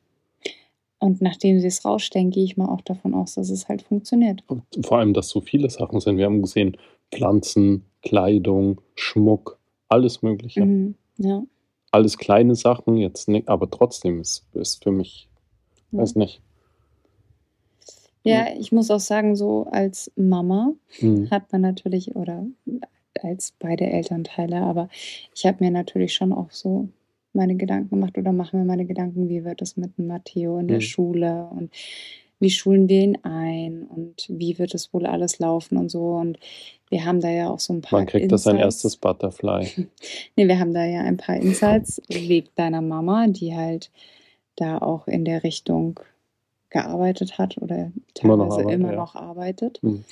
Und 0.98 1.20
nachdem 1.20 1.58
sie 1.58 1.66
es 1.66 1.84
rausstellen, 1.84 2.30
gehe 2.30 2.44
ich 2.44 2.56
mal 2.56 2.68
auch 2.68 2.80
davon 2.80 3.12
aus, 3.12 3.34
dass 3.34 3.50
es 3.50 3.68
halt 3.68 3.82
funktioniert. 3.82 4.44
Und 4.46 4.62
vor 4.82 4.98
allem, 4.98 5.14
dass 5.14 5.28
so 5.28 5.40
viele 5.40 5.68
Sachen 5.68 5.98
sind. 5.98 6.16
Wir 6.16 6.26
haben 6.26 6.42
gesehen, 6.42 6.76
Pflanzen, 7.10 7.84
Kleidung, 8.02 8.80
Schmuck, 8.94 9.58
alles 9.88 10.22
Mögliche. 10.22 10.64
Mhm. 10.64 10.94
Ja. 11.18 11.42
Alles 11.95 12.16
kleine 12.16 12.55
Sachen, 12.55 12.97
jetzt 12.97 13.28
nicht, 13.28 13.49
aber 13.49 13.70
trotzdem 13.70 14.20
ist, 14.20 14.47
ist 14.55 14.82
für 14.82 14.90
mich, 14.93 15.28
Ja. 15.93 16.01
weiß 16.01 16.16
nicht. 16.16 16.40
ja, 18.24 18.47
ich 18.59 18.72
muss 18.72 18.90
auch 18.90 19.01
sagen, 19.01 19.36
so 19.36 19.66
als 19.70 20.11
Mama 20.16 20.72
Mhm. 21.01 21.30
hat 21.30 21.53
man 21.53 21.61
natürlich, 21.61 22.14
oder 22.16 22.47
als 23.22 23.53
beide 23.59 23.86
Elternteile, 23.86 24.57
aber 24.62 24.88
ich 25.34 25.45
habe 25.47 25.64
mir 25.64 25.70
natürlich 25.70 26.14
schon 26.14 26.32
auch 26.32 26.51
so 26.51 26.88
meine 27.34 27.57
Gedanken 27.57 27.90
gemacht 27.90 28.16
oder 28.18 28.32
mache 28.32 28.57
mir 28.57 28.64
meine 28.64 28.86
Gedanken, 28.86 29.28
wie 29.28 29.45
wird 29.45 29.62
es 29.62 29.76
mit 29.76 29.99
Matteo 29.99 30.59
in 30.59 30.68
der 30.68 30.78
Mhm. 30.78 30.80
Schule 30.82 31.49
und 31.51 31.70
wie 32.40 32.51
schulen 32.51 32.88
wir 32.88 33.03
ihn 33.03 33.18
ein 33.24 33.84
und 33.84 34.26
wie 34.28 34.59
wird 34.59 34.74
es 34.74 34.93
wohl 34.95 35.07
alles 35.07 35.38
laufen 35.38 35.76
und 35.76 35.90
so. 35.90 36.14
Und 36.16 36.38
wir 36.93 37.05
haben 37.07 37.20
da 37.22 37.30
ja 37.30 37.49
auch 37.49 37.59
so 37.59 37.72
ein 37.72 37.80
paar 37.80 38.01
Man 38.01 38.07
kriegt 38.07 38.30
das 38.30 38.43
sein 38.43 38.57
Insights. 38.57 38.76
erstes 38.84 38.97
Butterfly. 38.99 39.66
Nee, 40.36 40.47
wir 40.47 40.59
haben 40.61 40.74
da 40.74 40.84
ja 40.84 41.01
ein 41.01 41.16
paar 41.16 41.36
Insights 41.36 42.01
wegen 42.09 42.49
deiner 42.55 42.82
Mama, 42.82 43.26
die 43.28 43.55
halt 43.57 43.90
da 44.57 44.76
auch 44.78 45.09
in 45.09 45.24
der 45.24 45.43
Richtung 45.43 45.99
gearbeitet 46.70 47.38
hat 47.38 47.57
oder 47.61 47.90
Immer 48.22 48.36
noch 48.36 48.49
teilweise 48.57 48.74
immer 48.74 48.90
ja. 48.93 48.97
noch 48.97 49.14
arbeitet. 49.14 49.78
Mhm. 49.82 50.05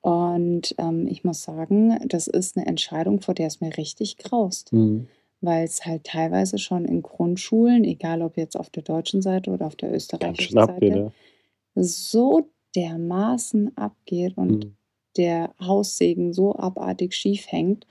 Und 0.00 0.74
ähm, 0.78 1.06
ich 1.06 1.24
muss 1.24 1.42
sagen, 1.42 1.98
das 2.08 2.26
ist 2.26 2.56
eine 2.56 2.66
Entscheidung, 2.66 3.20
vor 3.20 3.34
der 3.34 3.46
es 3.46 3.60
mir 3.60 3.76
richtig 3.76 4.16
graust, 4.18 4.72
Mhm. 4.72 5.08
weil 5.42 5.64
es 5.64 5.84
halt 5.86 6.04
teilweise 6.04 6.58
schon 6.58 6.84
in 6.86 7.02
Grundschulen, 7.02 7.84
egal 7.84 8.22
ob 8.22 8.36
jetzt 8.38 8.56
auf 8.56 8.70
der 8.70 8.82
deutschen 8.82 9.20
Seite 9.22 9.50
oder 9.50 9.66
auf 9.66 9.76
der 9.76 9.92
österreichischen 9.94 10.58
abgeht, 10.58 10.92
Seite, 10.94 11.12
ja. 11.74 11.82
so 11.82 12.48
dermaßen 12.76 13.76
abgeht 13.76 14.36
und 14.36 14.64
Mhm. 14.64 14.76
Der 15.16 15.54
Haussegen 15.60 16.32
so 16.32 16.54
abartig 16.56 17.14
schief 17.14 17.46
hängt. 17.48 17.86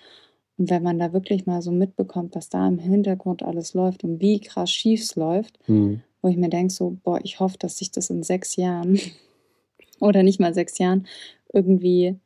Und 0.58 0.70
wenn 0.70 0.84
man 0.84 1.00
da 1.00 1.14
wirklich 1.14 1.46
mal 1.46 1.62
so 1.62 1.72
mitbekommt, 1.72 2.36
was 2.36 2.50
da 2.50 2.68
im 2.68 2.78
Hintergrund 2.78 3.44
alles 3.44 3.74
läuft 3.74 4.04
und 4.04 4.22
wie 4.22 4.40
krass 4.40 4.72
schief 4.72 5.02
es 5.02 5.16
läuft, 5.16 5.58
Mhm. 5.68 6.02
wo 6.22 6.30
ich 6.30 6.38
mir 6.38 6.50
denke, 6.50 6.74
so, 6.74 6.98
boah, 7.04 7.20
ich 7.24 7.40
hoffe, 7.40 7.58
dass 7.58 7.78
sich 7.78 7.92
das 7.92 8.10
in 8.10 8.24
sechs 8.24 8.56
Jahren 8.56 9.00
oder 10.00 10.24
nicht 10.24 10.40
mal 10.40 10.54
sechs 10.54 10.78
Jahren 10.78 11.08
irgendwie 11.52 12.18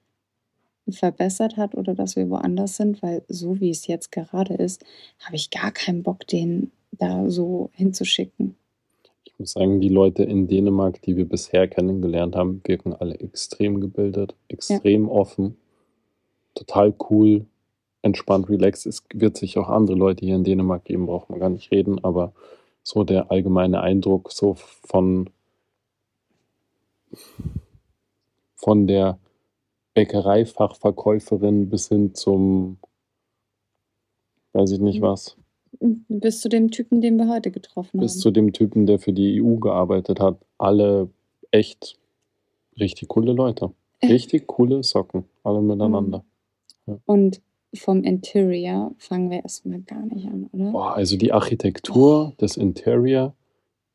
verbessert 0.89 1.57
hat 1.57 1.75
oder 1.75 1.93
dass 1.93 2.15
wir 2.15 2.29
woanders 2.29 2.77
sind, 2.77 3.01
weil 3.01 3.23
so 3.27 3.59
wie 3.59 3.69
es 3.69 3.87
jetzt 3.87 4.11
gerade 4.11 4.53
ist, 4.53 4.85
habe 5.19 5.35
ich 5.35 5.49
gar 5.49 5.71
keinen 5.71 6.03
Bock, 6.03 6.25
den 6.27 6.71
da 6.91 7.29
so 7.29 7.69
hinzuschicken. 7.73 8.55
Ich 9.37 9.39
muss 9.39 9.51
sagen, 9.51 9.81
die 9.81 9.89
Leute 9.89 10.23
in 10.23 10.47
Dänemark, 10.47 10.99
die 11.03 11.15
wir 11.15 11.29
bisher 11.29 11.67
kennengelernt 11.67 12.35
haben, 12.35 12.59
wirken 12.65 12.93
alle 12.93 13.19
extrem 13.19 13.79
gebildet, 13.79 14.35
extrem 14.47 15.07
offen, 15.09 15.57
total 16.55 16.91
cool, 17.11 17.45
entspannt, 18.01 18.49
relaxed. 18.49 18.87
Es 18.87 19.03
wird 19.13 19.37
sich 19.37 19.59
auch 19.59 19.69
andere 19.69 19.95
Leute 19.95 20.25
hier 20.25 20.35
in 20.35 20.43
Dänemark 20.43 20.85
geben, 20.85 21.05
braucht 21.05 21.29
man 21.29 21.39
gar 21.39 21.49
nicht 21.49 21.69
reden, 21.71 22.03
aber 22.03 22.33
so 22.81 23.03
der 23.03 23.29
allgemeine 23.29 23.81
Eindruck 23.81 24.31
so 24.31 24.55
von, 24.55 25.29
von 28.55 28.87
der 28.87 29.19
Bäckereifachverkäuferin 29.93 31.69
bis 31.69 31.89
hin 31.89 32.15
zum, 32.15 32.79
weiß 34.53 34.71
ich 34.71 34.79
nicht 34.79 35.01
Mhm. 35.01 35.05
was, 35.05 35.37
Bis 35.79 36.41
zu 36.41 36.49
dem 36.49 36.71
Typen, 36.71 37.01
den 37.01 37.17
wir 37.17 37.27
heute 37.29 37.51
getroffen 37.51 37.99
bis 37.99 38.13
haben. 38.13 38.19
zu 38.19 38.31
dem 38.31 38.53
Typen, 38.53 38.85
der 38.85 38.99
für 38.99 39.13
die 39.13 39.41
EU 39.41 39.55
gearbeitet 39.55 40.19
hat. 40.19 40.37
Alle 40.57 41.09
echt 41.51 41.97
richtig 42.79 43.07
coole 43.09 43.33
Leute. 43.33 43.71
Richtig 44.03 44.47
coole 44.47 44.83
Socken, 44.83 45.25
alle 45.43 45.61
miteinander. 45.61 46.23
Und 47.05 47.41
vom 47.73 48.03
Interior 48.03 48.93
fangen 48.97 49.29
wir 49.29 49.43
erstmal 49.43 49.81
gar 49.81 50.05
nicht 50.05 50.27
an, 50.27 50.49
oder? 50.51 50.71
Boah, 50.71 50.95
also 50.95 51.17
die 51.17 51.33
Architektur, 51.33 52.33
das 52.37 52.57
Interior, 52.57 53.33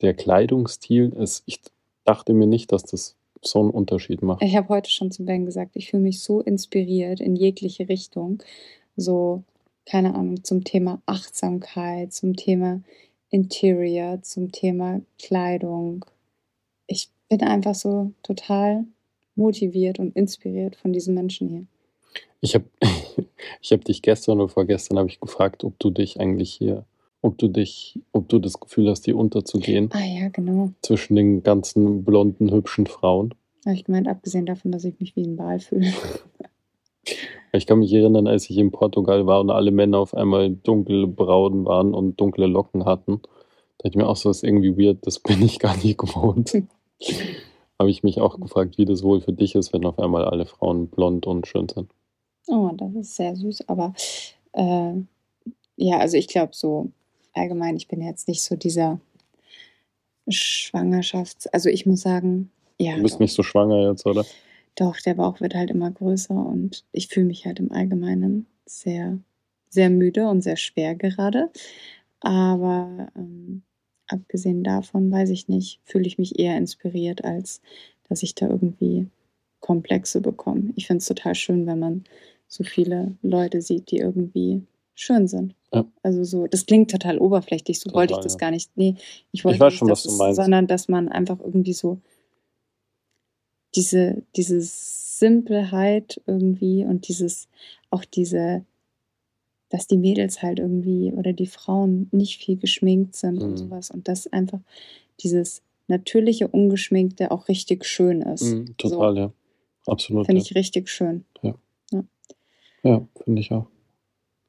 der 0.00 0.14
Kleidungsstil, 0.14 1.12
ist, 1.18 1.42
ich 1.46 1.60
dachte 2.04 2.34
mir 2.34 2.46
nicht, 2.46 2.72
dass 2.72 2.82
das 2.82 3.16
so 3.40 3.60
einen 3.60 3.70
Unterschied 3.70 4.22
macht. 4.22 4.42
Ich 4.42 4.56
habe 4.56 4.68
heute 4.68 4.90
schon 4.90 5.10
zu 5.10 5.24
Ben 5.24 5.46
gesagt, 5.46 5.76
ich 5.76 5.90
fühle 5.90 6.02
mich 6.02 6.20
so 6.20 6.40
inspiriert 6.40 7.20
in 7.20 7.34
jegliche 7.34 7.88
Richtung. 7.88 8.42
So, 8.96 9.42
keine 9.86 10.14
Ahnung, 10.14 10.44
zum 10.44 10.64
Thema 10.64 11.02
Achtsamkeit, 11.06 12.12
zum 12.12 12.36
Thema 12.36 12.82
Interior, 13.30 14.22
zum 14.22 14.52
Thema 14.52 15.00
Kleidung. 15.18 16.04
Ich 16.86 17.08
bin 17.28 17.42
einfach 17.42 17.74
so 17.74 18.12
total 18.22 18.84
motiviert 19.34 19.98
und 19.98 20.14
inspiriert 20.14 20.76
von 20.76 20.92
diesen 20.92 21.14
Menschen 21.14 21.48
hier. 21.48 21.66
Ich 22.40 22.54
habe 22.54 22.64
ich 23.60 23.72
hab 23.72 23.84
dich 23.84 24.02
gestern 24.02 24.40
oder 24.40 24.48
vorgestern 24.48 24.98
habe 24.98 25.08
ich 25.08 25.20
gefragt, 25.20 25.64
ob 25.64 25.78
du 25.78 25.90
dich 25.90 26.20
eigentlich 26.20 26.52
hier 26.52 26.84
ob 27.22 27.38
du 27.38 27.48
dich, 27.48 28.00
ob 28.12 28.28
du 28.28 28.38
das 28.38 28.60
Gefühl 28.60 28.90
hast, 28.90 29.04
hier 29.04 29.16
unterzugehen. 29.16 29.88
Ah 29.92 30.04
ja, 30.04 30.28
genau. 30.28 30.72
Zwischen 30.82 31.14
den 31.14 31.42
ganzen 31.42 32.04
blonden, 32.04 32.52
hübschen 32.52 32.86
Frauen. 32.86 33.32
Habe 33.64 33.76
ich 33.76 33.84
gemeint, 33.84 34.08
abgesehen 34.08 34.44
davon, 34.44 34.72
dass 34.72 34.84
ich 34.84 34.98
mich 34.98 35.14
wie 35.14 35.24
ein 35.24 35.36
Ball 35.36 35.60
fühle. 35.60 35.92
Ich 37.52 37.66
kann 37.66 37.80
mich 37.80 37.92
erinnern, 37.92 38.26
als 38.26 38.48
ich 38.48 38.56
in 38.56 38.70
Portugal 38.70 39.26
war 39.26 39.40
und 39.40 39.50
alle 39.50 39.70
Männer 39.70 39.98
auf 39.98 40.14
einmal 40.14 40.50
dunkelbraun 40.50 41.66
waren 41.66 41.92
und 41.92 42.18
dunkle 42.18 42.46
Locken 42.46 42.86
hatten. 42.86 43.20
Da 43.78 43.88
ich 43.88 43.94
mir 43.94 44.08
auch 44.08 44.16
so, 44.16 44.30
das 44.30 44.38
ist 44.38 44.44
irgendwie 44.44 44.76
weird, 44.78 45.06
das 45.06 45.18
bin 45.20 45.42
ich 45.42 45.58
gar 45.58 45.76
nicht 45.76 45.98
gewohnt. 45.98 46.52
Habe 47.78 47.90
ich 47.90 48.02
mich 48.02 48.20
auch 48.20 48.38
gefragt, 48.40 48.78
wie 48.78 48.84
das 48.84 49.02
wohl 49.02 49.20
für 49.20 49.32
dich 49.32 49.54
ist, 49.54 49.72
wenn 49.72 49.84
auf 49.84 49.98
einmal 49.98 50.24
alle 50.24 50.46
Frauen 50.46 50.88
blond 50.88 51.26
und 51.26 51.46
schön 51.46 51.68
sind. 51.68 51.90
Oh, 52.46 52.70
das 52.74 52.94
ist 52.94 53.16
sehr 53.16 53.36
süß, 53.36 53.68
aber 53.68 53.92
äh, 54.52 54.94
ja, 55.76 55.98
also 55.98 56.16
ich 56.16 56.28
glaube 56.28 56.52
so 56.54 56.90
allgemein, 57.32 57.76
ich 57.76 57.88
bin 57.88 58.00
jetzt 58.00 58.28
nicht 58.28 58.42
so 58.42 58.56
dieser 58.56 59.00
Schwangerschafts-, 60.28 61.48
also 61.52 61.68
ich 61.68 61.86
muss 61.86 62.02
sagen, 62.02 62.50
ja. 62.78 62.96
Du 62.96 63.02
bist 63.02 63.16
doch. 63.16 63.20
nicht 63.20 63.34
so 63.34 63.42
schwanger 63.42 63.90
jetzt, 63.90 64.06
oder? 64.06 64.24
Doch, 64.76 64.96
der 64.98 65.14
Bauch 65.14 65.40
wird 65.40 65.54
halt 65.54 65.70
immer 65.70 65.90
größer 65.90 66.34
und 66.34 66.84
ich 66.92 67.08
fühle 67.08 67.26
mich 67.26 67.44
halt 67.44 67.60
im 67.60 67.72
Allgemeinen 67.72 68.46
sehr, 68.64 69.18
sehr 69.68 69.90
müde 69.90 70.28
und 70.28 70.42
sehr 70.42 70.56
schwer 70.56 70.94
gerade. 70.94 71.50
Aber 72.20 73.08
ähm, 73.16 73.62
abgesehen 74.06 74.64
davon, 74.64 75.10
weiß 75.10 75.30
ich 75.30 75.48
nicht, 75.48 75.80
fühle 75.84 76.06
ich 76.06 76.18
mich 76.18 76.38
eher 76.38 76.56
inspiriert, 76.56 77.24
als 77.24 77.60
dass 78.08 78.22
ich 78.22 78.34
da 78.34 78.48
irgendwie 78.48 79.08
Komplexe 79.60 80.20
bekomme. 80.20 80.72
Ich 80.76 80.86
finde 80.86 80.98
es 80.98 81.06
total 81.06 81.34
schön, 81.34 81.66
wenn 81.66 81.78
man 81.78 82.04
so 82.48 82.64
viele 82.64 83.16
Leute 83.22 83.62
sieht, 83.62 83.90
die 83.90 83.98
irgendwie 83.98 84.62
schön 84.94 85.26
sind. 85.28 85.54
Ja. 85.72 85.86
Also 86.02 86.24
so, 86.24 86.46
das 86.46 86.66
klingt 86.66 86.90
total 86.90 87.18
oberflächlich, 87.18 87.80
so 87.80 87.88
total, 87.88 88.00
wollte 88.00 88.14
ich 88.14 88.20
das 88.20 88.34
ja. 88.34 88.38
gar 88.38 88.50
nicht. 88.50 88.70
Nee, 88.76 88.96
ich 89.32 89.44
wollte 89.44 89.56
ich 89.56 89.60
weiß 89.60 89.72
nicht, 89.72 89.78
schon, 89.78 89.88
was 89.88 90.02
du 90.02 90.12
meinst. 90.12 90.36
sondern 90.36 90.66
dass 90.66 90.88
man 90.88 91.08
einfach 91.08 91.40
irgendwie 91.40 91.72
so 91.72 91.98
diese, 93.74 94.22
diese 94.36 94.60
Simpelheit 94.60 96.20
irgendwie 96.26 96.84
und 96.84 97.08
dieses, 97.08 97.48
auch 97.90 98.04
diese, 98.04 98.64
dass 99.68 99.86
die 99.86 99.96
Mädels 99.96 100.42
halt 100.42 100.58
irgendwie 100.58 101.12
oder 101.12 101.32
die 101.32 101.46
Frauen 101.46 102.08
nicht 102.12 102.42
viel 102.42 102.56
geschminkt 102.56 103.16
sind 103.16 103.36
mhm. 103.36 103.42
und 103.42 103.56
sowas 103.56 103.90
und 103.90 104.08
das 104.08 104.26
einfach 104.32 104.60
dieses 105.20 105.62
natürliche, 105.88 106.48
ungeschminkte 106.48 107.30
auch 107.30 107.48
richtig 107.48 107.84
schön 107.84 108.22
ist. 108.22 108.42
Mhm, 108.42 108.76
total, 108.76 109.14
so. 109.14 109.20
ja. 109.20 109.32
Absolut. 109.86 110.26
Finde 110.26 110.40
ja. 110.40 110.46
ich 110.46 110.54
richtig 110.54 110.88
schön. 110.88 111.24
Ja. 111.42 111.54
Ja, 111.92 112.04
ja 112.82 113.08
finde 113.24 113.40
ich 113.40 113.50
auch. 113.52 113.66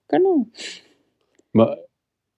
Genau. 0.08 0.48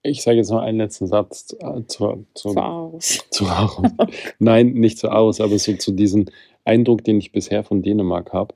Ich 0.06 0.22
sage 0.22 0.38
jetzt 0.38 0.50
noch 0.50 0.60
einen 0.60 0.78
letzten 0.78 1.06
Satz 1.06 1.46
zu, 1.46 1.56
zu, 1.56 2.26
zu, 2.34 2.50
zu 2.52 2.56
Aarhus. 2.56 3.24
Zu 3.30 3.46
Aarhus. 3.46 3.90
Nein, 4.38 4.72
nicht 4.72 4.98
zu 4.98 5.10
Aarhus, 5.10 5.40
aber 5.40 5.58
so 5.58 5.74
zu 5.74 5.92
diesem 5.92 6.26
Eindruck, 6.64 7.04
den 7.04 7.18
ich 7.18 7.32
bisher 7.32 7.64
von 7.64 7.82
Dänemark 7.82 8.32
habe. 8.32 8.54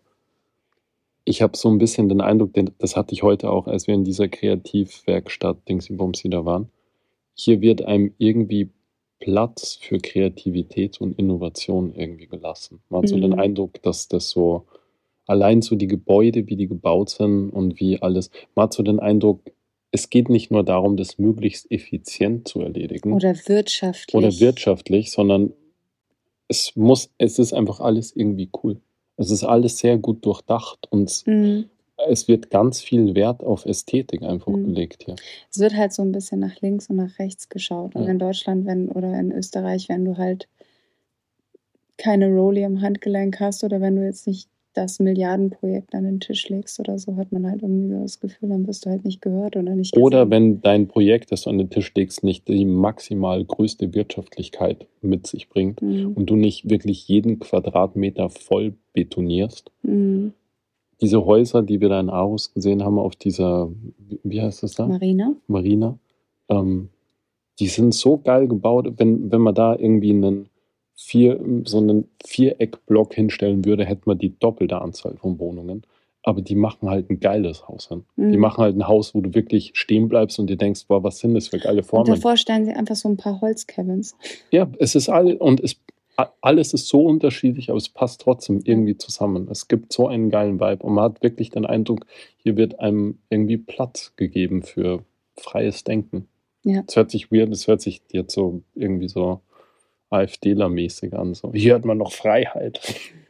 Ich 1.24 1.42
habe 1.42 1.56
so 1.56 1.68
ein 1.68 1.78
bisschen 1.78 2.08
den 2.08 2.20
Eindruck, 2.20 2.54
den, 2.54 2.70
das 2.78 2.96
hatte 2.96 3.12
ich 3.14 3.22
heute 3.22 3.50
auch, 3.50 3.66
als 3.66 3.86
wir 3.86 3.94
in 3.94 4.04
dieser 4.04 4.28
Kreativwerkstatt 4.28 5.68
Dingsy 5.68 5.92
Bumsy 5.92 6.30
da 6.30 6.44
waren. 6.44 6.70
Hier 7.34 7.60
wird 7.60 7.82
einem 7.82 8.14
irgendwie 8.18 8.70
Platz 9.20 9.78
für 9.80 9.98
Kreativität 9.98 11.00
und 11.00 11.18
Innovation 11.18 11.94
irgendwie 11.94 12.26
gelassen. 12.26 12.80
Man 12.88 13.02
hat 13.02 13.10
mhm. 13.10 13.14
so 13.14 13.20
den 13.20 13.32
mhm. 13.32 13.38
Eindruck, 13.38 13.82
dass 13.82 14.08
das 14.08 14.30
so 14.30 14.64
allein 15.26 15.62
so 15.62 15.76
die 15.76 15.86
Gebäude, 15.86 16.48
wie 16.48 16.56
die 16.56 16.66
gebaut 16.66 17.10
sind 17.10 17.50
und 17.50 17.78
wie 17.78 18.02
alles, 18.02 18.30
man 18.54 18.64
hat 18.64 18.72
so 18.72 18.82
den 18.82 18.98
Eindruck, 18.98 19.42
es 19.92 20.10
geht 20.10 20.28
nicht 20.28 20.50
nur 20.50 20.64
darum, 20.64 20.96
das 20.96 21.18
möglichst 21.18 21.70
effizient 21.70 22.46
zu 22.46 22.60
erledigen. 22.60 23.12
Oder 23.12 23.34
wirtschaftlich. 23.46 24.14
Oder 24.14 24.38
wirtschaftlich, 24.38 25.10
sondern 25.10 25.52
es 26.48 26.74
muss, 26.76 27.10
es 27.18 27.38
ist 27.38 27.52
einfach 27.52 27.80
alles 27.80 28.14
irgendwie 28.14 28.50
cool. 28.62 28.80
Es 29.16 29.30
ist 29.30 29.44
alles 29.44 29.78
sehr 29.78 29.98
gut 29.98 30.24
durchdacht 30.24 30.86
und 30.90 31.22
mhm. 31.26 31.66
es 32.08 32.28
wird 32.28 32.50
ganz 32.50 32.80
viel 32.80 33.14
Wert 33.14 33.42
auf 33.44 33.66
Ästhetik 33.66 34.22
einfach 34.22 34.52
mhm. 34.52 34.66
gelegt 34.66 35.04
hier. 35.04 35.16
Es 35.50 35.58
wird 35.58 35.76
halt 35.76 35.92
so 35.92 36.02
ein 36.02 36.12
bisschen 36.12 36.40
nach 36.40 36.60
links 36.60 36.88
und 36.88 36.96
nach 36.96 37.18
rechts 37.18 37.48
geschaut. 37.48 37.94
Und 37.94 38.04
ja. 38.04 38.10
in 38.10 38.18
Deutschland, 38.18 38.66
wenn, 38.66 38.88
oder 38.88 39.18
in 39.18 39.32
Österreich, 39.32 39.88
wenn 39.88 40.04
du 40.04 40.16
halt 40.16 40.48
keine 41.98 42.28
Rolli 42.28 42.64
am 42.64 42.80
Handgelenk 42.80 43.40
hast 43.40 43.62
oder 43.62 43.80
wenn 43.80 43.96
du 43.96 44.04
jetzt 44.04 44.26
nicht 44.26 44.48
das 44.74 45.00
Milliardenprojekt 45.00 45.94
an 45.94 46.04
den 46.04 46.20
Tisch 46.20 46.48
legst 46.48 46.78
oder 46.78 46.98
so, 46.98 47.16
hat 47.16 47.32
man 47.32 47.46
halt 47.46 47.62
irgendwie 47.62 47.88
so 47.88 48.00
das 48.00 48.20
Gefühl, 48.20 48.50
dann 48.50 48.66
wirst 48.66 48.86
du 48.86 48.90
halt 48.90 49.04
nicht 49.04 49.20
gehört 49.20 49.56
oder 49.56 49.74
nicht 49.74 49.92
gesehen. 49.92 50.04
Oder 50.04 50.30
wenn 50.30 50.60
dein 50.60 50.86
Projekt, 50.86 51.32
das 51.32 51.42
du 51.42 51.50
an 51.50 51.58
den 51.58 51.70
Tisch 51.70 51.92
legst, 51.94 52.22
nicht 52.22 52.46
die 52.46 52.64
maximal 52.64 53.44
größte 53.44 53.94
Wirtschaftlichkeit 53.94 54.86
mit 55.02 55.26
sich 55.26 55.48
bringt 55.48 55.82
mhm. 55.82 56.12
und 56.12 56.26
du 56.26 56.36
nicht 56.36 56.70
wirklich 56.70 57.08
jeden 57.08 57.40
Quadratmeter 57.40 58.30
voll 58.30 58.74
betonierst. 58.92 59.72
Mhm. 59.82 60.32
Diese 61.00 61.24
Häuser, 61.24 61.62
die 61.62 61.80
wir 61.80 61.88
da 61.88 61.98
in 61.98 62.10
Aarhus 62.10 62.52
gesehen 62.52 62.84
haben, 62.84 62.98
auf 62.98 63.16
dieser, 63.16 63.70
wie 64.22 64.40
heißt 64.40 64.62
das 64.62 64.74
da? 64.74 64.86
Marina. 64.86 65.34
Marina. 65.46 65.98
Ähm, 66.48 66.90
die 67.58 67.68
sind 67.68 67.94
so 67.94 68.18
geil 68.18 68.46
gebaut, 68.48 68.92
wenn, 68.98 69.32
wenn 69.32 69.40
man 69.40 69.54
da 69.54 69.74
irgendwie 69.74 70.10
einen 70.10 70.49
vier, 71.02 71.40
so 71.64 71.78
einen 71.78 72.08
Viereckblock 72.24 73.14
hinstellen 73.14 73.64
würde, 73.64 73.86
hätte 73.86 74.02
man 74.04 74.18
die 74.18 74.38
doppelte 74.38 74.80
Anzahl 74.82 75.16
von 75.16 75.38
Wohnungen. 75.38 75.82
Aber 76.22 76.42
die 76.42 76.54
machen 76.54 76.90
halt 76.90 77.08
ein 77.08 77.18
geiles 77.18 77.66
Haus 77.66 77.88
hin. 77.88 78.04
Mhm. 78.16 78.32
Die 78.32 78.38
machen 78.38 78.62
halt 78.62 78.76
ein 78.76 78.86
Haus, 78.86 79.14
wo 79.14 79.22
du 79.22 79.34
wirklich 79.34 79.70
stehen 79.72 80.08
bleibst 80.08 80.38
und 80.38 80.48
dir 80.48 80.56
denkst, 80.56 80.86
boah, 80.86 81.02
was 81.02 81.18
sind 81.18 81.32
das 81.32 81.48
für 81.48 81.58
geile 81.58 81.82
Formen. 81.82 82.10
Und 82.10 82.18
davor 82.18 82.36
stellen 82.36 82.66
sie 82.66 82.72
einfach 82.72 82.96
so 82.96 83.08
ein 83.08 83.16
paar 83.16 83.40
Holzcabins. 83.40 84.14
Ja, 84.50 84.70
es 84.78 84.94
ist 84.94 85.08
all, 85.08 85.32
und 85.36 85.60
es, 85.60 85.80
alles 86.42 86.74
ist 86.74 86.88
so 86.88 87.06
unterschiedlich, 87.06 87.70
aber 87.70 87.78
es 87.78 87.88
passt 87.88 88.20
trotzdem 88.20 88.60
irgendwie 88.62 88.98
zusammen. 88.98 89.48
Es 89.50 89.68
gibt 89.68 89.94
so 89.94 90.06
einen 90.06 90.28
geilen 90.28 90.60
Vibe 90.60 90.84
und 90.84 90.92
man 90.92 91.04
hat 91.04 91.22
wirklich 91.22 91.48
den 91.48 91.64
Eindruck, 91.64 92.04
hier 92.36 92.58
wird 92.58 92.78
einem 92.78 93.18
irgendwie 93.30 93.56
Platz 93.56 94.12
gegeben 94.16 94.62
für 94.62 95.02
freies 95.38 95.84
Denken. 95.84 96.28
Ja. 96.64 96.82
Es 96.86 96.96
hört 96.96 97.10
sich 97.10 97.32
weird, 97.32 97.50
es 97.50 97.66
hört 97.66 97.80
sich 97.80 98.02
jetzt 98.12 98.34
so 98.34 98.60
irgendwie 98.74 99.08
so 99.08 99.40
AfDler-mäßig 100.10 101.14
an. 101.14 101.34
So, 101.34 101.52
hier 101.52 101.74
hat 101.74 101.84
man 101.84 101.98
noch 101.98 102.12
Freiheit. 102.12 102.80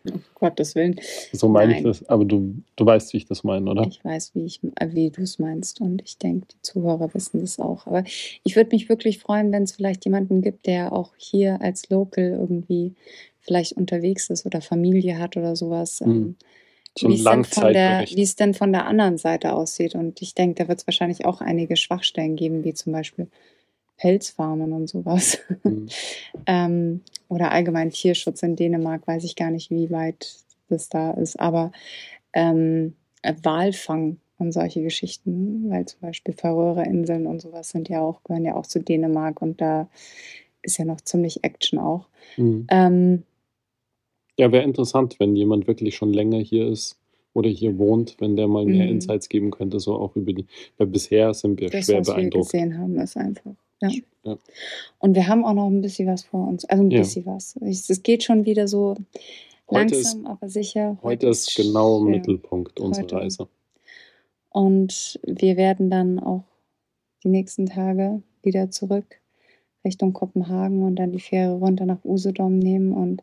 Um 0.05 0.23
Gottes 0.35 0.75
Willen. 0.75 0.99
So 1.33 1.49
meine 1.49 1.77
ich 1.77 1.83
das, 1.83 2.09
aber 2.09 2.25
du, 2.25 2.55
du 2.77 2.87
weißt, 2.87 3.13
wie 3.13 3.19
ich 3.19 3.27
das 3.27 3.45
meine, 3.45 3.71
oder? 3.71 3.87
Ich 3.87 4.03
weiß, 4.03 4.35
wie, 4.35 4.47
ich, 4.47 4.61
wie 4.63 5.11
du 5.11 5.23
es 5.23 5.39
meinst 5.39 5.81
und 5.83 6.01
ich 6.03 6.17
denke, 6.17 6.47
die 6.51 6.63
Zuhörer 6.63 7.13
wissen 7.13 7.41
das 7.41 7.59
auch. 7.59 7.87
Aber 7.87 8.05
ich 8.05 8.57
würde 8.57 8.71
mich 8.73 8.89
wirklich 8.89 9.19
freuen, 9.19 9.53
wenn 9.53 9.65
es 9.65 9.73
vielleicht 9.73 10.07
jemanden 10.07 10.41
gibt, 10.41 10.67
der 10.67 10.93
auch 10.93 11.13
hier 11.19 11.61
als 11.61 11.91
Local 11.91 12.31
irgendwie 12.41 12.95
vielleicht 13.41 13.75
unterwegs 13.75 14.31
ist 14.31 14.47
oder 14.47 14.63
Familie 14.63 15.19
hat 15.19 15.37
oder 15.37 15.57
sowas. 15.57 16.01
Mhm. 16.01 16.37
So 16.99 17.09
ein 17.09 17.19
Langzeitbericht. 17.19 18.17
Wie 18.17 18.23
es 18.23 18.37
denn 18.37 18.55
von 18.55 18.73
der 18.73 18.87
anderen 18.87 19.17
Seite 19.19 19.53
aussieht. 19.53 19.95
Und 19.95 20.21
ich 20.23 20.35
denke, 20.35 20.63
da 20.63 20.69
wird 20.69 20.81
es 20.81 20.87
wahrscheinlich 20.87 21.25
auch 21.25 21.41
einige 21.41 21.77
Schwachstellen 21.77 22.37
geben, 22.37 22.65
wie 22.65 22.75
zum 22.75 22.93
Beispiel 22.93 23.29
Pelzfarmen 24.01 24.73
und 24.73 24.89
sowas. 24.89 25.39
Mhm. 25.63 25.87
ähm, 26.47 27.01
oder 27.29 27.53
allgemein 27.53 27.91
Tierschutz 27.91 28.43
in 28.43 28.57
Dänemark, 28.57 29.07
weiß 29.07 29.25
ich 29.25 29.37
gar 29.37 29.51
nicht, 29.51 29.71
wie 29.71 29.91
weit 29.91 30.37
das 30.69 30.89
da 30.89 31.13
ist. 31.13 31.39
Aber 31.39 31.71
ähm, 32.33 32.95
Walfang 33.43 34.17
und 34.39 34.53
solche 34.53 34.83
Geschichten, 34.83 35.69
weil 35.69 35.85
zum 35.85 36.01
Beispiel 36.01 36.33
Färöerinseln 36.33 37.27
und 37.27 37.43
sowas 37.43 37.69
sind 37.69 37.91
ja 37.91 38.01
auch, 38.01 38.25
gehören 38.25 38.45
ja 38.45 38.57
auch 38.57 38.67
zu 38.67 38.81
Dänemark 38.81 39.43
und 39.43 39.61
da 39.61 39.89
ist 40.63 40.79
ja 40.79 40.87
noch 40.87 41.03
ziemlich 41.03 41.45
Action 41.45 41.79
auch. 41.79 42.09
Mhm. 42.39 42.67
Ähm, 42.71 43.23
ja, 44.39 44.51
wäre 44.51 44.65
interessant, 44.65 45.21
wenn 45.21 45.37
jemand 45.37 45.67
wirklich 45.67 45.95
schon 45.95 46.15
länger 46.15 46.39
hier 46.39 46.69
ist 46.69 46.99
oder 47.35 47.51
hier 47.51 47.77
wohnt, 47.77 48.17
wenn 48.19 48.37
der 48.37 48.49
mal 48.49 48.65
mehr 48.65 48.87
mhm. 48.87 48.93
Insights 48.93 49.29
geben 49.29 49.51
könnte, 49.51 49.79
so 49.79 49.95
auch 49.95 50.17
über 50.17 50.33
die, 50.33 50.47
weil 50.79 50.87
bisher 50.87 51.35
sind 51.35 51.61
wir 51.61 51.69
das, 51.69 51.85
schwer 51.85 52.01
was 52.01 52.07
beeindruckt. 52.07 52.53
Wir 52.55 52.61
gesehen 52.61 52.79
haben, 52.79 52.99
ist 52.99 53.19
einfach 53.19 53.53
ja. 53.81 53.91
ja. 54.25 54.39
Und 54.99 55.15
wir 55.15 55.27
haben 55.27 55.45
auch 55.45 55.55
noch 55.55 55.69
ein 55.69 55.81
bisschen 55.81 56.09
was 56.09 56.23
vor 56.23 56.47
uns. 56.47 56.65
Also 56.65 56.85
ein 56.85 56.91
ja. 56.91 57.01
bisschen 57.01 57.27
was. 57.27 57.57
Es 57.57 58.03
geht 58.03 58.23
schon 58.23 58.45
wieder 58.45 58.69
so 58.69 58.97
heute 59.71 59.95
langsam, 59.95 60.21
ist, 60.21 60.27
aber 60.27 60.49
sicher. 60.49 60.99
Heute, 61.03 61.29
ist 61.29 61.55
genau 61.57 61.99
im 61.99 62.11
Mittelpunkt 62.11 62.81
unserer 62.81 63.05
heute. 63.05 63.17
Reise. 63.17 63.49
Und 64.51 65.21
wir 65.25 65.57
werden 65.57 65.91
dann 65.91 66.19
auch 66.19 66.45
die 67.25 67.29
nächsten 67.29 67.67
Tage 67.67 68.23
wieder 68.43 68.71
zurück 68.71 69.21
Richtung 69.85 70.13
Kopenhagen 70.13 70.83
und 70.83 70.97
dann 70.97 71.13
die 71.13 71.21
Fähre 71.21 71.55
runter 71.55 71.87
nach 71.87 72.05
Usedom 72.05 72.59
nehmen. 72.59 72.93
Und 72.93 73.23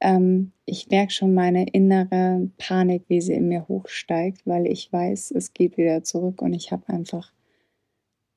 ähm, 0.00 0.52
ich 0.64 0.88
merke 0.88 1.12
schon 1.12 1.34
meine 1.34 1.68
innere 1.68 2.48
Panik, 2.56 3.02
wie 3.08 3.20
sie 3.20 3.34
in 3.34 3.48
mir 3.48 3.66
hochsteigt, 3.68 4.46
weil 4.46 4.66
ich 4.66 4.92
weiß, 4.92 5.32
es 5.32 5.52
geht 5.52 5.76
wieder 5.76 6.04
zurück 6.04 6.40
und 6.40 6.54
ich 6.54 6.72
habe 6.72 6.88
einfach 6.88 7.32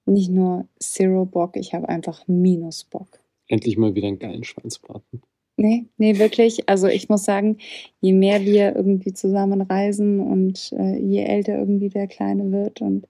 nicht 0.06 0.30
nur 0.30 0.68
Zero 0.80 1.26
Bock, 1.26 1.56
ich 1.56 1.74
habe 1.74 1.90
einfach 1.90 2.28
Minus 2.28 2.84
Bock. 2.84 3.20
Endlich 3.48 3.78
mal 3.78 3.96
wieder 3.96 4.08
einen 4.08 4.20
geilen 4.20 4.44
Schweinsbraten. 4.44 5.22
Nee, 5.58 5.86
nee, 5.98 6.18
wirklich. 6.18 6.68
Also 6.70 6.88
ich 6.88 7.10
muss 7.10 7.24
sagen, 7.24 7.58
je 8.00 8.14
mehr 8.14 8.42
wir 8.42 8.76
irgendwie 8.76 9.14
zusammen 9.14 9.62
reisen 9.62 10.20
und 10.20 10.74
äh, 10.78 10.98
je 10.98 11.24
älter 11.24 11.58
irgendwie 11.58 11.90
der 11.90 12.08
Kleine 12.08 12.52
wird 12.52 12.82
und 12.82 13.08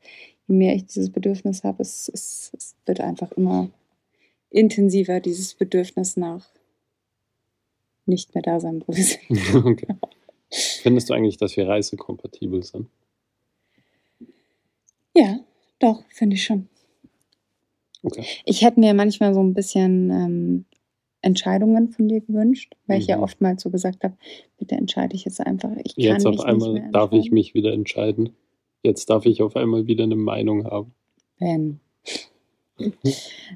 je 0.48 0.56
mehr 0.56 0.76
ich 0.76 0.86
dieses 0.86 1.12
Bedürfnis 1.12 1.64
habe, 1.64 1.82
es, 1.82 2.10
es, 2.14 2.52
es 2.58 2.76
wird 2.86 3.00
einfach 3.00 3.32
immer 3.34 3.70
intensiver, 4.50 5.20
dieses 5.20 5.54
Bedürfnis 5.54 6.18
nach 6.18 6.50
nicht 8.06 8.34
mehr 8.36 8.42
da 8.42 8.60
sein, 8.60 8.84
wo 8.86 8.94
wir 8.94 9.04
sind. 9.04 9.56
okay. 9.66 9.96
Findest 10.50 11.10
du 11.10 11.14
eigentlich, 11.14 11.38
dass 11.38 11.56
wir 11.56 11.68
reisekompatibel 11.68 12.64
sind? 12.64 12.88
Ja, 15.16 15.40
doch, 15.80 16.04
finde 16.10 16.36
ich 16.36 16.44
schon. 16.44 16.68
Okay. 18.04 18.26
Ich 18.46 18.64
hätte 18.64 18.80
mir 18.80 18.94
manchmal 18.94 19.34
so 19.34 19.42
ein 19.42 19.54
bisschen 19.54 20.10
ähm, 20.10 20.66
Entscheidungen 21.22 21.90
von 21.90 22.08
dir 22.08 22.22
gewünscht, 22.22 22.74
weil 22.88 23.00
ich 23.00 23.08
ja 23.08 23.18
Mhm. 23.18 23.24
oftmals 23.24 23.62
so 23.62 23.70
gesagt 23.70 24.04
habe, 24.04 24.16
bitte 24.58 24.76
entscheide 24.76 25.16
ich 25.16 25.26
jetzt 25.26 25.40
einfach. 25.40 25.70
Ich 25.84 25.96
kann 25.96 26.04
Jetzt 26.04 26.26
auf 26.26 26.34
nicht 26.36 26.46
einmal 26.46 26.90
darf 26.92 27.12
ich 27.14 27.32
mich 27.32 27.54
wieder 27.54 27.72
entscheiden. 27.74 28.32
Jetzt 28.84 29.10
darf 29.12 29.26
ich 29.28 29.44
auf 29.44 29.56
einmal 29.56 29.86
wieder 29.86 30.04
eine 30.06 30.16
Meinung 30.16 30.66
haben. 30.66 30.94
Ben. 31.40 31.80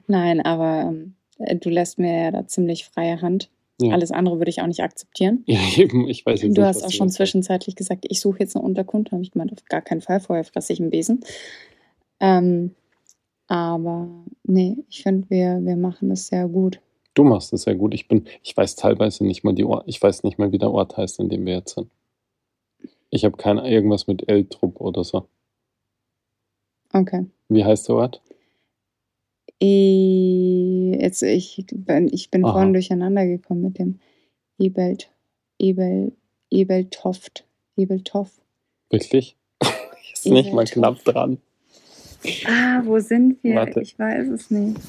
Nein, 0.08 0.42
aber 0.42 0.90
ähm, 0.90 1.16
äh, 1.40 1.56
du 1.56 1.70
lässt 1.70 1.98
mir 1.98 2.26
ja 2.26 2.32
da 2.32 2.46
ziemlich 2.48 2.86
freie 2.86 3.22
Hand. 3.22 3.50
Ja. 3.82 3.94
Alles 3.94 4.12
andere 4.12 4.38
würde 4.38 4.50
ich 4.52 4.62
auch 4.62 4.68
nicht 4.68 4.82
akzeptieren. 4.84 5.44
Ja, 5.48 5.60
eben, 5.76 6.08
ich 6.08 6.26
weiß 6.26 6.44
jetzt 6.44 6.56
Du 6.56 6.62
nicht, 6.62 6.68
hast 6.68 6.84
auch 6.84 6.90
du 6.90 6.96
schon 6.96 7.10
zwischenzeitlich 7.10 7.76
gesagt, 7.76 8.06
ich 8.08 8.22
suche 8.22 8.40
jetzt 8.40 8.56
eine 8.56 8.64
Unterkunft. 8.64 9.10
Da 9.10 9.14
habe 9.14 9.24
ich 9.24 9.32
gemeint, 9.32 9.52
auf 9.52 9.66
gar 9.66 9.82
keinen 9.82 10.02
Fall, 10.02 10.20
vorher 10.20 10.46
fresse 10.46 10.72
ich 10.72 10.80
einen 10.80 10.92
Besen. 10.92 11.22
Ähm, 12.22 12.76
aber 13.48 14.08
nee, 14.44 14.78
ich 14.90 15.04
finde, 15.04 15.30
wir, 15.30 15.60
wir 15.64 15.76
machen 15.76 16.10
das 16.10 16.28
sehr 16.28 16.48
gut. 16.48 16.82
Du 17.14 17.24
machst 17.24 17.54
es 17.54 17.64
sehr 17.64 17.76
gut. 17.76 17.94
Ich 17.94 18.08
bin, 18.08 18.26
ich 18.44 18.56
weiß 18.56 18.76
teilweise 18.76 19.26
nicht 19.26 19.44
mal 19.44 19.54
die 19.54 19.64
Ort, 19.64 19.84
ich 19.88 20.02
weiß 20.02 20.24
nicht 20.24 20.38
mal, 20.38 20.52
wie 20.52 20.58
der 20.58 20.72
Ort 20.72 20.98
heißt, 20.98 21.20
in 21.20 21.30
dem 21.30 21.46
wir 21.46 21.54
jetzt 21.54 21.76
sind. 21.76 21.90
Ich 23.10 23.24
habe 23.24 23.38
kein 23.38 23.58
irgendwas 23.58 24.08
mit 24.08 24.28
L-Trupp 24.28 24.82
oder 24.82 25.04
so. 25.04 25.28
Okay. 26.92 27.26
Wie 27.50 27.64
heißt 27.64 27.88
der 27.88 27.96
Ort? 27.96 28.22
I, 29.62 30.98
jetzt, 31.00 31.22
ich 31.24 31.66
bin, 31.72 32.10
ich 32.12 32.30
bin 32.30 32.44
Aha. 32.44 32.52
vorhin 32.52 32.74
durcheinander 32.74 33.26
gekommen 33.26 33.62
mit 33.62 33.80
dem 33.80 34.00
Ebelt, 34.58 35.10
Ebel, 35.60 36.12
Ebeltoft, 36.50 37.46
Ebeltoff. 37.78 38.42
Wirklich? 38.90 39.38
Ist 40.14 40.26
nicht 40.26 40.54
mal 40.54 40.64
Ebeltoft. 40.64 40.74
knapp 40.74 41.04
dran. 41.06 41.38
Ah, 42.45 42.81
wo 42.85 42.99
sind 42.99 43.43
wir? 43.43 43.56
Warte. 43.56 43.81
Ich 43.81 43.97
weiß 43.97 44.27
es 44.30 44.52
nicht. 44.52 44.80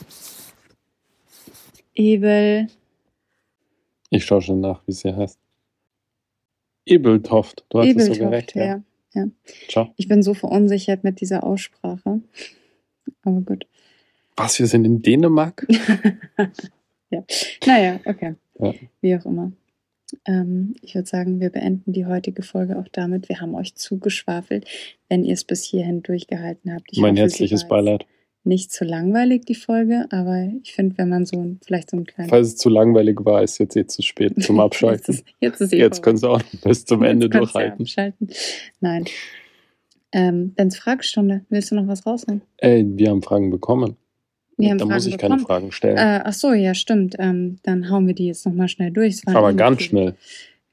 Ebel, 1.95 2.69
Ich 4.11 4.25
schaue 4.25 4.43
schon 4.43 4.61
nach, 4.61 4.83
wie 4.87 4.93
sie 4.93 5.15
heißt. 5.15 5.39
Ebeltoft. 6.85 7.65
Du 7.69 7.81
hattest 7.81 7.99
sogar 7.99 8.29
Ebeltoft, 8.29 8.33
recht, 8.33 8.55
ja. 8.55 8.83
ja. 9.15 9.29
Ciao. 9.69 9.93
Ich 9.97 10.07
bin 10.07 10.23
so 10.23 10.35
verunsichert 10.35 11.03
mit 11.05 11.21
dieser 11.21 11.43
Aussprache. 11.43 12.21
Aber 13.23 13.41
gut. 13.41 13.67
Was, 14.37 14.59
wir 14.59 14.67
sind 14.67 14.85
in 14.85 15.03
Dänemark? 15.03 15.67
ja. 17.11 17.25
Naja, 17.67 18.01
okay. 18.05 18.35
Ja. 18.59 18.75
Wie 19.01 19.17
auch 19.17 19.25
immer. 19.25 19.53
Ähm, 20.25 20.75
ich 20.83 20.95
würde 20.95 21.09
sagen, 21.09 21.41
wir 21.41 21.51
beenden 21.51 21.93
die 21.93 22.07
heutige 22.07 22.43
Folge 22.43 22.79
auch 22.79 22.89
damit. 22.93 23.29
Wir 23.29 23.41
haben 23.41 23.55
euch 23.55 23.75
zugeschwafelt, 23.75 24.67
wenn 25.09 25.25
ihr 25.25 25.35
es 25.35 25.45
bis 25.45 25.65
hierhin 25.65 26.03
durchgehalten 26.03 26.73
habt. 26.75 26.89
Ich 26.91 26.99
mein 26.99 27.13
hoffe, 27.13 27.23
herzliches 27.23 27.63
jetzt 27.63 27.69
Beileid. 27.69 28.07
Nicht 28.45 28.71
zu 28.71 28.85
langweilig, 28.85 29.45
die 29.45 29.57
Folge, 29.57 30.07
aber 30.11 30.49
ich 30.63 30.73
finde, 30.73 30.97
wenn 30.99 31.09
man 31.09 31.27
so 31.27 31.37
ein, 31.37 31.59
vielleicht 31.67 31.91
so 31.91 31.97
einen 31.97 32.07
kleinen. 32.07 32.29
Falls 32.29 32.47
es 32.49 32.57
zu 32.57 32.69
langweilig 32.69 33.25
war, 33.25 33.43
ist 33.43 33.59
jetzt 33.59 33.77
eh 33.77 33.87
zu 33.87 34.03
spät 34.03 34.35
zum 34.43 34.57
jetzt 34.57 34.65
Abschalten. 34.65 35.15
ist, 35.15 35.25
jetzt 35.41 35.61
ist 35.61 35.73
eh 35.73 35.79
Jetzt 35.79 36.03
können 36.03 36.17
sie 36.17 36.29
auch 36.29 36.41
bis 36.63 36.85
zum 36.85 37.03
Jetzt 37.03 37.11
Ende 37.11 37.29
durchhalten. 37.29 37.81
abschalten. 37.83 38.29
Nein. 38.81 39.07
Ähm, 40.13 40.55
Bens 40.55 40.79
Fragestunde. 40.79 41.45
Willst 41.49 41.73
du 41.73 41.75
noch 41.75 41.89
was 41.89 42.07
rausnehmen? 42.07 42.43
Ey, 42.59 42.85
wir 42.87 43.11
haben 43.11 43.23
Fragen 43.23 43.51
bekommen. 43.51 43.97
Wir 44.57 44.71
haben 44.71 44.79
da 44.79 44.87
muss 44.87 45.07
ich 45.07 45.19
keine 45.19 45.37
bekommen. 45.37 45.47
Fragen 45.47 45.73
stellen. 45.73 45.97
Äh, 45.99 46.23
ach 46.25 46.33
so, 46.33 46.53
ja, 46.53 46.75
stimmt. 46.75 47.17
Ähm, 47.19 47.59
dann 47.63 47.91
hauen 47.91 48.07
wir 48.07 48.15
die 48.15 48.27
jetzt 48.27 48.47
nochmal 48.47 48.69
schnell 48.69 48.91
durch. 48.91 49.21
Aber 49.27 49.53
ganz 49.53 49.79
viele. 49.79 49.89
schnell. 49.89 50.15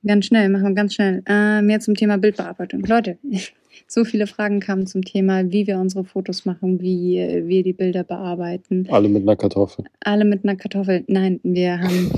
Ganz 0.05 0.25
schnell, 0.25 0.49
machen 0.49 0.69
wir 0.69 0.73
ganz 0.73 0.93
schnell. 0.93 1.23
Äh, 1.25 1.61
mehr 1.61 1.79
zum 1.79 1.95
Thema 1.95 2.17
Bildbearbeitung. 2.17 2.81
Leute, 2.81 3.17
so 3.87 4.05
viele 4.05 4.27
Fragen 4.27 4.59
kamen 4.59 4.87
zum 4.87 5.03
Thema, 5.03 5.51
wie 5.51 5.67
wir 5.67 5.77
unsere 5.77 6.03
Fotos 6.03 6.45
machen, 6.45 6.81
wie 6.81 7.43
wir 7.45 7.63
die 7.63 7.73
Bilder 7.73 8.03
bearbeiten. 8.03 8.87
Alle 8.89 9.09
mit 9.09 9.23
einer 9.23 9.35
Kartoffel. 9.35 9.85
Alle 10.01 10.25
mit 10.25 10.43
einer 10.43 10.55
Kartoffel. 10.55 11.03
Nein, 11.07 11.39
wir 11.43 11.79
haben 11.79 12.11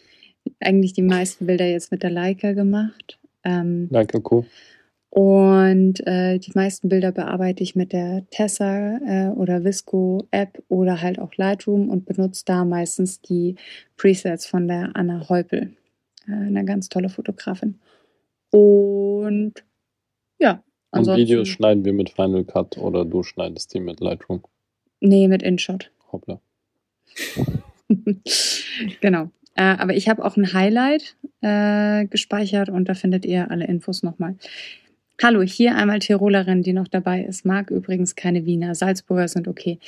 eigentlich 0.60 0.92
die 0.92 1.02
meisten 1.02 1.46
Bilder 1.46 1.66
jetzt 1.66 1.90
mit 1.92 2.02
der 2.02 2.10
Leica 2.10 2.52
gemacht. 2.52 3.18
Ähm, 3.44 3.88
Danke, 3.90 4.20
cool. 4.30 4.44
Und 5.16 6.06
äh, 6.06 6.38
die 6.38 6.52
meisten 6.54 6.90
Bilder 6.90 7.10
bearbeite 7.10 7.62
ich 7.62 7.74
mit 7.74 7.94
der 7.94 8.28
Tessa 8.28 8.98
äh, 8.98 9.28
oder 9.30 9.64
Visco 9.64 10.28
App 10.30 10.62
oder 10.68 11.00
halt 11.00 11.18
auch 11.18 11.34
Lightroom 11.36 11.88
und 11.88 12.04
benutze 12.04 12.42
da 12.44 12.66
meistens 12.66 13.22
die 13.22 13.54
Presets 13.96 14.44
von 14.44 14.68
der 14.68 14.90
Anna 14.92 15.26
Heupel. 15.30 15.74
Äh, 16.28 16.32
eine 16.32 16.66
ganz 16.66 16.90
tolle 16.90 17.08
Fotografin. 17.08 17.80
Und 18.50 19.64
ja, 20.38 20.62
Und. 20.90 21.06
Videos 21.06 21.48
schneiden 21.48 21.86
wir 21.86 21.94
mit 21.94 22.10
Final 22.10 22.44
Cut 22.44 22.76
oder 22.76 23.06
du 23.06 23.22
schneidest 23.22 23.72
die 23.72 23.80
mit 23.80 24.00
Lightroom. 24.00 24.42
nee, 25.00 25.28
mit 25.28 25.42
InShot. 25.42 25.90
Hoppla. 26.12 26.42
genau. 29.00 29.30
Äh, 29.54 29.62
aber 29.62 29.94
ich 29.94 30.10
habe 30.10 30.22
auch 30.22 30.36
ein 30.36 30.52
Highlight 30.52 31.16
äh, 31.40 32.04
gespeichert 32.04 32.68
und 32.68 32.86
da 32.86 32.92
findet 32.92 33.24
ihr 33.24 33.50
alle 33.50 33.66
Infos 33.66 34.02
nochmal. 34.02 34.36
Hallo, 35.22 35.42
hier 35.42 35.76
einmal 35.76 35.98
Tirolerin, 36.00 36.62
die 36.62 36.72
noch 36.72 36.88
dabei 36.88 37.22
ist. 37.22 37.44
Mag 37.44 37.70
übrigens 37.70 38.16
keine 38.16 38.44
Wiener. 38.44 38.74
Salzburger 38.74 39.28
sind 39.28 39.48
okay. 39.48 39.78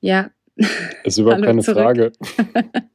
Ja, 0.00 0.30
Ist 1.04 1.18
überhaupt 1.18 1.44
keine 1.44 1.62
zurück. 1.62 1.82
Frage. 1.82 2.12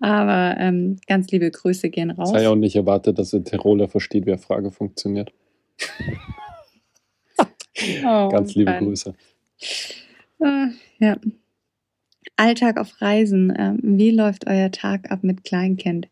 aber 0.00 0.56
ähm, 0.58 0.98
ganz 1.06 1.30
liebe 1.30 1.50
Grüße 1.50 1.90
gehen 1.90 2.10
raus. 2.12 2.30
sei 2.30 2.42
ja 2.42 2.50
auch 2.50 2.54
nicht 2.54 2.76
erwartet, 2.76 3.18
dass 3.18 3.30
der 3.30 3.42
Tiroler 3.42 3.88
versteht, 3.88 4.26
wer 4.26 4.38
Frage 4.38 4.70
funktioniert. 4.70 5.32
Oh, 8.04 8.30
Ganz 8.30 8.54
liebe 8.54 8.70
Mann. 8.70 8.84
Grüße. 8.84 9.14
Äh, 10.40 10.68
ja. 10.98 11.18
Alltag 12.36 12.78
auf 12.80 13.02
Reisen. 13.02 13.52
Ähm, 13.54 13.78
wie 13.82 14.10
läuft 14.10 14.46
euer 14.46 14.70
Tag 14.70 15.10
ab 15.10 15.22
mit 15.22 15.44
Kleinkind? 15.44 16.08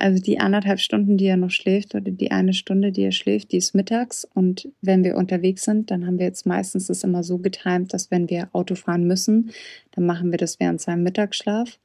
Also 0.00 0.22
die 0.22 0.40
anderthalb 0.40 0.80
Stunden, 0.80 1.18
die 1.18 1.26
er 1.26 1.36
noch 1.36 1.50
schläft, 1.50 1.94
oder 1.94 2.10
die 2.10 2.30
eine 2.30 2.54
Stunde, 2.54 2.90
die 2.90 3.02
er 3.02 3.12
schläft, 3.12 3.52
die 3.52 3.58
ist 3.58 3.74
mittags. 3.74 4.26
Und 4.34 4.66
wenn 4.80 5.04
wir 5.04 5.16
unterwegs 5.16 5.64
sind, 5.64 5.90
dann 5.90 6.06
haben 6.06 6.18
wir 6.18 6.24
jetzt 6.24 6.46
meistens 6.46 6.86
das 6.86 7.04
immer 7.04 7.22
so 7.22 7.36
getimt, 7.36 7.92
dass 7.92 8.10
wenn 8.10 8.30
wir 8.30 8.48
Auto 8.52 8.76
fahren 8.76 9.06
müssen, 9.06 9.50
dann 9.90 10.06
machen 10.06 10.30
wir 10.30 10.38
das 10.38 10.58
während 10.58 10.80
seinem 10.80 11.02
Mittagsschlaf. 11.02 11.78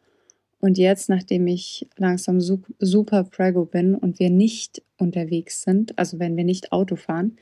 Und 0.62 0.78
jetzt, 0.78 1.10
nachdem 1.10 1.46
ich 1.48 1.88
langsam 1.98 2.40
su 2.40 2.62
super 2.80 3.26
prego 3.26 3.66
bin 3.66 3.96
und 3.96 4.18
wir 4.18 4.30
nicht 4.30 4.82
unterwegs 4.98 5.64
sind, 5.64 6.00
also 6.00 6.18
wenn 6.18 6.38
wir 6.38 6.46
nicht 6.46 6.72
Auto 6.72 6.96
fahren, 6.96 7.36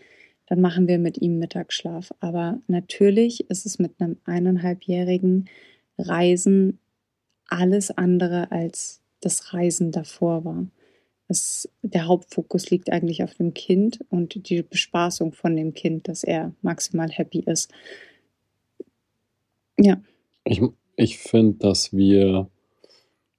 dann 0.47 0.59
machen 0.59 0.87
wir 0.87 0.97
mit 0.97 1.21
ihm 1.21 1.37
Mittagsschlaf. 1.37 2.11
Aber 2.19 2.59
natürlich 2.65 3.47
ist 3.47 3.67
es 3.67 3.77
mit 3.77 3.93
einem 3.99 4.17
eineinhalbjährigen 4.25 5.45
Reisen 5.99 6.79
alles 7.47 7.91
andere 7.91 8.51
als 8.51 9.02
das 9.25 9.53
Reisen 9.53 9.91
davor 9.91 10.45
war. 10.45 10.65
Es, 11.27 11.69
der 11.81 12.07
Hauptfokus 12.07 12.69
liegt 12.69 12.91
eigentlich 12.91 13.23
auf 13.23 13.33
dem 13.35 13.53
Kind 13.53 13.99
und 14.09 14.49
die 14.49 14.61
Bespaßung 14.61 15.31
von 15.31 15.55
dem 15.55 15.73
Kind, 15.73 16.07
dass 16.07 16.23
er 16.23 16.53
maximal 16.61 17.09
happy 17.09 17.39
ist. 17.45 17.71
Ja, 19.77 20.01
Ich, 20.43 20.61
ich 20.95 21.17
finde, 21.17 21.57
dass 21.59 21.93
wir, 21.93 22.49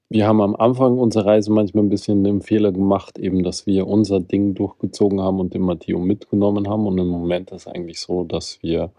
wir 0.09 0.27
haben 0.27 0.41
am 0.41 0.57
Anfang 0.57 0.99
unserer 0.99 1.27
Reise 1.27 1.53
manchmal 1.53 1.85
ein 1.85 1.91
bisschen 1.91 2.25
den 2.25 2.41
Fehler 2.43 2.73
gemacht, 2.73 3.19
eben, 3.19 3.43
dass 3.43 3.67
wir 3.67 3.87
unser 3.87 4.21
Ding 4.21 4.55
durchgezogen 4.55 5.21
haben 5.21 5.41
und 5.41 5.55
den 5.55 5.63
Matteo 5.63 5.99
mitgenommen 5.99 6.69
haben. 6.69 6.87
Und 6.87 6.99
im 6.99 7.09
Moment 7.09 7.53
ist 7.53 7.69
eigentlich 7.69 8.01
so, 8.01 8.25
dass 8.25 8.63
wir 8.63 8.93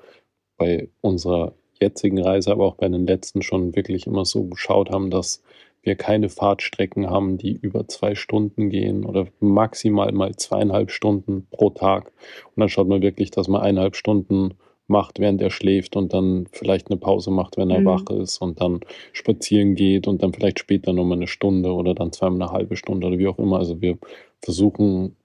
bei 0.57 0.90
unserer 1.02 1.53
jetzigen 1.82 2.22
Reise, 2.22 2.52
aber 2.52 2.66
auch 2.66 2.76
bei 2.76 2.88
den 2.88 3.06
letzten 3.06 3.41
schon 3.41 3.76
wirklich 3.76 4.07
immer 4.07 4.26
so 4.26 4.45
geschaut 4.45 4.91
haben, 4.91 5.10
dass 5.10 5.41
wir 5.86 5.95
keine 5.95 6.30
Fahrtstrecken 6.30 7.10
haben, 7.10 7.38
die 7.38 7.53
über 7.53 7.88
zwei 7.88 8.16
Stunden 8.16 8.70
gehen 8.70 9.06
oder 9.06 9.28
maximal 9.40 10.12
mal 10.12 10.36
zweieinhalb 10.36 10.91
Stunden 10.91 11.48
pro 11.52 11.70
Tag. 11.70 12.12
Und 12.56 12.60
dann 12.62 12.70
schaut 12.70 12.88
man 12.88 13.02
wirklich, 13.02 13.32
dass 13.32 13.48
man 13.48 13.62
eineinhalb 13.62 13.95
Stunden 13.95 14.56
macht, 14.88 15.20
während 15.20 15.41
er 15.41 15.49
schläft 15.49 15.95
und 15.95 16.14
dann 16.14 16.48
vielleicht 16.52 16.90
eine 16.91 16.98
Pause 16.98 17.32
macht, 17.32 17.57
wenn 17.57 17.70
er 17.72 17.82
Mhm. 17.82 17.86
wach 17.86 18.10
ist 18.12 18.40
und 18.40 18.62
dann 18.62 18.82
spazieren 19.14 19.76
geht 19.76 20.07
und 20.07 20.22
dann 20.22 20.34
vielleicht 20.34 20.60
später 20.60 20.94
nochmal 20.94 21.18
eine 21.18 21.28
Stunde 21.28 21.72
oder 21.74 21.95
dann 21.95 22.12
zweimal 22.12 22.41
eine 22.44 22.52
halbe 22.52 22.76
Stunde 22.76 23.07
oder 23.07 23.18
wie 23.18 23.28
auch 23.28 23.40
immer. 23.40 23.57
Also 23.57 23.82
wir 23.82 23.98
versuchen, 24.41 25.16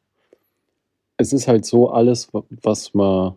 es 1.16 1.32
ist 1.32 1.48
halt 1.48 1.64
so, 1.64 1.90
alles, 1.90 2.32
wa- 2.32 2.44
was 2.62 2.94
man 2.94 3.34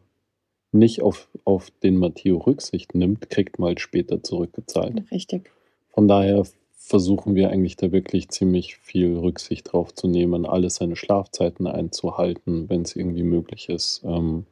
nicht 0.72 1.02
auf, 1.02 1.30
auf 1.45 1.72
den 1.84 1.98
Matteo 1.98 2.38
Rücksicht 2.38 2.95
nimmt, 2.95 3.30
kriegt 3.30 3.60
man 3.60 3.70
halt 3.70 3.82
später 3.82 4.24
zurückgezahlt. 4.24 5.04
richtig. 5.12 5.52
Von 5.91 6.08
daher 6.08 6.45
versuchen 6.85 7.34
wir 7.34 7.49
eigentlich 7.49 7.77
da 7.77 7.93
wirklich 7.93 8.27
ziemlich 8.27 8.76
viel 8.76 9.15
Rücksicht 9.15 9.72
drauf 9.72 9.95
zu 9.95 10.07
nehmen, 10.07 10.45
alle 10.45 10.69
seine 10.69 10.97
Schlafzeiten 10.97 11.65
einzuhalten, 11.65 12.69
wenn 12.69 12.81
es 12.81 12.97
irgendwie 12.97 13.23
möglich 13.23 13.69
ist. 13.69 14.03
Ähm, 14.03 14.45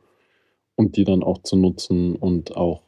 und 0.75 0.95
die 0.95 1.03
dann 1.03 1.23
auch 1.23 1.39
zu 1.43 1.57
nutzen 1.57 2.15
und 2.15 2.55
auch, 2.55 2.83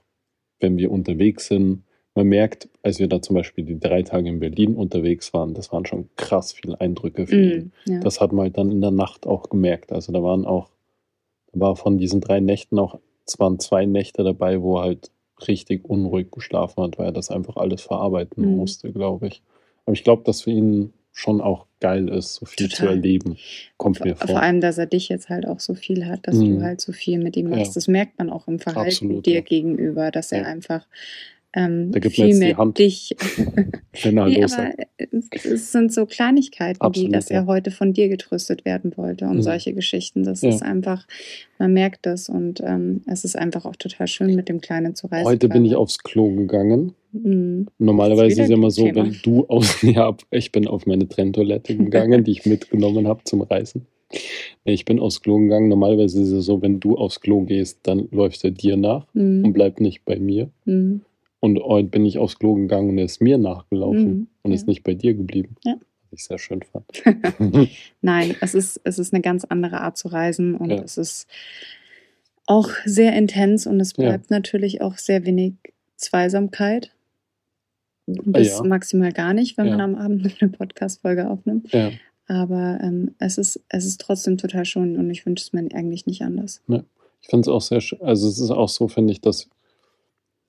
wenn 0.59 0.77
wir 0.77 0.91
unterwegs 0.91 1.47
sind, 1.47 1.83
man 2.15 2.27
merkt, 2.27 2.69
als 2.83 2.99
wir 2.99 3.07
da 3.07 3.21
zum 3.21 3.35
Beispiel 3.35 3.65
die 3.65 3.79
drei 3.79 4.03
Tage 4.03 4.29
in 4.29 4.39
Berlin 4.39 4.75
unterwegs 4.75 5.33
waren, 5.33 5.53
das 5.53 5.73
waren 5.73 5.85
schon 5.85 6.09
krass 6.15 6.53
viele 6.53 6.79
Eindrücke 6.79 7.27
für 7.27 7.41
ihn. 7.41 7.73
Mm, 7.85 7.91
ja. 7.91 7.99
Das 7.99 8.21
hat 8.21 8.31
man 8.31 8.43
halt 8.43 8.57
dann 8.57 8.71
in 8.71 8.79
der 8.79 8.91
Nacht 8.91 9.27
auch 9.27 9.49
gemerkt. 9.49 9.91
Also 9.91 10.13
da 10.13 10.23
waren 10.23 10.45
auch, 10.45 10.69
da 11.51 11.59
war 11.59 11.75
von 11.75 11.97
diesen 11.97 12.21
drei 12.21 12.39
Nächten 12.39 12.79
auch, 12.79 12.97
es 13.25 13.39
waren 13.39 13.59
zwei 13.59 13.85
Nächte 13.85 14.23
dabei, 14.23 14.61
wo 14.61 14.77
er 14.77 14.83
halt 14.83 15.11
richtig 15.47 15.85
unruhig 15.85 16.31
geschlafen 16.31 16.83
hat, 16.83 16.97
weil 16.97 17.07
er 17.07 17.11
das 17.11 17.29
einfach 17.31 17.55
alles 17.57 17.81
verarbeiten 17.81 18.43
Mhm. 18.49 18.57
musste, 18.57 18.91
glaube 18.91 19.27
ich. 19.27 19.41
Aber 19.85 19.93
ich 19.93 20.03
glaube, 20.03 20.23
dass 20.25 20.41
für 20.43 20.51
ihn 20.51 20.93
schon 21.11 21.41
auch 21.41 21.67
geil 21.79 22.09
ist, 22.09 22.35
so 22.35 22.45
viel 22.45 22.69
zu 22.69 22.77
Total. 22.77 22.95
erleben. 22.95 23.37
Kommt 23.77 24.03
mir 24.03 24.15
Vor 24.15 24.27
vor. 24.29 24.39
allem, 24.41 24.61
dass 24.61 24.77
er 24.79 24.87
dich 24.87 25.09
jetzt 25.09 25.29
halt 25.29 25.45
auch 25.47 25.59
so 25.59 25.75
viel 25.75 26.05
hat, 26.07 26.25
dass 26.27 26.37
Mhm. 26.37 26.57
du 26.59 26.61
halt 26.63 26.81
so 26.81 26.91
viel 26.91 27.19
mit 27.21 27.35
ihm 27.37 27.51
Ja. 27.51 27.57
machst. 27.57 27.75
Das 27.75 27.87
merkt 27.87 28.17
man 28.17 28.29
auch 28.31 28.47
im 28.47 28.57
Verhalten 28.59 28.89
Absolut, 28.89 29.25
dir 29.25 29.35
ja. 29.35 29.41
gegenüber, 29.41 30.09
dass 30.09 30.31
er 30.31 30.41
Ja. 30.41 30.45
einfach 30.47 30.87
ähm, 31.55 31.91
Der 31.91 32.01
gibt 32.01 32.15
viel 32.15 32.27
jetzt 32.27 32.41
die 32.41 32.55
Hand. 32.55 32.77
dich. 32.79 33.15
Er 34.03 34.11
nee, 34.11 34.43
aber 34.43 34.73
es, 34.97 35.45
es 35.45 35.71
sind 35.71 35.93
so 35.93 36.07
Kleinigkeiten, 36.07 36.79
wie 36.81 36.85
Absolut, 36.85 37.13
dass 37.13 37.29
er 37.29 37.41
ja. 37.41 37.45
heute 37.45 37.69
von 37.69 37.93
dir 37.93 38.09
getröstet 38.09 38.65
werden 38.65 38.91
wollte 38.97 39.25
und 39.25 39.37
Mhm. 39.37 39.41
solche 39.43 39.73
Geschichten. 39.73 40.23
Das 40.23 40.41
Ja. 40.41 40.49
ist 40.49 40.63
einfach, 40.63 41.05
man 41.59 41.73
merkt 41.73 42.05
das 42.07 42.27
und 42.27 42.59
ähm, 42.65 43.01
es 43.05 43.23
ist 43.23 43.37
einfach 43.37 43.65
auch 43.65 43.75
total 43.75 44.07
schön, 44.07 44.35
mit 44.35 44.49
dem 44.49 44.61
Kleinen 44.61 44.95
zu 44.95 45.05
reisen. 45.07 45.25
Heute 45.27 45.47
bin 45.47 45.63
ich 45.63 45.75
aufs 45.75 45.99
Klo 45.99 46.33
gegangen. 46.35 46.93
Mhm. 47.11 47.67
Normalerweise 47.77 48.41
ist 48.41 48.49
ja 48.49 48.55
immer 48.55 48.71
so, 48.71 48.85
Thema. 48.85 49.03
wenn 49.05 49.15
du 49.21 49.45
aus, 49.45 49.81
ja, 49.83 50.15
ich 50.31 50.51
bin 50.51 50.67
auf 50.67 50.87
meine 50.87 51.07
Trenntoilette 51.07 51.77
gegangen, 51.77 52.23
die 52.23 52.31
ich 52.31 52.45
mitgenommen 52.47 53.07
habe 53.07 53.21
zum 53.25 53.41
Reisen. 53.43 53.85
Ich 54.63 54.85
bin 54.85 54.99
aufs 54.99 55.21
Klo 55.21 55.37
gegangen. 55.37 55.67
Normalerweise 55.69 56.21
ist 56.21 56.31
es 56.31 56.45
so, 56.45 56.61
wenn 56.63 56.79
du 56.79 56.97
aufs 56.97 57.19
Klo 57.21 57.41
gehst, 57.41 57.79
dann 57.83 58.07
läuft 58.11 58.43
er 58.43 58.51
dir 58.51 58.75
nach 58.77 59.05
und 59.13 59.41
Mhm. 59.43 59.53
bleibt 59.53 59.79
nicht 59.81 60.03
bei 60.05 60.17
mir. 60.17 60.49
Mhm. 60.65 61.01
Und 61.43 61.59
heute 61.61 61.89
bin 61.89 62.05
ich 62.05 62.19
aufs 62.19 62.39
Klo 62.39 62.53
gegangen 62.53 62.87
und 62.91 62.97
er 62.97 63.03
ist 63.03 63.21
mir 63.21 63.37
nachgelaufen 63.37 64.05
Mhm. 64.07 64.27
und 64.43 64.51
Ja. 64.51 64.55
ist 64.55 64.65
nicht 64.65 64.81
bei 64.81 64.93
dir 64.93 65.13
geblieben. 65.13 65.57
Ja. 65.65 65.75
Was 66.09 66.19
ich 66.21 66.23
sehr 66.23 66.37
schön 66.37 66.61
fand. 66.61 66.85
Nein, 68.01 68.35
es 68.41 68.55
ist, 68.55 68.79
es 68.85 68.97
ist 68.97 69.13
eine 69.13 69.21
ganz 69.21 69.43
andere 69.43 69.81
Art 69.81 69.97
zu 69.97 70.07
reisen 70.07 70.55
und 70.55 70.69
Ja. 70.69 70.81
es 70.81 70.97
ist 70.97 71.27
auch 72.45 72.69
sehr 72.85 73.11
intens 73.17 73.67
und 73.67 73.77
es 73.81 73.91
Ja. 73.97 74.05
bleibt 74.07 74.29
natürlich 74.31 74.79
auch 74.81 74.97
sehr 74.97 75.25
wenig 75.25 75.55
Zweisamkeit. 75.97 76.91
Bis 78.05 78.57
ja. 78.59 78.63
maximal 78.63 79.11
gar 79.11 79.33
nicht, 79.33 79.57
wenn 79.57 79.67
man 79.67 79.79
Ja. 79.79 79.83
am 79.83 79.95
Abend 79.95 80.23
eine 80.41 80.49
Podcast-Folge 80.49 81.29
aufnimmt. 81.29 81.73
ja. 81.73 81.91
Aber 82.27 82.79
ähm, 82.81 83.15
es, 83.19 83.37
ist, 83.37 83.59
es 83.67 83.83
ist 83.85 83.99
trotzdem 83.99 84.37
total 84.37 84.63
schön 84.63 84.95
und 84.97 85.09
ich 85.09 85.25
wünsche 85.25 85.43
es 85.43 85.51
mir 85.51 85.67
eigentlich 85.75 86.05
nicht 86.05 86.21
anders. 86.21 86.61
Ich 87.21 87.27
finde 87.29 87.41
es 87.41 87.47
auch 87.49 87.59
sehr 87.59 87.81
schön. 87.81 87.99
Also 88.01 88.29
es 88.29 88.39
ist 88.39 88.49
auch 88.49 88.69
so, 88.69 88.87
finde 88.87 89.11
ich, 89.11 89.19
dass 89.19 89.49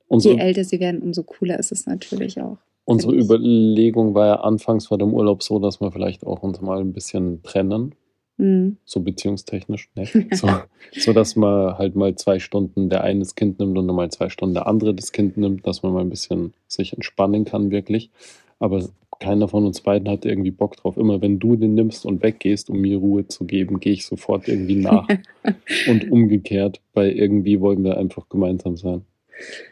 Je 0.09 0.15
unsere, 0.15 0.39
älter 0.39 0.65
sie 0.65 0.81
werden, 0.81 1.03
umso 1.03 1.23
cooler 1.23 1.59
ist 1.59 1.73
es 1.73 1.87
natürlich 1.87 2.41
auch. 2.41 2.59
unsere. 2.85 3.15
Überlegung 3.15 4.15
war 4.15 4.27
ja 4.27 4.35
anfangs 4.41 4.87
vor 4.89 4.99
dem 4.99 5.15
Urlaub 5.15 5.43
so, 5.43 5.59
dass 5.59 5.81
wir 5.81 5.91
vielleicht 5.91 6.27
auch 6.27 6.43
uns 6.43 6.61
mal 6.61 6.81
ein 6.81 6.93
bisschen 6.93 7.43
trennen. 7.43 7.95
Mhm. 8.37 8.79
so 8.85 8.99
beziehungstechnisch, 8.99 9.91
ne? 9.95 10.09
so, 10.33 10.49
so 10.93 11.13
dass 11.13 11.37
man 11.37 11.79
halt 11.79 11.95
mal 11.95 12.17
zwei 12.17 12.41
Stunden 12.41 12.91
der 12.91 13.05
eine 13.05 13.21
das 13.21 13.37
Kind 13.37 13.61
nimmt 13.61 13.79
und 13.79 13.87
dann 13.87 13.95
mal 13.95 14.11
zwei 14.11 14.29
Stunden 14.29 14.55
der 14.55 14.67
andere 14.67 14.93
das 14.93 15.13
Kind 15.13 15.37
nimmt, 15.37 15.65
dass 15.69 15.85
man 15.85 15.93
mal 15.93 16.01
ein 16.01 16.11
bisschen 16.11 16.53
sich 16.67 16.95
entspannen 16.95 17.45
kann 17.45 17.71
wirklich. 17.71 18.11
Aber 18.59 18.89
keiner 19.21 19.47
von 19.47 19.65
uns 19.65 19.83
beiden 19.83 20.09
hat 20.09 20.25
irgendwie 20.25 20.51
Bock 20.51 20.77
drauf. 20.77 20.97
Immer 20.97 21.23
wenn 21.23 21.39
du 21.39 21.55
den 21.55 21.75
nimmst 21.75 22.05
und 22.05 22.25
weggehst, 22.25 22.71
um 22.71 22.81
mir 22.81 22.99
Ruhe 22.99 23.29
zu 23.29 23.45
geben, 23.45 23.79
gehe 23.79 23.93
ich 23.93 24.05
sofort 24.05 24.49
irgendwie 24.49 24.77
nach. 24.77 25.07
und 25.89 26.11
umgekehrt, 26.11 26.81
weil 26.93 27.13
irgendwie 27.13 27.61
wollen 27.61 27.85
wir 27.85 27.97
einfach 27.99 28.29
gemeinsam 28.29 28.77
sein 28.77 29.05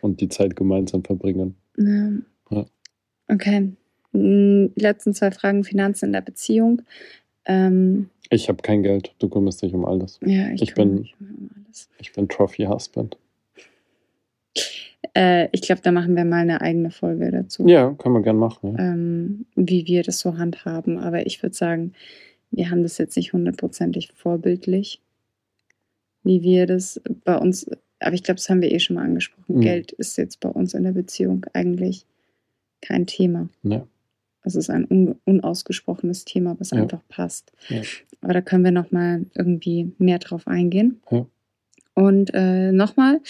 und 0.01 0.21
die 0.21 0.29
Zeit 0.29 0.57
gemeinsam 0.57 1.05
verbringen. 1.05 1.55
Ja. 1.77 2.11
Ja. 2.51 2.65
Okay. 3.29 3.73
Mm, 4.13 4.67
Die 4.75 4.81
letzten 4.81 5.15
zwei 5.15 5.31
Fragen: 5.31 5.65
Finanzen 5.65 6.07
in 6.07 6.13
der 6.13 6.21
Beziehung. 6.21 6.83
Ähm, 7.47 8.09
Ich 8.31 8.49
habe 8.49 8.63
kein 8.63 8.83
Geld, 8.83 9.15
du 9.19 9.29
kümmerst 9.29 9.63
dich 9.63 9.75
um 9.75 9.85
alles. 9.85 10.19
ja, 10.25 10.51
ich, 10.51 10.63
Ich 10.63 10.75
kümmere 10.75 10.95
bin- 10.95 11.01
mich 11.03 11.15
um 11.21 11.51
alles. 11.67 11.89
Ich 11.99 12.13
bin 12.13 12.29
Trophy 12.29 12.65
Husband. 12.65 13.17
Äh, 15.15 15.49
ich 15.53 15.63
glaube, 15.63 15.81
da 15.83 15.93
machen 15.93 16.17
wir 16.17 16.25
mal 16.25 16.39
eine 16.41 16.61
eigene 16.61 16.91
Folge 16.91 17.31
dazu, 17.31 17.67
Ja, 17.67 17.93
können 17.99 18.15
wir 18.15 18.23
gern 18.23 18.37
machen. 18.37 18.77
Ja. 18.79 18.93
ähm, 18.93 19.47
wie 19.57 19.87
wir 19.87 20.03
das 20.03 20.21
so 20.21 20.39
handhaben. 20.39 20.99
Aber 20.99 21.27
ich 21.27 21.43
würde 21.43 21.55
sagen, 21.55 21.93
wir 22.51 22.71
haben 22.71 22.83
das 22.83 22.99
jetzt 22.99 23.17
nicht 23.17 23.33
hundertprozentig 23.33 24.13
vorbildlich, 24.15 25.01
wie 26.23 26.43
wir 26.43 26.67
das 26.67 27.01
bei 27.25 27.37
uns. 27.37 27.69
Aber 28.03 28.15
ich 28.15 28.23
glaube, 28.23 28.37
das 28.37 28.49
haben 28.49 28.63
wir 28.63 28.71
eh 28.73 28.81
schon 28.81 28.97
mal 28.97 29.05
angesprochen. 29.05 29.57
Mhm. 29.57 29.61
Geld 29.61 29.93
ist 29.93 30.17
jetzt 30.19 30.41
bei 30.41 30.49
uns 30.49 30.75
in 30.75 30.85
der 30.85 30.93
Beziehung 30.93 31.45
eigentlich 31.53 32.07
kein 32.81 33.07
Thema. 33.07 33.49
Ne? 33.63 33.87
Es 34.45 34.57
ist 34.57 34.71
ein 34.71 34.87
un 34.91 35.17
unausgesprochenes 35.25 36.25
Thema, 36.25 36.57
was 36.59 36.71
Ja. 36.71 36.83
einfach 36.83 37.03
passt. 37.09 37.53
Ja. 37.69 37.83
Aber 38.21 38.33
da 38.35 38.41
können 38.41 38.65
wir 38.65 38.73
nochmal 38.73 39.25
irgendwie 39.35 39.93
mehr 39.99 40.19
drauf 40.19 40.47
eingehen. 40.49 41.01
Ja. 41.11 41.27
Und 41.95 42.31
äh, 42.35 42.73
nochmal 42.73 43.21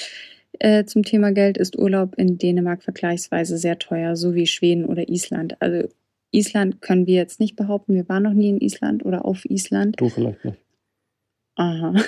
äh, 0.58 0.84
zum 0.84 1.02
Thema 1.02 1.32
Geld 1.32 1.58
ist 1.58 1.78
Urlaub 1.78 2.14
in 2.16 2.38
Dänemark 2.38 2.82
vergleichsweise 2.82 3.58
sehr 3.58 3.78
teuer, 3.78 4.16
so 4.16 4.34
wie 4.34 4.46
Schweden 4.46 4.84
oder 4.86 5.08
Island. 5.08 5.56
Also 5.60 5.88
Island 6.30 6.80
können 6.80 7.06
wir 7.06 7.16
jetzt 7.16 7.40
nicht 7.40 7.56
behaupten. 7.56 7.94
Wir 7.94 8.08
waren 8.08 8.22
noch 8.22 8.32
nie 8.32 8.48
in 8.50 8.60
Island 8.60 9.04
oder 9.04 9.24
auf 9.24 9.44
Island. 9.44 10.00
Du 10.00 10.08
vielleicht 10.08 10.44
nicht. 10.44 10.58
Aha. 11.56 11.94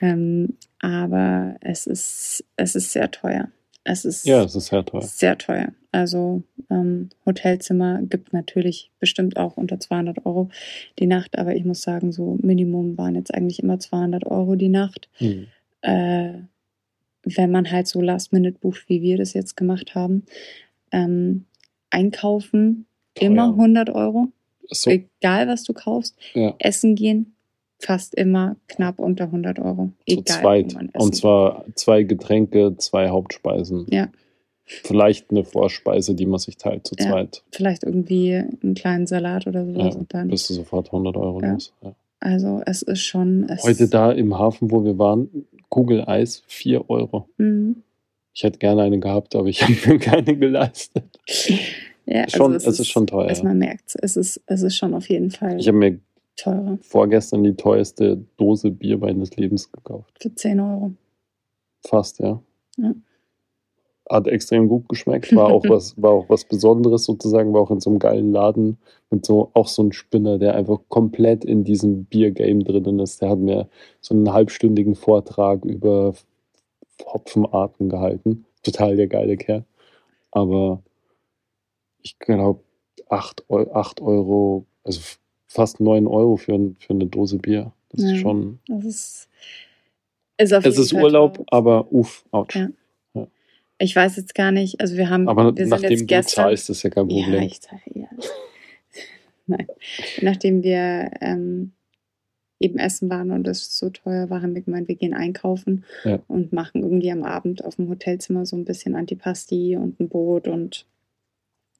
ähm, 0.00 0.56
aber 0.80 1.56
es 1.60 1.86
ist, 1.86 2.44
es 2.56 2.74
ist 2.74 2.92
sehr 2.92 3.10
teuer. 3.10 3.48
Es 3.84 4.04
ist 4.04 4.26
Ja, 4.26 4.42
es 4.44 4.54
ist 4.54 4.66
sehr 4.66 4.84
teuer. 4.84 5.02
sehr 5.02 5.38
teuer. 5.38 5.72
Also 5.92 6.42
ähm, 6.70 7.08
Hotelzimmer 7.24 8.02
gibt 8.02 8.32
natürlich 8.34 8.90
bestimmt 9.00 9.36
auch 9.38 9.56
unter 9.56 9.80
200 9.80 10.26
Euro 10.26 10.50
die 10.98 11.06
Nacht, 11.06 11.38
aber 11.38 11.54
ich 11.56 11.64
muss 11.64 11.80
sagen, 11.82 12.12
so 12.12 12.36
Minimum 12.42 12.98
waren 12.98 13.14
jetzt 13.14 13.32
eigentlich 13.32 13.62
immer 13.62 13.78
200 13.78 14.26
Euro 14.26 14.54
die 14.56 14.68
Nacht. 14.68 15.08
Hm. 15.14 15.46
Äh, 15.80 16.32
wenn 17.24 17.50
man 17.50 17.70
halt 17.70 17.86
so 17.88 18.00
Last-Minute 18.00 18.58
bucht, 18.58 18.88
wie 18.88 19.02
wir 19.02 19.16
das 19.16 19.32
jetzt 19.32 19.56
gemacht 19.56 19.94
haben. 19.94 20.24
Ähm, 20.92 21.46
einkaufen 21.90 22.86
immer 23.14 23.46
Teuer. 23.46 23.54
100 23.54 23.90
Euro, 23.90 24.28
So, 24.70 24.90
egal 24.90 25.48
was 25.48 25.64
du 25.64 25.72
kaufst. 25.72 26.16
ja, 26.34 26.54
Essen 26.58 26.94
gehen 26.94 27.34
fast 27.78 28.14
immer 28.14 28.56
knapp 28.68 28.98
unter 28.98 29.24
100 29.24 29.58
Euro. 29.58 29.90
zu 30.08 30.18
Egal, 30.18 30.24
zweit. 30.40 30.72
wo 30.72 30.76
man 30.78 30.88
Und 30.94 31.14
zwar 31.16 31.64
zwei 31.74 32.02
Getränke, 32.02 32.74
zwei 32.78 33.08
Hauptspeisen. 33.10 33.86
Ja. 33.90 34.08
Vielleicht 34.64 35.30
eine 35.30 35.44
Vorspeise, 35.44 36.14
die 36.14 36.26
man 36.26 36.38
sich 36.38 36.56
teilt 36.58 36.86
zu 36.86 36.94
Ja. 36.98 37.06
zweit. 37.10 37.42
Vielleicht 37.52 37.84
irgendwie 37.84 38.34
einen 38.34 38.74
kleinen 38.74 39.06
Salat 39.06 39.46
oder 39.46 39.64
sowas. 39.64 39.94
Ja, 39.94 40.00
und 40.00 40.12
dann, 40.14 40.28
Bist 40.28 40.50
du 40.50 40.54
sofort 40.54 40.92
100 40.92 41.16
Euro 41.16 41.40
Ja. 41.40 41.52
los. 41.52 41.72
Ja. 41.82 41.94
also 42.20 42.60
es 42.66 42.82
ist 42.82 43.00
schon. 43.00 43.48
Es, 43.48 43.62
Heute 43.62 43.88
da 43.88 44.12
im 44.12 44.38
Hafen, 44.38 44.70
wo 44.70 44.84
wir 44.84 44.98
waren, 44.98 45.46
Kugeleis, 45.70 46.42
4 46.48 46.90
Euro. 46.90 47.28
Mhm. 47.38 47.82
Ich 48.34 48.42
hätte 48.42 48.58
gerne 48.58 48.82
eine 48.82 48.98
gehabt, 49.00 49.34
aber 49.36 49.48
ich 49.48 49.62
habe 49.62 49.74
mir 49.86 49.98
keine 49.98 50.36
geleistet. 50.36 51.04
Ja, 52.06 52.28
Schon, 52.28 52.52
also 52.54 52.70
es 52.70 52.80
ist 52.80 52.88
schon 52.88 53.06
teuer. 53.06 53.28
Also 53.28 53.44
man 53.44 53.58
merkt 53.58 53.94
es, 54.00 54.16
ist, 54.16 54.40
es 54.46 54.62
ist 54.62 54.76
schon 54.76 54.94
auf 54.94 55.08
jeden 55.10 55.30
Fall 55.30 55.58
Ich 55.60 55.68
habe 55.68 55.76
mir 55.78 55.98
teurer. 56.38 56.78
vorgestern 56.80 57.44
die 57.44 57.54
teuerste 57.54 58.24
Dose 58.36 58.70
Bier 58.70 58.98
meines 58.98 59.36
Lebens 59.36 59.70
gekauft. 59.70 60.16
Für 60.20 60.34
10 60.34 60.60
Euro. 60.60 60.92
Fast, 61.86 62.18
ja. 62.20 62.40
Ja. 62.76 62.94
Hat 64.10 64.26
extrem 64.26 64.68
gut 64.68 64.88
geschmeckt, 64.88 65.34
war 65.36 65.48
auch 65.48 65.64
was, 65.68 66.00
war 66.00 66.12
auch 66.12 66.28
was 66.28 66.44
Besonderes 66.44 67.04
sozusagen, 67.04 67.52
war 67.52 67.60
auch 67.60 67.70
in 67.70 67.80
so 67.80 67.90
einem 67.90 67.98
geilen 67.98 68.32
Laden 68.32 68.78
mit 69.10 69.26
so 69.26 69.50
auch 69.52 69.68
so 69.68 69.82
ein 69.82 69.92
Spinner, 69.92 70.38
der 70.38 70.54
einfach 70.54 70.80
komplett 70.88 71.44
in 71.44 71.64
diesem 71.64 72.04
Biergame 72.04 72.64
drinnen 72.64 73.00
ist. 73.00 73.20
Der 73.20 73.30
hat 73.30 73.38
mir 73.38 73.68
so 74.00 74.14
einen 74.14 74.32
halbstündigen 74.32 74.94
Vortrag 74.94 75.64
über 75.64 76.14
Hopfenarten 77.04 77.88
gehalten. 77.88 78.46
Total 78.62 78.96
der 78.96 79.08
geile 79.08 79.36
Kerl. 79.36 79.64
Aber 80.30 80.82
ich 82.02 82.18
glaube, 82.18 82.60
8, 83.08 83.44
Eu 83.48 83.70
8 83.72 84.00
Euro, 84.00 84.66
also 84.84 85.00
fast 85.48 85.80
9 85.80 86.06
Euro 86.06 86.36
für, 86.36 86.74
für 86.78 86.90
eine 86.92 87.06
Dose 87.06 87.38
Bier. 87.38 87.72
Das 87.90 88.02
Ja. 88.04 88.12
ist 88.12 88.20
schon. 88.20 88.60
Das 88.68 88.84
ist. 88.84 89.28
Ist 90.40 90.52
auf 90.54 90.64
Es 90.64 90.78
ist 90.78 90.92
Fall 90.92 91.02
Urlaub, 91.02 91.34
traurig. 91.34 91.48
aber 91.52 91.92
uff, 91.92 92.24
ouch. 92.30 92.54
Ja. 92.54 92.68
Ich 93.80 93.94
weiß 93.96 94.16
jetzt 94.16 94.34
gar 94.34 94.52
nicht, 94.52 94.80
also 94.80 94.96
wir 94.96 95.08
haben. 95.10 95.28
Aber 95.28 95.56
wir 95.56 95.66
nachdem 95.66 96.06
jetzt 96.06 96.30
du 96.30 96.34
zahlst, 96.42 96.68
ist 96.70 96.82
ja 96.82 96.90
kein 96.90 97.08
Ja, 97.10 97.24
Problem. 97.24 97.42
ich 97.42 97.60
zahle 97.60 97.80
ja. 97.94 98.06
Nein. 99.46 99.66
Nachdem 100.20 100.62
wir 100.62 101.10
ähm, 101.20 101.72
eben 102.60 102.78
essen 102.78 103.08
waren 103.08 103.30
und 103.30 103.46
es 103.48 103.78
so 103.78 103.88
teuer 103.88 104.28
war, 104.30 104.42
haben 104.42 104.54
wir 104.54 104.62
gemeint, 104.62 104.88
wir 104.88 104.96
gehen 104.96 105.14
einkaufen 105.14 105.84
Ja. 106.04 106.18
und 106.28 106.52
machen 106.52 106.82
irgendwie 106.82 107.10
am 107.12 107.22
Abend 107.24 107.64
auf 107.64 107.76
dem 107.76 107.88
Hotelzimmer 107.88 108.44
so 108.46 108.56
ein 108.56 108.64
bisschen 108.64 108.94
Antipasti 108.94 109.76
und 109.76 109.98
ein 110.00 110.08
Brot 110.08 110.48
und 110.48 110.84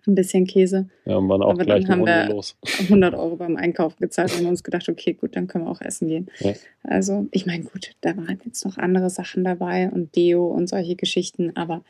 ein 0.07 0.15
bisschen 0.15 0.47
Käse. 0.47 0.89
Ja, 1.05 1.16
und 1.16 1.29
waren 1.29 1.43
auch 1.43 1.51
Aber 1.51 1.65
gleich 1.65 1.85
dann 1.85 2.01
haben 2.01 2.07
wir- 2.07 2.29
los. 2.35 2.57
100 2.89 3.15
Euro 3.15 3.37
beim 3.37 3.57
Einkaufen 3.57 3.97
gezahlt 4.01 4.33
und 4.33 4.39
haben 4.39 4.47
uns 4.47 4.62
gedacht, 4.65 4.89
okay, 4.89 5.12
gut, 5.12 5.37
dann 5.37 5.47
können 5.47 5.65
wir 5.65 5.70
auch 5.70 5.81
essen 5.81 6.09
gehen. 6.09 6.31
Ja. 6.41 6.55
Also, 6.83 7.27
ich 7.31 7.45
meine, 7.47 7.65
gut, 7.65 7.91
da 8.01 8.16
waren 8.16 8.41
jetzt 8.45 8.65
noch 8.65 8.79
andere 8.79 9.11
Sachen 9.11 9.45
dabei 9.45 9.91
und 9.91 10.15
Deo 10.16 10.47
und 10.47 10.69
solche 10.69 10.97
Geschichten, 10.97 11.55
aber 11.57 11.83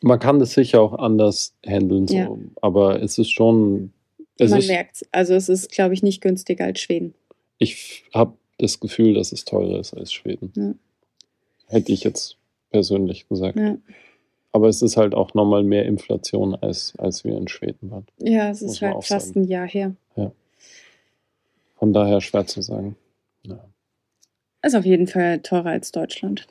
Man 0.00 0.18
kann 0.18 0.38
das 0.38 0.52
sicher 0.54 0.80
auch 0.80 0.94
anders 0.94 1.54
handeln, 1.66 2.08
so. 2.08 2.16
Ja. 2.16 2.30
aber 2.62 3.02
es 3.02 3.18
ist 3.18 3.30
schon. 3.30 3.92
Es 4.38 4.50
man 4.50 4.66
merkt 4.66 5.06
Also, 5.12 5.34
es 5.34 5.48
ist, 5.48 5.70
glaube 5.72 5.94
ich, 5.94 6.02
nicht 6.02 6.20
günstiger 6.22 6.64
als 6.64 6.80
Schweden. 6.80 7.12
ich 7.58 8.04
habe 8.14 8.32
das 8.58 8.80
Gefühl, 8.80 9.14
dass 9.14 9.32
es 9.32 9.44
teurer 9.44 9.78
ist 9.80 9.92
als 9.94 10.12
Schweden. 10.12 10.52
Ja. 10.56 10.74
Hätte 11.66 11.92
ich 11.92 12.02
jetzt 12.04 12.36
persönlich 12.70 13.28
gesagt. 13.28 13.58
Ja, 13.58 13.76
Aber 14.52 14.68
es 14.68 14.82
ist 14.82 14.96
halt 14.98 15.14
auch 15.14 15.32
nochmal 15.34 15.62
mehr 15.62 15.86
Inflation, 15.86 16.54
als, 16.54 16.94
als 16.98 17.24
wir 17.24 17.36
in 17.36 17.48
Schweden 17.48 17.90
waren. 17.90 18.06
ja 18.18 18.50
es 18.50 18.60
ist 18.62 18.82
halt 18.82 19.04
fast 19.04 19.28
sagen. 19.28 19.40
ein 19.40 19.48
Jahr 19.48 19.66
her. 19.66 19.94
Von 21.76 21.92
daher 21.92 22.20
schwer 22.20 22.46
zu 22.46 22.62
sagen. 22.62 22.94
Ja. 23.42 23.58
Ist 24.62 24.76
auf 24.76 24.84
jeden 24.84 25.08
Fall 25.08 25.40
teurer 25.40 25.70
als 25.70 25.90
Deutschland. 25.90 26.46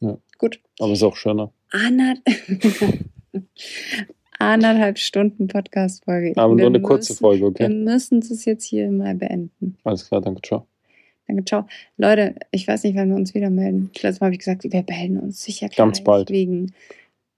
Ja. 0.00 0.16
Gut. 0.38 0.58
Aber 0.80 0.90
es 0.90 0.98
ist 0.98 1.02
auch 1.04 1.14
schöner. 1.16 1.52
Anderth 1.70 2.18
Anderthalb 4.38 4.98
Stunden 4.98 5.46
Podcast-Folge. 5.46 6.32
Aber 6.36 6.48
nur 6.48 6.58
Wir 6.58 6.66
eine 6.66 6.80
kurze 6.82 7.12
müssen- 7.12 7.20
Folge, 7.20 7.40
Wir 7.42 7.48
okay? 7.48 7.68
müssen 7.68 8.18
es 8.18 8.44
jetzt 8.44 8.64
hier 8.64 8.90
mal 8.90 9.14
beenden. 9.14 9.76
Alles 9.84 10.08
klar, 10.08 10.20
danke, 10.20 10.40
ciao. 10.42 10.66
Danke, 11.28 11.44
ciao. 11.44 11.66
Leute, 11.96 12.34
ich 12.50 12.66
weiß 12.66 12.82
nicht, 12.82 12.96
wann 12.96 13.10
wir 13.10 13.16
uns 13.16 13.34
wieder 13.34 13.50
melden. 13.50 13.90
Letztes 13.94 14.18
Mal 14.20 14.26
habe 14.26 14.34
ich 14.34 14.40
gesagt, 14.40 14.64
wir 14.64 14.70
melden 14.88 15.20
uns 15.20 15.42
sicher 15.42 15.68
gleich. 15.68 15.76
Ganz 15.76 16.02
bald. 16.02 16.30
Wegen. 16.30 16.72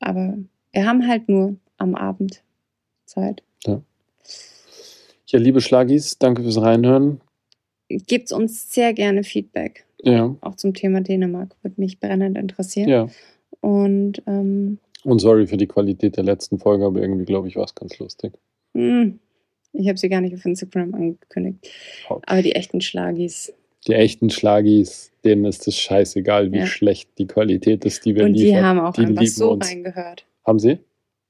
Aber 0.03 0.37
wir 0.73 0.87
haben 0.87 1.07
halt 1.07 1.29
nur 1.29 1.57
am 1.79 1.95
Abend 1.95 2.43
Zeit. 3.07 3.43
Ja, 5.27 5.39
liebe 5.39 5.63
Schlagis, 5.63 6.19
danke 6.19 6.43
fürs 6.43 6.61
Reinhören. 6.61 7.21
Gebt 7.89 8.33
uns 8.33 8.71
sehr 8.73 8.93
gerne 8.93 9.25
Feedback. 9.25 9.87
Ja, 10.03 10.37
Auch 10.43 10.57
zum 10.57 10.75
Thema 10.75 11.01
Dänemark. 11.01 11.57
Würde 11.63 11.81
mich 11.81 12.01
brennend 12.01 12.37
interessieren. 12.37 12.89
ja. 12.89 13.07
Und 13.61 14.23
ähm, 14.27 14.79
Und 15.05 15.21
sorry 15.21 15.47
für 15.47 15.57
die 15.57 15.69
Qualität 15.69 16.17
der 16.17 16.25
letzten 16.25 16.59
Folge, 16.59 16.85
aber 16.85 17.01
irgendwie, 17.01 17.25
glaube 17.25 17.49
ich, 17.49 17.57
war 17.57 17.65
es 17.65 17.75
ganz 17.75 17.99
lustig. 17.99 18.33
mh, 18.75 19.13
ich 19.73 19.89
habe 19.89 19.97
sie 19.99 20.09
gar 20.11 20.21
nicht 20.21 20.35
auf 20.35 20.45
Instagram 20.45 20.93
angekündigt. 20.95 21.67
Aber 22.09 22.43
die 22.43 22.55
echten 22.55 22.81
Schlagis. 22.83 23.55
Die 23.87 23.95
echten 23.95 24.31
Schlagis, 24.31 25.11
denen 25.25 25.45
ist 25.45 25.67
es 25.67 25.77
scheißegal, 25.79 26.53
wie 26.53 26.59
Ja. 26.59 26.67
schlecht 26.67 27.11
die 27.19 27.27
Qualität 27.27 27.85
ist, 27.85 28.05
die 28.05 28.15
wir 28.15 28.25
Und 28.25 28.35
die 28.35 28.45
liefern. 28.45 28.65
haben 28.65 28.81
auch 28.81 28.93
die 28.95 29.03
einfach 29.07 29.27
so 29.27 29.53
uns. 29.53 29.69
reingehört. 29.69 30.25
Haben 30.47 30.59
sie? 30.59 30.79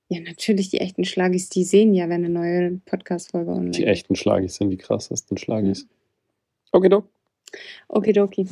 Ja, 0.09 0.20
natürlich, 0.20 0.69
die 0.69 0.79
echten 0.81 1.05
Schlagis, 1.05 1.49
die 1.49 1.65
sehen 1.65 1.95
ja, 1.95 2.05
wenn 2.11 2.24
eine 2.24 2.29
neue 2.29 2.81
Podcast-Folge 2.85 3.51
online 3.51 3.70
Die 3.70 3.85
echten 3.87 4.15
Schlagis 4.15 4.57
sind 4.57 4.69
die 4.70 4.77
krassesten 4.77 5.39
Schlagis. 5.39 5.87
Okay, 6.73 6.91
doch. 6.91 7.05
Okidoki. 7.89 8.47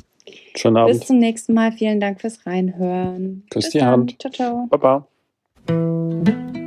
Schönen 0.57 0.75
Bis 0.87 0.97
Abend. 0.97 1.05
zum 1.07 1.19
nächsten 1.19 1.55
Mal. 1.55 1.73
Vielen 1.73 2.01
Dank 2.01 2.21
fürs 2.21 2.45
Reinhören. 2.47 3.45
Küss 3.51 3.65
Bis 3.65 3.73
die 3.73 3.79
dann. 3.79 3.89
Hand. 3.89 4.17
Ciao, 4.21 4.33
ciao. 4.33 4.67
Baba. 4.71 6.60